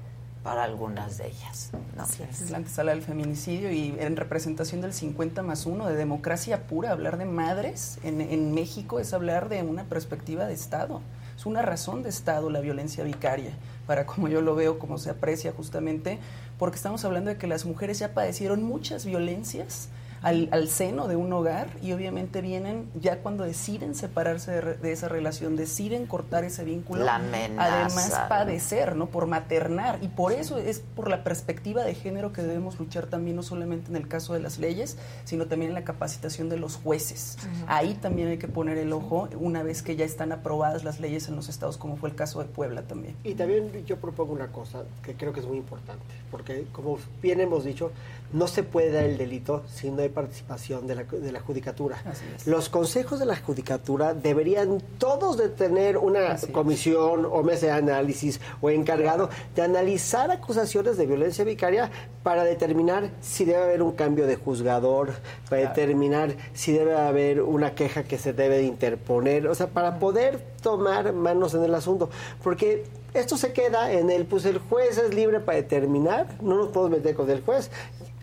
[0.44, 1.72] para algunas de ellas.
[1.98, 2.06] ¿no?
[2.30, 6.92] Es la antesala del feminicidio y en representación del 50 más 1 de democracia pura,
[6.92, 11.02] hablar de madres en, en México es hablar de una perspectiva de Estado.
[11.36, 13.52] Es una razón de Estado la violencia vicaria,
[13.86, 16.18] para como yo lo veo, como se aprecia justamente,
[16.58, 19.90] porque estamos hablando de que las mujeres ya padecieron muchas violencias
[20.22, 24.78] al, al seno de un hogar y obviamente vienen ya cuando deciden separarse de, re-
[24.78, 29.08] de esa relación, deciden cortar ese vínculo, La amenaza, además padecer, ¿no?
[29.08, 30.00] Por maternar.
[30.02, 33.90] Y por eso es por la perspectiva de género que debemos luchar también, no solamente
[33.90, 37.38] en el caso de las leyes, sino también en la capacitación de los jueces.
[37.68, 41.28] Ahí también hay que poner el ojo una vez que ya están aprobadas las leyes
[41.28, 43.16] en los estados, como fue el caso de Puebla también.
[43.24, 47.40] Y también yo propongo una cosa que creo que es muy importante, porque como bien
[47.40, 47.92] hemos dicho,
[48.34, 52.02] no se puede dar el delito si no hay participación de la, de la judicatura.
[52.46, 58.40] Los consejos de la judicatura deberían todos de tener una comisión o mesa de análisis
[58.62, 61.90] o encargado de analizar acusaciones de violencia vicaria
[62.24, 65.14] para determinar si debe haber un cambio de juzgador,
[65.50, 70.00] para determinar si debe haber una queja que se debe de interponer, o sea, para
[70.00, 72.10] poder tomar manos en el asunto,
[72.44, 72.84] porque
[73.14, 76.98] esto se queda en el, pues el juez es libre para determinar, no nos podemos
[76.98, 77.72] meter con el juez.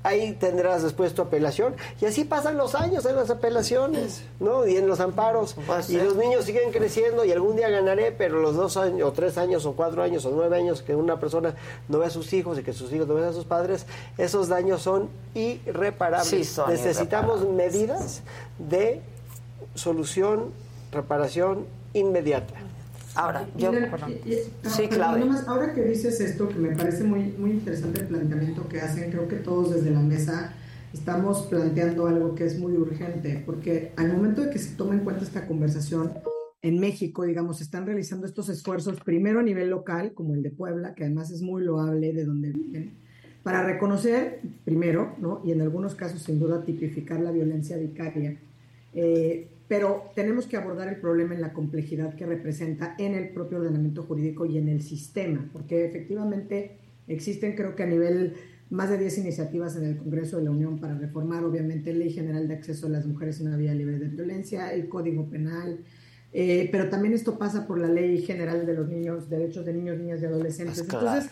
[0.04, 4.66] Ahí tendrás después tu apelación y así pasan los años en las apelaciones, ¿no?
[4.66, 5.56] Y en los amparos.
[5.88, 9.38] y los niños siguen creciendo y algún día ganaré, pero los dos años, o tres
[9.38, 11.54] años, o cuatro años, o nueve años que una persona
[11.88, 13.86] no ve a sus hijos y que sus hijos no ven a sus padres,
[14.18, 16.28] esos daños son irreparables.
[16.28, 17.72] Sí, son Necesitamos irreparables.
[17.72, 18.22] medidas
[18.58, 19.00] de
[19.74, 20.52] solución,
[20.92, 22.54] reparación inmediata.
[23.14, 23.72] Ahora, yo...
[23.72, 24.14] Mira, perdón.
[24.62, 25.44] Sí, Claudia.
[25.46, 29.28] ahora que dices esto, que me parece muy, muy interesante el planteamiento que hacen, creo
[29.28, 30.54] que todos desde la mesa
[30.92, 35.00] estamos planteando algo que es muy urgente, porque al momento de que se tome en
[35.00, 36.12] cuenta esta conversación,
[36.62, 40.94] en México, digamos, están realizando estos esfuerzos, primero a nivel local, como el de Puebla,
[40.94, 42.94] que además es muy loable de donde viven,
[43.42, 45.42] para reconocer, primero, ¿no?
[45.44, 48.38] y en algunos casos sin duda tipificar la violencia vicaria,
[48.94, 53.58] eh, pero tenemos que abordar el problema en la complejidad que representa en el propio
[53.58, 56.76] ordenamiento jurídico y en el sistema, porque efectivamente
[57.08, 58.34] existen creo que a nivel
[58.70, 62.46] más de 10 iniciativas en el Congreso de la Unión para reformar, obviamente, Ley General
[62.46, 65.80] de Acceso a las Mujeres a una Vía Libre de Violencia, el Código Penal,
[66.32, 69.98] eh, pero también esto pasa por la Ley General de los Niños, Derechos de Niños,
[69.98, 70.84] Niñas y Adolescentes.
[70.84, 71.26] Pues claro.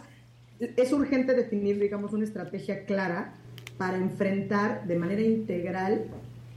[0.58, 3.34] Entonces, es urgente definir, digamos, una estrategia clara
[3.78, 6.06] para enfrentar de manera integral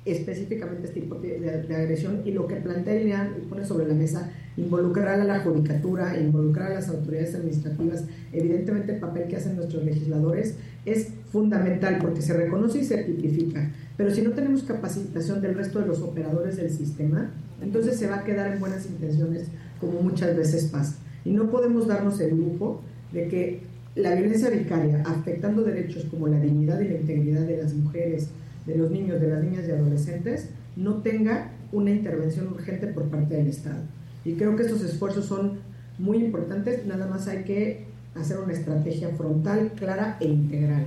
[0.06, 4.32] específicamente este tipo de, agresión y lo que plantea Ileana y pone sobre la mesa
[4.56, 9.84] involucrar a la judicatura, involucrar a las autoridades administrativas, evidentemente el papel que hacen nuestros
[9.84, 15.56] legisladores es fundamental porque se reconoce y se tipifica, pero si no tenemos capacitación del
[15.56, 19.48] resto de los operadores del sistema, entonces se va a quedar en buenas intenciones
[19.80, 20.98] como muchas veces pasa.
[21.26, 23.62] Y no podemos darnos el lujo de que
[23.96, 28.30] la violencia vicaria, afectando derechos como la dignidad y la integridad de las mujeres,
[28.66, 33.36] de los niños, de las niñas y adolescentes, no tenga una intervención urgente por parte
[33.36, 33.78] del Estado.
[34.24, 35.60] Y creo que estos esfuerzos son
[36.00, 37.86] muy importantes, nada más hay que
[38.16, 40.86] hacer una estrategia frontal, clara e integral.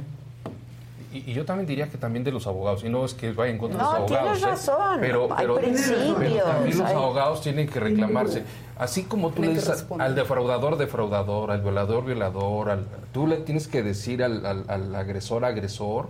[1.13, 3.51] Y, y yo también diría que también de los abogados, y no es que vaya
[3.51, 4.39] en contra No, de los abogados.
[4.39, 4.51] tienes ¿eh?
[4.51, 4.99] razón.
[5.01, 8.43] Pero, pero, pero también los abogados tienen que reclamarse.
[8.79, 13.69] Así como tú le dices al defraudador, defraudador, al violador, violador, al, tú le tienes
[13.69, 16.09] que decir al, al- al agresor, agresor.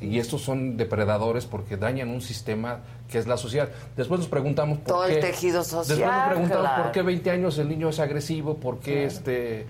[0.00, 2.80] Y estos son depredadores porque dañan un sistema
[3.10, 3.68] que es la sociedad.
[3.96, 5.14] Después nos preguntamos por Todo qué.
[5.14, 6.82] el tejido social, Después nos preguntamos claro.
[6.84, 9.66] por qué 20 años el niño es agresivo, por qué este.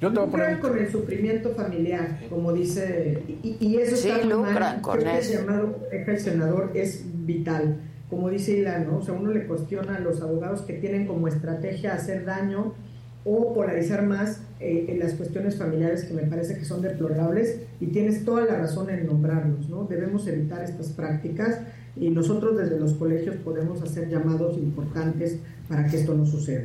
[0.00, 3.96] Yo te voy a poner Lucran con el sufrimiento familiar, como dice, y, y eso
[3.96, 4.80] Sí, está muy lucran mal.
[4.80, 5.32] con Creo que eso.
[5.32, 7.80] el llamado que el senador es vital.
[8.08, 8.98] Como dice Ilan, ¿no?
[8.98, 12.74] O sea, uno le cuestiona a los abogados que tienen como estrategia hacer daño
[13.24, 17.86] o polarizar más eh, en las cuestiones familiares que me parece que son deplorables y
[17.88, 19.84] tienes toda la razón en nombrarlos, ¿no?
[19.84, 21.60] Debemos evitar estas prácticas
[21.96, 26.64] y nosotros desde los colegios podemos hacer llamados importantes para que esto no suceda.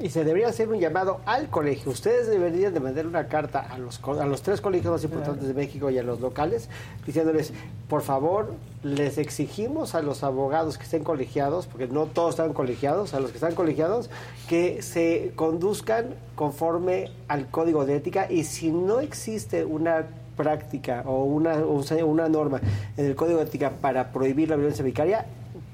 [0.00, 1.92] Y se debería hacer un llamado al colegio.
[1.92, 5.52] Ustedes deberían de mandar una carta a los, a los tres colegios más importantes de
[5.52, 6.70] México y a los locales,
[7.06, 7.52] diciéndoles,
[7.88, 13.12] por favor, les exigimos a los abogados que estén colegiados, porque no todos están colegiados,
[13.12, 14.08] a los que están colegiados,
[14.48, 20.06] que se conduzcan conforme al código de ética y si no existe una
[20.36, 22.60] práctica o una, una norma
[22.96, 25.26] en el código de ética para prohibir la violencia vicaria,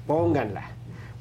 [0.05, 0.76] pónganla.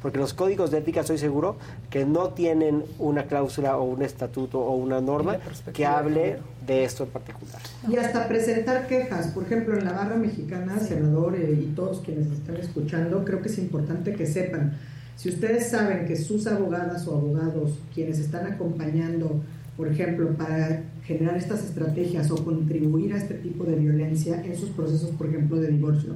[0.06, 1.56] Porque los códigos de ética estoy seguro
[1.90, 5.38] que no tienen una cláusula o un estatuto o una norma
[5.72, 7.60] que hable de esto en particular.
[7.88, 9.26] Y hasta presentar quejas.
[9.32, 13.48] Por ejemplo, en la barra mexicana, senador eh, y todos quienes están escuchando, creo que
[13.48, 14.78] es importante que sepan,
[15.16, 19.40] si ustedes saben que sus abogadas o abogados, quienes están acompañando,
[19.76, 24.68] por ejemplo, para generar estas estrategias o contribuir a este tipo de violencia en sus
[24.68, 26.14] procesos, por ejemplo, de divorcio,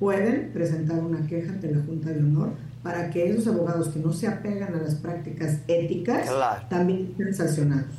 [0.00, 4.12] pueden presentar una queja ante la Junta de Honor para que esos abogados que no
[4.12, 6.62] se apegan a las prácticas éticas Claro.
[6.68, 7.94] también sean sancionados.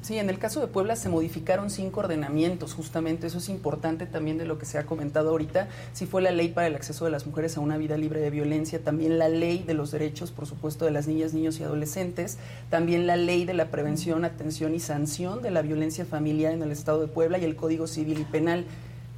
[0.00, 4.38] Sí, en el caso de Puebla se modificaron cinco ordenamientos, justamente eso es importante también
[4.38, 5.68] de lo que se ha comentado ahorita.
[5.92, 8.30] Sí fue la ley para el acceso de las mujeres a una vida libre de
[8.30, 12.38] violencia, también la ley de los derechos, por supuesto, de las niñas, niños y adolescentes,
[12.70, 16.70] también la ley de la prevención, atención y sanción de la violencia familiar en el
[16.70, 18.64] Estado de Puebla y el Código Civil y Penal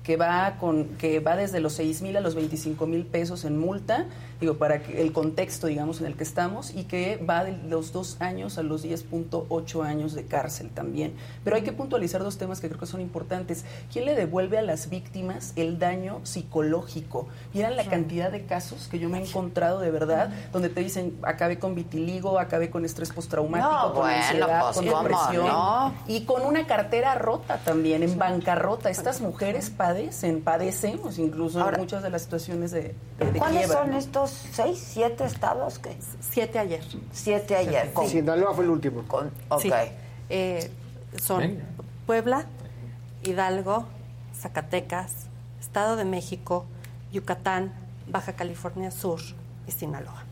[0.03, 3.59] que va con que va desde los 6 mil a los 25 mil pesos en
[3.59, 4.07] multa,
[4.41, 7.93] digo, para que el contexto, digamos, en el que estamos, y que va de los
[7.93, 11.15] dos años a los 10.8 años de cárcel también.
[11.45, 13.65] Pero hay que puntualizar dos temas que creo que son importantes.
[13.93, 17.29] ¿Quién le devuelve a las víctimas el daño psicológico?
[17.53, 21.19] Vieran la cantidad de casos que yo me he encontrado de verdad, donde te dicen,
[21.23, 25.47] acabé con vitiligo, acabé con estrés postraumático, No, con bueno, ansiedad, pues, con ¿cómo depresión,
[25.47, 25.95] no?
[26.07, 28.91] y con una cartera rota también, en bancarrota.
[28.91, 33.79] Estas mujeres padecen, padecemos incluso Ahora, muchas de las situaciones de, de, de ¿Cuáles quiebra,
[33.83, 33.99] son ¿no?
[33.99, 36.83] estos seis, siete estados que Siete ayer.
[37.13, 37.93] Siete ayer.
[37.93, 39.03] Con- Sinaloa fue el último.
[39.07, 39.61] con- ok.
[39.63, 39.71] Sí.
[40.29, 40.71] Eh,
[41.21, 41.65] son Venga.
[42.07, 42.45] Puebla,
[43.23, 43.87] Hidalgo,
[44.39, 45.13] Zacatecas,
[45.61, 46.65] Estado de México,
[47.13, 47.73] Yucatán,
[48.09, 49.21] Baja California Sur
[49.67, 50.25] y Sinaloa.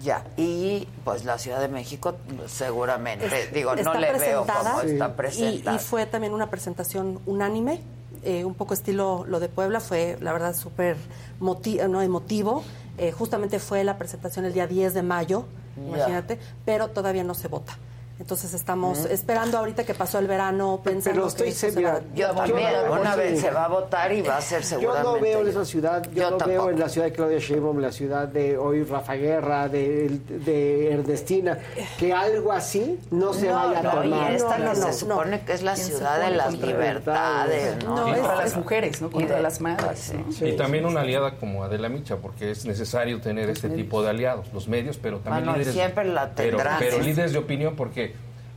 [0.00, 2.14] Ya, y pues la Ciudad de México
[2.46, 5.76] seguramente, Es- digo, no está le veo está y- presentada.
[5.76, 7.80] Y, fue también una presentación unánime,
[8.22, 10.96] eh, un poco estilo lo de Puebla, fue la verdad súper
[11.40, 12.62] moti- no, emotivo.
[12.98, 15.44] Eh, justamente fue la presentación el día 10 de mayo,
[15.76, 17.76] imagínate, pero todavía no se vota.
[18.18, 19.06] Entonces estamos Mm.
[19.12, 22.68] esperando ahorita que pasó el verano pensando Pero estoy que se segura- va- Yo también,
[22.88, 23.18] no- una sí.
[23.18, 25.08] vez se va a votar y va a ser Yo seguramente.
[25.12, 26.48] no veo en esa ciudad, yo, Yo no tampoco.
[26.64, 30.92] veo en la ciudad de Claudia Sheinbaum, la ciudad de hoy Rafa Guerra, de, de
[30.94, 31.58] Ernestina,
[31.98, 34.32] que algo así no se No, vaya a y tomar.
[34.32, 37.96] esta no, se supone que es la ¿Quién se ciudad de las libertades, ¿no?
[37.96, 39.08] No, contra es- las mujeres, ¿no?
[39.08, 40.12] y contra de- las madres.
[40.14, 40.46] ¿no?
[40.46, 44.46] Y también una aliada como Adela Micha, porque es necesario tener este tipo de aliados,
[44.52, 45.74] los medios, pero también líderes.
[45.74, 47.02] siempre la pero, tendrán, pero sí.
[47.02, 48.05] líderes de opinión, porque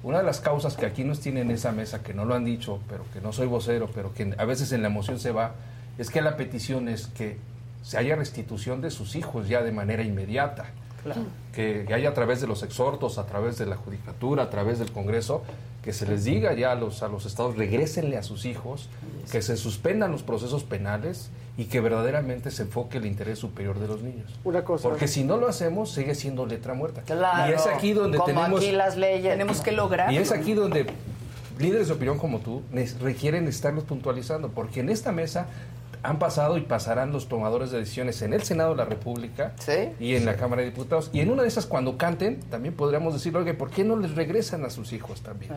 [0.03, 2.45] una de las causas que aquí nos tienen en esa mesa, que no lo han
[2.45, 5.55] dicho, pero que no soy vocero, pero que a veces en la emoción se va,
[5.97, 7.37] es que la petición es que
[7.81, 10.67] se haya restitución de sus hijos ya de manera inmediata.
[11.53, 14.79] Que, que haya a través de los exhortos, a través de la judicatura, a través
[14.79, 15.43] del Congreso,
[15.83, 18.89] que se les diga ya a los, a los estados, regrésenle a sus hijos,
[19.31, 23.87] que se suspendan los procesos penales y que verdaderamente se enfoque el interés superior de
[23.87, 24.39] los niños.
[24.43, 24.87] Una cosa.
[24.87, 27.01] Porque si no lo hacemos, sigue siendo letra muerta.
[27.01, 28.61] Claro, y es aquí donde como tenemos...
[28.61, 29.31] aquí las leyes.
[29.31, 30.11] Tenemos que lograr.
[30.13, 30.85] Y es aquí donde
[31.59, 32.61] líderes de opinión como tú
[33.01, 35.47] requieren estarlos puntualizando, porque en esta mesa
[36.03, 39.53] han pasado y pasarán los tomadores de decisiones en el Senado de la República
[39.99, 41.09] y en la Cámara de Diputados.
[41.13, 44.15] Y en una de esas, cuando canten, también podríamos decir, oye, ¿por qué no les
[44.15, 45.51] regresan a sus hijos también?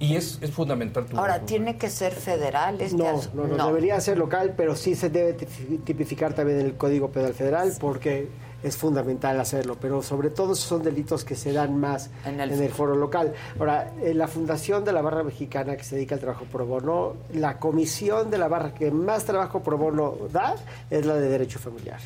[0.00, 3.66] Y es, es fundamental tu Ahora, ¿tiene que ser federal este No, asu- no, no,
[3.66, 7.72] debería ser local, pero sí se debe tipi- tipificar también en el Código Penal Federal
[7.80, 8.28] porque
[8.62, 12.96] es fundamental hacerlo, pero sobre todo son delitos que se dan más en el, foro
[12.96, 13.32] local.
[13.58, 17.14] Ahora, en la Fundación de la Barra Mexicana que se dedica al trabajo pro bono,
[17.34, 20.56] la comisión de la barra que más trabajo pro bono da
[20.90, 22.00] es la de Derecho Familiar.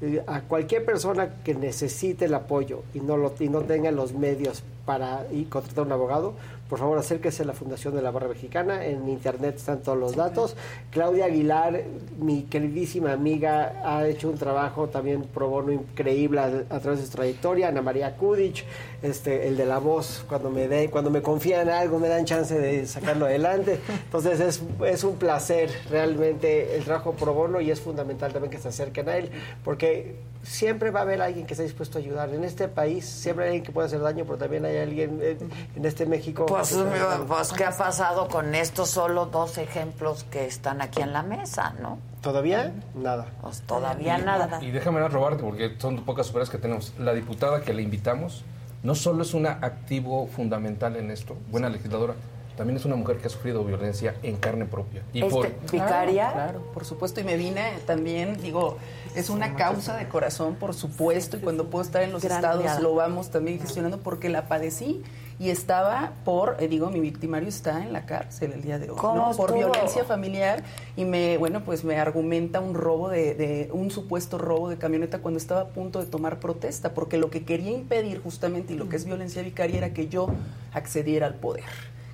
[0.00, 4.12] Eh, A cualquier persona que necesite el apoyo y no, lo, y no tenga los
[4.12, 6.34] medios para contratar un abogado,
[6.68, 8.84] por favor acérquese a la Fundación de la Barra Mexicana.
[8.84, 10.56] En internet están todos los datos.
[10.90, 11.82] Claudia Aguilar,
[12.18, 17.06] mi queridísima amiga, ha hecho un trabajo también pro bono increíble a, a través de
[17.06, 17.68] su trayectoria.
[17.68, 18.64] Ana María Kudich,
[19.02, 22.58] este, el de la voz, cuando me den, cuando me confían algo, me dan chance
[22.58, 23.78] de sacarlo adelante.
[24.04, 28.58] Entonces es, es un placer realmente el trabajo pro bono y es fundamental también que
[28.58, 29.30] se acerquen a él,
[29.64, 32.32] porque siempre va a haber alguien que esté dispuesto a ayudar.
[32.32, 35.38] En este país siempre hay alguien que puede hacer daño, pero también hay alguien en,
[35.74, 36.46] en este México.
[36.58, 37.26] Pues, puede hacer daño.
[37.26, 41.74] pues, ¿qué ha pasado con estos solo dos ejemplos que están aquí en la mesa,
[41.80, 41.98] no?
[42.20, 42.72] ¿Todavía?
[42.94, 43.26] Nada.
[43.40, 44.62] Pues todavía nada.
[44.62, 46.92] Y déjame no robarte, porque son pocas superas que tenemos.
[46.98, 48.44] La diputada que le invitamos
[48.82, 52.14] no solo es una activo fundamental en esto, buena legisladora,
[52.56, 55.02] también es una mujer que ha sufrido violencia en carne propia.
[55.12, 57.20] Y Este, por, Claro, claro, por supuesto.
[57.20, 58.78] Y me vine también, digo,
[59.16, 61.36] es una causa de corazón, por supuesto.
[61.36, 65.02] Y cuando puedo estar en los Gran estados, lo vamos también gestionando porque la padecí
[65.38, 68.96] y estaba por, eh, digo, mi victimario está en la cárcel el día de hoy,
[68.96, 69.36] ¿Cómo ¿no?
[69.36, 70.62] Por violencia familiar
[70.96, 75.18] y me, bueno, pues me argumenta un robo de, de- un supuesto robo de camioneta
[75.18, 78.88] cuando estaba a punto de tomar protesta, porque lo que quería impedir justamente y lo
[78.88, 80.28] que es violencia vicaria era que yo
[80.72, 81.64] accediera al poder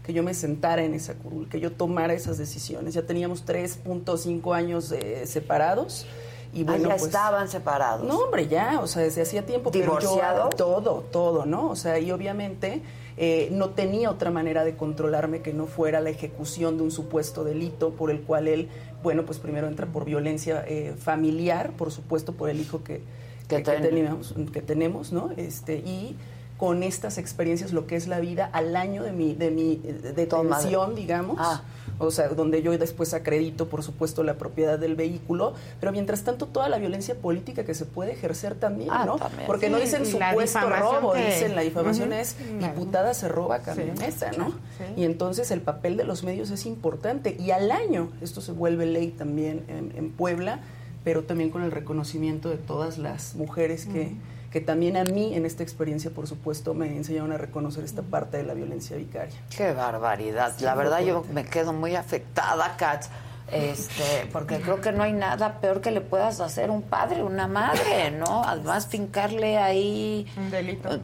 [0.04, 2.92] que yo me sentara en esa curul, que yo tomara esas decisiones.
[2.92, 6.06] Ya teníamos 3.5 años eh, separados.
[6.54, 8.06] Y Ah, ya pues, estaban separados.
[8.06, 9.70] No, hombre, ya, o sea, desde hacía tiempo.
[9.70, 10.50] pero yo- ¿Divorciado?
[10.50, 11.70] todo, todo, ¿no?
[11.70, 12.82] O sea, y obviamente
[13.16, 17.44] eh, no tenía otra manera de controlarme que no fuera la ejecución de un supuesto
[17.44, 18.68] delito por el cual él,
[19.02, 23.02] bueno, pues primero entra por violencia eh, familiar, por supuesto, por el hijo que,
[23.48, 25.30] Que que, que ten- tenemos, que tenemos, ¿no?
[25.36, 26.16] Este, y
[26.62, 29.80] con estas experiencias, lo que es la vida al año de mi, de mi
[30.14, 31.36] detención, digamos.
[31.40, 31.62] Ah.
[31.98, 36.46] O sea, donde yo después acredito, por supuesto, la propiedad del vehículo, pero mientras tanto
[36.46, 39.16] toda la violencia política que se puede ejercer también, Ah, ¿no?
[39.16, 39.44] también.
[39.48, 44.52] Porque no dicen supuesto robo, que- dicen la difamación es diputada se roba camioneta, ¿no?
[44.96, 47.36] Y entonces el papel de los medios es importante.
[47.40, 50.60] Y al año, esto se vuelve ley también en, en Puebla,
[51.02, 54.12] pero también con el reconocimiento de todas las mujeres que,
[54.52, 58.36] que también a mí en esta experiencia, por supuesto, me enseñaron a reconocer esta parte
[58.36, 59.34] de la violencia vicaria.
[59.56, 60.52] Qué barbaridad.
[60.56, 63.08] Sí, La verdad yo me quedo muy afectada, Katz.
[63.50, 67.46] Este, porque creo que no hay nada peor que le puedas hacer un padre, una
[67.46, 68.42] madre, ¿no?
[68.44, 70.26] Además fincarle ahí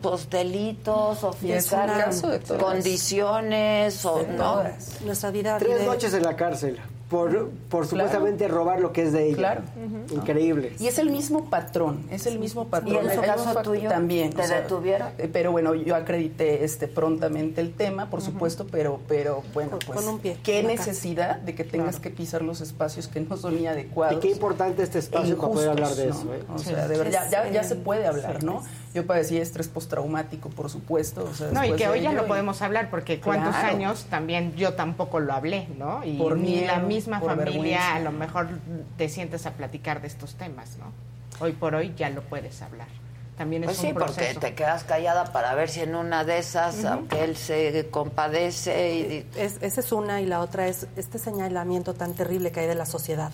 [0.03, 2.11] pues delitos o fincar
[2.59, 4.63] condiciones o no.
[5.05, 6.79] Nuestra vida Tres vive- noches en la cárcel
[7.09, 9.37] por, por supuestamente robar lo que es de ella.
[9.37, 9.61] Claro.
[10.13, 10.73] Increíble.
[10.79, 12.95] Y es el mismo patrón, es el mismo patrón.
[12.95, 13.89] ¿Y en un caso tuyo?
[13.89, 14.33] también.
[14.33, 15.09] ¿Te detuvieron?
[15.19, 19.99] eh, Pero bueno, yo acredité este prontamente el tema, por supuesto, pero pero bueno, pues
[20.01, 23.57] con un pie qué necesidad de que tengas que pisar los espacios que no son
[23.57, 24.17] ni adecuados.
[24.17, 26.35] Y qué importante este espacio para poder hablar de eso.
[26.35, 26.43] ¿eh?
[26.55, 28.63] O sea, de verdad, ya, ya, ya se puede hablar, ¿no?
[28.95, 31.25] Yo padecí estrés postraumático, por supuesto.
[31.31, 33.69] o sea, No, y que de hoy ya y- podemos hablar, porque cuántos Claro.
[33.77, 36.03] años también yo tampoco lo hablé, ¿no?
[36.05, 37.95] Y Por ni la misma por familia vergüenza.
[37.97, 38.49] a lo mejor
[38.97, 40.87] te sientes a platicar de estos temas, ¿no?
[41.41, 42.89] Hoy por hoy ya lo puedes hablar.
[43.37, 44.41] También es Pues un sí, porque proceso.
[44.41, 46.89] te quedas callada para ver si en una de esas, Ujú.
[46.89, 51.95] aunque él se compadece y Es- esa es una y la otra es este señalamiento
[51.95, 53.31] tan terrible que hay de la sociedad.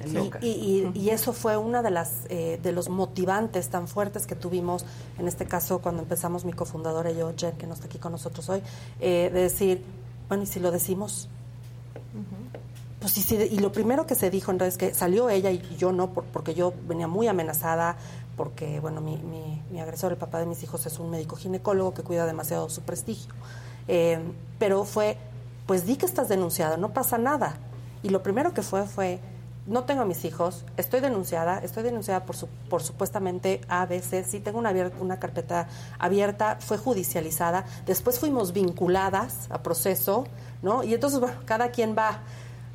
[0.00, 3.86] Es Y, y- y- y eso fue una de las eh, de los motivantes tan
[3.88, 4.84] fuertes que tuvimos
[5.18, 8.12] en este caso cuando empezamos mi cofundadora y yo Jen que no está aquí con
[8.12, 8.62] nosotros hoy
[9.00, 9.82] eh, de decir
[10.28, 11.28] bueno y si lo decimos
[13.00, 15.60] pues y, si- y lo primero que se dijo en redes que salió ella y
[15.76, 17.96] yo no por- porque yo venía muy amenazada
[18.36, 21.94] porque bueno mi, mi- mi agresor el papá de mis hijos es un médico ginecólogo
[21.94, 23.32] que cuida demasiado su prestigio.
[23.86, 24.18] Eh,
[24.58, 25.18] pero fue
[25.66, 27.56] pues di que estás denunciada no pasa nada.
[28.02, 29.18] Y lo primero que fue fue
[29.66, 34.40] no tengo a mis hijos, estoy denunciada, estoy denunciada por, su, por supuestamente ABC, sí
[34.40, 35.68] tengo una, una carpeta
[35.98, 40.26] abierta, fue judicializada, después fuimos vinculadas a proceso,
[40.62, 40.82] ¿no?
[40.84, 42.20] Y entonces, bueno, cada quien va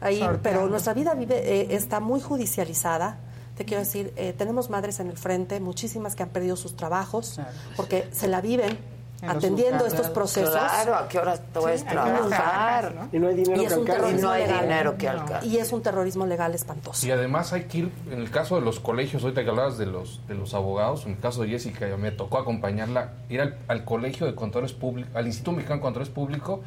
[0.02, 0.42] ahí, Sorteando.
[0.42, 3.18] pero nuestra vida vive, eh, está muy judicializada.
[3.56, 7.40] Te quiero decir, eh, tenemos madres en el frente, muchísimas que han perdido sus trabajos,
[7.76, 8.80] porque se la viven
[9.28, 10.52] atendiendo estos procesos.
[10.52, 12.96] Claro, ¿a qué horas puedes Sí, ¿a qué horas trabajar?
[12.96, 13.10] no?
[13.12, 14.18] Y no hay dinero Y es que alcance.
[14.18, 14.62] Y no hay legal.
[14.62, 15.48] dinero que alcance.
[15.48, 17.06] Y es un terrorismo legal espantoso.
[17.06, 19.86] Y además hay que ir, en el caso de los colegios, ahorita que hablabas de
[19.86, 23.86] los, de los abogados, en el caso de Jessica, me tocó acompañarla, ir al, al
[23.86, 26.60] colegio de contadores públicos, al Instituto Mexicano de Contadores Públicos,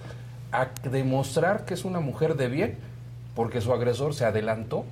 [0.52, 2.78] a demostrar que es una mujer de bien,
[3.34, 4.84] porque su agresor se adelantó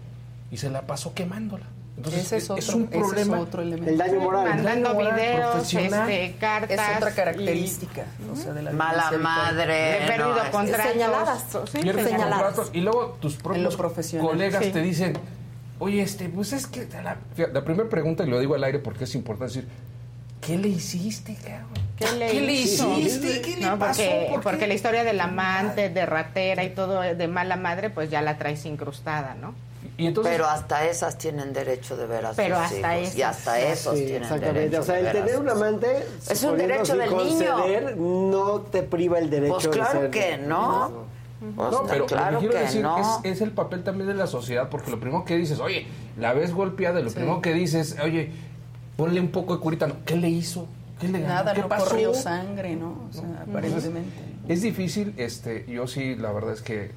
[0.51, 1.67] y se la pasó quemándola.
[2.01, 3.41] Entonces, Ese es otro- es un ese es problema.
[3.41, 3.91] otro elemento.
[3.91, 4.49] El daño moral.
[4.49, 6.71] Mandando daño moral videos, este, cartas.
[6.71, 8.05] Es otra y- característica.
[8.33, 10.05] o sea, de la Mala madre.
[10.05, 10.93] He perdido no, es- contratos.
[10.93, 11.45] señaladas.
[11.71, 12.43] Sí, Pierdes señaladas.
[12.43, 13.77] contratos y luego tus propios
[14.19, 14.71] colegas Sí.
[14.71, 15.13] te dicen,
[15.79, 17.17] oye, este, pues es que la,
[17.65, 19.69] primera pregunta, y lo digo al aire porque es importante decir,
[20.41, 21.69] ¿qué le hiciste, cabrón?
[21.99, 23.43] ¿Qué le, ¿Qué le hiciste?
[23.43, 24.01] ¿Qué le No, pasó?
[24.03, 24.43] Porque, ¿Por qué?
[24.43, 28.39] porque la historia del amante, de ratera y todo de mala madre, pues ya la
[28.39, 29.53] traes incrustada, ¿no?
[30.01, 33.15] Y entonces, Pero hasta esas tienen derecho de ver a Pero sus hasta hijos.
[33.15, 33.37] Y esas.
[33.39, 34.61] hasta esos Sí, tienen exactamente.
[34.61, 37.11] derecho O sea, de el ver a tener sus un amante Es un derecho del
[37.11, 37.19] niño.
[37.57, 40.91] conceder, no te priva el derecho Pues de claro ser- que no.
[41.57, 42.99] Pues No, pero claro lo que quiero que decir no.
[43.25, 45.87] es, es el papel también de la sociedad, porque lo primero que dices, oye,
[46.19, 48.31] la ves golpeada, y lo primero que dices, oye,
[48.97, 50.67] ponle un poco de curita, no, ¿qué le hizo?
[51.01, 51.35] ¿Qué le ganó?
[51.35, 51.87] Nada, ¿Qué no pasó?
[51.87, 53.07] corrió sangre, ¿no?
[53.09, 54.11] O sea, aparentemente.
[54.49, 56.91] es difícil, este, yo sí, la verdad es que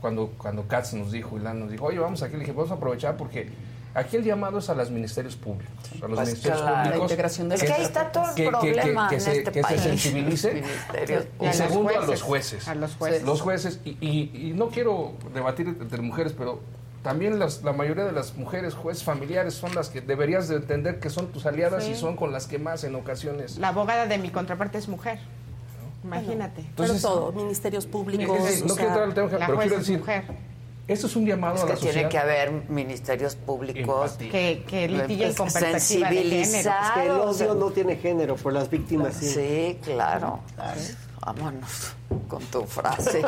[0.00, 2.74] cuando, cuando Katz nos dijo, Ilan nos dijo, oye, vamos aquí, le dije, vamos a
[2.74, 3.48] aprovechar porque
[3.94, 6.76] aquí el llamado es a los ministerios públicos, a los Pues ministerios claro.
[6.76, 6.98] públicos.
[6.98, 9.20] La integración de que- Es que ahí está todo el que- que- problema que en
[9.20, 9.80] se, este que país.
[9.80, 10.52] se sensibilice.
[10.54, 12.68] Ministerios y segundo, a los jueces, jueces.
[12.68, 13.22] a los jueces.
[13.24, 16.60] Los jueces, y, y- y no quiero debatir entre mujeres, pero
[17.02, 20.98] también las, la mayoría de las mujeres jueces familiares son las que deberías de entender
[21.00, 21.92] que son tus aliadas Sí.
[21.92, 23.56] y son con las que más en ocasiones.
[23.58, 25.18] La abogada de mi contraparte es mujer.
[26.04, 26.60] Imagínate.
[26.60, 28.38] Entonces- pero todo, ministerios públicos.
[28.48, 30.24] Es- no o quiero entrar al tema, la pero quiero es decir, mujer.
[30.86, 32.10] esto es un llamado Es a que la tiene sociedad.
[32.10, 34.12] que haber ministerios públicos.
[34.12, 36.54] Que, que litiguen con perspectiva de sensibilizados.
[36.54, 36.80] género.
[36.80, 37.02] Es que
[37.44, 39.26] el odio no tiene género, por las víctimas sí.
[39.28, 40.40] Sí, claro.
[41.24, 41.92] Vámonos
[42.28, 43.22] con tu frase.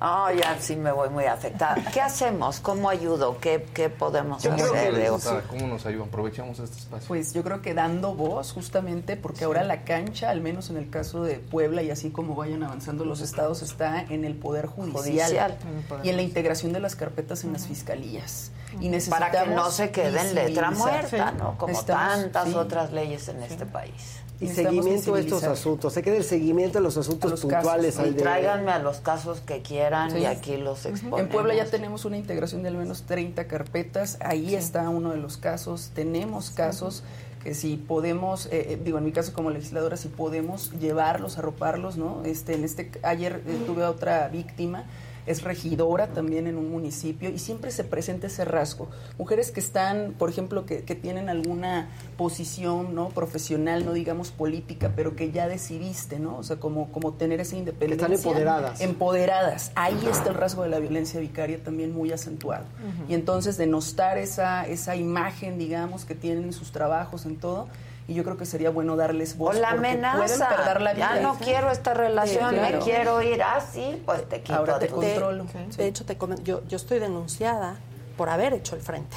[0.00, 1.76] Oh, ya sí me voy muy afectada.
[1.92, 2.60] ¿Qué hacemos?
[2.60, 3.38] ¿Cómo ayudo?
[3.40, 5.42] ¿Qué, qué podemos ¿Cómo, hacer?
[5.48, 6.08] ¿Cómo nos ayudan?
[6.08, 7.08] Aprovechamos este espacio.
[7.08, 10.90] Pues yo creo que dando voz justamente porque ahora la cancha, al menos en el
[10.90, 15.02] caso de Puebla y así como vayan avanzando los estados, está en el poder judicial,
[15.02, 15.58] Judicial.
[16.02, 18.50] y en la integración de las carpetas en las fiscalías.
[18.80, 21.56] Y Para que no necesitamos se quede en letra muerta, ¿no?
[21.56, 22.54] Como Necesitamos- tantas sí.
[22.54, 24.20] otras leyes en este país.
[24.40, 25.92] Y seguimiento a estos asuntos.
[25.94, 27.94] Se queda el seguimiento a los asuntos los puntuales.
[27.94, 30.18] casos, al Y de- tráiganme a los casos que quieran Sí.
[30.18, 31.20] y aquí los exponemos.
[31.20, 35.16] En Puebla ya tenemos una integración de al menos 30 carpetas, ahí está uno de
[35.18, 37.02] los casos, tenemos casos
[37.42, 41.96] que si podemos, eh, eh, digo en mi caso como legisladora, si podemos llevarlos, arroparlos,
[41.96, 42.22] ¿no?
[42.24, 44.84] Este, en este, ayer eh, tuve a otra víctima,
[45.26, 48.88] es regidora también en un municipio y siempre se presenta ese rasgo.
[49.18, 54.92] Mujeres que están, por ejemplo, que, que tienen alguna posición no profesional, no digamos política,
[54.94, 56.36] pero que ya decidiste, ¿no?
[56.38, 58.06] O sea, como, como tener esa independencia.
[58.06, 58.80] empoderadas.
[58.80, 59.72] Empoderadas.
[59.74, 62.64] Ahí está el rasgo de la violencia vicaria también muy acentuado.
[63.08, 67.68] Y entonces denostar esa, esa imagen, digamos, que tienen en sus trabajos, en todo.
[68.08, 69.56] Y yo creo que sería bueno darles voz.
[69.56, 70.48] O la amenaza.
[70.48, 71.22] perder la ya vida.
[71.22, 72.78] no quiero esta relación, Sí, claro.
[72.78, 73.42] me quiero ir.
[73.42, 75.44] Ah, sí, pues te quito Ahora te controlo.
[75.44, 77.76] De, de hecho, te yo, yo estoy denunciada
[78.16, 79.16] por haber hecho el frente.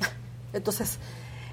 [0.52, 0.98] Entonces,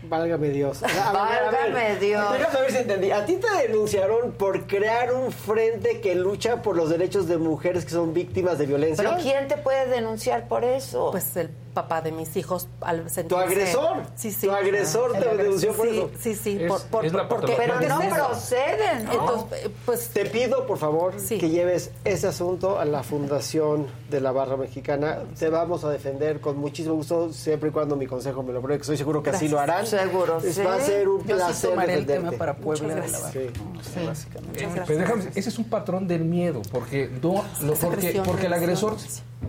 [0.03, 0.81] Válgame Dios.
[0.81, 2.33] A ver, a ver, Válgame Dios.
[2.33, 3.11] Déjame ver si entendí.
[3.11, 7.85] ¿A ti te denunciaron por crear un frente que lucha por los derechos de mujeres
[7.85, 9.03] que son víctimas de violencia?
[9.07, 11.11] Pero ¿quién te puede denunciar por eso?
[11.11, 13.23] pues el papá de mis hijos al sentirse...
[13.27, 13.97] ¿Tu agresor?
[14.15, 14.47] Sí, sí.
[14.47, 16.11] ¿Tu agresor te denunció por sí, eso?
[16.19, 17.53] Sí, sí, Es- por, por- es porque...
[17.57, 19.11] Pero no proceden, ¿no?
[19.13, 21.37] Entonces, eh, pues Te pido, por favor, Sí.
[21.37, 25.19] que lleves ese asunto a la Fundación de la Barra Mexicana.
[25.37, 28.77] Te vamos a defender con muchísimo gusto, siempre y cuando mi consejo me lo pruebe,
[28.77, 29.85] que estoy seguro que así lo harán.
[29.87, 30.61] Seguro, sí.
[30.61, 33.19] Va a ser un Yo sí placer el tema para Puebla de la.
[33.19, 33.31] Barra.
[33.31, 34.05] Sí.
[34.05, 34.63] básicamente.
[34.63, 38.53] Eh, Pero déjame, ese es un patrón del miedo, porque lo- Esa porque, porque el
[38.53, 38.95] agresor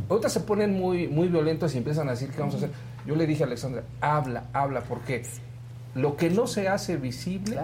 [0.08, 2.70] ahorita se ponen muy muy violentos y empiezan a decir qué vamos a hacer.
[3.06, 5.22] Yo le dije a Alexandra, habla, habla, porque
[5.94, 7.58] lo que no se hace visible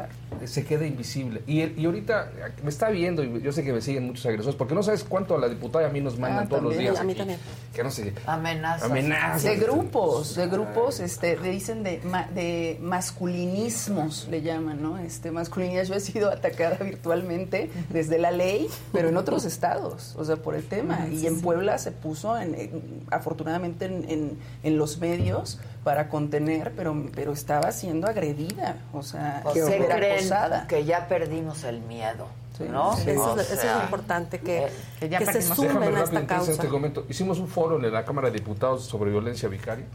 [0.46, 1.42] se queda invisible.
[1.46, 2.30] Y, y ahorita
[2.62, 5.34] me está viendo, y yo sé que me siguen muchos agresores, porque no sabes cuánto
[5.34, 6.98] a la diputada y a mí nos mandan Ah, todos los días.
[6.98, 7.40] A mí aquí, también.
[7.74, 8.12] Que no sé.
[8.26, 8.90] Amenazas.
[8.90, 9.42] Amenazas.
[9.44, 12.00] De grupos, de grupos, este, le dicen de,
[12.34, 14.98] de masculinismos, le llaman, ¿no?
[14.98, 20.24] Este, masculinidad, yo he sido atacada virtualmente desde la ley, pero en otros estados, o
[20.24, 21.04] sea, por el tema.
[21.06, 21.38] Ujú, Y en.
[21.40, 27.32] Puebla se puso, en, en- afortunadamente, en, en- en los medios para contener, pero, pero
[27.32, 30.66] estaba siendo agredida, o sea, ¿Qué era creen?
[30.68, 32.26] Que ya perdimos el miedo,
[32.70, 32.96] ¿no?
[32.96, 35.56] Sí, eso, O es- eso es sea, lo importante, que, que ya que se perdimos-
[35.56, 36.62] sumen Déjame a esta causa.
[36.62, 37.06] te comento.
[37.08, 39.86] Hicimos un foro en la Cámara de Diputados sobre violencia vicaria.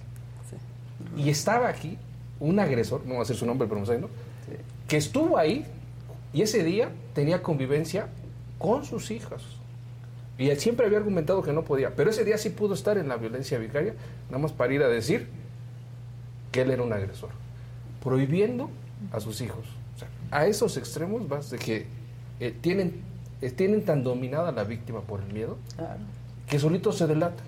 [1.18, 1.98] Y estaba aquí
[2.40, 4.10] un agresor, no voy a decir su nombre, pero me está viendo,
[4.88, 5.66] que estuvo ahí
[6.34, 8.08] y ese día tenía convivencia
[8.58, 9.42] con sus hijas.
[10.38, 13.08] Y él siempre había argumentado que no podía, pero ese día sí pudo estar en
[13.08, 13.94] la violencia vicaria,
[14.30, 15.28] nada más para ir a decir
[16.52, 17.30] que él era un agresor,
[18.04, 18.70] prohibiendo
[19.12, 19.66] a sus hijos.
[20.34, 21.86] A esos extremos vas de que
[22.40, 23.04] eh, tienen,
[23.40, 25.60] eh, tienen tan dominada la víctima por el miedo
[26.48, 27.46] que solitos se delatan.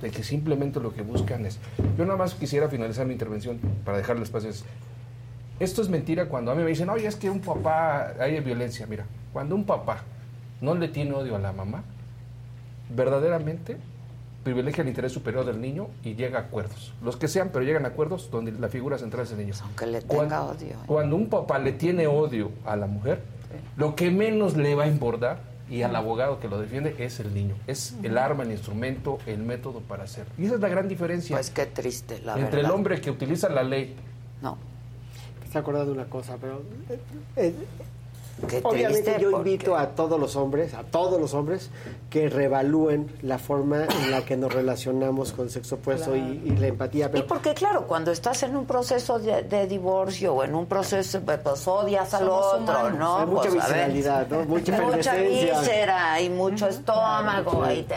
[0.00, 1.58] De que simplemente lo que buscan es.
[1.98, 4.48] Yo nada más quisiera finalizar mi intervención para dejarle espacio.
[4.48, 4.64] es,
[5.58, 8.86] Esto es mentira cuando a mí me dicen, oye, es que un papá, hay violencia.
[8.86, 9.04] Mira,
[9.34, 9.98] cuando un papá
[10.62, 11.82] no le tiene odio a la mamá,
[12.88, 13.76] verdaderamente
[14.42, 16.92] privilegia el interés superior del niño y llega a acuerdos.
[17.02, 19.54] Los que sean, pero llegan a acuerdos donde la figura central es el niño.
[19.62, 20.68] Aunque le Cuando- tenga odio.
[20.68, 20.86] ¿eh?
[20.86, 23.20] Cuando un papá le tiene odio a la mujer,
[23.76, 27.32] lo que menos le va a importar y al abogado que lo defiende es el
[27.34, 27.54] niño.
[27.66, 30.32] Es el arma, el instrumento, el método para hacerlo.
[30.38, 31.36] Y esa es la gran diferencia.
[31.36, 32.72] Pues qué triste, la entre el verdad.
[32.72, 33.94] hombre que utiliza la ley.
[34.42, 34.56] No.
[35.44, 37.00] Está acordando de una cosa, pero eh,
[37.36, 37.54] eh,
[38.48, 41.70] Qué obviamente triste, yo porque- invito a todos los hombres, a todos los hombres,
[42.08, 46.56] que reevalúen la forma en la que nos relacionamos con el sexo opuesto y, y
[46.56, 47.06] la empatía.
[47.06, 50.66] Y Pero porque, claro, cuando estás en un proceso de, de divorcio o en un
[50.66, 52.98] proceso, pues odias al Somos otro, humanos.
[52.98, 53.16] ¿no?
[53.18, 54.44] Hay mucha Pues, visceralidad, ¿no?
[54.44, 57.50] Mucha Mucha víscera y mucho estómago.
[57.60, 57.74] claro.
[57.74, 57.96] y te-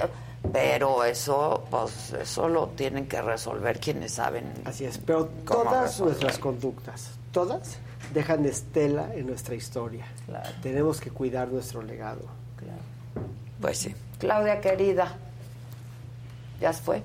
[0.52, 4.44] pero eso, pues, eso lo tienen que resolver quienes saben.
[4.66, 6.12] Así es, pero todas resolver.
[6.16, 7.78] nuestras conductas, todas
[8.14, 10.06] dejan estela en nuestra historia.
[10.62, 12.22] Tenemos que cuidar nuestro legado.
[13.60, 13.94] Pues sí.
[14.20, 15.16] Claudia, querida,
[16.62, 17.02] ¿ya se fue?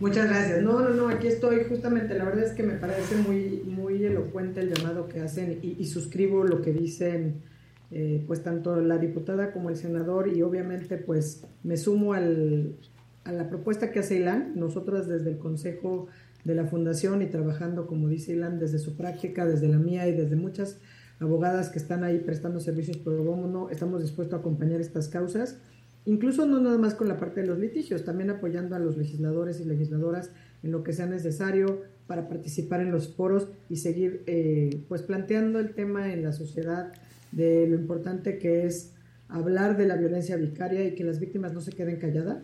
[0.00, 0.62] Muchas gracias.
[0.62, 1.64] No, no, no, aquí estoy.
[1.68, 5.76] Justamente, la verdad es que me parece muy, muy elocuente el llamado que hacen y,
[5.78, 7.42] y suscribo lo que dicen,
[7.90, 12.74] eh, pues tanto la diputada como el senador y obviamente, pues me sumo al,
[13.24, 14.52] a la propuesta que hace Ilan.
[14.56, 16.08] Nosotras desde el Consejo
[16.44, 20.12] de la Fundación y trabajando, como dice Ilan, desde su práctica, desde la mía y
[20.12, 20.78] desde muchas
[21.20, 25.58] abogadas que están ahí prestando servicios pro bono, estamos dispuestos a acompañar estas causas
[26.04, 29.60] incluso no nada más con la parte de los litigios, también apoyando a los legisladores
[29.60, 30.30] y legisladoras
[30.62, 35.58] en lo que sea necesario para participar en los foros y seguir eh, pues planteando
[35.58, 36.92] el tema en la sociedad
[37.30, 38.92] de lo importante que es
[39.28, 42.38] hablar de la violencia vicaria y que las víctimas no se queden calladas.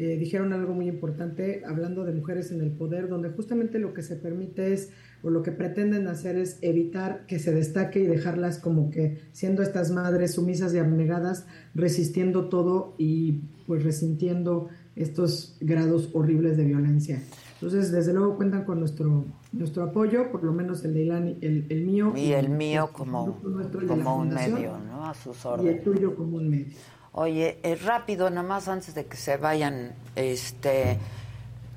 [0.00, 4.02] Eh, dijeron algo muy importante hablando de mujeres en el poder, donde justamente lo que
[4.02, 4.90] se permite es,
[5.24, 9.60] o lo que pretenden hacer es evitar que se destaque y dejarlas como que siendo
[9.60, 17.20] estas madres sumisas y abnegadas, resistiendo todo y pues resintiendo estos grados horribles de violencia.
[17.54, 21.66] Entonces, desde luego cuentan con nuestro, nuestro apoyo, por lo menos el de Ilan, el,
[21.70, 22.12] el mío.
[22.14, 23.36] Y el mío como,
[23.80, 25.06] el como un medio, ¿no?
[25.06, 25.82] A sus Y el órdenes.
[25.82, 26.76] tuyo como un medio.
[27.12, 30.98] Oye, eh, rápido, nada más antes de que se vayan, este,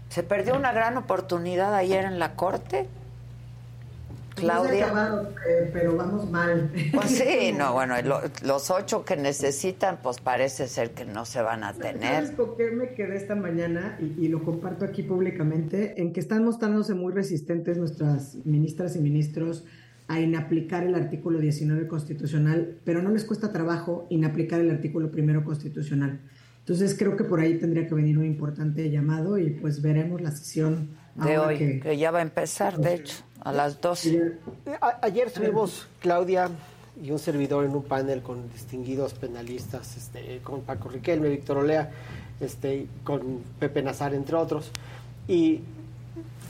[0.09, 2.87] se perdió una gran oportunidad ayer en la corte.
[4.35, 4.85] Claudia.
[4.85, 6.71] acabado, eh, pero vamos mal.
[6.93, 11.41] Pues sí, no, bueno, lo- los ocho que necesitan, pues parece ser que no se
[11.41, 12.35] van a ¿Sabes tener.
[12.35, 16.01] por qué me quedé esta mañana y, y lo comparto aquí públicamente?
[16.01, 19.65] En que están mostrándose muy resistentes nuestras ministras y ministros
[20.13, 25.43] a inaplicar el artículo 19 constitucional, pero no les cuesta trabajo inaplicar el artículo primero
[25.43, 26.19] constitucional.
[26.59, 30.31] Entonces creo que por ahí tendría que venir un importante llamado y pues veremos la
[30.31, 34.33] sesión De hoy, que- que ya va a empezar, de hecho, a las 12.
[34.81, 36.49] A- ayer estuvimos Claudia
[37.03, 41.89] y un servidor en un panel con distinguidos penalistas, este, con Paco Riquelme, Víctor Olea,
[42.39, 44.71] este, con Pepe Nazar, entre otros,
[45.27, 45.61] y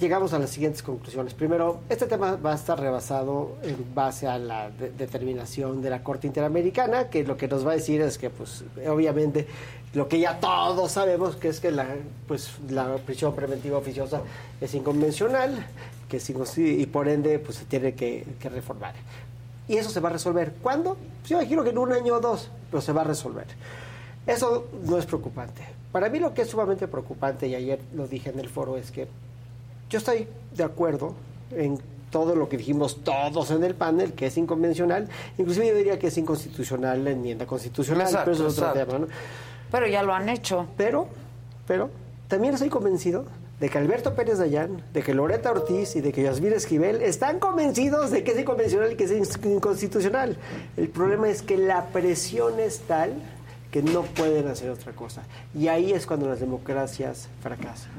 [0.01, 1.33] llegamos a las siguientes conclusiones.
[1.33, 6.03] Primero, este tema va a estar rebasado en base a la de- determinación de la
[6.03, 9.47] Corte Interamericana, que lo que nos va a decir es que, pues, obviamente,
[9.93, 11.87] lo que ya todos sabemos, que es que la,
[12.27, 14.21] pues, la prisión preventiva oficiosa
[14.59, 15.65] es inconvencional,
[16.09, 18.93] que es y por ende, pues, se tiene que, que reformar.
[19.67, 20.53] Y eso se va a resolver.
[20.61, 20.97] ¿Cuándo?
[21.21, 23.45] Pues yo imagino que en un año o dos, pero se va a resolver.
[24.27, 25.61] Eso no es preocupante.
[25.91, 28.91] Para mí lo que es sumamente preocupante, y ayer lo dije en el foro, es
[28.91, 29.07] que
[29.91, 31.13] yo estoy de acuerdo
[31.51, 31.77] en
[32.09, 35.09] todo lo que dijimos todos en el panel, que es inconvencional.
[35.37, 38.99] Inclusive yo diría que es inconstitucional la enmienda constitucional, Exacto, pero eso es otro tema.
[38.99, 39.07] ¿no?
[39.69, 40.67] Pero ya lo han hecho.
[40.77, 41.07] Pero,
[41.67, 41.89] pero,
[42.29, 43.25] también estoy convencido
[43.59, 47.39] de que Alberto Pérez Dayán, de que Loreta Ortiz y de que Yasmín Esquivel están
[47.39, 49.11] convencidos de que es inconvencional y que es
[49.43, 50.37] inconstitucional.
[50.77, 53.13] El problema es que la presión es tal
[53.71, 55.23] que no pueden hacer otra cosa.
[55.53, 57.91] Y ahí es cuando las democracias fracasan.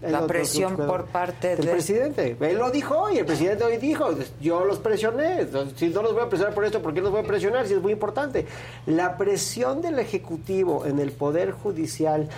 [0.00, 2.36] La presión por parte del de- presidente.
[2.40, 4.10] Él lo dijo hoy, el presidente hoy dijo,
[4.40, 5.46] yo los presioné.
[5.74, 7.66] Si no los voy a presionar por esto, ¿por qué los voy a presionar?
[7.66, 8.46] Si es muy importante.
[8.86, 12.28] La presión del Ejecutivo en el Poder Judicial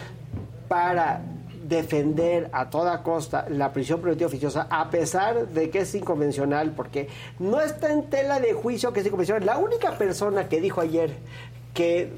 [0.69, 1.21] para
[1.69, 7.09] defender a toda costa la prisión preventiva oficiosa, a pesar de que es inconvencional, porque
[7.39, 9.45] no está en tela de juicio que es inconvencional.
[9.47, 11.13] La única persona que dijo ayer
[11.75, 12.11] que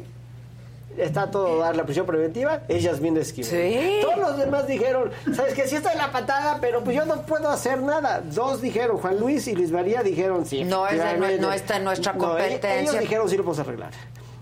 [0.99, 3.51] está todo dar la prisión preventiva es Yasmín Esquivel.
[3.51, 4.01] Sí.
[4.03, 7.23] Todos los demás dijeron, ¿sabes que Sí está en la patada, pero pues yo no
[7.23, 8.21] puedo hacer nada.
[8.21, 10.65] Dos dijeron, Juan Luis y Luis María dijeron sí.
[10.65, 11.43] No es de- efectivamente.
[11.43, 12.81] no está en nuestra No, competencia.
[12.81, 13.91] Ellos dijeron sí lo podemos arreglar.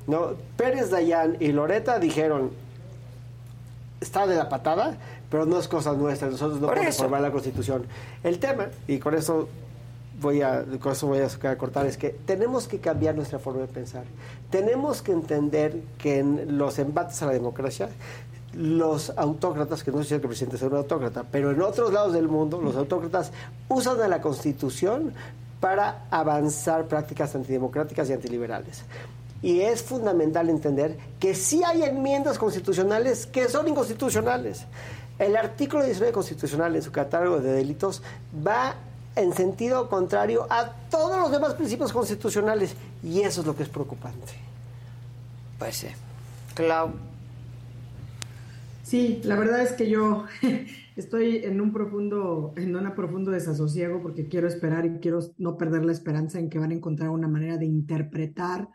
[0.07, 2.51] No, Pérez Dayán y Loreta dijeron,
[4.01, 4.97] está de la patada,
[5.31, 7.03] pero no es cosa nuestra, nosotros no Por podemos eso.
[7.05, 7.87] formar la Constitución.
[8.25, 9.49] El tema, y con eso
[10.21, 13.69] voy a, con eso voy a cortar, es que tenemos que cambiar nuestra forma de
[13.69, 14.05] pensar.
[14.51, 17.89] Tenemos que entender que en los embates a la democracia,
[18.55, 22.13] los autócratas, que no sé si el presidente sea un autócrata, pero en otros lados
[22.13, 23.33] del mundo, los autócratas
[23.69, 25.13] usan a la Constitución
[25.61, 28.83] para avanzar prácticas antidemocráticas y antiliberales.
[29.43, 34.67] Y es fundamental entender que sí hay enmiendas constitucionales que son inconstitucionales.
[35.19, 38.03] El artículo 19 constitucional en su catálogo de delitos
[38.47, 38.75] va
[39.21, 43.69] en sentido contrario a todos los demás principios constitucionales y eso es lo que es
[43.69, 44.33] preocupante.
[45.59, 45.89] Pues sí.
[46.55, 46.93] Clau.
[48.83, 50.25] Sí, la verdad es que yo
[50.97, 55.85] estoy en un profundo, en un profundo desasosiego porque quiero esperar y quiero no perder
[55.85, 58.69] la esperanza en que van a encontrar una manera de interpretar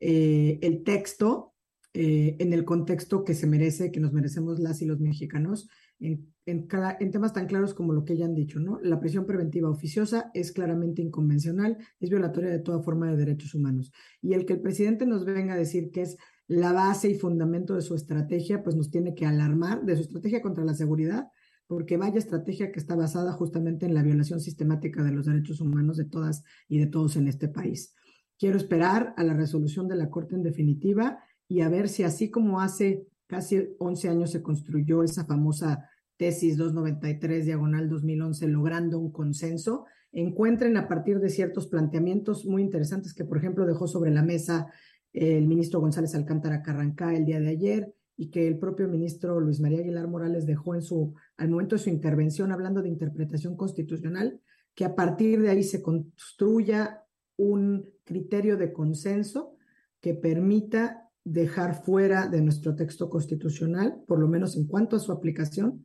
[0.00, 1.54] eh, el texto
[1.92, 5.68] eh, en el contexto que se merece, que nos merecemos las y los mexicanos,
[5.98, 8.80] en, en, temas tan claros como lo que ya han dicho, ¿no?
[8.82, 13.92] La prisión preventiva oficiosa es claramente inconvencional, es violatoria de toda forma de derechos humanos.
[14.22, 17.74] Y el que el presidente nos venga a decir que es la base y fundamento
[17.74, 21.28] de su estrategia, pues nos tiene que alarmar de su estrategia contra la seguridad,
[21.66, 25.98] porque vaya estrategia que está basada justamente en la violación sistemática de los derechos humanos
[25.98, 27.94] de todas y de todos en este país.
[28.38, 32.30] Quiero esperar a la resolución de la Corte en definitiva y a ver si así
[32.30, 39.10] como hace casi 11 años se construyó esa famosa tesis 293 diagonal 2011 logrando un
[39.10, 44.22] consenso, encuentren a partir de ciertos planteamientos muy interesantes que, por ejemplo, dejó sobre la
[44.22, 44.66] mesa
[45.12, 49.60] el ministro González Alcántara Carrancá el día de ayer y que el propio ministro Luis
[49.60, 54.40] María Aguilar Morales dejó en su, al momento de su intervención hablando de interpretación constitucional,
[54.74, 57.04] que a partir de ahí se construya
[57.36, 59.56] un criterio de consenso
[60.00, 65.12] que permita dejar fuera de nuestro texto constitucional, por lo menos en cuanto a su
[65.12, 65.84] aplicación,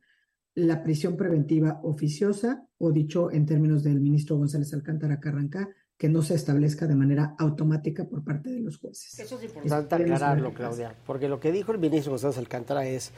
[0.54, 6.22] la prisión preventiva oficiosa, o dicho en términos del ministro González Alcántara Carrancá, que no
[6.22, 9.18] se establezca de manera automática por parte de los jueces.
[9.18, 13.12] Eso es importante aclararlo, Claudia, porque lo que dijo el ministro González Alcántara es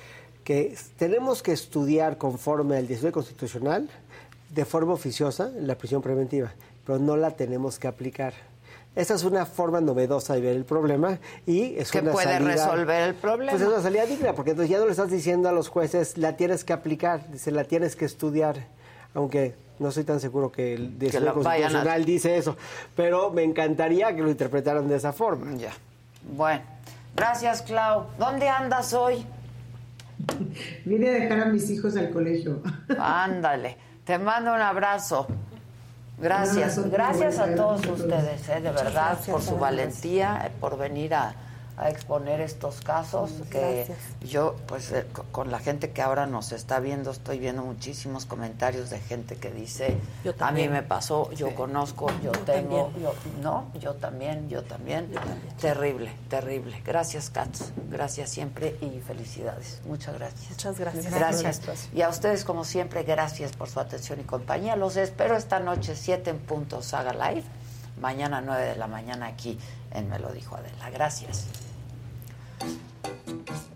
[0.45, 3.89] que tenemos que estudiar conforme al 19 constitucional
[4.55, 6.53] de forma oficiosa la prisión preventiva,
[6.87, 8.35] pero no la tenemos que aplicar.
[8.97, 12.53] Esa es una forma novedosa de ver el problema y es Que una puede salida-
[12.67, 13.51] resolver el problema.
[13.53, 16.17] Pues es una salida digna, porque entonces ya no le estás diciendo a los jueces
[16.17, 18.57] la tienes que aplicar, dice la tienes que estudiar,
[19.15, 22.57] aunque no estoy tan seguro que el 19 lo vayan a- constitucional dice eso,
[22.97, 25.55] pero me encantaría que lo interpretaran de esa forma.
[25.57, 25.73] Ya.
[26.35, 26.63] Bueno,
[27.15, 28.07] gracias, Clau.
[28.19, 29.27] ¿Dónde andas hoy?
[30.87, 32.63] Vine a dejar a mis hijos al colegio.
[32.99, 33.77] Ándale.
[34.05, 35.27] Te mando un abrazo.
[36.19, 41.35] Gracias, gracias a todos ustedes, eh, de verdad, por su valentía, eh, por venir a,
[41.79, 43.99] a exponer estos casos, que Gracias.
[44.23, 48.25] yo, pues, eh, co- con la gente que ahora nos está viendo, estoy viendo muchísimos
[48.25, 52.93] comentarios de gente que dice, Yo a mí me pasó, yo conozco, yo, Yo tengo,
[52.99, 55.11] yo, no, yo también, yo también.
[55.61, 56.81] Terrible, terrible.
[56.85, 59.81] Gracias, Katz, gracias siempre y felicidades.
[59.85, 60.51] Muchas gracias.
[60.51, 61.15] Muchas gracias.
[61.15, 61.61] Gracias.
[61.93, 64.77] Y a ustedes, como siempre, gracias por su atención y compañía.
[64.77, 67.45] Los espero esta noche, 7 en punto, Saga Live.
[68.01, 69.59] Mañana, 9 de la mañana, aquí
[69.93, 70.91] en Me lo dijo Adela.
[70.91, 71.45] Gracias.
[72.61, 73.76] フフフ。